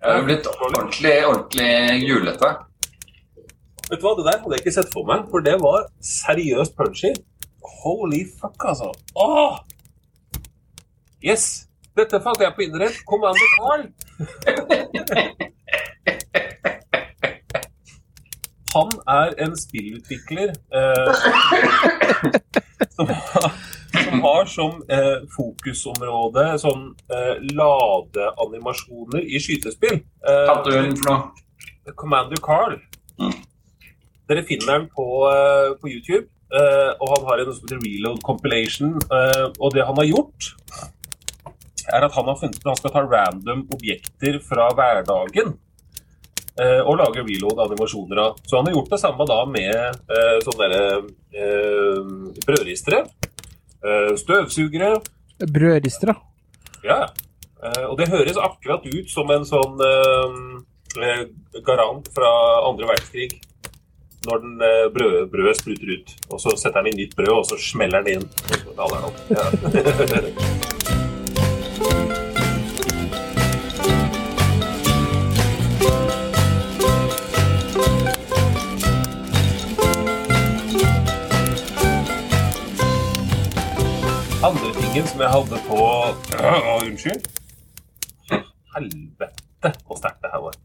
Jeg 0.00 0.16
har 0.16 0.24
blitt 0.24 0.48
ordentlig, 0.56 1.14
ordentlig 1.28 1.72
julete. 2.08 2.54
Vet 3.90 3.98
du 3.98 4.06
hva, 4.06 4.14
det 4.14 4.26
der 4.28 4.38
hadde 4.38 4.54
jeg 4.54 4.62
ikke 4.62 4.76
sett 4.76 4.92
for 4.94 5.02
meg, 5.08 5.24
for 5.32 5.42
det 5.42 5.56
var 5.58 5.88
seriøst 6.04 6.76
punchy. 6.78 7.10
Holy 7.82 8.22
fuck, 8.38 8.62
altså. 8.70 8.92
Åh! 9.18 9.58
Yes! 11.26 11.66
Dette 11.98 12.20
fant 12.22 12.38
jeg 12.40 12.54
på 12.54 12.62
internett. 12.62 13.00
Commander 13.08 13.48
Carl. 13.56 13.82
Han 18.76 18.94
er 19.10 19.34
en 19.42 19.56
spillutvikler 19.58 20.52
eh, 20.78 21.10
som, 22.94 23.10
har, 23.10 23.50
som 24.04 24.22
har 24.22 24.44
som 24.54 24.78
eh, 24.86 25.18
fokusområde 25.34 26.46
sånn 26.62 26.84
eh, 27.10 27.42
ladeanimasjoner 27.58 29.26
i 29.26 29.42
skytespill. 29.42 29.98
Eh, 30.22 30.44
Kalte 30.46 30.78
hun 30.78 30.94
for 31.02 31.10
noe? 31.10 31.94
Commander 31.98 32.38
Carl. 32.46 32.78
Mm. 33.18 33.34
Dere 34.30 34.46
finner 34.46 34.78
den 34.78 34.86
på, 34.94 35.06
eh, 35.26 35.72
på 35.80 35.90
YouTube. 35.90 36.28
eh, 36.50 36.92
og 36.98 37.10
han 37.14 37.26
har 37.28 37.38
en 37.38 37.80
Reload 37.82 38.22
Compilation. 38.26 38.98
eh, 39.18 39.50
og 39.60 39.72
det 39.72 39.86
han 39.86 39.96
har 39.96 40.04
gjort, 40.04 40.54
er 41.94 42.04
at 42.04 42.12
han 42.12 42.24
har 42.24 42.36
funnet 42.40 42.58
at 42.58 42.66
han 42.66 42.76
skal 42.76 42.90
ta 42.90 43.02
random 43.06 43.68
objekter 43.74 44.40
fra 44.42 44.70
hverdagen. 44.74 45.58
og 46.60 46.98
lage 46.98 47.22
reload-animasjoner 47.24 48.18
av. 48.18 48.36
Så 48.44 48.56
han 48.56 48.66
har 48.66 48.74
gjort 48.74 48.90
det 48.90 49.00
samme 49.00 49.24
da 49.24 49.44
med 49.48 49.76
uh, 50.12 50.38
sånne 50.44 50.68
eh, 51.32 52.00
brødristere. 52.44 53.06
Uh, 53.80 54.12
støvsugere. 54.16 55.00
Brødristere. 55.40 56.14
Ja. 56.84 57.06
Og 57.88 57.96
det 57.96 58.10
høres 58.12 58.36
akkurat 58.36 58.84
ut 58.84 59.08
som 59.08 59.30
en 59.30 59.46
sånn 59.48 59.80
garant 61.64 62.12
fra 62.12 62.30
andre 62.68 62.90
verdenskrig. 62.92 63.40
Når 64.26 64.36
den 64.44 64.62
eh, 64.62 64.92
brød, 64.94 65.30
brødet 65.32 65.56
spruter 65.60 65.88
ut. 65.96 66.08
Og 66.28 66.40
så 66.40 66.50
setter 66.56 66.78
han 66.82 66.90
inn 66.90 66.98
nytt 67.00 67.16
brød, 67.16 67.34
og 67.38 67.46
så 67.48 67.56
smeller 67.70 68.04
den 68.04 68.20
inn. 68.20 68.26
Og 68.28 68.56
så 68.60 68.70
daler 68.76 68.96
den 68.96 69.04
opp. 69.08 69.18
Ja. 69.32 69.44
Andre 84.40 84.70
tingen 84.72 85.06
som 85.06 85.20
jeg 85.20 85.30
hadde 85.30 85.58
på 85.68 85.78
Å, 86.70 86.78
unnskyld. 86.84 87.26
Helvete 88.76 89.72
hvor 89.86 89.96
sterkt 90.00 90.20
det 90.24 90.30
her 90.32 90.44
var. 90.44 90.56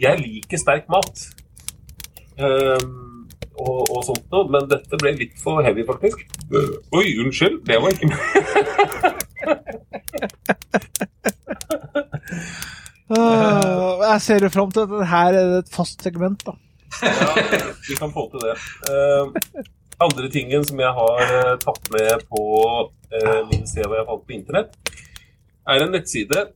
Jeg 0.00 0.22
liker 0.22 0.58
sterk 0.62 0.90
mat. 0.90 1.30
Ehm, 2.40 3.28
og, 3.60 3.80
og 3.92 4.04
sånt 4.06 4.26
noe, 4.32 4.46
men 4.52 4.68
dette 4.70 5.00
ble 5.00 5.12
litt 5.18 5.36
for 5.42 5.60
heavy, 5.64 5.84
faktisk. 5.88 6.24
Oi, 6.96 7.06
unnskyld. 7.24 7.60
Det 7.68 7.80
var 7.82 7.96
ikke 7.96 8.08
Uh, 13.10 13.98
jeg 14.12 14.22
ser 14.22 14.44
jo 14.44 14.50
fram 14.54 14.70
til 14.70 14.84
at 14.84 14.90
dette 14.92 15.06
her 15.10 15.34
er 15.34 15.56
et 15.58 15.72
fast 15.74 16.02
segment. 16.06 16.44
da. 16.46 16.54
Ja, 17.02 17.30
vi 17.88 17.96
kan 17.98 18.12
få 18.14 18.28
til 18.30 18.44
det. 18.44 18.54
Uh, 18.86 19.64
andre 20.00 20.30
tingen 20.32 20.64
som 20.64 20.80
jeg 20.80 20.92
har 20.96 21.18
eh, 21.26 21.56
tatt 21.60 21.90
med 21.92 22.22
på 22.32 22.44
uh, 22.88 23.40
min 23.50 23.66
CV 23.68 23.98
jeg 23.98 24.06
fant 24.08 24.22
på 24.24 24.36
internett, 24.36 24.94
er 25.68 25.84
en 25.84 25.92
nettside 25.92 26.46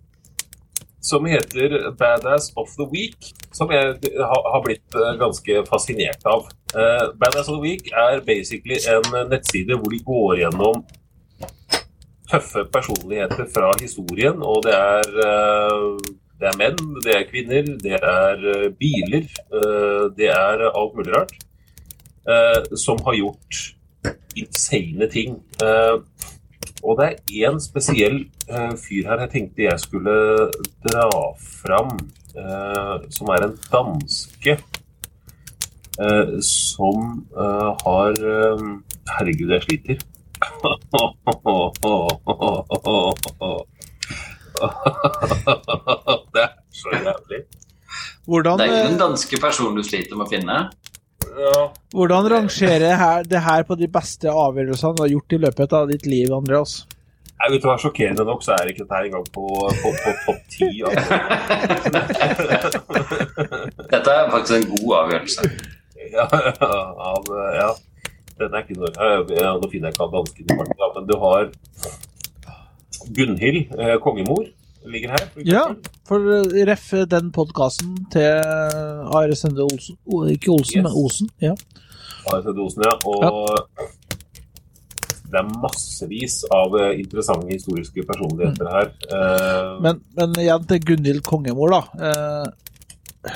som 1.04 1.26
heter 1.28 1.90
Badass 1.98 2.54
of 2.56 2.72
the 2.78 2.86
Week, 2.88 3.34
som 3.54 3.70
jeg 3.70 3.94
har 4.18 4.60
blitt 4.64 4.98
eh, 4.98 5.14
ganske 5.20 5.62
fascinert 5.68 6.26
av. 6.26 6.48
Eh, 6.74 7.06
Badass 7.20 7.48
of 7.48 7.60
the 7.60 7.62
Week 7.62 7.88
er 7.92 8.20
basically 8.26 8.80
en 8.90 9.08
nettside 9.30 9.78
hvor 9.78 9.94
de 9.94 10.02
går 10.04 10.36
gjennom 10.42 10.82
tøffe 12.30 12.64
personligheter 12.72 13.46
fra 13.54 13.70
historien, 13.80 14.42
og 14.42 14.62
det 14.66 14.74
er 14.74 15.24
eh, 15.28 16.12
det 16.40 16.48
er 16.50 16.56
menn, 16.58 16.80
det 17.04 17.12
er 17.14 17.28
kvinner, 17.30 17.68
det 17.82 17.98
er 18.00 18.46
eh, 18.54 18.70
biler, 18.80 19.28
eh, 19.54 20.04
det 20.18 20.28
er 20.34 20.64
alt 20.70 20.96
mulig 20.98 21.14
rart. 21.14 21.34
eh, 22.28 22.76
som 22.76 22.98
har 23.04 23.14
gjort 23.14 23.58
insane 24.34 25.08
ting. 25.12 25.36
Eh, 25.62 25.96
og 26.84 26.98
det 26.98 27.06
er 27.06 27.48
én 27.48 27.60
spesiell 27.62 28.24
eh, 28.48 28.74
fyr 28.80 29.08
her 29.08 29.22
jeg 29.24 29.32
tenkte 29.34 29.66
jeg 29.68 29.80
skulle 29.80 30.16
dra 30.84 31.06
fram, 31.62 31.94
eh, 31.96 32.23
som 33.14 33.28
er 33.30 33.44
en 33.46 33.54
danske. 33.72 34.52
eh, 36.00 36.40
som 36.42 37.26
eh, 37.36 37.76
har 37.84 38.10
eh, 38.10 38.58
Herregud, 39.14 39.50
jeg 39.54 39.62
sliter. 39.62 39.96
det 46.34 46.42
er 46.42 46.50
så 46.74 46.88
jævlig. 46.94 47.40
Hvordan 48.26 48.58
Det 48.58 48.64
er 48.64 48.68
ikke 48.72 48.84
eh, 48.84 48.88
den 48.90 48.98
danske 49.00 49.36
personen 49.40 49.76
du 49.78 49.82
sliter 49.86 50.16
med 50.16 50.26
å 50.26 50.30
finne. 50.32 50.56
ja. 51.38 51.68
Hvordan 51.94 52.28
rangerer 52.32 52.96
her, 52.98 53.22
det 53.28 53.40
her 53.44 53.62
på 53.68 53.74
de 53.78 53.88
beste 53.88 54.28
avgjørelsene 54.30 54.96
du 54.96 55.02
har 55.04 55.08
gjort 55.14 55.32
i 55.32 55.38
løpet 55.46 55.72
av 55.78 55.88
ditt 55.92 56.06
liv, 56.06 56.32
Andreas? 56.34 56.86
Nei, 57.34 57.48
vet 57.52 57.62
du 57.62 57.66
hva, 57.68 57.74
Sjokkerende 57.82 58.24
nok 58.24 58.42
så 58.46 58.54
er 58.54 58.70
ikke 58.70 58.84
dette 58.84 58.94
her 58.96 59.08
engang 59.08 59.26
på, 59.34 59.44
på, 59.82 59.90
på 60.04 60.12
topp 60.24 60.42
ti. 60.54 60.68
Altså. 60.86 61.18
Dette 63.92 64.10
er 64.14 64.30
faktisk 64.32 64.54
en 64.60 64.68
god 64.70 64.94
avgjørelse. 65.00 65.48
ja, 66.14 66.26
av, 67.10 67.28
ja. 67.58 67.70
Den 68.38 68.54
er 68.54 68.64
ikke 68.64 68.76
noe 68.78 68.90
ja, 69.38 69.52
Nå 69.60 69.68
finner 69.70 69.88
jeg 69.90 69.94
ikke 69.94 70.06
av 70.08 70.12
dansken 70.16 70.44
i 70.50 70.56
farten, 70.58 70.78
da, 70.80 70.88
men 70.96 71.04
du 71.10 71.14
har 71.22 71.50
Gunhild, 73.14 73.60
eh, 73.78 73.94
kongemor, 74.02 74.44
ligger 74.88 75.10
her. 75.14 75.24
for 75.34 75.40
Ja, 75.46 75.64
for 76.08 76.18
eh, 76.38 76.64
ref 76.70 76.86
den 77.10 77.30
podkasten 77.34 77.92
til 78.14 78.30
Are 79.14 79.36
Sende 79.36 79.62
Olsen 79.66 79.98
Ikke 80.32 80.50
Olsen, 80.54 80.80
Yes. 80.80 80.84
men 80.86 80.92
Osen. 81.04 81.30
Ja. 81.42 81.54
ASD 82.32 82.58
Osen, 82.64 82.82
ja. 82.86 82.94
Og 83.04 83.68
det 85.30 85.40
er 85.40 85.52
massevis 85.62 86.40
av 86.54 86.74
eh, 86.78 86.98
interessante 87.00 87.48
historiske 87.50 88.04
personligheter 88.08 88.68
her. 88.70 88.90
Eh, 89.08 89.70
Men, 89.84 90.02
men 90.18 90.34
igjen 90.42 90.66
til 90.70 90.82
Gunhild 90.90 91.22
Kongemor, 91.26 91.72
da. 91.74 92.08
Eh, 92.08 92.48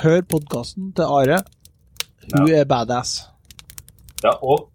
hør 0.03 0.21
podkasten 0.29 0.91
til 0.95 1.15
Are. 1.19 1.39
Hun 2.29 2.51
er 2.53 2.67
badass. 2.69 3.23
Ja, 4.23 4.35
og 4.43 4.67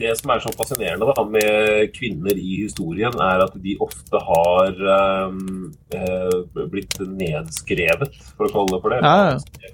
det 0.00 0.16
som 0.18 0.32
er 0.34 0.40
så 0.42 0.50
fascinerende 0.56 1.06
da, 1.14 1.22
med 1.28 1.92
kvinner 1.94 2.34
i 2.34 2.62
historien, 2.64 3.14
er 3.22 3.44
at 3.44 3.54
de 3.62 3.76
ofte 3.84 4.18
har 4.26 4.82
eh, 4.96 6.66
blitt 6.72 6.96
nedskrevet, 7.06 8.16
for 8.34 8.48
å 8.48 8.52
kalle 8.56 8.74
det 8.74 8.82
for 8.82 8.96
det. 8.96 9.00
Ja, 9.04 9.36
ja. 9.36 9.72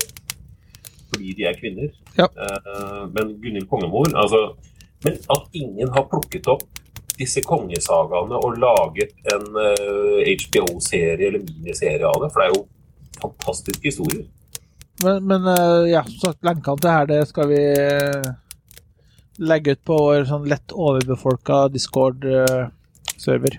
Fordi 1.09 1.33
de 1.39 1.47
er 1.49 1.57
kvinner. 1.57 1.95
Ja. 2.19 2.27
Eh, 2.29 3.05
men 3.15 3.39
Gunhild 3.41 3.71
Kongemor 3.71 4.11
altså, 4.13 4.43
Men 5.05 5.19
at 5.35 5.47
ingen 5.53 5.93
har 5.95 6.09
plukket 6.11 6.49
opp 6.51 6.67
disse 7.19 7.43
kongesagaene 7.47 8.39
og 8.39 8.59
laget 8.63 9.15
en 9.33 9.47
uh, 9.59 10.19
HBO-serie 10.27 11.31
eller 11.31 11.43
miniserie 11.43 12.07
av 12.07 12.23
det, 12.23 12.33
for 12.33 12.43
det 12.43 12.49
er 12.49 12.55
jo 12.55 12.67
fantastiske 13.23 13.91
historier. 13.91 14.27
Men, 15.03 15.25
men 15.27 15.47
uh, 15.47 15.87
ja, 15.91 16.03
som 16.07 16.29
sagt, 16.29 16.45
lenkene 16.47 16.83
til 16.83 16.95
her 16.95 17.11
det 17.11 17.23
skal 17.31 17.51
vi 17.51 17.63
eh, 17.79 18.31
legge 19.39 19.77
ut 19.77 19.83
på 19.87 19.99
vår 20.03 20.25
sånn 20.27 20.49
lett 20.51 20.75
overbefolka 20.75 21.69
Discord-server. 21.75 23.59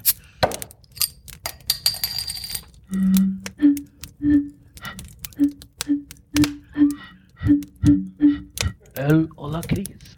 Øl 9.00 9.22
og 9.38 9.54
lakris. 9.56 10.18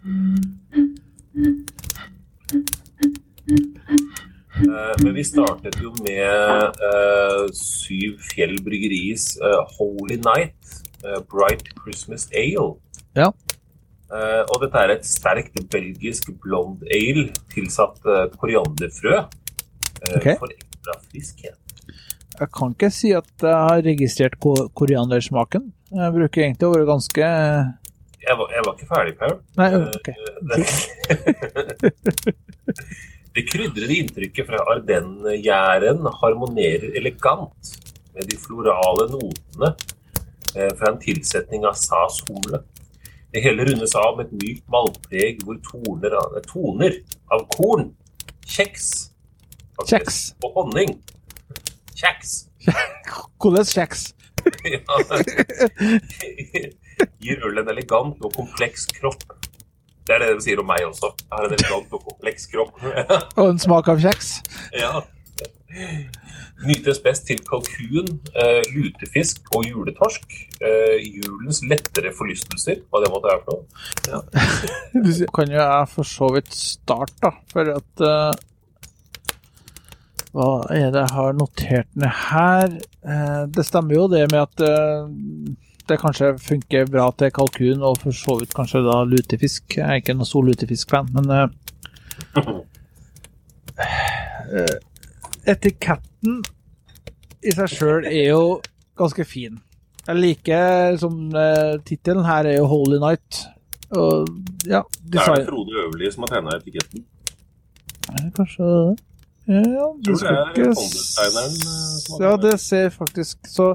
Eh, 4.62 4.94
Men 5.02 5.11
vi 5.22 5.28
startet 5.28 5.78
jo 5.78 5.92
med 6.02 6.82
uh, 6.82 7.46
Syv 7.54 8.18
Fjell 8.32 8.56
Bryggeris 8.66 9.36
uh, 9.38 9.62
Holy 9.78 10.18
Night, 10.18 10.56
uh, 11.06 11.20
Bright 11.30 11.68
Christmas 11.78 12.26
Ale. 12.34 12.74
Ja. 13.14 13.30
Eh, 14.12 14.42
og 14.52 14.58
dette 14.60 14.76
er 14.76 14.90
et 14.92 15.06
sterkt 15.08 15.54
belgisk 15.72 16.26
blond 16.42 16.82
ale 16.92 17.30
tilsatt 17.54 17.96
eh, 18.04 18.26
korianderfrø 18.36 19.14
eh, 19.16 20.16
Ok. 20.18 20.26
for 20.42 20.52
ekstra 20.52 20.98
friskhet. 21.06 21.56
Jeg 22.36 22.48
kan 22.52 22.74
ikke 22.74 22.90
si 22.92 23.14
at 23.16 23.30
jeg 23.40 23.56
har 23.70 23.80
registrert 23.86 24.36
ko 24.42 24.52
koriandersmaken. 24.76 25.70
Jeg 25.96 26.16
bruker 26.18 26.44
egentlig 26.44 26.68
å 26.68 26.74
være 26.74 26.90
ganske 26.90 27.24
Jeg 27.24 28.36
var, 28.42 28.52
jeg 28.52 28.66
var 28.66 28.76
ikke 28.76 28.90
ferdig, 28.92 29.14
Per. 29.22 29.32
Nei, 29.56 29.70
ok. 29.96 30.08
Det, 33.32 33.46
krydrede 33.48 33.94
inntrykket 33.96 34.48
fra 34.48 34.58
Ardennes-gjæren 34.74 36.04
harmonerer 36.20 36.92
elegant 37.00 37.72
med 38.12 38.28
de 38.28 38.36
florale 38.36 39.06
notene 39.08 39.70
eh, 40.56 40.72
fra 40.76 40.92
en 40.92 41.00
tilsetning 41.00 41.64
av 41.64 41.78
sas-humle. 41.80 42.60
Det 43.32 43.40
hele 43.40 43.64
rundes 43.70 43.94
av 43.96 44.18
med 44.18 44.28
et 44.28 44.36
mykt 44.42 44.66
maltpreg 44.72 45.40
hvor 45.46 45.56
toner 45.64 46.12
av, 46.20 46.36
eh, 46.36 46.44
toner 46.50 46.92
av 47.32 47.46
korn, 47.56 47.88
kjeks 48.44 49.08
Kjeks. 49.88 50.34
og 50.44 50.52
honning. 50.58 50.90
Kjeks. 51.96 52.30
Hvordan 53.40 53.64
kjeks? 53.66 54.12
Gir 57.22 57.38
øl 57.46 57.58
en 57.62 57.70
elegant 57.72 58.16
og 58.20 58.30
kompleks 58.36 58.86
kropp. 58.98 59.22
Det 60.06 60.16
er 60.16 60.24
det 60.24 60.32
de 60.34 60.44
sier 60.44 60.60
om 60.62 60.66
meg 60.66 60.82
også. 60.86 61.12
Jeg 61.22 61.36
har 61.36 61.46
en 61.46 61.54
elegant 61.56 61.94
og 61.94 62.08
kompleks 62.08 62.48
kropp. 62.50 62.74
Og 63.38 63.46
en 63.46 63.62
smak 63.62 63.92
av 63.92 64.02
kjeks? 64.02 64.34
ja. 64.74 65.02
Nytes 66.62 67.00
best 67.02 67.24
til 67.26 67.40
kalkun, 67.42 68.20
eh, 68.38 68.60
lutefisk 68.70 69.48
og 69.56 69.64
juletorsk. 69.66 70.34
Eh, 70.62 71.00
julens 71.02 71.62
lettere 71.66 72.12
forlystelser, 72.14 72.84
hva 72.86 73.00
det 73.02 73.10
måtte 73.10 73.30
være 73.32 73.42
for 73.46 73.64
noe. 74.12 74.22
Du 75.06 75.26
kan 75.34 75.50
jo 75.50 75.58
jeg 75.58 75.90
for 75.90 76.06
så 76.06 76.28
vidt 76.36 76.54
starte, 76.54 77.18
da. 77.24 77.32
For 77.50 77.72
at 77.72 78.04
uh, 78.06 78.30
Hva 80.32 80.50
er 80.72 80.92
det 80.94 81.02
jeg 81.02 81.14
har 81.16 81.34
notert 81.36 81.90
ned 81.98 82.14
her? 82.30 82.78
Uh, 83.02 83.42
det 83.50 83.66
stemmer 83.66 83.98
jo 83.98 84.06
det 84.12 84.22
med 84.30 84.44
at 84.44 84.62
eh, 84.68 85.10
det 85.88 85.98
kanskje 86.00 86.38
funker 86.38 86.86
bra 86.90 87.08
til 87.18 87.30
kalkun, 87.34 87.82
og 87.82 87.98
for 88.02 88.16
så 88.16 88.36
vidt 88.40 88.54
kanskje 88.54 88.84
da 88.86 89.02
lutefisk. 89.08 89.76
Jeg 89.76 89.86
er 89.88 90.00
ikke 90.02 90.14
noen 90.16 90.28
stor 90.28 90.46
lutefiskfan, 90.46 91.10
men 91.16 91.24
eh, 91.36 91.48
Etiketten 95.52 96.42
i 97.42 97.52
seg 97.56 97.68
sjøl 97.72 98.06
er 98.06 98.28
jo 98.30 98.60
ganske 98.98 99.24
fin. 99.26 99.58
Jeg 100.06 100.18
liker 100.18 100.98
som 100.98 101.14
uh, 101.34 101.78
tittelen 101.86 102.24
her 102.26 102.46
er 102.50 102.58
jo 102.58 102.66
'Holy 102.66 102.98
Night'. 103.02 103.46
Og 103.92 104.28
ja, 104.66 104.82
Det 105.12 105.20
er 105.20 105.34
det 105.34 105.46
Frode 105.48 105.72
Øverli 105.82 106.12
som 106.12 106.22
har 106.24 106.30
tegna 106.32 106.56
etiketten. 106.56 107.04
Kanskje 108.36 108.64
det? 108.64 108.94
Ja, 109.46 109.86
Tror 110.04 110.16
det 110.54 110.66
det 112.18 112.24
Ja, 112.24 112.36
det 112.36 112.60
ser 112.60 112.88
faktisk 112.88 113.38
så 113.46 113.72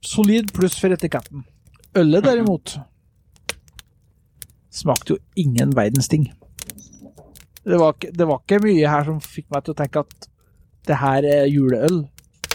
Solid 0.00 0.52
pluss 0.56 0.78
for 0.80 0.92
etiketten. 0.94 1.44
Ølet 1.98 2.24
derimot 2.24 2.78
smakte 4.70 5.16
jo 5.16 5.18
ingen 5.36 5.74
verdens 5.76 6.08
ting. 6.08 6.30
Det 7.64 7.76
var, 7.76 7.94
det 8.00 8.26
var 8.26 8.40
ikke 8.40 8.62
mye 8.64 8.88
her 8.88 9.04
som 9.04 9.18
fikk 9.20 9.50
meg 9.52 9.66
til 9.66 9.74
å 9.74 9.78
tenke 9.82 10.04
at 10.06 10.30
det 10.88 10.96
her 11.02 11.26
er 11.28 11.50
juleøl. 11.50 12.00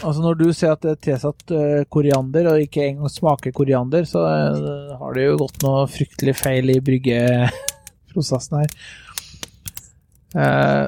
Altså 0.02 0.20
Når 0.20 0.34
du 0.40 0.46
ser 0.52 0.74
at 0.74 0.82
det 0.84 0.90
er 0.92 1.04
tilsatt 1.06 1.52
eh, 1.56 1.84
koriander, 1.88 2.50
og 2.50 2.64
ikke 2.64 2.82
engang 2.84 3.12
smaker 3.12 3.54
koriander, 3.56 4.04
så 4.08 4.24
eh, 4.28 4.96
har 4.98 5.16
det 5.16 5.24
jo 5.28 5.38
gått 5.40 5.62
noe 5.64 5.86
fryktelig 5.88 6.34
feil 6.36 6.74
i 6.74 6.80
bryggeprosessen 6.84 8.58
her. 8.60 8.74
Eh, 10.36 10.84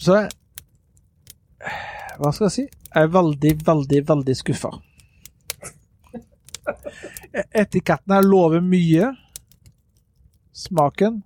så 0.00 0.24
Hva 2.16 2.32
skal 2.32 2.48
jeg 2.48 2.56
si? 2.56 2.66
Jeg 2.66 3.04
er 3.04 3.14
veldig, 3.14 3.54
veldig, 3.66 4.02
veldig 4.08 4.36
skuffa. 4.40 4.72
Etiketten 7.62 8.14
her 8.16 8.26
lover 8.26 8.64
mye. 8.64 9.12
Smaken 10.56 11.22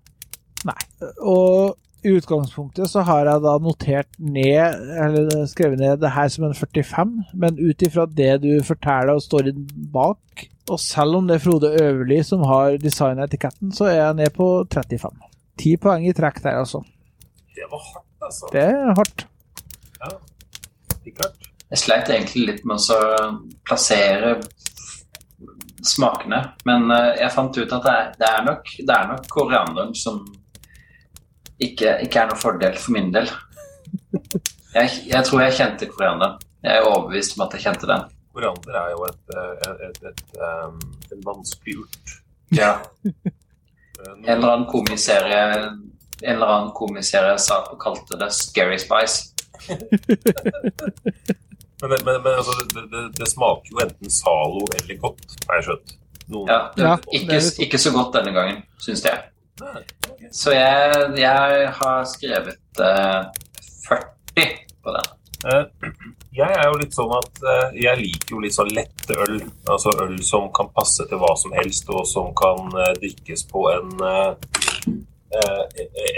nei. 0.67 0.81
Og 1.23 1.77
i 2.01 2.15
utgangspunktet 2.17 2.89
så 2.89 3.03
har 3.05 3.29
jeg 3.29 3.43
da 3.45 3.57
notert 3.61 4.09
ned, 4.19 4.79
eller 5.05 5.45
skrevet 5.51 5.81
ned 5.81 6.01
det 6.01 6.13
her 6.15 6.31
som 6.33 6.47
en 6.49 6.57
45, 6.57 7.11
men 7.43 7.61
ut 7.61 7.85
ifra 7.85 8.07
det 8.09 8.39
du 8.45 8.53
forteller 8.65 9.19
og 9.19 9.25
står 9.25 9.51
bak, 9.93 10.47
og 10.71 10.81
selv 10.81 11.19
om 11.19 11.29
det 11.29 11.37
er 11.37 11.45
Frode 11.45 11.73
Øverli 11.77 12.23
som 12.25 12.45
har 12.49 12.79
designa 12.81 13.27
etiketten, 13.29 13.75
så 13.77 13.91
er 13.91 13.99
jeg 13.99 14.19
ned 14.23 14.33
på 14.37 14.49
35. 14.73 15.13
Ti 15.61 15.75
poeng 15.83 16.07
i 16.09 16.17
trekk 16.17 16.41
der, 16.45 16.63
altså. 16.63 16.81
Det 17.53 17.69
var 17.69 17.85
hardt, 17.91 18.09
altså. 18.25 18.51
Det 18.55 18.65
er 18.65 18.95
hardt. 18.97 19.27
Ja. 20.01 20.13
Det 20.95 21.13
er 21.13 21.17
klart. 21.21 21.49
Jeg 21.71 21.79
sleit 21.79 22.09
egentlig 22.11 22.47
litt 22.49 22.65
med 22.67 22.81
å 22.81 23.01
plassere 23.67 24.39
smakene, 25.87 26.43
men 26.69 26.91
eh, 26.95 27.17
jeg 27.23 27.35
fant 27.35 27.57
ut 27.57 27.75
at 27.77 27.87
det 27.87 27.95
er, 27.95 28.13
det 28.21 28.29
er, 28.29 28.45
nok, 28.47 28.71
det 28.79 28.95
er 28.97 29.11
nok 29.11 29.27
korianderen 29.33 29.95
som 29.97 30.23
ikke, 31.61 31.99
ikke 32.07 32.23
er 32.23 32.31
noen 32.31 32.41
fordel 32.41 32.79
for 32.81 32.97
min 32.97 33.11
del. 33.15 33.29
Jeg, 34.75 34.91
jeg 35.11 35.27
tror 35.27 35.45
jeg 35.45 35.57
kjente 35.59 35.91
korianderen. 35.91 36.41
Jeg 36.65 36.79
er 36.79 36.89
overbevist 36.89 37.37
om 37.37 37.45
at 37.47 37.57
jeg 37.57 37.67
kjente 37.67 37.89
den. 37.91 38.09
Koriander 38.31 38.81
er 38.81 38.91
jo 38.95 39.05
et, 39.09 39.23
eh, 39.35 39.55
et, 39.69 39.85
et, 39.89 40.03
et, 40.13 40.25
um, 40.39 40.81
en 41.11 41.25
vanskelig 41.27 41.79
urt. 41.85 42.19
Ja. 42.57 42.75
Eh, 43.05 43.23
En 44.01 44.37
eller 44.39 44.53
annen 44.55 44.69
komiserie 44.71 45.41
en 46.23 46.35
eller 46.35 46.47
annen 46.47 46.73
komiserie 46.77 47.37
sa 47.41 47.63
og 47.73 47.79
kalte 47.81 48.19
det 48.21 48.31
Scary 48.37 48.79
Spice. 48.81 49.33
Men, 51.81 51.95
men, 52.05 52.19
men 52.23 52.33
altså, 52.37 52.53
det, 52.75 52.83
det, 52.93 53.03
det 53.17 53.29
smaker 53.31 53.73
jo 53.73 53.81
enten 53.87 54.11
Zalo 54.13 54.65
eller 54.79 54.99
godt, 55.01 55.23
har 55.49 55.61
jeg 55.61 55.69
skjønt. 55.71 55.95
Noen. 56.31 56.51
Ja, 56.53 56.59
det, 56.77 56.85
Ja, 56.85 56.97
ikke, 57.17 57.39
litt- 57.41 57.61
ikke 57.67 57.79
så 57.83 57.91
godt 57.95 58.13
denne 58.19 58.35
gangen, 58.37 58.61
syns 58.85 59.03
jeg. 59.07 59.23
Så 60.33 60.53
jeg, 60.55 61.07
jeg 61.21 61.71
har 61.81 62.05
skrevet 62.09 62.81
uh, 62.81 63.25
40 63.89 64.53
på 64.85 64.95
den. 64.95 65.09
Eh, 65.51 65.65
Jeg 66.37 66.53
er 66.55 66.67
jo 66.71 66.77
litt 66.81 66.95
sånn 66.95 67.11
at 67.17 67.41
eh, 67.43 67.79
jeg 67.83 67.99
liker 67.99 68.35
jo 68.37 68.41
litt 68.45 68.55
sånn 68.55 68.71
lette 68.77 69.17
øl. 69.25 69.39
Altså 69.73 69.91
øl 70.05 70.15
som 70.25 70.47
kan 70.57 70.69
passe 70.77 71.05
til 71.11 71.19
hva 71.21 71.33
som 71.41 71.53
helst, 71.57 71.89
og 71.91 72.05
som 72.09 72.29
kan 72.39 72.69
eh, 72.79 72.93
drikkes 73.03 73.43
på 73.51 73.65
en, 73.73 73.91
eh, 74.07 75.01
eh, 75.41 75.65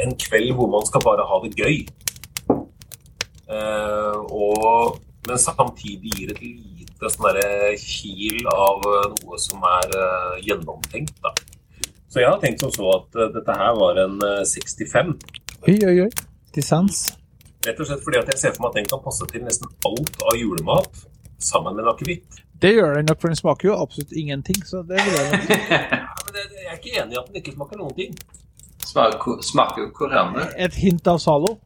en 0.04 0.12
kveld 0.20 0.52
hvor 0.58 0.68
man 0.74 0.84
skal 0.90 1.02
bare 1.06 1.24
ha 1.30 1.38
det 1.46 1.54
gøy. 1.56 1.78
Eh, 3.52 4.18
og, 4.30 4.98
men 5.28 5.38
samtidig 5.38 6.12
gir 6.18 6.32
et 6.34 6.40
lite 6.42 7.10
sånn 7.12 7.38
kil 7.78 8.46
av 8.52 8.82
eh, 8.90 9.08
noe 9.22 9.38
som 9.42 9.62
er 9.68 9.96
eh, 9.98 10.36
gjennomtenkt. 10.48 11.14
da. 11.22 11.32
Så 12.12 12.20
jeg 12.20 12.28
har 12.28 12.40
tenkt 12.42 12.60
som 12.60 12.72
så 12.74 12.90
at 12.98 13.16
eh, 13.16 13.30
dette 13.38 13.54
her 13.56 13.74
var 13.78 14.00
en 14.02 14.18
eh, 14.26 14.42
65. 14.48 15.14
Oi, 15.68 15.76
oi, 15.88 15.96
oi. 16.06 16.10
Dissens. 16.54 17.04
Rett 17.64 17.78
og 17.80 17.86
slett 17.88 18.02
fordi 18.04 18.18
at 18.18 18.30
jeg 18.34 18.40
ser 18.42 18.54
for 18.56 18.66
meg 18.66 18.72
at 18.74 18.78
den 18.80 18.88
kan 18.90 19.02
passe 19.04 19.26
til 19.30 19.44
nesten 19.46 19.70
alt 19.86 20.18
av 20.26 20.36
julemat 20.36 21.04
sammen 21.42 21.76
med 21.78 21.84
en 21.86 21.92
akevitt. 21.94 22.40
Det 22.62 22.74
gjør 22.76 22.98
den 22.98 23.08
nok, 23.10 23.18
for 23.22 23.30
den 23.32 23.38
smaker 23.38 23.68
jo 23.72 23.76
absolutt 23.82 24.12
ingenting. 24.14 24.58
Så 24.66 24.82
det 24.86 24.98
vil 25.02 25.16
jeg 25.18 25.30
nok. 25.32 25.50
Ja, 25.72 26.12
men 26.26 26.34
det, 26.36 26.44
det- 26.50 26.62
jeg 26.62 26.70
er 26.72 26.78
ikke 26.78 26.92
enig 27.02 27.16
i 27.16 27.20
at 27.22 27.30
den 27.30 27.40
ikke 27.42 27.54
smaker 27.56 27.80
noen 27.80 27.94
ting. 27.96 28.12
Smaker, 28.86 29.40
smaker 29.46 29.82
jo 29.86 29.88
koriander. 29.96 30.50
Et 30.58 30.74
hint 30.82 31.06
av 31.10 31.18
Zalo. 31.22 31.56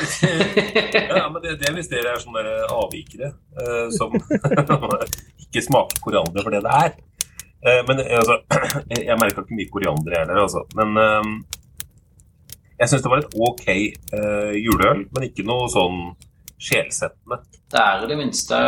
Ja, 0.00 1.28
men 1.28 1.42
det, 1.42 1.58
det 1.60 1.68
er 1.68 1.74
hvis 1.76 1.90
dere 1.90 2.14
er 2.14 2.20
sånne 2.22 2.42
avvikere 2.72 3.32
uh, 3.60 3.88
som 3.92 4.14
ikke 5.44 5.64
smaker 5.64 6.00
koriander 6.04 6.44
for 6.44 6.54
det 6.54 6.62
det 6.64 6.76
er. 6.78 6.94
Uh, 7.62 7.80
men 7.88 8.00
eh, 8.02 8.18
altså, 8.18 8.38
jeg, 8.96 9.18
merka 9.20 9.44
ikke 9.44 9.58
mye 9.58 9.72
koriander 9.72 10.16
jeg 10.16 10.24
heller, 10.24 10.42
altså. 10.46 10.64
Men 10.78 10.96
uh, 10.96 11.22
jeg 12.80 12.90
syns 12.90 13.04
det 13.04 13.12
var 13.12 13.22
et 13.22 13.34
ok 13.46 13.66
juleøl, 14.58 15.04
men 15.14 15.24
ikke 15.28 15.44
noe 15.46 15.68
sånn 15.70 16.00
sjelsettende. 16.62 17.38
Det 17.70 17.78
er 17.78 18.02
i 18.02 18.08
det 18.10 18.16
minste 18.18 18.58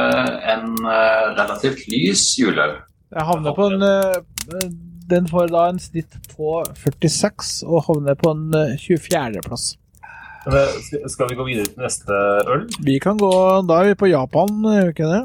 en 0.53 0.77
relativt 1.35 1.83
lys 1.91 2.23
juleøl. 2.39 2.77
Jeg 3.11 3.27
havner 3.27 3.57
på 3.57 3.67
en 3.73 3.83
Den 5.11 5.27
får 5.29 5.51
da 5.51 5.65
en 5.73 5.83
snitt 5.83 6.15
på 6.31 6.61
46, 6.79 7.57
og 7.67 7.89
havner 7.89 8.15
på 8.19 8.31
en 8.31 8.47
eh, 8.55 8.77
24.-plass. 8.79 9.67
Skal- 10.45 11.29
vi 11.31 11.37
gå 11.39 11.47
videre 11.47 11.67
til 11.71 11.83
neste 11.83 12.19
øl? 12.53 12.67
Vi 12.85 12.99
kan 13.01 13.17
gå 13.19 13.31
Da 13.67 13.81
er 13.81 13.93
vi 13.93 13.95
på 13.95 14.11
Japan, 14.11 14.51
er 14.69 14.85
vi 14.85 14.93
ikke 14.93 15.09
det? 15.09 15.23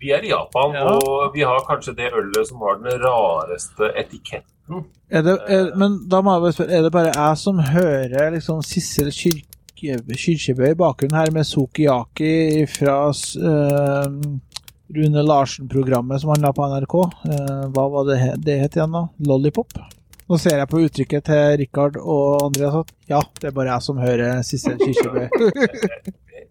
Vi 0.00 0.10
er 0.10 0.24
i 0.24 0.30
Japan, 0.32 0.72
Ja. 0.74 0.84
og 0.96 1.34
vi 1.34 1.42
har 1.46 1.60
kanskje 1.68 1.94
det 1.96 2.08
ølet 2.12 2.48
som 2.48 2.58
har 2.58 2.80
den 2.82 2.98
rareste 3.04 3.92
etiketten. 3.96 4.84
Er 5.10 5.22
det 5.22 5.38
er, 5.48 5.76
men 5.76 6.08
da 6.08 6.20
må 6.22 6.32
jeg 6.34 6.42
bare 6.42 6.52
spørre, 6.56 6.72
er 6.72 6.82
det 6.82 6.92
bare 6.92 7.12
jeg 7.14 7.36
som 7.38 7.58
hører 7.58 8.32
liksom 8.32 8.62
Sissel 8.62 9.10
Kyrkjebø 9.12 10.70
i 10.70 10.74
bakgrunnen 10.78 11.18
her 11.18 11.30
med 11.30 11.44
Sukiyaki 11.46 12.66
fra 12.66 12.96
uh, 13.10 14.06
Rune 14.96 15.22
Larsen-programmet 15.22 16.20
som 16.20 16.30
han 16.30 16.42
la 16.46 16.52
på 16.52 16.66
NRK? 16.66 16.94
Uh, 17.26 17.68
hva 17.74 17.86
var 17.92 18.04
det 18.10 18.18
det 18.44 18.58
het 18.60 18.76
igjen, 18.78 18.92
da? 18.92 19.06
Lollipop? 19.28 19.68
Nå 20.32 20.38
ser 20.40 20.54
jeg 20.56 20.68
på 20.72 20.78
uttrykket 20.80 21.26
til 21.28 21.58
Rikard 21.60 21.96
og 22.00 22.46
Andreas 22.46 22.76
at 22.78 22.92
ja, 23.10 23.18
det 23.36 23.50
er 23.50 23.52
bare 23.52 23.74
jeg 23.74 23.84
som 23.84 23.98
hører 24.00 24.38
siste 24.48 24.72
Kyrkjebø. 24.80 25.26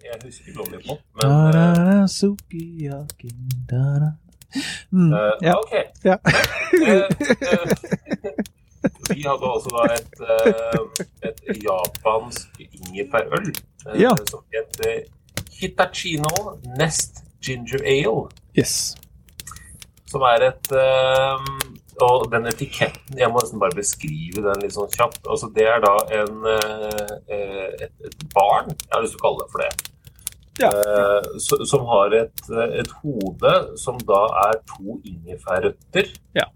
Jeg, 0.01 0.17
husker 0.25 0.53
Lollipop, 0.57 0.99
men 1.15 1.29
eh, 1.31 1.53
Da-da-da, 1.55 2.07
Sukiyaki, 2.11 3.29
da-da. 3.69 4.09
Mm, 4.91 5.13
eh, 5.13 5.33
ja. 5.45 5.53
Ok. 5.55 5.73
Ja. 6.03 6.15
Eh, 6.75 7.05
eh, 7.53 7.65
vi 9.15 9.23
hadde 9.23 9.51
altså 9.53 9.71
da 9.77 9.85
et, 9.95 10.23
eh, 10.35 11.29
et 11.29 11.61
japansk 11.63 12.61
ingefærøl 12.65 13.49
eh, 13.53 14.01
Ja. 14.01 14.11
som 14.29 14.43
heter 14.51 15.05
Hitachino 15.61 16.57
Nest 16.77 17.23
Ginger 17.45 17.81
Ale. 17.85 18.27
Yes. 18.57 18.95
Som 20.11 20.27
er 20.27 20.49
et 20.51 20.73
eh, 20.75 21.51
Og 21.99 22.27
den 22.31 22.47
etiketten 22.49 23.19
Jeg 23.19 23.29
må 23.31 23.41
nesten 23.41 23.59
bare 23.61 23.75
beskrive 23.75 24.43
den 24.45 24.63
litt 24.63 24.75
sånn 24.75 24.91
kjapt. 24.93 25.25
Altså 25.27 25.49
Det 25.55 25.65
er 25.67 25.81
da 25.83 25.95
en 26.21 26.45
eh, 26.49 27.15
eh, 27.27 27.87
et, 27.87 27.93
et 28.07 28.23
barn, 28.33 28.71
jeg 28.71 28.93
har 28.93 29.03
lyst 29.03 29.17
til 29.17 29.21
å 29.21 29.25
kalle 29.25 29.43
det 29.43 29.51
for 29.51 29.65
det, 29.65 29.71
Ja. 30.61 30.69
eh, 30.71 31.65
som 31.67 31.85
har 31.89 32.15
et, 32.21 32.41
et 32.79 32.95
hode 33.01 33.53
som 33.81 33.99
da 34.07 34.23
er 34.47 34.59
to 34.71 34.97
ingefærrøtter. 35.03 36.11
Ja. 36.37 36.47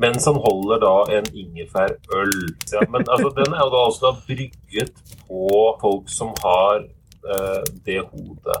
Mens 0.00 0.24
han 0.24 0.38
holder 0.40 0.80
da 0.80 0.94
en 1.18 1.26
ingefærøl. 1.36 2.36
Ja, 2.72 2.84
men 2.88 3.04
altså, 3.04 3.28
den 3.36 3.52
er 3.52 3.66
jo 3.66 3.72
da 3.74 3.80
også 3.84 4.06
da 4.06 4.12
brygget 4.24 4.94
på 5.26 5.48
folk 5.82 6.08
som 6.08 6.30
har 6.40 6.86
uh, 7.28 7.60
det 7.84 7.98
hodet. 8.08 8.60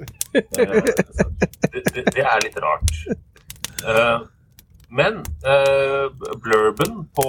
Uh, 0.00 0.80
det, 1.72 1.82
det, 1.92 2.06
det 2.14 2.24
er 2.24 2.40
litt 2.46 2.56
rart. 2.64 2.94
Eh, 3.80 4.16
men 4.90 5.20
eh, 5.46 6.06
blurben 6.42 7.04
på 7.14 7.26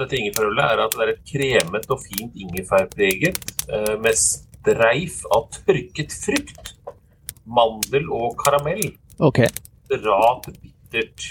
dette 0.00 0.18
ingefærølet 0.18 0.64
er 0.66 0.82
at 0.82 0.96
det 0.96 1.04
er 1.04 1.12
et 1.12 1.28
kremet 1.28 1.86
og 1.94 2.02
fint 2.02 2.34
ingefærpreget 2.34 3.38
eh, 3.68 3.94
med 4.02 4.18
streif 4.18 5.20
av 5.34 5.46
tørket 5.54 6.14
frukt, 6.24 6.74
mandel 7.46 8.10
og 8.10 8.34
karamell. 8.40 8.96
OK. 9.22 9.44
Rart 9.94 10.50
bittert. 10.58 11.28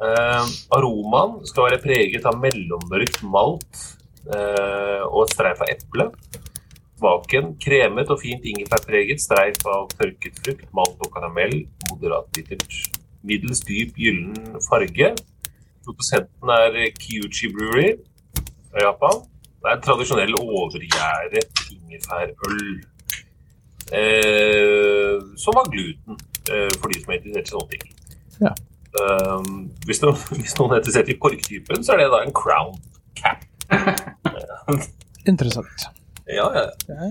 Eh, 0.00 0.52
aromaen 0.74 1.38
skal 1.46 1.68
være 1.68 1.82
preget 1.84 2.26
av 2.26 2.40
mellommørkt 2.42 3.22
malt 3.30 3.84
eh, 4.26 5.02
og 5.06 5.26
et 5.26 5.34
streif 5.36 5.62
av 5.62 5.70
eple. 5.70 6.08
Smaken 7.00 7.54
kremet 7.62 8.10
og 8.12 8.18
fint 8.20 8.42
ingefærpreget, 8.44 9.22
streif 9.22 9.62
av 9.70 9.86
tørket 9.94 10.42
frukt, 10.42 10.66
malt 10.76 10.98
og 11.00 11.14
karamell, 11.14 11.62
moderat 11.88 12.26
bittert. 12.34 12.99
Middels 13.22 13.60
dyp 13.68 13.96
gyllen 13.96 14.36
farge. 14.68 15.14
Produsenten 15.84 16.52
er 16.54 16.78
Kyuchi 17.00 17.50
Brewery 17.54 17.92
fra 18.70 18.86
Japan. 18.86 19.22
Det 19.60 19.68
er 19.68 19.76
en 19.76 19.82
tradisjonell 19.84 20.34
overgjæret 20.38 21.48
ingefærøl. 21.74 22.84
Eh, 24.00 25.16
som 25.36 25.56
har 25.58 25.70
gluten, 25.70 26.18
eh, 26.52 26.70
for 26.80 26.88
de 26.88 27.00
som 27.02 27.12
er 27.12 27.18
interessert 27.18 27.48
i 27.48 27.54
sånne 27.54 27.70
ting. 27.72 27.82
Ja. 28.40 28.52
Eh, 29.00 29.50
hvis, 29.86 30.00
noen, 30.04 30.16
hvis 30.42 30.56
noen 30.60 30.76
er 30.76 30.80
interessert 30.80 31.10
i 31.12 31.18
korktypen, 31.24 31.84
så 31.84 31.96
er 31.96 32.04
det 32.04 32.10
da 32.14 32.22
en 32.24 32.36
crown 32.42 32.78
cap. 33.18 33.44
Interessant. 35.30 35.90
Ja, 36.30 36.46
ja. 36.54 36.64
Ja, 36.88 37.10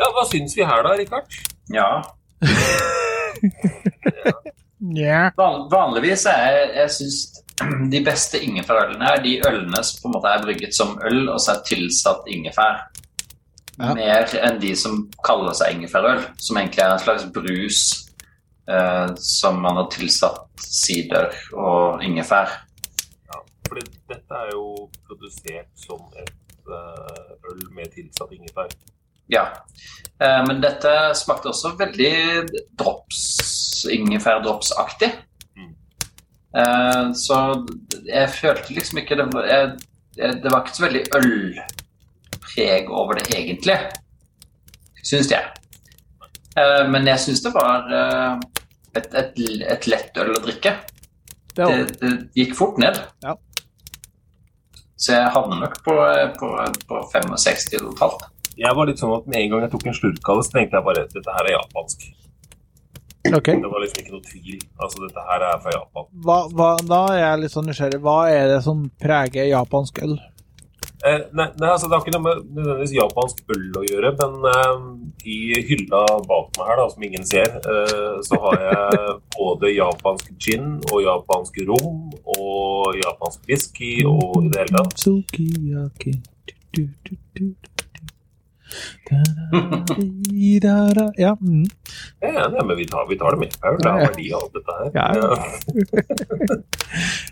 ja 0.00 0.08
hva 0.14 0.24
syns 0.30 0.56
vi 0.56 0.64
her 0.64 0.86
da, 0.86 0.94
Rikard? 0.96 1.36
Ja. 1.74 1.90
ja. 2.40 4.32
Van, 5.36 5.66
vanligvis 5.72 6.24
er 6.30 6.40
jeg, 6.46 6.68
jeg 6.78 6.92
synes 6.96 7.18
de 7.94 8.00
beste 8.04 8.40
ingefærølene 8.40 9.10
er 9.12 9.22
de 9.24 9.34
ølene 9.48 9.82
som 9.84 10.00
på 10.02 10.08
en 10.08 10.16
måte 10.16 10.32
er 10.32 10.44
brygget 10.44 10.76
som 10.76 10.96
øl, 11.04 11.26
og 11.28 11.40
så 11.40 11.56
er 11.56 11.66
tilsatt 11.68 12.30
ingefær. 12.32 12.86
Ja. 13.80 13.94
Mer 13.96 14.32
enn 14.40 14.60
de 14.60 14.74
som 14.76 15.06
kaller 15.24 15.56
seg 15.56 15.76
ingefærøl, 15.76 16.22
som 16.40 16.58
egentlig 16.60 16.84
er 16.84 16.94
en 16.94 17.02
slags 17.04 17.26
brus 17.32 17.82
eh, 18.68 19.12
som 19.24 19.60
man 19.64 19.80
har 19.80 19.88
tilsatt 19.92 20.64
sider 20.64 21.30
og 21.56 22.04
ingefær. 22.04 22.58
For 23.68 23.80
dette 24.10 24.42
er 24.42 24.52
jo 24.52 24.88
produsert 25.06 25.68
som 25.78 26.02
et 26.20 26.32
eh, 26.68 27.52
øl 27.52 27.62
med 27.76 27.92
tilsatt 27.94 28.32
ingefær. 28.36 28.72
Ja. 29.32 29.44
Eh, 30.20 30.40
men 30.46 30.60
dette 30.62 30.92
smakte 31.18 31.52
også 31.52 31.74
veldig 31.80 32.14
drops, 32.78 33.22
ingefærdropsaktig. 33.90 35.10
Mm. 35.56 35.70
Eh, 36.60 37.04
så 37.16 37.40
jeg 38.08 38.32
følte 38.36 38.76
liksom 38.76 39.00
ikke 39.02 39.20
det 39.20 39.28
var, 39.32 39.48
jeg, 39.48 39.72
jeg, 40.18 40.42
Det 40.42 40.52
var 40.52 40.64
ikke 40.64 40.76
så 40.76 40.86
veldig 40.86 41.04
ølpreg 41.20 42.90
over 42.90 43.20
det 43.20 43.28
egentlig, 43.38 43.78
syns 45.02 45.32
jeg. 45.32 45.52
Eh, 46.58 46.84
men 46.90 47.06
jeg 47.08 47.24
syns 47.24 47.44
det 47.46 47.54
var 47.54 47.86
eh, 47.88 48.40
et, 48.98 49.14
et, 49.14 49.44
et 49.76 49.86
lett 49.90 50.18
øl 50.20 50.34
å 50.34 50.42
drikke. 50.44 50.74
Det 51.54 51.70
Det, 51.70 51.86
det 52.00 52.10
gikk 52.38 52.58
fort 52.58 52.78
ned. 52.82 52.98
Ja. 53.24 53.34
Så 55.00 55.14
jeg 55.16 55.32
havner 55.32 55.62
nok 55.62 55.78
på, 55.84 55.94
på, 56.36 56.50
på 56.88 57.00
65 57.14 57.70
totalt. 57.72 58.26
Jeg 58.58 58.74
var 58.76 58.88
litt 58.88 58.98
sånn 59.00 59.12
at 59.14 59.28
Med 59.30 59.44
en 59.44 59.52
gang 59.52 59.62
jeg 59.66 59.72
tok 59.74 59.86
en 59.86 59.96
slurk 59.96 60.32
av 60.32 60.40
det, 60.40 60.48
så 60.48 60.56
tenkte 60.56 60.78
jeg 60.78 60.86
bare 60.88 61.06
dette 61.12 61.36
her 61.36 61.46
er 61.46 61.56
japansk. 61.58 62.08
Okay. 63.36 63.60
Det 63.60 63.68
var 63.68 63.82
liksom 63.84 64.00
ikke 64.00 64.14
noe 64.14 64.24
tvil. 64.24 64.60
Altså, 64.80 65.02
dette 65.04 65.22
her 65.28 65.40
er 65.44 65.58
fra 65.60 65.72
Japan. 65.74 66.06
Hva, 66.24 66.38
hva, 66.56 66.70
da 66.88 67.00
er 67.12 67.20
jeg 67.20 67.40
litt 67.42 67.52
sånn 67.52 67.68
nysgjerrig. 67.68 68.00
Hva 68.00 68.18
er 68.32 68.44
det 68.54 68.60
som 68.64 68.86
preger 69.02 69.50
japansk 69.50 70.00
øl? 70.06 70.14
Eh, 71.00 71.20
nei, 71.32 71.46
nei, 71.56 71.68
altså 71.70 71.88
Det 71.88 71.94
har 71.96 72.02
ikke 72.04 72.12
noe 72.12 72.24
med 72.26 72.40
nødvendigvis 72.56 72.92
japansk 72.92 73.38
øl 73.54 73.78
å 73.80 73.82
gjøre, 73.88 74.10
men 74.20 74.32
eh, 74.50 74.76
i 75.32 75.38
hylla 75.68 76.02
bak 76.28 76.46
meg 76.58 76.68
her, 76.68 76.76
da, 76.80 76.86
som 76.92 77.06
ingen 77.08 77.24
ser, 77.28 77.48
eh, 77.60 78.16
så 78.26 78.34
har 78.44 78.54
jeg 78.66 78.84
både 79.38 79.72
japansk 79.72 80.26
gin 80.36 80.66
og 80.90 80.98
japansk 81.06 81.60
rom 81.70 82.12
og 82.36 83.00
japansk 83.00 83.48
whisky 83.48 83.94
og 84.08 84.44
i 84.44 84.48
det 84.52 84.58
hele 84.64 84.74
tatt. 84.76 84.96
Ja. 91.16 91.36
Mm. 91.40 91.66
Ja, 92.20 92.30
ja 92.56 92.64
men 92.64 92.76
vi 92.76 92.86
tar, 92.86 93.06
vi 93.08 93.18
tar 93.18 93.34
det 93.34 93.40
med. 93.44 93.56
Det 93.60 93.90
er 93.90 94.02
verdi 94.06 94.26
av 94.32 94.44
alt 94.44 94.54
dette 94.56 94.72
her. 94.78 94.86
Ja. 94.94 95.06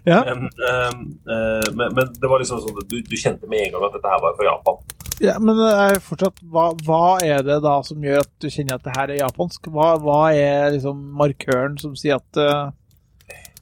Ja. 0.04 0.22
Men, 0.28 0.44
eh, 0.68 0.88
eh, 1.34 1.74
men, 1.74 1.94
men 1.94 2.12
det 2.20 2.28
var 2.30 2.38
liksom 2.40 2.60
sånn 2.62 2.78
at 2.78 2.88
du, 2.90 3.00
du 3.02 3.16
kjente 3.18 3.48
med 3.50 3.66
en 3.66 3.72
gang 3.74 3.86
at 3.88 3.96
dette 3.96 4.12
her 4.12 4.20
var 4.22 4.36
fra 4.38 4.46
Japan. 4.46 4.76
ja, 5.24 5.34
men 5.42 5.58
det 5.58 5.70
er 5.74 6.00
fortsatt, 6.04 6.42
hva, 6.52 6.68
hva 6.86 7.18
er 7.26 7.42
det 7.46 7.58
da 7.64 7.74
som 7.86 8.04
gjør 8.04 8.22
at 8.22 8.30
du 8.38 8.46
kjenner 8.46 8.78
at 8.78 8.84
det 8.86 8.94
her 8.94 9.12
er 9.12 9.20
japansk? 9.24 9.70
Hva, 9.74 9.88
hva 10.02 10.20
er 10.36 10.70
liksom 10.76 11.00
markøren 11.18 11.74
som 11.82 11.96
sier 11.98 12.20
at 12.20 12.40
uh, 12.40 12.70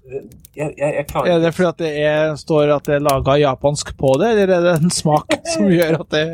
Jeg, 0.06 0.74
jeg, 0.76 0.92
jeg 1.00 1.06
Er 1.32 1.40
det 1.42 1.54
fordi 1.56 1.70
at 1.70 1.80
det 1.80 1.92
er, 2.04 2.36
står 2.40 2.74
at 2.76 2.88
det 2.88 2.98
er 2.98 3.06
laga 3.08 3.38
japansk 3.40 3.94
på 3.98 4.12
det, 4.20 4.34
eller 4.34 4.54
er 4.58 4.66
det 4.68 4.76
en 4.82 4.92
smak 4.92 5.38
som 5.54 5.72
gjør 5.72 6.02
at 6.04 6.12
det 6.12 6.26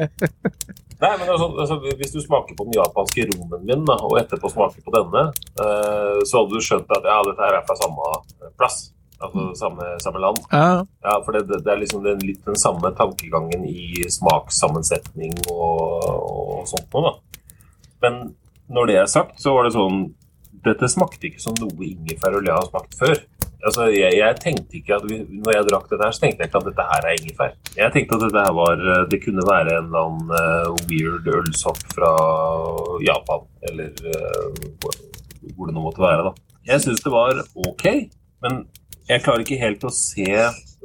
Nei, 1.03 1.12
men 1.19 1.29
altså, 1.29 1.49
altså, 1.59 1.79
Hvis 1.99 2.15
du 2.15 2.20
smaker 2.23 2.55
på 2.55 2.66
den 2.69 2.77
japanske 2.79 3.27
rommen 3.33 3.65
min, 3.66 3.85
da, 3.89 3.97
og 4.07 4.19
etterpå 4.20 4.51
smaker 4.53 4.85
på 4.87 4.95
denne, 4.95 5.29
uh, 5.59 6.19
så 6.23 6.43
hadde 6.43 6.55
du 6.55 6.62
skjønt 6.62 6.95
at 6.95 7.09
ja, 7.11 7.20
dette 7.27 7.47
her 7.47 7.59
er 7.59 7.65
fra 7.66 7.79
samme 7.81 8.12
plass. 8.61 8.85
Altså 9.23 9.53
samme, 9.55 9.89
samme 10.03 10.19
land. 10.19 10.39
Ja. 10.51 10.83
Ja, 11.05 11.12
for 11.23 11.37
det, 11.37 11.45
det 11.62 11.70
er 11.70 11.79
liksom 11.79 12.03
den, 12.03 12.23
litt 12.27 12.41
den 12.47 12.59
samme 12.59 12.91
tankegangen 12.99 13.62
i 13.70 14.03
smakssammensetning 14.11 15.37
og, 15.53 16.09
og 16.09 16.65
sånt 16.70 16.89
noe, 16.95 17.12
da. 17.12 17.53
Men 18.03 18.19
når 18.73 18.91
det 18.91 18.97
er 18.99 19.12
sagt, 19.12 19.39
så 19.43 19.55
var 19.55 19.69
det 19.69 19.77
sånn 19.77 20.09
Dette 20.62 20.89
smakte 20.89 21.26
ikke 21.30 21.40
som 21.43 21.55
noe 21.59 21.86
ingefærøl 21.86 22.47
jeg 22.47 22.55
har 22.55 22.68
smakt 22.70 22.94
før. 22.98 23.16
Altså, 23.62 23.84
jeg, 23.94 24.14
jeg 24.18 24.36
tenkte 24.43 24.74
ikke 24.78 24.94
at 24.97 25.05
vi, 25.06 25.16
Når 25.39 25.52
jeg 25.55 25.66
drakk 25.68 25.84
dette 25.90 26.02
her, 26.06 26.14
så 26.14 26.22
tenkte 26.24 26.43
jeg 26.43 26.51
ikke 26.51 26.60
at 26.62 26.68
dette 26.70 26.86
her 26.89 27.05
er 27.06 27.18
ingefær. 27.20 27.52
Jeg 27.78 27.93
tenkte 27.94 28.16
at 28.18 28.24
dette 28.24 28.43
her 28.43 28.55
var 28.59 28.82
Det 29.10 29.20
kunne 29.22 29.44
være 29.47 29.76
en 29.78 29.86
eller 29.90 30.06
annen 30.06 30.32
uh, 30.34 30.86
weird 30.90 31.28
ølsopp 31.30 31.78
fra 31.94 32.10
Japan, 33.06 33.44
eller 33.70 33.93
uh, 34.02 34.89
hvor 35.56 35.66
det 35.70 35.74
nå 35.76 35.82
måtte 35.84 36.02
være, 36.02 36.26
da. 36.30 36.32
Jeg 36.72 36.82
syns 36.84 37.02
det 37.02 37.12
var 37.14 37.39
OK, 37.66 37.86
men 38.43 38.60
jeg 39.09 39.22
klarer 39.24 39.43
ikke 39.47 39.59
helt 39.62 39.86
å 39.86 39.90
se 39.94 40.26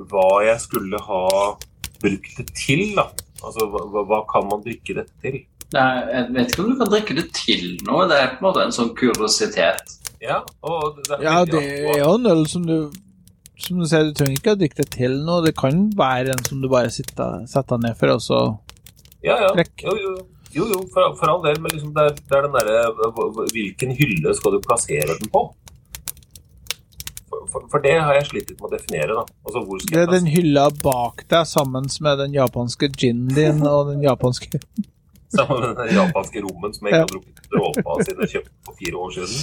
hva 0.09 0.27
jeg 0.45 0.61
skulle 0.61 1.01
ha 1.05 1.21
brukt 2.01 2.37
det 2.39 2.47
til, 2.57 2.83
da. 2.97 3.07
Altså, 3.45 3.67
hva- 3.73 4.05
hva 4.09 4.21
kan 4.29 4.45
man 4.49 4.61
drikke 4.65 4.97
dette 4.97 5.13
til? 5.21 5.41
Nei, 5.75 5.87
jeg 6.13 6.27
vet 6.31 6.53
ikke 6.53 6.63
om 6.63 6.69
du 6.71 6.77
kan 6.79 6.91
drikke 6.91 7.15
det 7.17 7.25
til 7.35 7.63
noe. 7.87 8.05
Det 8.07 8.15
er 8.21 8.29
på 8.31 8.39
en 8.39 8.45
måte 8.47 8.63
en 8.63 8.75
sånn 8.75 8.93
kuriositet. 8.95 9.97
Ja, 10.23 10.39
og 10.65 11.01
det, 11.03 11.19
ja, 11.21 11.41
det 11.45 11.59
er 11.61 11.99
jo 11.99 12.13
en 12.15 12.31
øl 12.31 12.47
som 12.49 12.63
du 12.65 12.89
Som 13.61 13.77
du 13.81 13.85
sier, 13.89 14.07
du 14.07 14.15
trenger 14.17 14.37
ikke 14.37 14.53
å 14.53 14.57
drikke 14.57 14.79
det 14.83 14.87
til 14.93 15.13
noe. 15.25 15.43
Det 15.45 15.55
kan 15.57 15.87
være 15.97 16.33
en 16.35 16.43
som 16.45 16.61
du 16.61 16.69
bare 16.69 16.91
sitter, 16.93 17.43
setter 17.49 17.79
ned 17.81 17.97
for, 17.97 18.13
og 18.13 18.21
så 18.21 18.39
Ja, 19.25 19.37
ja. 19.41 19.51
Jo, 19.81 19.95
jo, 19.97 20.11
jo, 20.53 20.67
jo 20.71 20.81
for, 20.93 21.15
for 21.17 21.33
all 21.33 21.41
del, 21.45 21.57
men 21.61 21.73
liksom 21.73 21.93
det, 21.95 22.05
er, 22.05 22.19
det 22.21 22.37
er 22.37 22.45
den 22.45 22.53
derre 22.53 23.47
Hvilken 23.53 23.95
hylle 23.97 24.35
skal 24.37 24.53
du 24.53 24.59
plassere 24.61 25.17
den 25.17 25.31
på? 25.33 25.41
For, 27.27 27.47
for, 27.51 27.65
for 27.73 27.83
det 27.83 27.95
har 27.97 28.13
jeg 28.19 28.29
slitt 28.29 28.51
litt 28.53 28.61
med 28.61 28.69
å 28.69 28.75
definere, 28.75 29.17
da. 29.17 29.25
Altså, 29.43 29.63
hvor 29.65 29.81
skal 29.81 29.89
Det 29.89 29.99
jeg 30.03 30.07
er 30.07 30.13
den 30.13 30.29
hylla 30.37 30.67
bak 30.83 31.25
deg 31.33 31.49
sammen 31.49 31.89
med 32.05 32.21
den 32.23 32.37
japanske 32.37 32.93
ginen 32.93 33.33
din 33.35 33.65
og 33.65 33.89
den 33.91 34.05
japanske 34.05 34.61
Sammen 35.35 35.59
med 35.63 35.75
den 35.81 35.89
japanske 35.97 36.41
rommen 36.45 36.71
som 36.75 36.87
jeg 36.87 36.93
ikke 36.93 37.01
har 37.03 37.09
drukket 37.11 37.49
dråpe 37.51 37.81
av 37.91 38.03
siden 38.07 38.21
jeg 38.23 38.31
kjøpte 38.31 38.53
for 38.67 38.77
fire 38.79 39.01
år 39.03 39.15
siden. 39.17 39.33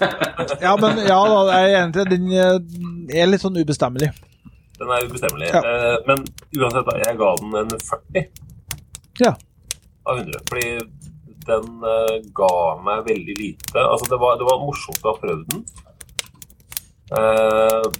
Ja, 0.64 0.72
men 0.80 0.98
ja 1.06 1.18
da, 1.30 1.36
jeg 1.54 1.70
er 1.70 1.76
enig. 1.84 2.06
Den 2.10 2.24
eh, 2.34 3.20
er 3.22 3.28
litt 3.30 3.44
sånn 3.44 3.58
ubestemmelig. 3.60 4.08
Den 4.80 4.90
er 4.96 5.06
ubestemmelig. 5.06 5.50
Ja. 5.54 5.60
Eh, 5.62 5.96
men 6.08 6.24
uansett, 6.58 6.88
da, 6.88 6.96
jeg 7.04 7.18
ga 7.20 7.30
den 7.42 7.54
en 7.62 7.70
40 7.78 8.26
Ja. 9.22 9.32
av 10.08 10.18
100. 10.24 10.42
Fordi 10.50 10.72
den 11.46 11.86
eh, 11.94 12.16
ga 12.40 12.50
meg 12.88 13.06
veldig 13.06 13.36
lite. 13.38 13.76
Altså, 13.86 14.10
det 14.10 14.18
var, 14.22 14.34
det 14.40 14.48
var 14.50 14.60
morsomt 14.64 15.04
å 15.06 15.12
ha 15.14 15.20
prøvd 15.22 15.46
den. 15.54 15.62
Eh, 17.20 17.90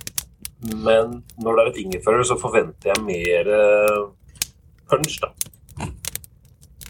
men 0.76 1.14
når 1.40 1.56
det 1.56 1.62
er 1.62 1.70
et 1.72 1.80
ingefærer, 1.86 2.26
så 2.28 2.36
forventer 2.40 2.90
jeg 2.92 3.04
mer 3.06 3.48
punch, 4.90 5.20
da. 5.22 5.30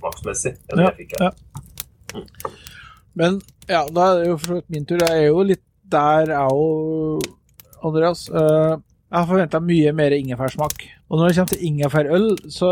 Smaksmessig 0.00 0.56
enn 0.72 0.82
Ja, 0.82 0.90
jeg 0.90 0.96
fikk 1.04 1.16
her. 1.20 1.30
ja. 1.30 2.22
Men 3.20 3.40
ja, 3.68 3.84
da 3.94 4.04
er 4.14 4.20
det 4.22 4.28
jo 4.32 4.36
for 4.40 4.62
min 4.72 4.84
tur. 4.88 4.98
Jeg 5.02 5.24
er 5.24 5.28
jo 5.30 5.42
litt 5.46 5.62
der, 5.90 6.30
jeg 6.30 6.52
òg, 6.54 7.26
Andreas. 7.84 8.26
Eh, 8.30 8.76
Jeg 9.10 9.18
har 9.18 9.26
forventa 9.26 9.58
mye 9.58 9.90
mer 9.92 10.14
ingefærsmak. 10.14 10.84
Og 11.10 11.18
når 11.18 11.28
det 11.28 11.36
kommer 11.36 11.50
til 11.50 11.64
ingefærøl, 11.66 12.26
så 12.54 12.68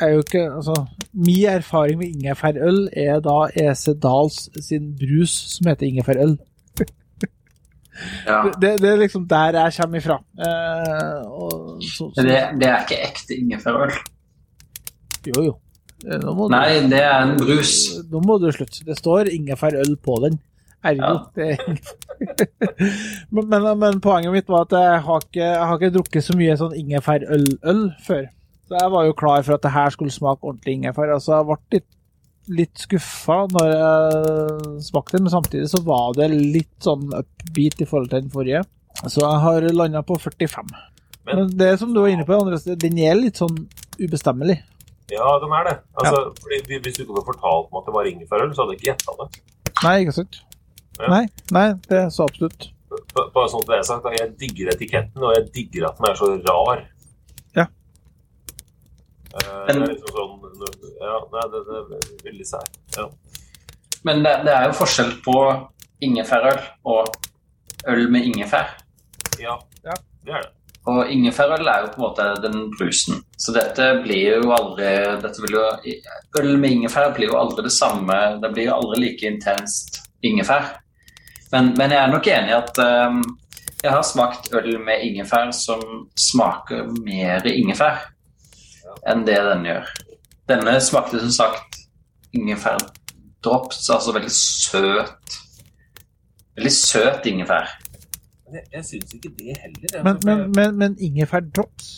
er 0.00 0.12
jo 0.12 0.18
ikke 0.22 0.44
Altså, 0.54 0.74
min 1.12 1.44
erfaring 1.50 1.98
med 1.98 2.12
ingefærøl 2.14 2.88
er 2.94 3.18
da 3.20 3.38
EC 3.58 3.88
Dahls 3.98 4.36
sin 4.68 4.92
brus 5.00 5.34
som 5.56 5.66
heter 5.66 5.86
ingefærøl. 5.90 6.36
Ja. 8.28 8.42
Det, 8.62 8.76
det 8.78 8.88
er 8.92 8.96
liksom 9.00 9.24
der 9.28 9.58
jeg 9.58 9.72
kommer 9.80 9.98
ifra. 9.98 10.16
Eh, 10.38 11.22
og 11.26 11.82
så, 11.82 12.06
så, 12.14 12.22
det, 12.22 12.36
det 12.60 12.68
er 12.68 12.84
ikke 12.84 12.98
ekte 13.08 13.34
ingefærøl. 13.40 13.90
Jo, 15.26 15.42
jo. 15.48 15.54
Eh, 16.06 16.18
må 16.34 16.46
du- 16.48 16.54
Nei, 16.54 16.80
det 16.88 17.00
er 17.02 17.22
en 17.24 17.36
brus. 17.40 17.72
Nå 18.10 18.20
må 18.22 18.38
du 18.40 18.50
slutte. 18.52 18.84
Det 18.86 18.96
står 18.98 19.30
ingefærøl 19.34 19.96
på 20.04 20.20
den. 20.22 20.38
Ergo. 20.84 21.24
Ja. 21.36 21.56
Men, 23.34 23.48
men, 23.48 23.64
men 23.78 24.00
poenget 24.00 24.32
mitt 24.32 24.48
var 24.50 24.64
at 24.66 24.74
jeg 24.78 25.00
har 25.04 25.22
ikke, 25.24 25.42
jeg 25.42 25.66
har 25.68 25.78
ikke 25.78 25.94
drukket 25.96 26.24
så 26.24 26.36
mye 26.38 26.54
sånn 26.60 26.74
ingefærøl-øl 26.78 27.80
før. 28.06 28.24
Så 28.68 28.76
jeg 28.78 28.92
var 28.94 29.06
jo 29.08 29.14
klar 29.18 29.42
for 29.46 29.56
at 29.56 29.64
det 29.64 29.72
her 29.74 29.90
skulle 29.94 30.14
smake 30.14 30.44
ordentlig 30.46 30.76
ingefær. 30.78 31.12
Altså, 31.14 31.34
jeg 31.38 31.48
ble 31.48 31.58
litt, 31.78 31.88
litt 32.60 32.82
skuffa 32.84 33.38
når 33.54 33.70
jeg 33.74 34.82
smakte 34.88 35.16
den, 35.18 35.26
men 35.26 35.34
samtidig 35.34 35.68
så 35.72 35.82
var 35.86 36.12
det 36.18 36.30
litt 36.34 36.72
sånn 36.84 37.08
upbeat 37.10 37.82
i 37.84 37.88
forhold 37.88 38.10
til 38.12 38.22
den 38.24 38.32
forrige. 38.34 38.62
Så 39.06 39.22
jeg 39.24 39.42
har 39.44 39.68
landa 39.74 40.02
på 40.06 40.18
45. 40.20 40.70
Men- 41.26 41.36
Men 41.42 41.50
det 41.60 41.74
som 41.78 41.92
du 41.92 42.00
var 42.00 42.08
inne 42.08 42.24
på, 42.24 42.38
Andres, 42.40 42.64
den 42.64 42.98
er 42.98 43.14
litt 43.18 43.36
sånn 43.36 43.66
ubestemmelig. 44.00 44.60
Ja, 45.12 45.28
de 45.42 45.46
er 45.58 45.64
det. 45.68 45.76
Altså, 46.00 46.18
fordi 46.42 46.78
Hvis 46.84 46.96
du 46.98 47.02
ikke 47.04 47.14
hadde 47.14 47.26
fortalt 47.28 47.70
meg 47.72 47.80
at 47.80 47.86
det 47.88 47.94
var 47.94 48.08
ingefærøl, 48.10 48.50
så 48.54 48.62
hadde 48.64 48.74
jeg 48.74 48.80
ikke 48.80 48.90
gjetta 48.90 49.14
det. 49.20 49.28
Nei, 49.84 49.94
ikke 50.02 50.16
sant? 50.18 50.40
Ja. 50.98 51.08
Nei, 51.12 51.22
nei, 51.54 51.66
det 51.88 51.98
er 52.02 52.08
så 52.12 52.26
absolutt. 52.28 52.68
Bare 53.14 53.46
sånn 53.52 53.62
at 53.64 53.70
det 53.70 53.76
er 53.78 53.86
sagt, 53.86 54.04
da, 54.04 54.12
Jeg 54.18 54.32
digger 54.40 54.72
etiketten, 54.72 55.22
og 55.22 55.34
jeg 55.36 55.46
digger 55.54 55.88
at 55.90 55.98
den 56.00 56.08
er 56.10 56.18
så 56.18 56.28
rar. 56.48 56.82
Ja. 57.56 57.66
Eh, 59.38 59.66
det 59.68 59.76
er 59.76 59.80
liksom 59.86 60.12
sånn 60.16 60.34
Ja, 60.98 61.16
nei, 61.32 61.46
det, 61.52 61.62
det 61.68 61.78
er 61.78 62.12
veldig 62.26 62.46
sær. 62.48 62.68
Ja. 62.96 63.06
Men 64.08 64.22
det, 64.26 64.34
det 64.46 64.54
er 64.54 64.68
jo 64.70 64.76
forskjell 64.78 65.12
på 65.24 65.36
ingefærøl 66.04 66.60
og 66.84 67.14
øl 67.88 68.04
med 68.12 68.28
ingefær. 68.28 68.76
ja. 69.40 69.58
Ja. 69.84 69.94
Det 70.26 70.34
er 70.34 70.42
det. 70.44 70.52
Og 70.88 71.10
ingefærøl 71.12 71.68
er 71.68 71.84
jo 71.84 71.90
på 71.92 72.00
en 72.00 72.04
måte 72.06 72.26
den 72.40 72.68
brusen. 72.72 73.18
Så 73.36 73.52
dette 73.52 73.90
blir 74.04 74.38
jo 74.38 74.52
aldri 74.56 74.92
dette 75.20 75.42
vil 75.44 75.58
jo, 75.58 75.64
Øl 76.40 76.54
med 76.60 76.76
ingefær 76.76 77.12
blir 77.16 77.28
jo 77.28 77.40
aldri 77.40 77.66
det 77.66 77.74
samme. 77.74 78.16
Det 78.42 78.52
blir 78.54 78.70
jo 78.70 78.76
aldri 78.78 79.02
like 79.02 79.28
intenst 79.28 80.00
ingefær. 80.24 80.78
Men, 81.52 81.74
men 81.76 81.92
jeg 81.92 82.00
er 82.02 82.12
nok 82.12 82.28
enig 82.28 82.52
i 82.52 82.56
at 82.56 82.80
um, 82.84 83.20
jeg 83.82 83.92
har 83.94 84.02
smakt 84.02 84.50
øl 84.58 84.72
med 84.84 85.04
ingefær 85.06 85.52
som 85.54 85.82
smaker 86.18 86.88
mer 87.04 87.46
ingefær 87.46 88.08
enn 89.08 89.24
det 89.26 89.38
denne 89.46 89.70
gjør. 89.70 89.92
Denne 90.48 90.74
smakte 90.82 91.20
som 91.20 91.30
sagt 91.32 91.78
ingefærdrops, 92.34 93.84
altså 93.92 94.14
veldig 94.16 94.32
søt. 94.34 95.36
Veldig 96.56 96.74
søt 96.74 97.28
ingefær. 97.30 97.70
Men 98.48 98.60
jeg, 98.60 98.68
jeg 98.72 98.84
syns 98.88 99.14
ikke 99.18 99.30
det 99.36 99.56
heller. 99.60 100.02
Men, 100.06 100.20
men, 100.24 100.44
men, 100.56 100.76
men 100.80 100.94
ingefærdrops 101.04 101.88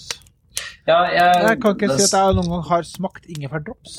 Ja, 0.89 0.97
jeg, 1.13 1.43
Jeg 1.47 1.59
kan 1.63 1.77
ikke 1.77 1.89
det- 1.93 2.01
si 2.01 2.09
at 2.09 2.17
jeg 2.19 2.35
noen 2.39 2.49
gang 2.51 2.65
har 2.71 2.83
smakt 2.89 3.29
ingefærdrops. 3.31 3.99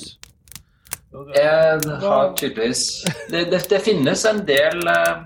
Jeg 1.35 1.79
har 2.01 2.33
tydeligvis 2.39 2.81
Det, 3.29 3.45
det, 3.51 3.59
det 3.69 3.81
finnes 3.83 4.25
en 4.29 4.41
del 4.47 4.83
uh, 4.87 5.23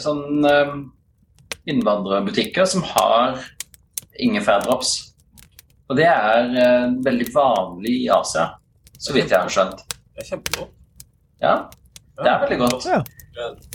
sånn 0.00 0.44
uh, 0.44 0.74
innvandrerbutikker 1.68 2.64
som 2.68 2.84
har 2.92 3.40
ingefærdrops. 4.20 4.94
Og 5.88 5.96
det 6.00 6.08
er 6.08 6.50
uh, 6.52 6.96
veldig 7.04 7.28
vanlig 7.34 7.94
i 8.04 8.08
Asia, 8.14 8.48
så 8.98 9.14
vidt 9.16 9.32
jeg 9.32 9.40
har 9.40 9.52
skjønt. 9.52 9.84
Det 9.88 10.24
er 10.24 10.30
kjempegodt. 10.34 10.76
Ja, 11.40 11.54
det 12.20 12.28
er 12.28 12.42
veldig 12.44 12.60
godt. 12.66 12.88
Ja. 12.90 13.00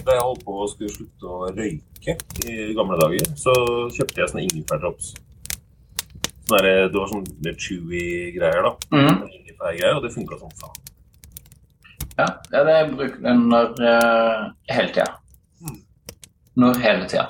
Da 0.05 0.13
jeg 0.13 0.21
holdt 0.21 0.43
på 0.45 0.59
å 0.61 0.67
skulle 0.69 0.93
slutte 0.93 1.31
å 1.31 1.47
røyke 1.55 1.94
i 2.07 2.73
gamle 2.77 2.97
dager, 2.99 3.29
så 3.39 3.53
kjøpte 3.95 4.21
jeg 4.21 4.31
sånne 4.31 4.45
ingefærdrops. 4.49 5.13
Sånne 6.45 6.61
der, 6.61 6.89
det 6.93 6.99
var 6.99 7.11
sånn 7.11 7.25
litt 7.45 7.61
chewy 7.61 8.03
greier, 8.35 8.67
da. 8.67 8.73
Mm. 8.93 9.23
Ingefærgreier, 9.39 9.95
og 9.97 10.03
det 10.05 10.13
funka 10.13 10.39
som 10.41 10.53
faen. 10.61 10.81
Ja, 12.15 12.27
det 12.51 12.75
bruker 12.93 13.17
den 13.25 13.47
når 13.51 13.73
uh, 13.81 14.43
hele 14.71 14.91
tida. 14.95 15.09
Når 16.55 16.77
hele 16.83 17.09
tida. 17.11 17.25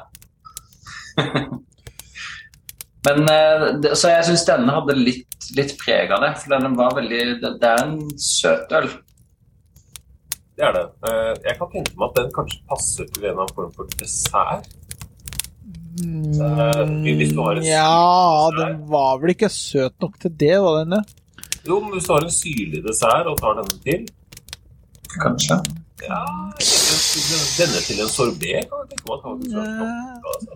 Men 3.05 3.29
eh, 3.29 3.93
Så 3.93 4.09
jeg 4.11 4.25
syns 4.27 4.45
denne 4.47 4.73
hadde 4.73 4.95
litt, 4.97 5.49
litt 5.57 5.73
preg 5.81 6.13
av 6.13 6.23
det. 6.25 6.31
For 6.41 6.53
den 6.53 6.77
var 6.77 6.95
veldig 6.97 7.21
Det, 7.41 7.51
det 7.61 7.69
er 7.71 7.83
en 7.83 7.99
søt 8.21 8.73
øl. 8.77 8.89
Det 10.55 10.63
er 10.63 10.71
det. 10.77 10.85
Eh, 11.09 11.33
Jeg 11.49 11.57
kan 11.59 11.67
tenke 11.73 11.93
meg 11.99 12.09
at 12.09 12.15
den 12.21 12.29
kanskje 12.35 12.59
passer 12.69 13.05
til 13.11 13.23
en 13.25 13.29
eller 13.31 13.43
annen 13.43 13.55
form 13.57 13.71
for 13.75 13.85
dessert. 13.99 14.67
Eh, 15.95 17.15
hvis 17.15 17.31
du 17.35 17.39
har 17.43 17.55
en 17.59 17.63
Ja, 17.63 18.49
den 18.57 18.81
var 18.91 19.17
vel 19.21 19.31
ikke 19.35 19.49
søt 19.51 19.95
nok 20.03 20.17
til 20.19 20.31
det, 20.39 20.53
var 20.63 20.81
den 20.83 20.95
det? 20.97 21.03
Jo, 21.67 21.79
men 21.81 21.95
hvis 21.95 22.05
du 22.07 22.13
har 22.13 22.23
en 22.27 22.33
syrlig 22.35 22.81
dessert 22.85 23.27
og 23.31 23.37
tar 23.41 23.53
denne 23.61 23.77
til 23.83 24.05
Kanskje. 25.23 25.55
Ja, 26.03 26.19
denne 27.55 27.79
til 27.87 28.01
en 28.03 28.09
sorbé 28.11 28.57
kan 28.67 28.81
jeg 28.83 28.87
tenke 28.91 29.05
meg 29.07 29.13
at 29.15 29.21
hadde 29.25 29.45
vært 29.55 29.75
nok. 29.79 30.25
altså. 30.33 30.53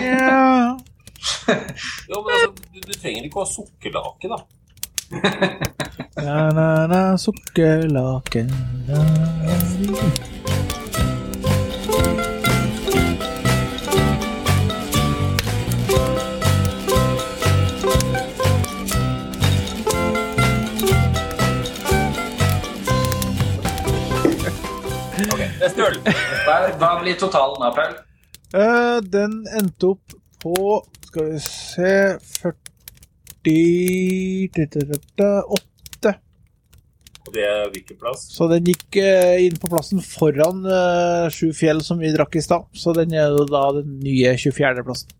Ja. 0.00 0.76
Jo, 2.08 2.16
men 2.24 2.32
altså, 2.32 2.50
du, 2.72 2.78
du 2.86 2.92
trenger 2.96 3.26
ikke 3.28 3.40
å 3.40 3.44
ha 3.44 3.50
sukkerlake, 3.52 4.30
da. 4.32 4.38
Na, 6.16 6.50
na, 6.52 6.86
na, 6.86 7.16
na. 8.86 9.04
Neste 25.60 25.82
øl. 25.82 25.98
Hva, 26.78 26.90
blir 27.02 27.18
totalen 27.18 27.62
av 27.66 27.74
Paul? 27.74 27.98
Eh, 28.54 28.98
Den 29.02 29.46
endte 29.58 29.92
opp 29.92 30.14
på 30.42 30.54
Skal 31.10 31.32
vi 31.32 31.40
se 31.42 31.92
48 33.46 36.10
Og 37.24 37.30
det 37.34 37.44
er 37.46 37.70
hvilken 37.72 37.98
plass? 38.00 38.20
Så 38.34 38.48
den 38.50 38.64
gikk 38.68 38.96
eh, 39.00 39.46
inn 39.46 39.56
på 39.60 39.70
plassen 39.72 40.00
foran 40.04 40.58
eh, 40.66 41.26
Sju 41.32 41.52
fjell, 41.56 41.80
som 41.84 41.98
vi 42.02 42.12
drakk 42.14 42.36
i 42.36 42.44
stad. 42.44 42.62
Så 42.76 42.92
den 42.96 43.14
er 43.16 43.26
jo 43.32 43.42
da 43.48 43.64
den 43.78 43.90
nye 44.04 44.28
24.-plassen. 44.36 45.10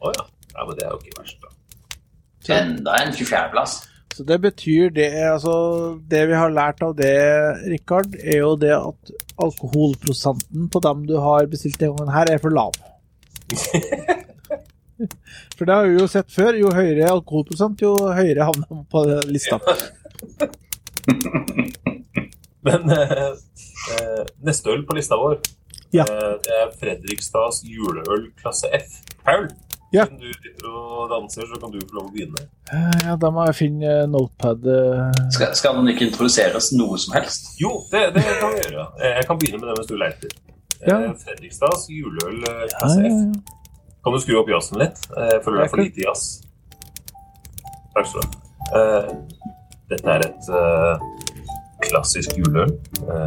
Å 0.00 0.06
ja. 0.16 0.24
ja. 0.54 0.60
Men 0.64 0.74
det 0.78 0.84
er 0.86 0.90
jo 0.94 1.00
ikke 1.02 1.20
verst, 1.20 1.38
da. 1.44 1.48
Enda 2.56 2.90
en 3.02 3.12
24.-plass. 3.12 3.72
Så 4.16 4.24
det 4.26 4.40
betyr 4.42 4.90
det 4.94 5.08
Altså, 5.28 5.52
det 6.10 6.24
vi 6.28 6.36
har 6.36 6.52
lært 6.52 6.82
av 6.82 6.96
det, 6.98 7.14
Rikard, 7.70 8.16
er 8.20 8.42
jo 8.42 8.54
det 8.58 8.72
at 8.74 9.12
alkoholprosenten 9.40 10.68
på 10.72 10.82
dem 10.84 11.06
du 11.08 11.16
har 11.22 11.48
bestilt 11.50 11.78
denne 11.80 11.96
gangen 11.98 12.16
her, 12.16 12.32
er 12.32 12.42
for 12.42 12.54
lav. 12.54 12.74
For 15.56 15.64
det 15.68 15.74
har 15.74 15.86
vi 15.88 15.98
jo 16.00 16.06
sett 16.10 16.30
før. 16.32 16.58
Jo 16.60 16.70
høyere 16.74 17.10
alkoholprosent, 17.10 17.80
jo 17.82 17.94
høyere 18.14 18.44
havner 18.48 18.66
man 18.70 18.84
på 18.90 19.04
lista. 19.30 19.58
Men 22.62 22.90
eh, 22.92 23.30
eh, 23.96 24.24
neste 24.44 24.70
øl 24.74 24.82
på 24.86 24.96
lista 24.98 25.16
vår, 25.16 25.38
Ja. 25.96 26.04
eh, 26.04 26.34
det 26.44 26.52
er 26.60 26.68
Fredrikstads 26.80 27.62
juleøl 27.64 28.26
klasse 28.42 28.68
F. 28.76 28.98
Paul, 29.24 29.48
Ja. 29.92 30.04
siden 30.06 30.20
du 30.20 30.32
sitter 30.32 30.68
og 30.70 31.08
danser, 31.10 31.42
så 31.50 31.56
kan 31.60 31.72
du 31.72 31.80
få 31.80 31.94
lov 31.96 32.10
å 32.10 32.12
begynne. 32.14 32.44
Eh, 32.72 33.06
Ja, 33.08 33.16
da 33.16 33.30
må 33.34 33.46
jeg 33.48 33.54
finne 33.58 33.94
notepad. 34.06 34.68
Skal, 35.32 35.54
skal 35.56 35.74
den 35.80 35.88
ikke 35.94 36.06
introduseres 36.10 36.72
noe 36.76 36.98
som 36.98 37.14
helst? 37.16 37.54
Jo, 37.60 37.72
det, 37.90 38.04
det 38.14 38.22
kan 38.40 38.52
vi 38.54 38.60
gjøre. 38.68 38.86
Jeg 39.16 39.26
kan 39.26 39.38
begynne 39.40 39.58
med 39.64 39.68
det 39.72 39.78
mens 39.80 39.88
du 39.90 39.96
leiter. 39.96 40.28
Eh, 40.82 40.88
Ja. 40.88 41.00
Fredrikstads 41.24 41.88
juleøl 41.90 42.38
Ja, 42.44 42.68
klasse 42.78 43.00
ja, 43.02 43.08
F. 43.08 43.56
Kan 44.04 44.12
du 44.14 44.20
skru 44.22 44.38
opp 44.40 44.48
jazzen 44.50 44.80
litt? 44.80 45.00
Eh, 45.16 45.30
Jeg 45.36 45.42
føler 45.44 45.60
det 45.60 45.66
er 45.66 45.72
for 45.74 45.82
lite 45.84 46.04
jazz. 46.06 46.22
Takk 47.94 48.06
skal 48.08 48.22
du 48.22 48.26
ha. 48.26 48.80
Eh, 48.80 49.10
Dette 49.90 50.12
er 50.14 50.22
et 50.28 50.48
eh, 50.54 51.04
klassisk 51.82 52.36
juleøl 52.38 52.70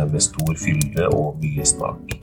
med 0.08 0.22
stor 0.24 0.54
fylle 0.62 1.10
og 1.12 1.42
mye 1.42 1.66
smak. 1.68 2.14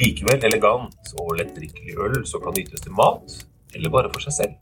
Likevel 0.00 0.42
elegant 0.48 1.12
og 1.22 1.36
lettdrikkelig 1.38 1.94
øl 2.02 2.16
som 2.26 2.42
kan 2.42 2.56
nytes 2.56 2.82
til 2.82 2.94
mat, 2.98 3.36
eller 3.76 3.92
bare 3.94 4.10
for 4.10 4.24
seg 4.24 4.34
selv. 4.34 4.56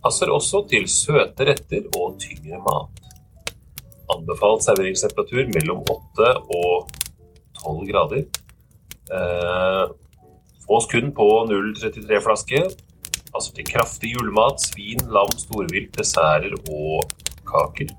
Passer 0.00 0.32
også 0.32 0.62
til 0.70 0.86
søte 0.88 1.44
retter 1.50 1.90
og 1.98 2.16
tyngre 2.22 2.62
mat. 2.64 3.02
Anbefalt 4.16 4.64
serveringstemperatur 4.64 5.50
mellom 5.52 5.82
8 5.84 6.30
og 6.56 6.88
12 7.60 7.84
grader. 7.90 8.24
Eh, 9.12 9.84
Fås 10.70 10.86
kun 10.86 11.10
på 11.14 11.26
0,33-flaske. 11.50 12.62
Altså 13.34 13.54
til 13.56 13.66
kraftig 13.66 14.12
julemat, 14.14 14.62
svin, 14.62 15.02
lam, 15.10 15.32
storvilt, 15.38 15.90
desserter 15.98 16.54
og 16.70 17.10
kaker. 17.48 17.90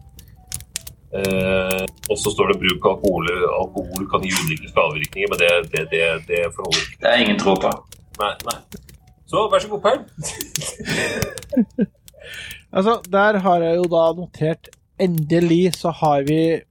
Eh, 1.19 1.83
og 2.07 2.15
så 2.19 2.31
står 2.31 2.53
det 2.53 2.61
bruk 2.61 2.85
av 2.87 2.93
alkohol, 2.93 3.27
alkohol 3.57 4.05
kan 4.13 4.23
gi 4.23 4.31
ulike 4.31 4.71
skadevirkninger, 4.71 5.33
men 5.33 5.41
det, 5.41 5.49
det, 5.73 5.83
det, 5.91 6.05
det 6.29 6.39
forholder 6.55 6.85
ikke. 6.85 6.99
Det 7.03 7.09
er 7.11 7.23
ingen 7.25 7.41
tro 7.41 7.57
på. 7.59 7.71
Nei, 8.21 8.31
nei. 8.47 8.57
Så 9.27 9.43
vær 9.51 9.63
så 9.63 9.73
god, 9.73 9.83
Paul. 9.87 9.99
Altså, 12.71 13.01
der 13.11 13.35
har 13.43 13.63
jeg 13.65 13.75
jo 13.81 13.87
da 13.91 14.01
notert 14.15 14.69
Endelig 15.01 15.73
så 15.75 15.91
har 15.97 16.21
vi 16.23 16.61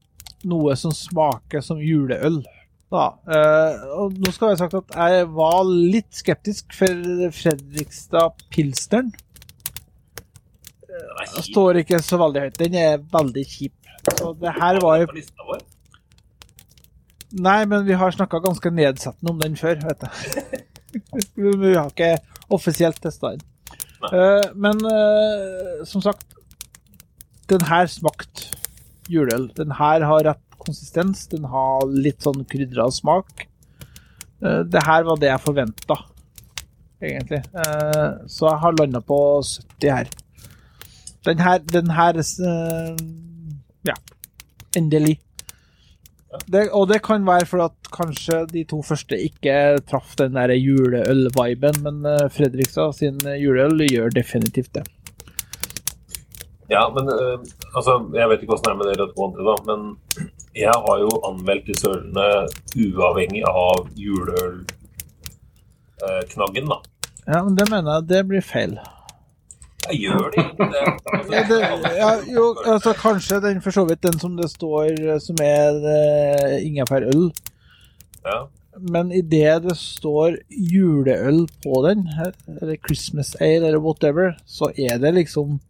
noe 0.48 0.76
som 0.78 0.94
smaker 0.96 1.60
som 1.60 1.80
juleøl. 1.82 2.38
Da. 2.90 3.06
Eh, 3.30 3.82
og 3.94 4.16
nå 4.18 4.32
skal 4.34 4.50
jeg 4.50 4.58
ha 4.58 4.60
sagt 4.64 4.78
at 4.80 4.96
jeg 4.98 5.26
var 5.36 5.60
litt 5.68 6.10
skeptisk 6.16 6.74
for 6.74 7.28
Fredrikstad 7.36 8.42
Pilsteren. 8.50 9.12
Den 10.90 11.04
er 11.06 11.34
Den 11.36 11.46
står 11.46 11.82
ikke 11.84 12.00
så 12.02 12.18
veldig 12.18 12.46
høyt. 12.46 12.58
Den 12.58 12.74
er 12.74 13.04
veldig 13.12 13.44
kjip. 13.46 13.76
Så 14.18 14.32
det 14.40 14.56
her 14.56 14.80
var 14.82 15.04
jo. 15.04 15.06
Nei, 17.30 17.60
men 17.70 17.86
vi 17.86 17.94
har 17.94 18.10
snakka 18.10 18.40
ganske 18.42 18.72
nedsettende 18.74 19.30
om 19.30 19.38
den 19.38 19.54
før, 19.56 19.78
vet 19.86 20.02
jeg. 20.02 20.66
Vi 21.62 21.74
har 21.76 21.86
ikke 21.92 22.16
offisielt 22.50 22.98
testa 22.98 23.36
den. 23.36 23.44
Eh, 24.10 24.48
men 24.58 24.80
eh, 24.90 25.84
som 25.86 26.02
sagt, 26.02 26.26
den 27.52 27.62
her 27.68 27.86
smakte 27.86 28.48
juleøl. 29.10 29.46
Den 29.54 29.76
her 29.78 30.02
har 30.08 30.26
rett 30.26 30.42
konsistens, 30.60 31.26
den 31.32 31.46
har 31.50 31.86
litt 31.90 32.22
sånn 32.24 32.44
krydra 32.48 32.88
smak. 32.94 33.46
Eh, 34.44 34.62
det 34.68 34.84
her 34.86 35.06
var 35.08 35.20
det 35.20 35.30
jeg 35.30 35.44
forventa, 35.44 35.96
egentlig. 37.02 37.42
Eh, 37.52 38.10
så 38.30 38.50
jeg 38.50 38.62
har 38.64 38.78
landa 38.78 39.02
på 39.04 39.18
70 39.46 39.96
her. 39.96 40.12
Den 41.28 41.42
her, 41.44 41.58
den 41.68 41.90
her 41.96 42.20
eh, 42.20 42.94
Ja. 43.88 43.96
Endelig. 44.76 45.18
Det, 46.46 46.68
og 46.70 46.86
det 46.86 47.00
kan 47.02 47.24
være 47.26 47.46
fordi 47.48 47.64
at 47.64 47.88
kanskje 47.90 48.36
de 48.52 48.62
to 48.70 48.84
første 48.86 49.16
ikke 49.18 49.80
traff 49.90 50.12
den 50.20 50.36
der 50.38 50.52
juleøl-viben, 50.54 51.80
men 51.82 52.06
Fredrikstad 52.30 52.94
sin 52.94 53.18
juleøl 53.18 53.82
gjør 53.88 54.14
definitivt 54.14 54.70
det. 54.78 54.84
Ja, 56.70 56.84
men 56.94 57.04
øh, 57.10 57.38
altså, 57.76 57.92
jeg 58.14 58.28
vet 58.30 58.42
ikke 58.42 58.54
åssen 58.54 58.68
det 58.68 58.72
er 58.72 58.78
med 58.78 58.88
dere 58.92 59.08
to 59.10 59.26
andre, 59.26 59.46
da, 59.48 59.54
men 59.70 59.80
jeg 60.56 60.72
har 60.86 60.98
jo 60.98 61.10
anmeldt 61.28 61.66
disse 61.70 61.88
ølene 61.90 62.46
uavhengig 62.74 63.44
av 63.46 63.88
juleølknaggen, 63.98 66.66
da. 66.72 66.78
Ja, 67.26 67.44
men 67.44 67.54
det 67.58 67.70
mener 67.70 67.92
jeg 67.94 68.08
det 68.10 68.26
blir 68.26 68.40
feil. 68.42 68.78
Jeg 69.86 69.96
gjør 70.04 70.30
det 70.34 70.42
ikke. 70.42 70.64
det. 70.72 70.82
Altså, 71.14 71.32
Ja, 71.32 71.40
det, 71.48 71.58
ja, 71.96 72.10
jo, 72.34 72.44
altså 72.66 72.90
kanskje 72.98 73.40
den 73.44 73.62
for 73.64 73.70
så 73.74 73.82
vidt 73.88 74.02
den 74.02 74.18
som 74.20 74.32
det 74.36 74.50
står 74.52 74.86
eh, 74.98 75.20
som 75.22 75.36
er 75.44 75.70
uh, 75.84 76.66
ingefærøl, 76.66 77.22
ja. 78.26 78.38
men 78.92 79.12
idet 79.12 79.62
det 79.64 79.76
står 79.78 80.30
juleøl 80.50 81.48
på 81.64 81.82
den, 81.86 82.08
eller 82.60 82.76
Christmas 82.86 83.34
ale 83.40 83.66
eller 83.70 83.80
whatever, 83.80 84.32
så 84.46 84.64
er 84.76 84.98
det 84.98 85.14
liksom 85.16 85.60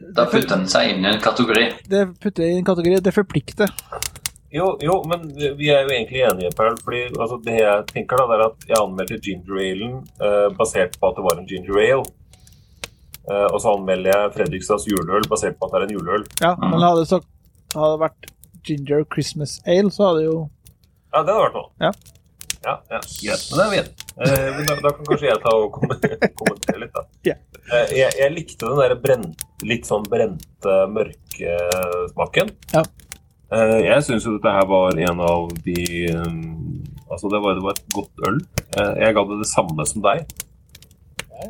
Da 0.00 0.24
putter 0.26 0.56
den 0.56 0.68
seg 0.70 0.94
inn 0.94 1.04
i 1.04 1.10
en 1.12 1.20
kategori. 1.20 1.66
Det 1.92 2.04
putter 2.22 2.46
i 2.46 2.54
en 2.58 2.64
kategori, 2.64 3.00
det 3.04 3.12
forplikter. 3.14 3.68
Jo, 4.50 4.72
jo, 4.82 4.96
men 5.06 5.28
vi 5.58 5.68
er 5.70 5.84
jo 5.84 5.92
egentlig 5.94 6.22
enige, 6.26 6.50
Paul. 6.58 6.74
fordi 6.82 7.04
altså, 7.12 7.36
Det 7.44 7.58
jeg 7.60 7.84
tenker, 7.92 8.18
da, 8.18 8.24
det 8.26 8.38
er 8.38 8.46
at 8.48 8.64
jeg 8.72 8.80
anmeldte 8.80 9.18
ginger 9.22 9.60
alen 9.62 9.92
eh, 10.26 10.48
basert 10.58 10.96
på 10.98 11.10
at 11.10 11.20
det 11.20 11.26
var 11.26 11.38
en 11.38 11.46
ginger 11.46 11.78
ale. 11.84 12.06
Eh, 13.30 13.46
og 13.52 13.60
så 13.62 13.76
anmelder 13.76 14.10
jeg 14.10 14.32
Fredrikstads 14.38 14.88
juleøl 14.90 15.28
basert 15.30 15.58
på 15.60 15.68
at 15.68 15.76
det 15.76 15.82
er 15.82 15.86
en 15.86 15.94
juleøl. 15.98 16.24
Ja, 16.42 16.54
men 16.58 16.82
hadde 16.82 17.04
det, 17.04 17.10
sagt, 17.12 17.28
hadde 17.76 17.92
det 17.94 18.02
vært 18.06 18.30
ginger 18.66 19.04
Christmas 19.14 19.58
ale, 19.68 19.92
så 19.94 20.08
hadde 20.08 20.24
det 20.24 20.26
jo 20.32 20.40
Ja, 21.12 21.22
det 21.22 21.36
hadde 21.36 21.44
vært 21.44 21.60
noe. 21.60 21.70
Ja. 21.84 21.92
Ja, 22.60 22.74
ja. 22.90 22.98
Yes, 23.24 23.46
men 23.52 23.60
det 23.60 23.66
er 23.66 23.70
vi. 23.70 23.84
Eh, 24.24 24.48
men 24.56 24.66
da, 24.68 24.80
da 24.82 24.90
kan 24.96 25.06
kanskje 25.12 25.30
jeg 25.30 25.40
ta 25.44 25.54
og 25.56 25.70
kommentere, 25.78 26.82
litt, 26.82 26.92
da. 26.96 27.06
Ja. 27.30 27.36
Eh, 27.70 27.92
Jeg, 27.98 28.12
jeg 28.18 28.32
likte 28.34 28.66
den 28.66 28.80
der 28.80 28.94
brent, 29.02 29.44
litt 29.66 29.86
sånn 29.88 30.06
brente, 30.10 30.76
mørke 30.90 31.56
smaken. 32.12 32.50
Ja. 32.74 32.82
Eh, 33.52 33.76
Jeg 33.86 34.04
syns 34.06 34.26
jo 34.26 34.36
dette 34.38 34.52
her 34.54 34.66
var 34.70 34.98
en 34.98 35.20
av 35.26 35.50
de 35.66 35.78
um, 36.14 36.82
Altså, 37.10 37.26
det 37.32 37.40
var, 37.42 37.56
det 37.58 37.62
var 37.64 37.74
et 37.74 37.88
godt 37.94 38.24
øl. 38.28 38.40
Eh, 38.78 38.92
Jeg 39.04 39.14
ga 39.16 39.24
det 39.30 39.38
det 39.42 39.48
samme 39.50 39.86
som 39.86 40.02
deg. 40.04 40.26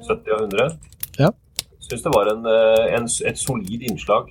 70 0.06 0.32
av 0.36 0.44
100. 0.46 0.68
Ja. 1.20 1.30
Syns 1.84 2.04
det 2.04 2.12
var 2.14 2.28
en, 2.30 2.44
en, 2.46 3.08
et 3.26 3.38
solid 3.40 3.82
innslag. 3.90 4.30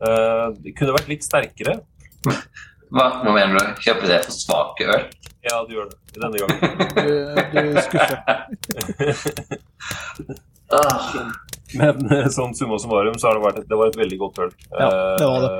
Eh, 0.00 0.46
Det 0.62 0.76
kunne 0.78 0.94
vært 0.96 1.10
litt 1.12 1.24
sterkere. 1.26 1.78
Hva, 2.26 3.06
hva 3.22 3.32
mener 3.34 3.56
du? 3.58 3.80
Kjøper 3.84 4.08
det 4.12 4.20
for 4.28 4.36
svake 4.36 4.86
øl? 4.94 5.06
Ja, 5.46 5.60
du 5.66 5.74
gjør 5.76 5.90
det 5.90 6.18
denne 6.18 6.38
gangen. 6.42 6.58
Du, 6.96 7.12
du 7.54 7.80
skuffer. 7.86 8.16
Ah, 10.74 11.12
Men 11.78 12.08
eh, 12.10 12.26
sånn 12.34 12.54
summa 12.58 12.78
summarum 12.82 13.14
så 13.20 13.28
har 13.28 13.38
det 13.38 13.44
vært 13.44 13.60
et, 13.60 13.68
det 13.70 13.78
var 13.78 13.92
et 13.92 13.98
veldig 14.00 14.18
godt 14.18 14.40
øl. 14.42 14.50
Ja, 14.72 14.88
det 15.20 15.28
var 15.30 15.44
det. 15.44 15.52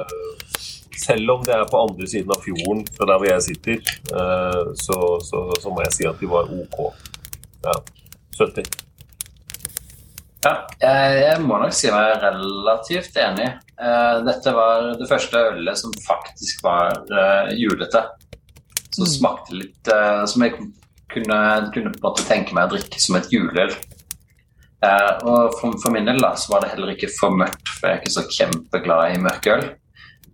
Selv 0.96 1.30
om 1.36 1.44
det 1.46 1.54
er 1.54 1.62
på 1.70 1.82
andre 1.84 2.08
siden 2.10 2.32
av 2.34 2.42
fjorden 2.42 2.82
fra 2.96 3.06
der 3.10 3.20
hvor 3.20 3.30
jeg 3.30 3.44
sitter, 3.44 3.92
eh, 4.16 4.72
så, 4.80 4.98
så, 5.22 5.44
så 5.62 5.70
må 5.70 5.84
jeg 5.84 5.94
si 5.94 6.08
at 6.10 6.18
de 6.22 6.30
var 6.30 6.50
OK. 6.50 6.80
Ja. 7.66 7.76
70. 8.36 8.66
ja, 10.44 10.52
jeg, 10.82 11.38
må 11.46 11.56
nok 11.62 11.72
si 11.74 11.88
meg 11.92 12.18
relativt 12.22 13.16
enig. 13.22 13.48
Eh, 13.78 14.18
dette 14.26 14.52
var 14.56 14.90
det 14.98 15.08
første 15.10 15.40
ølet 15.52 15.80
som 15.80 15.94
faktisk 16.04 16.64
var 16.66 16.98
eh, 17.06 17.54
julete. 17.60 18.02
Som 18.96 19.04
Mm. 19.04 19.12
smakte 19.12 19.56
litt 19.60 19.90
uh, 19.92 20.24
Som 20.24 20.42
jeg 20.46 20.56
kunne, 21.12 21.38
kunne 21.74 21.92
på 21.92 22.00
en 22.00 22.06
måte 22.06 22.24
tenke 22.26 22.56
meg 22.56 22.66
å 22.66 22.72
drikke 22.74 23.00
som 23.02 23.18
et 23.18 23.28
juleøl. 23.32 23.72
Uh, 24.84 25.12
og 25.24 25.54
for, 25.60 25.76
for 25.82 25.92
min 25.94 26.08
del 26.08 26.20
da, 26.20 26.34
så 26.36 26.52
var 26.54 26.64
det 26.64 26.72
heller 26.74 26.92
ikke 26.92 27.08
for 27.16 27.32
mørkt, 27.32 27.68
for 27.76 27.88
jeg 27.88 27.96
er 27.96 28.02
ikke 28.02 28.14
så 28.16 28.24
kjempeglad 28.38 29.14
i 29.14 29.22
mørkeøl. 29.24 29.64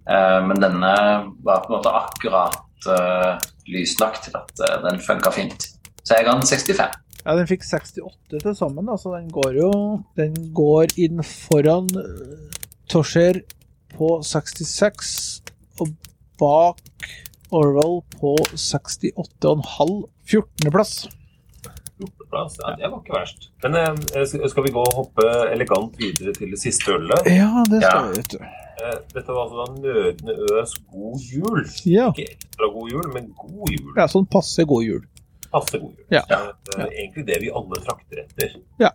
Uh, 0.06 0.40
men 0.48 0.62
denne 0.62 0.94
var 1.46 1.62
på 1.62 1.70
en 1.70 1.76
måte 1.76 1.92
akkurat 1.94 2.88
uh, 2.90 3.36
lys 3.70 3.94
nok 4.00 4.18
til 4.24 4.34
at 4.40 4.64
uh, 4.64 4.76
den 4.88 4.98
funka 5.04 5.30
fint. 5.34 5.68
Så 6.02 6.18
jeg 6.18 6.26
ga 6.26 6.34
den 6.38 6.48
65. 6.48 6.98
Ja, 7.22 7.36
den 7.38 7.46
fikk 7.46 7.62
68 7.62 8.40
til 8.42 8.56
sammen, 8.58 8.88
da, 8.90 8.96
så 8.98 9.12
den 9.14 9.28
går 9.30 9.60
jo 9.60 9.68
Den 10.18 10.34
går 10.56 10.96
inn 10.98 11.22
foran 11.22 11.86
uh, 11.94 13.36
på 13.92 14.08
66, 14.26 15.12
og 15.80 15.92
bak 16.40 16.80
Orwell 17.52 18.00
på 18.20 18.36
68,5. 18.56 19.92
14.-plass. 20.32 20.92
14.-plass. 22.00 22.56
Ja, 22.62 22.70
det 22.78 22.88
var 22.90 22.98
ikke 23.02 23.14
verst. 23.18 23.50
Men 23.62 23.76
eh, 23.76 24.48
skal 24.50 24.64
vi 24.66 24.72
gå 24.74 24.82
og 24.82 24.96
hoppe 24.96 25.26
elegant 25.52 25.96
videre 26.00 26.32
til 26.36 26.50
det 26.54 26.60
siste 26.62 26.94
ølet? 26.96 27.28
Ja, 27.30 27.50
det 27.70 27.82
skal 27.84 28.08
vi, 28.08 28.18
vet 28.22 28.34
du. 28.36 28.42
Eh, 28.82 28.98
Dette 29.14 29.28
var 29.36 29.44
altså 29.44 29.62
da 29.62 29.66
Nødende 29.84 30.36
Øs 30.56 30.72
god 30.90 31.26
jul. 31.34 31.60
Ja. 31.86 32.08
Ikke 32.14 32.30
ekstra 32.34 32.70
god 32.74 32.90
jul, 32.94 33.08
men 33.14 33.28
god 33.38 33.74
jul. 33.76 33.92
ja, 34.00 34.08
sånn 34.10 34.26
passe 34.32 34.64
god 34.68 34.86
jul. 34.88 35.02
Passe 35.52 35.78
god 35.82 35.92
jul. 35.92 36.06
Ja. 36.16 36.24
er 36.32 36.86
Egentlig 36.88 37.26
det 37.28 37.42
vi 37.44 37.52
alle 37.52 37.82
trakter 37.84 38.24
etter. 38.24 38.56
Ja, 38.80 38.90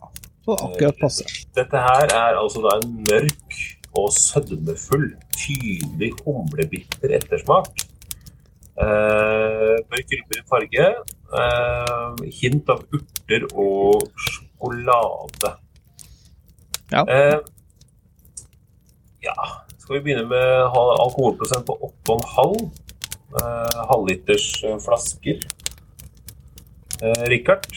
så 0.47 0.57
akkurat 0.57 0.97
passe. 1.03 1.27
Dette 1.55 1.85
her 1.85 2.09
er 2.09 2.39
altså 2.41 2.65
da 2.65 2.79
en 2.81 2.97
mørk 3.05 3.59
og 3.97 4.09
sødmefull, 4.13 5.07
tydelig 5.37 6.11
humlebitter 6.25 7.13
ettersmak. 7.17 7.86
Eh, 8.77 9.75
mørk 9.89 10.11
rødbrun 10.13 10.49
farge. 10.51 10.87
Eh, 11.41 12.25
hint 12.41 12.69
av 12.69 12.83
urter 12.93 13.47
og 13.53 14.05
sjokolade. 14.27 15.53
Ja. 16.91 17.03
Eh, 17.03 17.39
ja. 19.25 19.37
Skal 19.77 19.97
vi 19.97 20.03
begynne 20.05 20.27
med 20.29 20.77
alkoholprosent 20.77 21.65
på 21.65 21.77
8,5? 22.05 22.71
Eh, 23.41 23.81
halvliters 23.89 24.49
flasker. 24.85 25.41
Eh, 27.01 27.23
Rikard, 27.31 27.69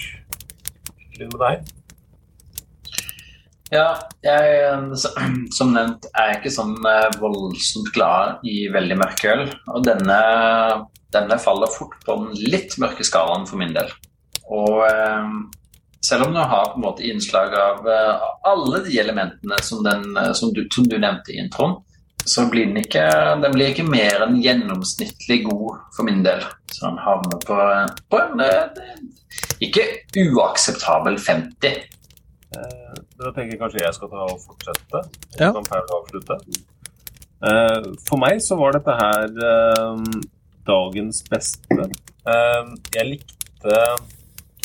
begynn 1.17 1.33
med 1.33 1.43
deg. 1.47 1.80
Ja, 3.71 3.95
jeg, 4.27 4.99
som 5.57 5.75
nevnt, 5.77 6.09
er 6.19 6.33
jeg 6.33 6.41
ikke 6.41 6.55
sånn 6.55 6.75
eh, 6.91 7.07
voldsomt 7.23 7.93
glad 7.95 8.43
i 8.47 8.65
veldig 8.73 8.99
mørke 8.99 9.31
øl. 9.31 9.45
Og 9.71 9.85
denne, 9.87 10.21
denne 11.15 11.39
faller 11.43 11.71
fort 11.71 11.95
på 12.07 12.19
den 12.25 12.51
litt 12.51 12.75
mørke 12.83 13.07
skalaen 13.07 13.47
for 13.47 13.61
min 13.61 13.75
del. 13.77 13.93
Og 14.51 14.83
eh, 14.89 15.29
selv 16.03 16.27
om 16.27 16.35
den 16.35 16.51
har 16.51 16.73
på 16.73 16.81
en 16.81 16.87
måte 16.89 17.07
innslag 17.07 17.55
av 17.55 17.87
eh, 17.87 18.27
alle 18.51 18.83
de 18.89 18.99
elementene 18.99 19.61
som, 19.63 19.85
den, 19.87 20.11
eh, 20.19 20.33
som, 20.35 20.51
du, 20.57 20.65
som 20.75 20.91
du 20.91 20.99
nevnte 20.99 21.37
i 21.37 21.39
introen, 21.45 21.79
så 22.27 22.45
blir 22.51 22.67
den 22.69 22.83
ikke, 22.83 23.07
den 23.41 23.55
blir 23.55 23.71
ikke 23.71 23.87
mer 23.87 24.27
enn 24.27 24.43
gjennomsnittlig 24.43 25.45
god 25.47 25.79
for 25.95 26.09
min 26.11 26.25
del. 26.27 26.43
Så 26.75 26.89
den 26.89 26.99
havner 27.01 27.39
på, 27.47 27.57
på 28.13 28.21
en 28.21 28.43
ikke 29.63 29.87
uakseptabel 30.27 31.17
50. 31.23 31.81
Eh, 32.57 32.95
Da 33.21 33.31
tenker 33.37 33.53
jeg 33.55 33.61
kanskje 33.61 33.83
jeg 33.85 33.95
skal 33.95 34.09
ta 34.11 34.17
og 34.27 34.41
fortsette. 34.43 34.99
Så 35.31 35.39
Ja. 35.41 35.53
kan 35.53 35.65
Paul 35.65 35.87
avslutte. 35.99 36.37
Eh, 37.43 37.83
For 38.09 38.17
meg 38.19 38.41
så 38.41 38.57
var 38.59 38.73
dette 38.73 38.91
her 38.91 39.25
eh, 39.51 39.97
dagens 40.67 41.23
beste. 41.31 41.81
Eh, 42.27 42.65
Jeg 42.97 43.07
likte 43.07 43.97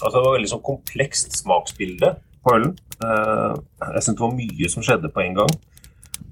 Altså 0.03 0.17
det 0.19 0.25
var 0.25 0.33
veldig 0.37 0.49
sånn 0.51 0.63
komplekst 0.63 1.31
smaksbilde 1.39 2.15
på 2.43 2.51
ølen. 2.55 2.77
Eh, 3.03 3.55
Jeg 3.93 4.01
syntes 4.03 4.17
det 4.17 4.19
var 4.19 4.31
mye 4.35 4.69
som 4.69 4.83
skjedde 4.83 5.09
på 5.13 5.19
en 5.23 5.33
gang. 5.35 5.49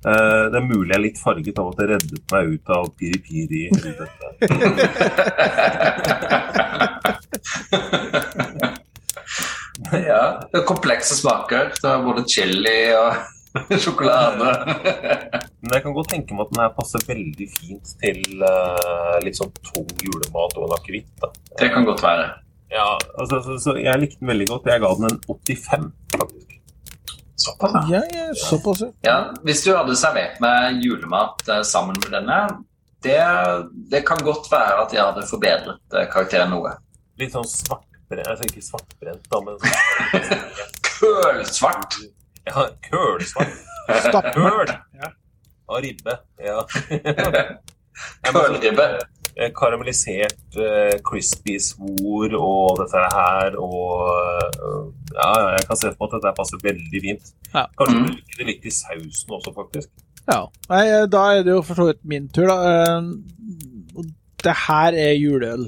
Eh, 0.05 0.49
Det 0.51 0.55
er 0.59 0.67
mulig 0.67 0.89
jeg 0.89 0.97
er 0.97 1.01
litt 1.07 1.17
farget 1.23 1.59
av 1.59 1.67
at 1.69 1.77
det 1.77 1.89
reddet 1.89 2.31
meg 2.31 2.43
ut 2.53 2.69
av 2.69 2.85
piri-piri. 2.97 3.69
Ja, 10.09 10.23
det 10.49 10.61
er 10.61 10.67
komplekse 10.67 11.17
smaker. 11.17 11.73
Det 11.77 11.89
er 11.89 12.05
både 12.05 12.25
chili 12.29 12.77
og 12.97 13.17
sjokolade. 13.83 14.53
Men 15.61 15.75
jeg 15.75 15.83
kan 15.85 15.95
godt 15.95 16.09
tenke 16.13 16.35
meg 16.35 16.47
at 16.47 16.53
den 16.53 16.63
her 16.63 16.71
passer 16.77 17.03
veldig 17.07 17.49
fint 17.53 17.93
til 18.01 18.23
uh, 18.41 19.19
litt 19.25 19.37
sånn 19.37 19.53
tung 19.61 19.89
julemat 20.01 20.57
og 20.57 20.67
en 20.67 20.75
akevitt. 20.79 21.27
Det 21.59 21.69
kan 21.73 21.85
godt 21.87 22.01
være. 22.05 22.31
Ja, 22.73 22.87
altså, 23.21 23.43
så, 23.45 23.59
så 23.61 23.77
jeg 23.77 24.01
likte 24.01 24.19
den 24.23 24.33
veldig 24.33 24.49
godt. 24.49 24.73
Jeg 24.73 24.81
ga 24.81 24.91
den 24.97 25.11
en 25.11 25.21
85, 25.29 25.87
faktisk. 26.17 26.59
Såpass, 27.43 27.89
ja. 27.91 28.01
Ja, 28.13 28.27
såpass, 28.35 28.81
ja. 28.81 28.91
ja. 29.05 29.17
Hvis 29.45 29.63
du 29.65 29.73
hadde 29.75 29.95
servert 29.99 30.39
meg 30.41 30.81
julemat 30.85 31.41
eh, 31.49 31.61
sammen 31.67 31.97
med 32.01 32.13
denne, 32.13 32.39
det, 33.03 33.19
det 33.91 34.03
kan 34.07 34.21
godt 34.25 34.47
være 34.51 34.85
at 34.85 34.93
jeg 34.95 35.03
hadde 35.03 35.25
forbedret 35.29 35.97
eh, 35.97 36.07
karakteren 36.13 36.53
noe. 36.55 36.75
Litt 37.21 37.35
sånn 37.35 37.49
svartbrent 38.09 38.27
Altså 38.27 38.43
ikke 38.49 38.61
svartbrent, 38.65 39.23
da, 39.31 39.39
men 39.41 39.57
sånn 39.59 40.73
Kølsvart. 40.93 41.95
Ja, 42.47 42.65
kølsvart. 42.89 43.53
Stappmørkt. 44.03 44.73
Køl! 44.93 45.11
Av 45.69 45.79
ribbe. 45.83 46.15
Ja. 46.43 46.59
Ja, 46.63 48.31
Kølribbe. 48.33 48.85
eh, 49.37 49.49
Karamellisert, 49.55 50.37
uh, 50.59 50.93
crispy 51.07 51.55
svor 51.63 52.35
og 52.37 52.79
dette 52.81 53.03
her 53.15 53.55
og 53.57 54.03
uh, 54.11 54.91
Ja, 55.15 55.29
ja, 55.39 55.47
jeg 55.57 55.67
kan 55.69 55.79
se 55.79 55.91
på 55.97 56.07
at 56.09 56.15
dette 56.17 56.33
passer 56.37 56.61
veldig 56.63 57.01
fint. 57.07 57.31
Ja. 57.53 57.65
Kanskje 57.79 57.95
Mm. 57.99 58.05
bruke 58.09 58.37
det 58.39 58.47
litt 58.49 58.65
i 58.65 58.71
sausen 58.73 59.35
også, 59.37 59.53
faktisk. 59.55 59.89
Ja. 60.27 60.39
Nei, 60.69 60.83
da 61.11 61.23
er 61.37 61.43
det 61.43 61.51
jo 61.55 61.61
for 61.67 61.75
så 61.79 61.89
vidt 61.91 62.03
min 62.07 62.29
tur, 62.33 62.47
da. 62.47 62.57
Eh, 62.73 64.03
Det 64.43 64.55
her 64.67 64.91
er 64.99 65.13
juleøl. 65.15 65.61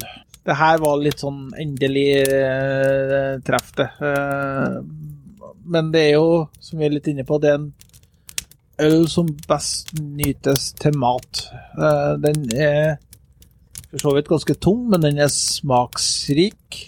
Det 0.45 0.55
her 0.59 0.77
var 0.84 1.01
litt 1.01 1.23
sånn 1.23 1.47
endelig 1.57 2.09
eh, 2.22 3.31
treff, 3.45 3.72
det. 3.80 3.88
Eh, 3.97 4.77
men 5.65 5.89
det 5.93 6.03
er 6.11 6.13
jo, 6.19 6.45
som 6.61 6.80
vi 6.80 6.85
er 6.85 6.93
litt 6.93 7.09
inne 7.09 7.26
på, 7.26 7.39
det 7.41 7.49
er 7.49 7.57
en 7.57 7.72
øl 8.85 9.07
som 9.09 9.31
best 9.49 9.95
nytes 9.97 10.69
til 10.77 10.97
mat. 11.01 11.47
Eh, 11.80 12.13
den 12.22 12.45
er 12.53 12.97
for 13.89 14.03
så 14.03 14.15
vidt 14.17 14.30
ganske 14.30 14.57
tung, 14.61 14.85
men 14.91 15.01
den 15.05 15.22
er 15.23 15.31
smaksrik. 15.31 16.81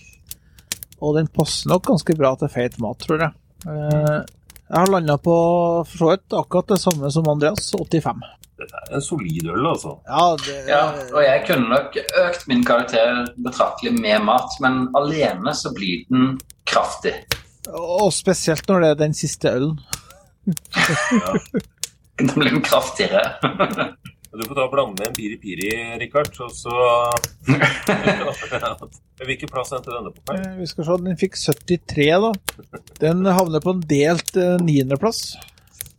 Og 1.01 1.17
den 1.17 1.29
passer 1.31 1.71
nok 1.71 1.85
ganske 1.87 2.15
bra 2.17 2.33
til 2.37 2.51
feit 2.51 2.77
mat, 2.83 2.99
tror 3.01 3.25
jeg. 3.25 3.33
Eh, 3.65 4.17
jeg 4.67 4.75
har 4.75 4.91
landa 4.91 5.15
på 5.17 5.35
for 5.87 5.97
så 5.97 6.09
vidt 6.11 6.35
akkurat 6.35 6.73
det 6.73 6.81
samme 6.81 7.11
som 7.13 7.29
Andreas, 7.31 7.69
85. 7.71 8.25
Dette 8.57 8.79
er 8.81 8.95
en 8.97 9.03
solid 9.05 9.45
øl, 9.53 9.65
altså. 9.69 9.91
Ja, 10.07 10.23
det 10.41 10.55
Ja, 10.71 10.81
og 11.13 11.21
jeg 11.21 11.43
kunne 11.45 11.69
nok 11.69 11.97
økt 12.23 12.47
min 12.49 12.63
karakter 12.65 13.27
betraktelig 13.45 13.93
med 13.99 14.23
mat, 14.25 14.55
men 14.63 14.87
alene 14.97 15.53
så 15.55 15.69
blir 15.77 16.07
den 16.09 16.39
kraftig. 16.65 17.13
Og 17.69 18.09
spesielt 18.15 18.67
når 18.69 18.81
det 18.83 18.89
er 18.89 19.01
den 19.05 19.13
siste 19.17 19.51
ølen. 19.51 19.77
Den 22.17 22.31
blir 22.33 22.49
den 22.49 22.63
kraftigere. 22.65 23.19
Du 24.37 24.41
får 24.47 24.55
ta 24.57 24.63
og 24.63 24.71
blande 24.71 24.95
med 24.97 25.07
en 25.11 25.15
piri-piri, 25.17 25.67
Rikard, 26.01 26.31
og 26.41 26.49
så 26.53 26.73
Hvilken 29.27 29.49
plass 29.51 29.71
endte 29.75 29.93
denne 29.93 30.11
på? 30.13 30.33
Eh, 30.33 30.55
Vi 30.59 30.67
skal 30.69 30.87
se, 30.87 30.97
den 31.05 31.19
fikk 31.19 31.37
73, 31.37 32.07
da. 32.23 32.31
Den 33.01 33.21
havner 33.25 33.61
på 33.63 33.75
en 33.75 33.83
delt 33.89 34.33
niendeplass. 34.33 34.63
niendeplass 34.65 35.21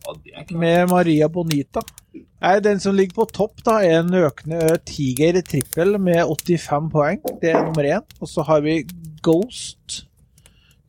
Ja, 0.09 0.43
det 0.43 0.55
er 0.55 0.59
med 0.59 0.89
Maria 0.89 1.27
Bonita. 1.31 1.83
Nei, 2.15 2.59
Den 2.63 2.79
som 2.79 2.95
ligger 2.95 3.19
på 3.19 3.25
topp, 3.35 3.63
da, 3.65 3.79
er 3.83 3.99
en 3.99 4.13
økende 4.15 4.77
Tiger 4.87 5.41
trippel 5.45 5.97
med 6.01 6.23
85 6.23 6.89
poeng. 6.93 7.19
Det 7.41 7.51
er 7.51 7.65
nummer 7.67 7.85
én. 7.85 8.05
Og 8.19 8.31
så 8.31 8.45
har 8.47 8.63
vi 8.65 8.81
Ghost 9.21 10.05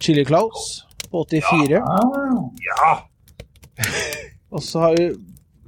Chili 0.01 0.24
Claus 0.24 0.86
på 1.10 1.24
84. 1.28 1.82
Ja! 2.68 2.92
Og 4.55 4.62
så 4.64 4.86
har 4.86 4.97
vi 4.97 5.10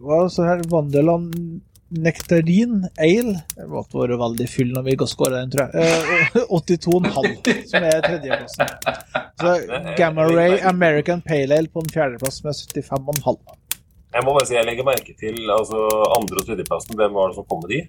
hva 0.02 0.24
så 0.32 0.46
her, 0.48 0.64
Vanderland 0.70 1.34
Nektarin 1.92 2.86
Ale. 2.98 3.34
Det 3.56 3.66
måtte 3.68 3.98
være 4.00 4.18
veldig 4.20 4.46
full 4.50 4.70
når 4.74 4.86
vi 4.88 4.96
skåra 5.10 5.42
den, 5.42 5.50
tror 5.52 5.68
jeg. 5.68 5.88
Eh, 6.32 6.44
82,5, 6.48 7.66
som 7.70 7.86
er 7.88 7.98
tredjeplassen. 8.06 8.66
Så 9.42 9.56
Gamma 10.00 10.26
Ray 10.30 10.58
American 10.72 11.20
Pale 11.26 11.58
Ale 11.58 11.68
på 11.72 11.82
en 11.84 11.92
fjerdeplass 11.92 12.42
med 12.44 12.56
75,5. 12.56 13.58
Jeg 14.12 14.24
må 14.26 14.34
bare 14.36 14.44
si 14.48 14.56
jeg 14.58 14.66
legger 14.68 14.84
merke 14.84 15.14
til 15.16 15.38
altså, 15.52 15.86
andre- 16.18 16.40
og 16.42 16.46
tredjeplassen. 16.48 16.96
Hvem 17.00 17.14
var 17.16 17.30
det 17.30 17.38
som 17.38 17.46
kom 17.48 17.62
med 17.64 17.72
de? 17.72 17.80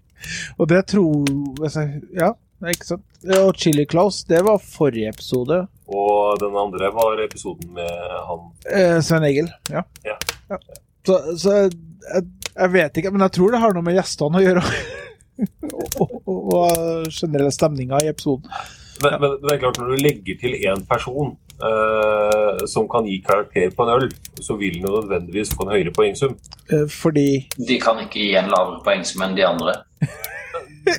Og 0.57 0.69
det 0.71 0.84
tror 0.93 1.34
jeg, 1.67 2.01
Ja, 2.19 2.30
ikke 2.71 2.88
sant. 2.93 3.03
Og 3.39 3.55
Chili 3.59 3.84
Claus, 3.91 4.21
det 4.30 4.39
var 4.47 4.61
forrige 4.63 5.09
episode. 5.11 5.65
Og 5.91 6.39
den 6.39 6.55
andre 6.59 6.91
var 6.95 7.19
episoden 7.25 7.73
med 7.75 7.91
han 8.30 8.45
Eh, 8.71 9.01
Svein 9.03 9.27
Egil. 9.27 9.49
Ja. 9.69 9.84
Ja. 10.07 10.15
Ja. 10.49 10.59
Så, 11.05 11.17
så 11.38 11.57
jeg, 11.59 12.23
jeg 12.57 12.73
vet 12.73 12.97
ikke, 13.01 13.11
men 13.13 13.25
jeg 13.25 13.35
tror 13.38 13.51
det 13.55 13.61
har 13.63 13.73
noe 13.75 13.85
med 13.85 13.95
gjestene 13.97 14.39
å 14.39 14.43
gjøre. 14.43 14.63
og, 15.73 16.01
og, 16.01 16.39
og 16.53 17.07
generelle 17.13 17.51
stemninga 17.53 18.01
i 18.03 18.09
episoden. 18.11 18.49
Men, 19.03 19.15
men 19.21 19.38
det 19.41 19.55
er 19.55 19.61
klart, 19.63 19.80
når 19.81 19.95
du 19.95 20.03
legger 20.03 20.38
til 20.39 20.53
én 20.69 20.84
person 20.88 21.34
uh, 21.63 22.61
som 22.69 22.85
kan 22.91 23.07
gi 23.09 23.17
karakter 23.25 23.73
på 23.75 23.84
en 23.88 23.93
øl, 23.97 24.05
så 24.39 24.55
vil 24.59 24.77
den 24.77 24.85
jo 24.88 24.99
nødvendigvis 25.01 25.51
få 25.57 25.65
en 25.67 25.73
høyere 25.75 25.93
poengsum. 25.95 26.38
Eh, 26.69 26.85
fordi 26.93 27.27
De 27.57 27.80
kan 27.81 27.99
ikke 28.05 28.21
gi 28.21 28.35
en 28.39 28.51
lavere 28.53 28.84
poengsum 28.85 29.25
enn 29.25 29.35
de 29.38 29.47
andre. 29.49 29.75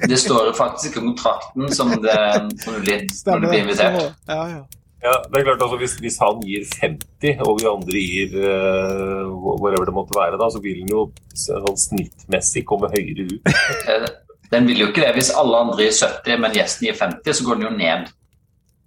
Det 0.08 0.16
står 0.18 0.46
jo 0.48 0.52
faktisk 0.56 0.94
i 0.96 1.00
kontrakten 1.04 1.68
som 1.76 1.90
det, 2.02 2.16
som 2.64 2.74
du 2.76 2.80
blir, 2.84 3.04
når 3.28 3.42
du 3.44 3.48
blir 3.50 3.60
invitert. 3.66 4.00
Så- 4.00 4.32
Ja, 4.32 4.46
ja. 4.56 4.62
Ja, 5.04 5.14
det 5.28 5.40
er 5.40 5.44
klart, 5.50 5.62
altså 5.66 5.76
hvis, 5.76 5.94
hvis 6.00 6.16
han 6.22 6.38
gir 6.48 6.62
50, 6.80 7.42
og 7.44 7.58
vi 7.60 7.66
andre 7.68 8.00
gir 8.00 8.36
uh, 8.40 9.28
whatever 9.60 9.84
det 9.90 9.92
måtte 9.96 10.16
være, 10.16 10.38
da, 10.40 10.48
så 10.54 10.62
vil 10.64 10.78
den 10.80 10.92
jo 10.94 11.02
sånn 11.36 11.76
snittmessig 11.82 12.62
komme 12.68 12.88
høyere 12.94 13.26
ut. 13.28 13.54
Eh, 13.92 14.06
Den 14.52 14.68
vil 14.68 14.80
jo 14.84 14.86
ikke 14.90 15.02
det. 15.02 15.12
Hvis 15.16 15.32
alle 15.34 15.56
andre 15.64 15.86
gir 15.88 15.94
70, 15.96 16.36
men 16.40 16.52
gjesten 16.54 16.86
gir 16.86 16.96
50, 16.96 17.36
så 17.36 17.44
går 17.46 17.58
den 17.58 17.66
jo 17.66 17.72
ned. 17.76 18.10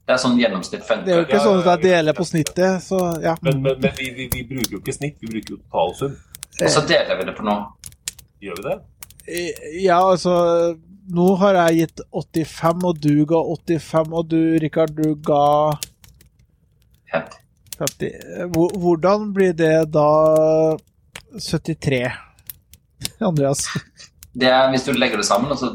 Det 0.07 0.13
er 0.15 0.21
sånn 0.23 0.37
gjennomsnitt 0.39 0.85
Det 1.03 1.11
er 1.11 1.17
jo 1.19 1.25
ikke 1.25 1.41
sånn 1.43 1.57
at 1.59 1.65
jeg 1.73 1.81
deler 1.83 2.15
på 2.15 2.25
snittet, 2.29 2.83
så 2.85 2.99
ja. 3.19 3.33
Men, 3.43 3.57
men, 3.65 3.81
men 3.83 3.95
vi, 3.97 4.05
vi, 4.15 4.27
vi 4.31 4.43
bruker 4.47 4.77
jo 4.77 4.79
ikke 4.79 4.95
snitt, 4.95 5.17
vi 5.19 5.27
bruker 5.33 5.57
jo 5.57 5.59
totalsum. 5.65 6.13
Og 6.61 6.69
så 6.71 6.83
deler 6.87 7.19
vi 7.19 7.25
det 7.27 7.33
på 7.37 7.43
noe. 7.45 7.65
Gjør 8.45 8.61
vi 8.61 8.65
det? 8.69 8.77
Eh, 9.27 9.65
Ja, 9.83 9.99
altså 10.13 10.33
Nå 11.17 11.25
har 11.41 11.55
jeg 11.59 11.81
gitt 11.83 12.01
85, 12.11 12.81
og 12.89 12.97
du 13.03 13.25
ga 13.27 13.39
85, 13.67 14.15
og 14.21 14.31
du, 14.31 14.39
Rikard, 14.63 14.95
du 14.97 15.13
ga 15.27 15.43
50. 17.11 17.39
50. 17.77 18.11
Eh, 18.41 18.47
Hvordan 18.81 19.31
blir 19.33 19.53
det 19.53 19.73
da 19.93 20.07
73? 21.39 22.11
Andreas 23.29 23.65
Det 24.33 24.49
er 24.49 24.69
hvis 24.73 24.85
du 24.87 24.93
legger 24.97 25.17
det 25.21 25.25
sammen, 25.27 25.51
og 25.53 25.59
så 25.61 25.73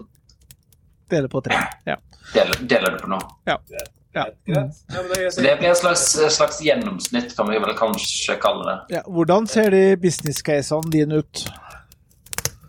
deler 1.12 1.28
på 1.28 1.40
tre. 1.44 1.58
Ja. 1.86 1.96
deler, 2.34 2.62
deler 2.70 2.94
du 2.96 3.02
på 3.04 3.10
noe. 3.12 3.26
ja. 3.48 3.58
Greit. 3.72 3.90
Ja, 4.12 4.26
det, 4.44 5.32
Så 5.32 5.40
det 5.40 5.54
blir 5.56 5.70
et 5.70 5.78
slags, 5.80 6.02
slags 6.34 6.58
gjennomsnitt, 6.60 7.30
kan 7.36 7.46
vi 7.48 7.56
vel 7.62 7.72
kanskje 7.78 8.34
kalle 8.42 8.66
det. 8.68 8.74
ja. 8.98 9.00
Hvordan 9.08 9.46
ser 9.48 9.70
de 9.72 9.80
business-casene 9.96 10.92
dine 10.92 11.22
ut? 11.22 11.46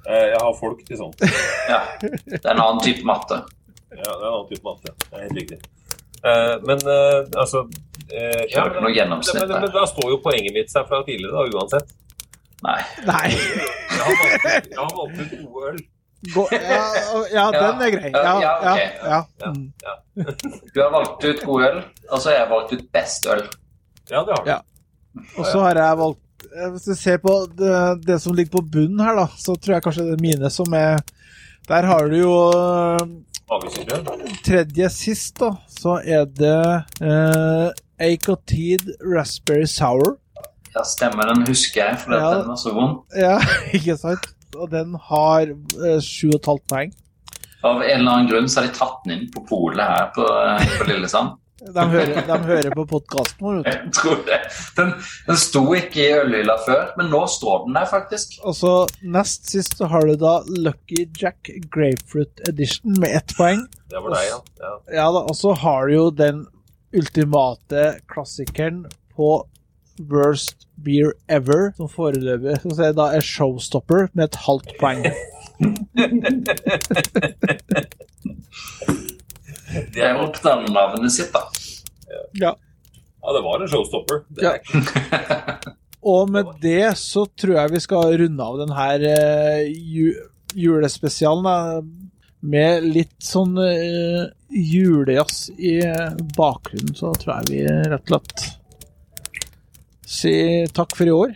Eh, 0.07 0.29
jeg 0.31 0.39
har 0.39 0.53
folk 0.59 0.85
til 0.87 1.01
sånt. 1.01 1.19
Ja. 1.73 1.81
Det 1.99 2.39
er 2.39 2.53
en 2.53 2.61
annen 2.63 2.79
type 2.85 3.03
matte. 3.07 3.41
Ja, 3.91 3.97
det 3.97 4.07
er 4.07 4.23
en 4.23 4.29
annen 4.29 4.47
type 4.53 4.63
matte. 4.69 4.93
Det 5.03 5.19
er 5.19 5.25
helt 5.25 5.41
riktig. 5.41 5.59
Eh, 6.23 6.55
men 6.63 6.79
altså 7.43 7.65
eh, 8.11 8.43
Kjører 8.51 8.73
men, 8.77 8.83
noe 8.87 8.93
gjennomsnitt 8.95 9.39
men, 9.41 9.49
men, 9.53 9.61
men 9.67 9.73
da 9.75 9.85
står 9.89 10.09
jo 10.13 10.19
poenget 10.25 10.53
mitt 10.55 10.71
seg 10.73 10.87
fra 10.89 11.03
tidligere, 11.07 11.33
da, 11.33 11.59
uansett. 11.59 11.93
Nei. 12.63 12.79
Nei. 13.07 13.29
Jeg 13.33 14.77
har 14.77 14.93
valgt 14.95 15.19
ut- 15.19 15.35
gode 15.43 15.71
øl. 15.71 15.81
Gå, 16.33 16.43
ja, 16.55 16.83
ja, 17.33 17.45
den 17.51 17.81
er 17.83 17.89
grei. 17.91 18.09
Ja, 18.13 18.33
Ja, 18.39 18.51
ja, 18.63 18.71
ok. 18.71 18.79
ja. 19.11 19.49
Mm. 19.51 19.65
Du 20.73 20.77
har 20.81 20.91
valgt 20.93 21.25
ut 21.27 21.41
god 21.43 21.63
øl, 21.67 21.81
og 22.09 22.21
så 22.23 22.29
har 22.29 22.37
jeg 22.37 22.49
valgt 22.53 22.71
ut 22.77 22.85
best 22.95 23.27
øl. 23.27 23.41
Ja, 24.09 24.21
det 24.23 24.37
har 24.37 24.43
du. 24.45 24.49
Ja. 24.53 24.59
Og 25.37 25.45
så 25.45 25.59
har 25.65 25.75
jeg 25.77 25.97
valgt 25.99 26.47
eh, 26.47 26.69
Hvis 26.73 26.87
du 26.87 26.95
ser 26.97 27.19
på 27.21 27.33
det, 27.59 27.75
det 28.07 28.15
som 28.23 28.33
ligger 28.33 28.55
på 28.55 28.63
bunnen 28.73 29.03
her, 29.03 29.15
da, 29.19 29.27
så 29.37 29.55
tror 29.59 29.75
jeg 29.75 29.83
kanskje 29.85 30.07
det 30.07 30.15
er 30.15 30.23
mine 30.23 30.49
som 30.49 30.73
er 30.73 31.03
Der 31.67 31.85
har 31.91 32.07
du 32.09 32.15
jo 32.17 32.33
eh, 32.55 33.03
tredje 34.47 34.89
sist, 34.89 35.35
da, 35.43 35.51
så 35.69 35.99
er 36.01 36.25
det 36.25 36.55
uh, 37.03 37.67
Acotid 38.03 38.89
Raspberry 39.01 39.65
Sour. 39.69 40.17
Ja, 40.73 40.83
stemmer, 40.89 41.29
den 41.29 41.45
husker 41.47 41.83
jeg, 41.85 41.99
for 42.01 42.15
Ja. 42.17 42.31
den 42.39 42.47
var 42.49 42.57
så 42.57 42.73
vond. 42.73 42.99
Ja, 43.15 43.37
ikke 43.77 43.95
sant? 44.01 44.25
Og 44.57 44.69
den 44.73 44.95
har 45.09 45.47
uh, 45.53 45.99
7,5 46.01 46.59
poeng. 46.69 46.91
Av 47.63 47.79
en 47.79 47.99
eller 47.99 48.11
annen 48.11 48.27
grunn 48.29 48.49
så 48.51 48.59
har 48.61 48.67
de 48.67 48.75
tatt 48.75 49.05
den 49.05 49.15
inn 49.19 49.29
på 49.31 49.45
polet 49.47 49.85
her 49.87 50.09
på, 50.15 50.25
eh, 50.27 50.65
på 50.81 50.87
Lillesand. 50.89 51.37
De 51.63 51.83
hører, 51.87 52.17
de 52.27 52.37
hører 52.43 52.73
på 52.75 52.83
podkasten 52.91 53.45
vår. 53.45 53.61
Jeg 53.69 53.93
tror 53.95 54.17
det. 54.27 54.39
Den, 54.75 54.89
den 55.29 55.37
sto 55.39 55.61
ikke 55.77 56.01
i 56.03 56.09
ølhylla 56.17 56.57
før, 56.65 56.89
men 56.99 57.07
nå 57.13 57.21
står 57.31 57.61
den 57.69 57.77
der 57.77 57.87
faktisk. 57.87 58.35
Og 58.43 58.57
så 58.57 58.73
nest 59.15 59.47
sist 59.53 59.77
så 59.79 59.87
har 59.93 60.03
du 60.09 60.17
da 60.19 60.33
Lucky 60.57 61.05
Jack 61.21 61.53
Grapefruit 61.71 62.43
Edition 62.49 62.97
med 62.99 63.15
ett 63.21 63.31
poeng. 63.37 63.63
Det 63.93 64.01
var 64.03 64.17
deg, 64.17 64.27
ja. 64.33 64.41
ja. 64.65 64.73
Ja 64.99 65.07
da, 65.15 65.23
og 65.23 65.39
så 65.39 65.55
har 65.63 65.87
du 65.87 65.95
jo 65.95 66.09
den 66.11 66.43
ultimate 66.93 67.99
klassikeren 68.11 68.85
på 69.15 69.31
Worst 70.09 70.67
Beer 70.83 71.13
Ever, 71.29 71.71
som 71.77 71.89
foreløpig 71.91 72.59
som 72.63 72.73
sier 72.73 72.95
da 72.97 73.11
er 73.13 73.21
Showstopper 73.25 74.07
med 74.13 74.31
et 74.31 74.39
halvt 74.47 74.73
poeng. 74.81 75.05
Det 79.93 80.03
er 80.05 80.17
navnet 80.69 81.13
sitt, 81.13 81.31
da. 81.33 81.41
Ja. 82.37 82.51
ja, 83.23 83.33
det 83.33 83.41
var 83.45 83.61
en 83.63 83.69
showstopper. 83.71 84.23
Det 84.29 84.43
Ja. 84.45 84.51
er 84.57 84.59
Og 86.03 86.29
med 86.29 86.49
det 86.61 86.97
så 86.99 87.23
tror 87.39 87.55
jeg 87.55 87.71
vi 87.71 87.79
skal 87.79 88.17
runde 88.19 88.43
av 88.43 88.57
den 88.59 88.73
her 88.75 88.99
eh, 89.07 89.69
ju 89.71 90.09
julespesialen 90.53 91.45
da, 91.47 91.53
med 92.43 92.83
litt 92.83 93.15
sånn 93.23 93.55
eh, 93.57 94.25
julejazz 94.55 95.49
i 95.57 95.79
bakgrunnen, 96.37 96.93
så 96.95 97.13
tror 97.19 97.41
jeg 97.41 97.49
vi 97.49 97.63
rett 97.67 98.11
og 98.13 98.13
slett 98.13 98.45
sier 100.13 100.69
takk 100.75 100.93
for 100.97 101.09
i 101.09 101.15
år. 101.15 101.33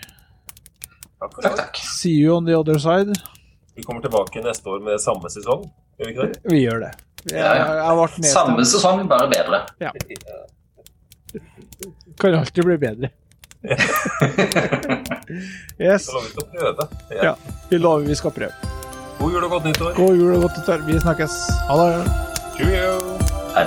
Takk 1.17 1.33
for 1.33 1.41
Takk, 1.47 1.57
takk. 1.57 1.81
See 1.97 2.13
you 2.19 2.35
on 2.37 2.45
the 2.45 2.55
other 2.57 2.77
side. 2.79 3.15
Vi 3.75 3.83
kommer 3.85 4.01
tilbake 4.01 4.41
neste 4.45 4.69
år 4.69 4.79
med 4.85 5.01
samme 5.01 5.29
sesong. 5.33 5.65
Gjør 5.97 6.05
vi 6.09 6.13
ikke 6.13 6.27
det? 6.27 6.41
Vi 6.51 6.61
gjør 6.61 6.83
det. 6.85 6.91
Jeg, 7.27 7.41
jeg 7.41 7.83
har 7.83 7.97
vært 7.97 8.25
Samme 8.29 8.65
sesong, 8.69 9.03
bare 9.09 9.27
bedre. 9.31 9.63
Ja. 9.81 9.91
Kan 12.21 12.37
alltid 12.37 12.63
bli 12.65 12.77
bedre. 12.81 13.13
Yes. 15.77 16.07
Vi 16.07 16.29
skal 16.29 16.45
prøve. 16.53 16.85
Ja. 17.23 17.33
Vi 17.69 17.77
lover 17.77 18.05
vi 18.07 18.15
skal 18.15 18.31
prøve. 18.31 18.53
God 19.19 19.33
jul 19.33 19.43
og 19.43 19.49
godt 19.51 19.67
nyttår. 19.67 19.93
God 19.97 20.15
jul 20.15 20.35
og 20.37 20.41
godt 20.45 20.57
nyttår. 20.61 20.85
Vi 20.87 20.99
snakkes. 21.03 21.35
Ha 21.67 21.77
det. 21.81 22.36
Cheerio! 22.57 23.19
Er 23.53 23.65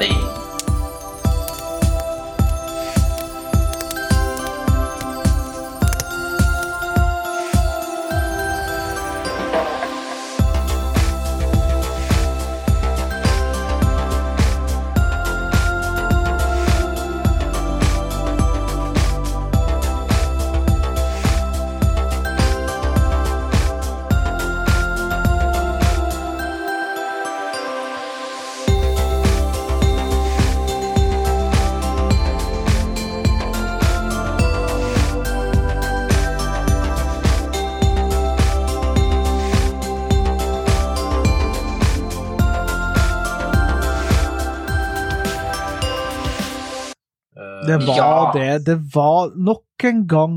det. 48.36 48.50
Det 48.66 48.76
var 48.94 49.32
nok 49.36 49.88
en 49.90 50.04
gang 50.10 50.36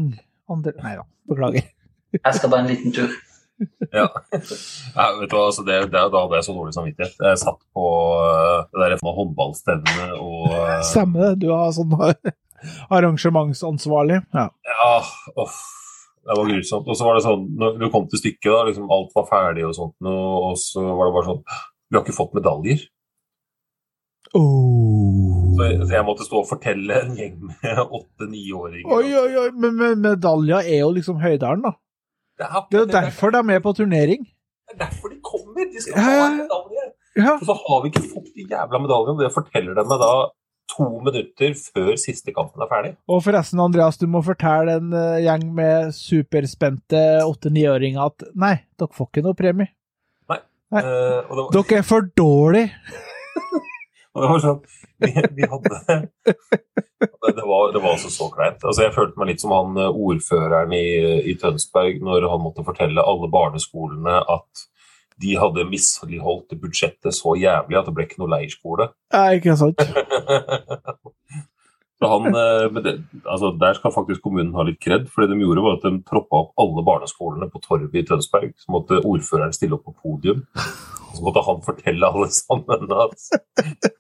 andre... 0.52 0.74
Nei 0.84 0.96
da, 1.00 1.06
beklager. 1.30 1.70
Jeg 2.14 2.38
skal 2.38 2.52
bare 2.52 2.66
en 2.66 2.74
liten 2.74 2.96
tur. 2.96 3.14
Ja. 3.94 4.10
ja. 4.96 5.04
vet 5.20 5.30
du 5.30 5.36
hva, 5.38 5.44
altså 5.46 5.64
det, 5.64 5.76
det, 5.86 6.00
da 6.12 6.24
hadde 6.24 6.40
jeg 6.40 6.46
så 6.48 6.56
dårlig 6.56 6.74
samvittighet. 6.76 7.14
Jeg 7.22 7.40
satt 7.40 7.60
på 7.78 7.84
uh, 8.18 8.66
det 8.74 8.90
der 8.96 9.14
håndballstevnet 9.20 10.16
og 10.18 10.50
uh, 10.50 10.74
Stemmer 10.84 11.30
det. 11.30 11.46
Du 11.46 11.54
har 11.54 11.70
sånn 11.76 11.94
arrangementsansvarlig. 12.98 14.20
Ja. 14.36 14.50
Ja, 14.68 14.92
uff. 15.46 15.62
Det 16.24 16.38
var 16.40 16.50
grusomt. 16.50 16.88
Og 16.88 16.98
så 16.98 17.08
var 17.08 17.18
det 17.18 17.26
sånn, 17.26 17.46
når 17.60 17.80
du 17.82 17.88
kom 17.94 18.10
til 18.12 18.22
stykket, 18.22 18.50
da, 18.50 18.66
liksom 18.70 18.92
alt 18.96 19.16
var 19.16 19.30
ferdig 19.30 19.66
og 19.68 19.76
sånt, 19.76 19.96
og 20.08 20.54
så 20.60 20.84
var 20.84 21.10
det 21.10 21.16
bare 21.18 21.30
sånn 21.30 21.42
Vi 21.44 21.98
har 21.98 22.06
ikke 22.06 22.16
fått 22.16 22.38
medaljer. 22.38 22.86
Oh. 24.34 25.33
Så 25.54 25.70
så 25.88 25.96
jeg 25.96 26.06
måtte 26.08 26.26
stå 26.28 26.42
og 26.42 26.50
fortelle 26.50 27.00
en 27.04 27.16
gjeng 27.18 27.38
med 27.48 27.82
åtte-niåringer 28.00 28.94
Oi, 28.98 29.08
oi, 29.22 29.32
oi, 29.44 29.48
men, 29.56 29.76
men 29.80 30.04
medalja 30.04 30.62
er 30.64 30.82
jo 30.84 30.92
liksom 30.98 31.20
høydalen, 31.24 31.64
da. 31.68 31.74
Det 32.40 32.48
er, 32.50 32.62
Det 32.72 32.80
er 32.82 32.94
derfor 32.98 33.34
de 33.34 33.42
er 33.44 33.50
med 33.52 33.62
på 33.64 33.74
turnering. 33.78 34.24
det 34.26 34.74
er 34.78 34.86
derfor 34.88 35.14
de 35.14 35.20
kommer! 35.24 35.68
De 35.70 35.82
skal 35.84 36.02
ha 36.02 36.30
medalje! 36.38 36.88
Ja. 37.18 37.36
Og 37.38 37.46
så 37.46 37.54
har 37.54 37.84
vi 37.84 37.92
ikke 37.92 38.08
fått 38.10 38.32
de 38.34 38.48
jævla 38.50 38.80
medaljene. 38.82 39.20
Det 39.22 39.34
forteller 39.36 39.78
de 39.78 39.84
meg 39.86 40.00
da 40.02 40.14
to 40.74 40.88
minutter 41.06 41.54
før 41.76 41.92
siste 42.02 42.34
kampen 42.34 42.64
er 42.66 42.70
ferdig. 42.72 42.92
Og 43.12 43.22
forresten, 43.22 43.62
Andreas, 43.62 44.00
du 44.02 44.08
må 44.10 44.24
fortelle 44.26 44.80
en 44.80 44.94
eh, 44.98 45.20
gjeng 45.28 45.44
med 45.54 45.92
superspente 45.94 47.04
åtte-niåringer 47.28 48.02
at 48.08 48.26
nei, 48.34 48.56
dere 48.82 48.98
får 48.98 49.12
ikke 49.12 49.26
noe 49.28 49.38
premie. 49.38 49.70
Nei. 50.32 50.40
Og 50.74 50.82
det 50.82 51.44
var, 51.44 51.52
Dere 51.60 51.82
er 51.84 51.86
for 51.86 52.08
dårlige. 52.18 52.72
Og 54.14 54.24
det 54.24 54.30
var 54.30 54.42
sånn 54.44 54.60
Vi, 55.04 55.12
vi 55.38 55.48
hadde 55.50 55.80
det, 57.34 57.46
var, 57.46 57.72
det 57.74 57.82
var 57.82 57.96
altså 57.96 58.12
så 58.14 58.30
kleint. 58.32 58.62
Altså, 58.64 58.86
jeg 58.86 58.94
følte 58.96 59.20
meg 59.20 59.32
litt 59.32 59.42
som 59.44 59.54
han 59.56 59.80
eh, 59.80 60.04
ordføreren 60.08 60.76
i, 60.78 60.86
i 61.32 61.34
Tønsberg 61.40 62.04
når 62.04 62.30
han 62.32 62.44
måtte 62.44 62.66
fortelle 62.68 63.04
alle 63.04 63.30
barneskolene 63.34 64.22
at 64.22 64.68
de 65.24 65.36
hadde 65.38 65.66
misligholdt 65.70 66.56
budsjettet 66.62 67.16
så 67.16 67.36
jævlig 67.38 67.78
at 67.80 67.90
det 67.90 67.94
ble 67.96 68.08
ikke 68.08 68.22
noe 68.22 68.32
leirskole. 68.34 68.90
Nei, 69.14 69.28
ikke 69.40 69.58
sant? 69.60 69.84
Så 72.04 72.10
han, 72.10 72.26
eh, 72.36 72.82
det, 72.84 72.94
altså, 73.24 73.54
Der 73.60 73.78
skal 73.78 73.94
faktisk 73.96 74.26
kommunen 74.26 74.56
ha 74.58 74.66
litt 74.68 74.82
kred, 74.84 75.06
for 75.08 75.24
det 75.24 75.32
de 75.32 75.40
gjorde 75.40 75.64
var 75.64 75.78
at 75.78 75.86
de 75.86 76.02
troppa 76.04 76.42
opp 76.42 76.50
alle 76.60 76.84
barneskolene 76.84 77.48
på 77.48 77.62
Torvet 77.64 77.96
i 77.96 78.04
Tønsberg. 78.10 78.52
Så 78.60 78.74
måtte 78.76 79.00
ordføreren 79.00 79.56
stille 79.56 79.78
opp 79.78 79.86
på 79.88 79.96
podium. 80.02 80.42
Og 80.58 81.14
så 81.16 81.24
måtte 81.24 81.46
han 81.48 81.64
fortelle 81.64 82.10
alle 82.10 82.28
sammen 82.36 82.92
at 83.06 83.94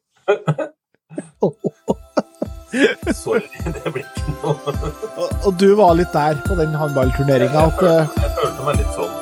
Sorry, 3.13 3.43
det 3.65 3.91
blir 3.93 4.01
ikke 4.01 4.33
noe 4.41 4.55
Og, 5.17 5.27
og 5.45 5.51
du 5.61 5.69
var 5.77 5.93
litt 5.99 6.13
der 6.15 6.39
på 6.47 6.55
den 6.57 6.73
håndballturneringa 6.77 7.67
Jeg, 7.67 7.73
jeg, 7.83 8.07
Jeg 8.23 8.31
følte 8.39 8.61
meg 8.65 8.81
litt 8.81 8.93
sånn. 8.97 9.13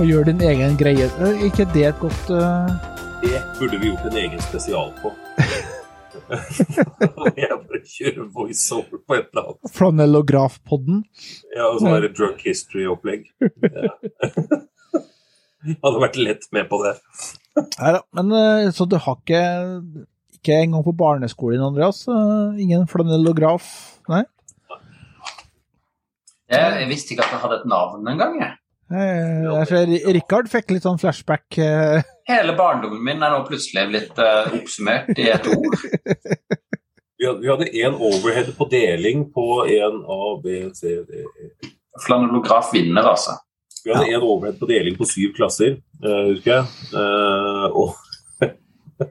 Å 0.00 0.06
gjør 0.08 0.30
din 0.30 0.40
egen 0.44 0.76
greie 0.80 1.08
Er 1.20 1.42
ikke 1.44 1.66
det 1.74 1.84
et 1.90 1.98
godt 2.00 2.32
uh... 2.32 2.70
Det 3.20 3.36
burde 3.58 3.80
vi 3.80 3.90
gjort 3.90 4.06
en 4.08 4.16
egen 4.16 4.40
spesial 4.40 4.94
på. 5.02 5.10
jeg 7.36 7.50
bare 7.52 7.80
kjører 7.84 8.28
voiceover 8.32 9.02
på 9.04 9.16
et 9.18 9.26
eller 9.26 9.42
annet. 9.42 9.72
flanellografpodden? 9.76 11.02
Ja, 11.52 11.66
og 11.66 11.82
sånn 11.82 11.92
der 11.98 12.14
drunk 12.16 12.40
history-opplegg. 12.46 13.26
Ja. 13.44 13.92
Hadde 15.84 16.00
vært 16.00 16.16
lett 16.16 16.48
med 16.56 16.70
på 16.70 16.80
det. 16.86 16.94
Nei 17.60 17.92
da. 17.98 18.00
Men 18.16 18.32
eh, 18.38 18.70
så 18.72 18.88
du 18.88 18.96
har 18.96 19.20
ikke 19.20 19.42
ikke 20.40 20.56
engang 20.62 20.86
på 20.86 20.96
barneskolen, 20.96 21.60
Andreas? 21.60 22.06
Ingen 22.08 22.88
flanellograf? 22.88 23.68
Nei? 24.08 24.22
Jeg, 26.48 26.64
jeg 26.80 26.88
visste 26.88 27.12
ikke 27.12 27.28
at 27.28 27.36
det 27.36 27.42
hadde 27.44 27.60
et 27.60 27.68
navn 27.68 28.08
engang. 28.08 28.40
jeg. 28.40 28.56
Eh, 28.90 30.10
Rikard 30.16 30.48
fikk 30.50 30.72
litt 30.74 30.82
sånn 30.86 30.98
flashback. 30.98 31.46
eh, 31.62 32.02
Hele 32.26 32.56
barndommen 32.58 33.02
min 33.06 33.22
er 33.22 33.30
nå 33.30 33.44
plutselig 33.46 33.84
blitt 33.92 34.18
uh, 34.18 34.50
oppsummert 34.56 35.18
i 35.18 35.28
et 35.30 35.46
ord. 35.50 35.76
Vi 37.20 37.26
hadde, 37.28 37.42
vi 37.44 37.50
hadde 37.52 37.66
en 37.84 37.94
overhead 38.00 38.46
på 38.56 38.64
deling 38.72 39.26
på 39.34 39.42
en 39.68 39.98
A, 40.08 40.20
B, 40.40 40.54
C, 40.72 40.94
D, 41.04 41.18
E. 41.28 41.68
Flanellograf 42.00 42.70
vinner, 42.72 43.04
altså. 43.10 43.34
Vi 43.84 43.92
hadde 43.92 44.14
en 44.16 44.24
overhead 44.24 44.56
på 44.56 44.64
deling 44.70 44.96
på 44.96 45.04
syv 45.04 45.34
klasser, 45.36 45.74
uh, 46.00 46.30
husker 46.30 46.54
jeg. 46.54 46.64
Uh, 46.94 47.66
og 47.76 47.92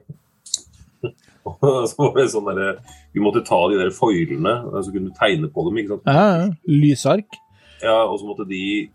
og 1.46 1.86
så 1.86 1.96
var 2.02 2.16
det 2.18 2.26
sånn 2.32 2.50
derre 2.50 2.72
Vi 3.14 3.22
måtte 3.22 3.44
ta 3.46 3.60
de 3.70 3.78
der 3.78 3.94
foilene, 3.94 4.56
så 4.82 4.90
kunne 4.90 5.12
du 5.12 5.16
tegne 5.20 5.50
på 5.54 5.68
dem. 5.68 5.78
ikke 5.78 5.94
sant? 5.94 6.10
Ja, 6.10 6.26
ja. 6.42 6.50
Lysark. 6.66 7.38
Ja, 7.80 7.96
Og 8.10 8.18
så 8.20 8.26
måtte 8.28 8.48
de 8.50 8.90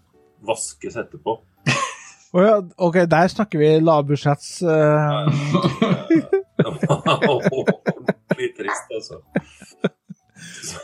vaskes 0.48 0.96
etterpå. 1.02 1.40
Å 2.36 2.42
ja, 2.44 2.56
ok, 2.84 2.98
der 3.08 3.30
snakker 3.32 3.62
vi 3.62 3.70
lavbudsjetts 3.80 4.50
uh... 4.68 5.30
Det 6.56 6.66
var 6.90 7.22
ordentlig 7.52 8.50
trist, 8.58 8.90
altså. 8.92 9.22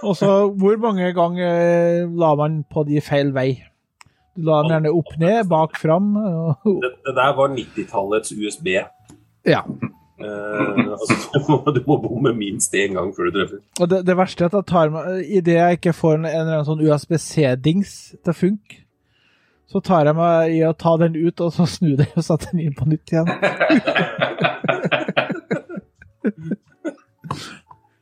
Og 0.08 0.16
så, 0.16 0.30
hvor 0.62 0.78
mange 0.82 1.10
ganger 1.18 2.08
la 2.22 2.32
man 2.40 2.62
på 2.72 2.84
de 2.88 3.02
feil 3.04 3.34
vei? 3.36 3.50
Du 4.38 4.46
la 4.48 4.62
den 4.64 4.72
gjerne 4.78 4.92
opp 4.96 5.12
ned, 5.20 5.42
bak 5.52 5.76
fram. 5.80 6.14
og- 6.18 6.68
Det, 6.84 6.92
det 7.08 7.16
der 7.18 7.34
var 7.36 7.52
90-tallets 7.56 8.32
USB. 8.38 8.68
Ja. 9.48 9.62
Eh, 10.22 10.92
altså, 10.94 11.18
du, 11.34 11.40
må, 11.50 11.58
du 11.76 11.82
må 11.88 11.98
bomme 12.04 12.32
minst 12.38 12.74
én 12.78 12.94
gang 12.96 13.12
før 13.16 13.28
du 13.28 13.40
treffer. 13.40 13.60
Og 13.82 13.90
det, 13.92 14.04
det 14.08 14.16
verste 14.18 14.46
er 14.46 14.52
at 14.52 14.60
jeg 14.60 14.68
tar 14.70 14.92
meg 14.94 15.26
Idet 15.26 15.56
jeg 15.58 15.80
ikke 15.80 15.94
får 15.98 16.20
en, 16.20 16.28
en 16.30 16.46
annen 16.52 16.68
sånn 16.68 16.84
USBC-dings 16.86 17.96
til 18.24 18.38
funk, 18.38 18.78
så 19.72 19.80
tar 19.80 20.06
jeg 20.10 20.16
meg 20.18 20.52
i 20.58 20.62
å 20.68 20.74
ta 20.76 20.98
den 21.00 21.16
ut 21.16 21.42
og 21.46 21.54
så 21.56 21.66
snu 21.70 21.96
den 21.96 22.12
og 22.20 22.24
sette 22.26 22.52
den 22.52 22.60
inn 22.66 22.76
på 22.76 22.86
nytt 22.92 23.08
igjen. 23.14 23.30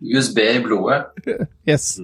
USB 0.10 0.38
i 0.40 0.60
blodet. 0.64 1.02
Yes. 1.68 2.00